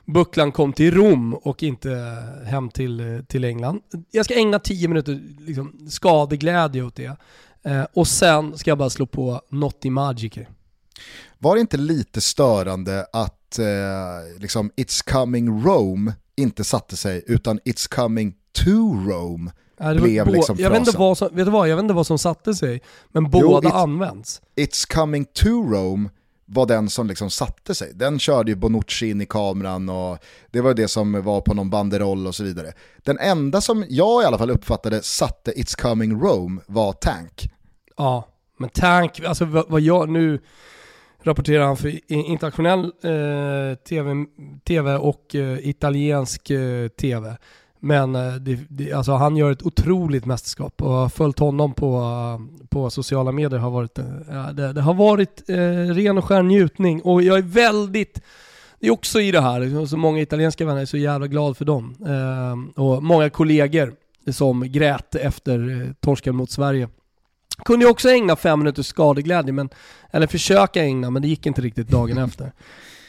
Bucklan 0.06 0.51
kom 0.51 0.73
till 0.73 0.93
Rom 0.93 1.34
och 1.34 1.64
inte 1.64 1.89
hem 2.45 2.69
till, 2.69 2.99
eh, 2.99 3.22
till 3.22 3.43
England. 3.43 3.81
Jag 4.11 4.26
ska 4.26 4.34
ägna 4.34 4.60
10 4.60 4.88
minuter 4.88 5.19
liksom, 5.39 5.88
skadeglädje 5.89 6.84
åt 6.84 6.95
det. 6.95 7.18
Eh, 7.64 7.86
och 7.94 8.07
sen 8.07 8.57
ska 8.57 8.72
jag 8.72 8.77
bara 8.77 8.90
slå 8.90 9.06
på 9.06 9.41
Notti 9.49 9.90
Magici. 9.90 10.48
Var 11.38 11.56
det 11.56 11.61
inte 11.61 11.77
lite 11.77 12.22
störande 12.22 13.06
att 13.14 13.60
eh, 13.60 13.65
liksom 14.40 14.72
It's 14.77 15.11
coming 15.11 15.64
Rome 15.64 16.14
inte 16.36 16.64
satte 16.64 16.98
sig 16.98 17.23
utan 17.27 17.60
It's 17.60 17.95
coming 17.95 18.34
to 18.52 18.72
Rome 19.10 19.52
Ja, 19.80 19.94
blev 19.94 20.27
liksom 20.27 20.57
jag 20.60 20.69
vet, 20.69 20.80
inte 20.80 20.98
vad 20.98 21.18
som, 21.18 21.30
vet 21.31 21.45
du 21.45 21.52
vad, 21.52 21.69
jag 21.69 21.76
vet 21.76 21.84
inte 21.84 21.94
vad 21.94 22.07
som 22.07 22.18
satte 22.18 22.56
sig, 22.56 22.81
men 23.11 23.30
båda 23.30 23.69
jo, 23.69 23.76
används. 23.76 24.41
It's 24.56 24.94
coming 24.94 25.26
to 25.26 25.48
Rome 25.48 26.10
var 26.49 26.65
den 26.65 26.89
som 26.89 27.07
liksom 27.07 27.30
satte 27.30 27.76
sig. 27.76 27.91
Den 27.93 28.19
körde 28.19 28.51
ju 28.51 28.55
Bonucci 28.55 29.09
in 29.09 29.21
i 29.21 29.26
kameran 29.26 29.89
och 29.89 30.17
det 30.51 30.61
var 30.61 30.73
det 30.73 30.88
som 30.88 31.23
var 31.23 31.41
på 31.41 31.53
någon 31.53 31.69
banderoll 31.69 32.27
och 32.27 32.35
så 32.35 32.43
vidare. 32.43 32.73
Den 32.97 33.19
enda 33.19 33.61
som 33.61 33.85
jag 33.89 34.23
i 34.23 34.26
alla 34.26 34.38
fall 34.38 34.51
uppfattade 34.51 35.01
satte 35.03 35.51
It's 35.51 35.81
coming 35.81 36.21
Rome 36.21 36.61
var 36.67 36.93
Tank. 36.93 37.49
Ja, 37.97 38.27
men 38.57 38.69
Tank, 38.69 39.19
alltså 39.19 39.45
vad 39.45 39.81
jag 39.81 40.09
nu 40.09 40.39
rapporterar 41.23 41.65
han 41.65 41.77
för 41.77 42.11
internationell 42.11 42.84
eh, 42.84 43.77
TV, 43.89 44.26
TV 44.67 44.95
och 44.95 45.35
eh, 45.35 45.69
italiensk 45.69 46.49
eh, 46.49 46.88
TV. 46.88 47.38
Men 47.80 48.15
eh, 48.15 48.34
det, 48.34 48.60
det, 48.69 48.93
alltså 48.93 49.11
han 49.11 49.38
gör 49.38 49.51
ett 49.51 49.65
otroligt 49.65 50.26
mästerskap 50.26 50.81
och 50.81 50.89
har 50.89 51.10
följt 51.10 51.39
honom 51.39 51.73
på, 51.73 52.01
på 52.69 52.89
sociala 52.89 53.31
medier. 53.31 53.60
Har 53.60 53.72
varit, 53.72 53.99
ja, 54.30 54.51
det, 54.51 54.73
det, 54.73 54.81
har 54.81 54.93
varit 54.93 55.49
eh, 55.49 55.56
ren 55.93 56.18
och 56.18 56.26
skär 56.26 56.43
njutning 56.43 57.01
och 57.01 57.23
jag 57.23 57.38
är 57.38 57.41
väldigt 57.41 58.22
det 58.80 58.88
är 58.88 58.91
också 58.91 59.22
i 59.22 59.31
det 59.31 59.41
här, 59.41 59.85
så 59.85 59.97
många 59.97 60.22
italienska 60.22 60.65
vänner 60.65 60.81
är 60.81 60.85
så 60.85 60.97
jävla 60.97 61.27
glad 61.27 61.57
för 61.57 61.65
dem. 61.65 61.95
Eh, 62.06 62.84
och 62.84 63.03
många 63.03 63.30
kollegor 63.30 63.93
som 64.31 64.72
grät 64.72 65.15
efter 65.15 65.81
eh, 65.81 65.93
torsken 65.99 66.35
mot 66.35 66.51
Sverige. 66.51 66.89
Kunde 67.65 67.85
jag 67.85 67.91
också 67.91 68.10
ägna 68.10 68.35
fem 68.35 68.60
minuters 68.60 68.88
skadeglädje, 68.88 69.53
men, 69.53 69.69
eller 70.11 70.27
försöka 70.27 70.84
ägna, 70.84 71.10
men 71.10 71.22
det 71.22 71.27
gick 71.27 71.45
inte 71.45 71.61
riktigt 71.61 71.88
dagen 71.88 72.18
efter. 72.27 72.51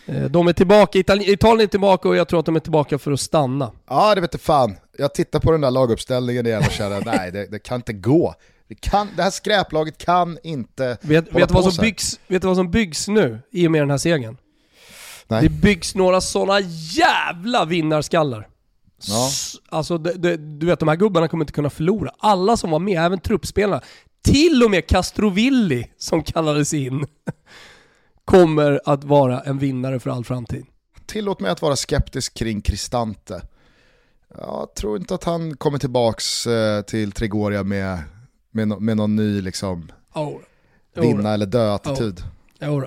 Eh, 0.07 0.25
de 0.25 0.49
är 0.49 0.53
tillbaka, 0.53 0.99
Italien 0.99 1.61
är 1.61 1.67
tillbaka 1.67 2.09
och 2.09 2.17
jag 2.17 2.29
tror 2.29 2.41
att 2.41 2.47
de 2.47 2.57
är 2.57 2.61
tillbaka 2.61 2.99
för 2.99 3.13
att 3.13 3.21
stanna. 3.21 3.71
Ja 3.89 4.15
det 4.15 4.21
vet 4.21 4.35
jag 4.35 4.41
fan. 4.41 4.77
Jag 4.99 5.15
tittar 5.15 5.41
på 5.41 5.53
den 5.53 5.61
där 5.61 5.71
laguppställningen 5.71 6.47
igen 6.47 6.63
och 6.67 6.73
känner 6.73 7.03
nej 7.05 7.33
det, 7.33 7.47
det 7.47 7.59
kan 7.59 7.77
inte 7.77 7.93
gå. 7.93 8.35
Det, 8.69 8.75
kan, 8.75 9.09
det 9.17 9.23
här 9.23 9.31
skräplaget 9.31 9.99
kan 9.99 10.39
inte 10.43 10.99
vet, 11.01 11.33
vet, 11.33 11.51
vad 11.51 11.73
som 11.73 11.83
byggs, 11.85 12.21
vet 12.27 12.43
du 12.43 12.49
vad 12.49 12.57
som 12.57 12.71
byggs 12.71 13.09
nu 13.09 13.39
i 13.51 13.67
och 13.67 13.71
med 13.71 13.83
den 13.83 13.91
här 13.91 13.99
segern? 13.99 14.37
Nej. 15.29 15.43
Det 15.43 15.49
byggs 15.49 15.95
några 15.95 16.21
sådana 16.21 16.61
jävla 16.97 17.65
vinnarskallar. 17.65 18.49
Ja. 19.07 19.31
Alltså 19.69 19.99
det, 19.99 20.13
det, 20.13 20.37
du 20.37 20.67
vet 20.67 20.79
de 20.79 20.89
här 20.89 20.97
gubbarna 20.97 21.29
kommer 21.29 21.45
inte 21.45 21.53
kunna 21.53 21.71
förlora. 21.71 22.11
Alla 22.19 22.57
som 22.57 22.71
var 22.71 22.79
med, 22.79 23.05
även 23.05 23.21
truppspelarna. 23.21 23.83
Till 24.23 24.63
och 24.65 24.71
med 24.71 24.87
Castrovilli 24.87 25.91
som 25.99 26.23
kallades 26.23 26.75
in 26.75 27.07
kommer 28.31 28.81
att 28.85 29.05
vara 29.05 29.41
en 29.41 29.59
vinnare 29.59 30.01
för 30.01 30.11
all 30.11 30.25
framtid. 30.25 30.67
Tillåt 31.07 31.41
mig 31.41 31.51
att 31.51 31.63
vara 31.63 31.77
skeptisk 31.77 32.35
kring 32.35 32.63
Cristante. 32.63 33.43
Jag 34.39 34.75
tror 34.75 34.97
inte 34.97 35.15
att 35.15 35.25
han 35.25 35.57
kommer 35.57 35.79
tillbaks 35.79 36.47
eh, 36.47 36.83
till 36.83 37.13
Trigoria 37.13 37.63
med, 37.63 37.99
med, 38.51 38.69
med 38.69 38.97
någon 38.97 39.17
ny 39.17 39.41
liksom, 39.41 39.93
oh. 40.15 40.37
vinna 40.95 41.35
eller 41.35 41.47
dö-attityd. 41.47 42.23
Oh. 42.61 42.69
Oh. 42.69 42.85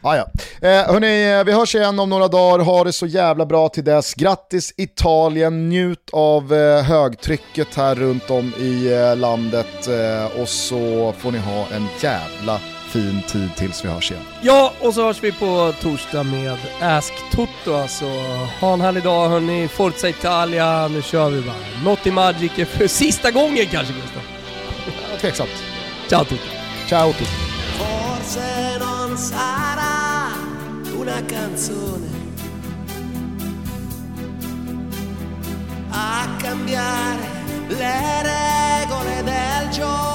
Ah, 0.00 0.16
ja. 0.16 0.26
eh, 0.68 0.92
hörni, 0.92 1.44
vi 1.44 1.52
hörs 1.52 1.74
igen 1.74 1.98
om 1.98 2.10
några 2.10 2.28
dagar. 2.28 2.64
Ha 2.64 2.84
det 2.84 2.92
så 2.92 3.06
jävla 3.06 3.46
bra 3.46 3.68
till 3.68 3.84
dess. 3.84 4.14
Grattis 4.14 4.74
Italien, 4.76 5.68
njut 5.68 6.10
av 6.12 6.54
eh, 6.54 6.82
högtrycket 6.82 7.74
här 7.74 7.94
runt 7.94 8.30
om 8.30 8.52
i 8.58 8.92
eh, 8.92 9.16
landet 9.16 9.88
eh, 9.88 10.40
och 10.40 10.48
så 10.48 11.12
får 11.18 11.32
ni 11.32 11.38
ha 11.38 11.66
en 11.74 11.86
jävla 12.00 12.60
fin 12.92 13.22
tid 13.26 13.48
tills 13.56 13.84
vi 13.84 13.88
hörs 13.88 14.10
igen. 14.10 14.22
Ja, 14.42 14.72
och 14.80 14.94
så 14.94 15.04
hörs 15.06 15.22
vi 15.22 15.32
på 15.32 15.74
torsdag 15.80 16.22
med 16.22 16.56
Ask 16.80 17.12
Toto 17.32 17.74
alltså. 17.74 18.04
Ha 18.60 18.72
en 18.72 18.80
härlig 18.80 19.02
dag 19.02 19.28
hörni, 19.28 19.68
Forza 19.68 20.08
Italia, 20.08 20.88
nu 20.88 21.02
kör 21.02 21.30
vi 21.30 21.42
bara. 21.42 21.56
Notti 21.84 22.10
Magic 22.10 22.52
för 22.52 22.86
sista 22.86 23.30
gången 23.30 23.66
kanske 23.66 23.94
Gustav? 23.94 24.22
Ja, 24.86 25.18
tveksamt. 25.20 25.64
Ciao 26.08 26.24
Toto. 26.24 26.42
Ciao 26.88 27.12
Toto. 27.12 27.24
Forse 27.78 28.78
non 28.78 29.18
sarà 29.18 30.32
una 31.00 31.20
canzone 31.28 32.08
a 35.90 36.26
cambiare 36.42 37.30
le 37.68 38.22
regole 38.22 39.22
del 39.24 39.68
gioco 39.70 40.11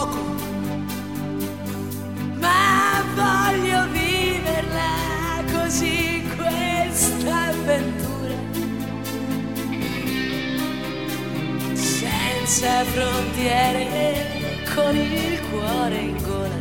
ma 2.48 3.03
voglio 3.15 3.88
viverla 3.91 5.44
così 5.52 6.24
questa 6.36 7.48
avventura. 7.49 8.36
Senza 11.74 12.84
frontiere, 12.86 14.64
con 14.74 14.95
il 14.95 15.41
cuore 15.49 15.98
in 15.98 16.18
gola. 16.24 16.60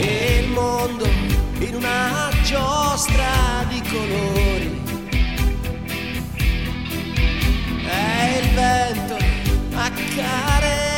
E 0.00 0.42
il 0.42 0.48
mondo 0.50 1.06
in 1.58 1.74
una 1.74 2.30
giostra 2.44 3.64
di 3.68 3.82
colori. 3.90 4.82
E 7.90 8.38
il 8.40 8.48
vento 8.54 9.16
accarezza 9.74 10.97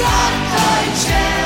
Shut 0.00 0.08
the 0.08 1.04
chair. 1.04 1.39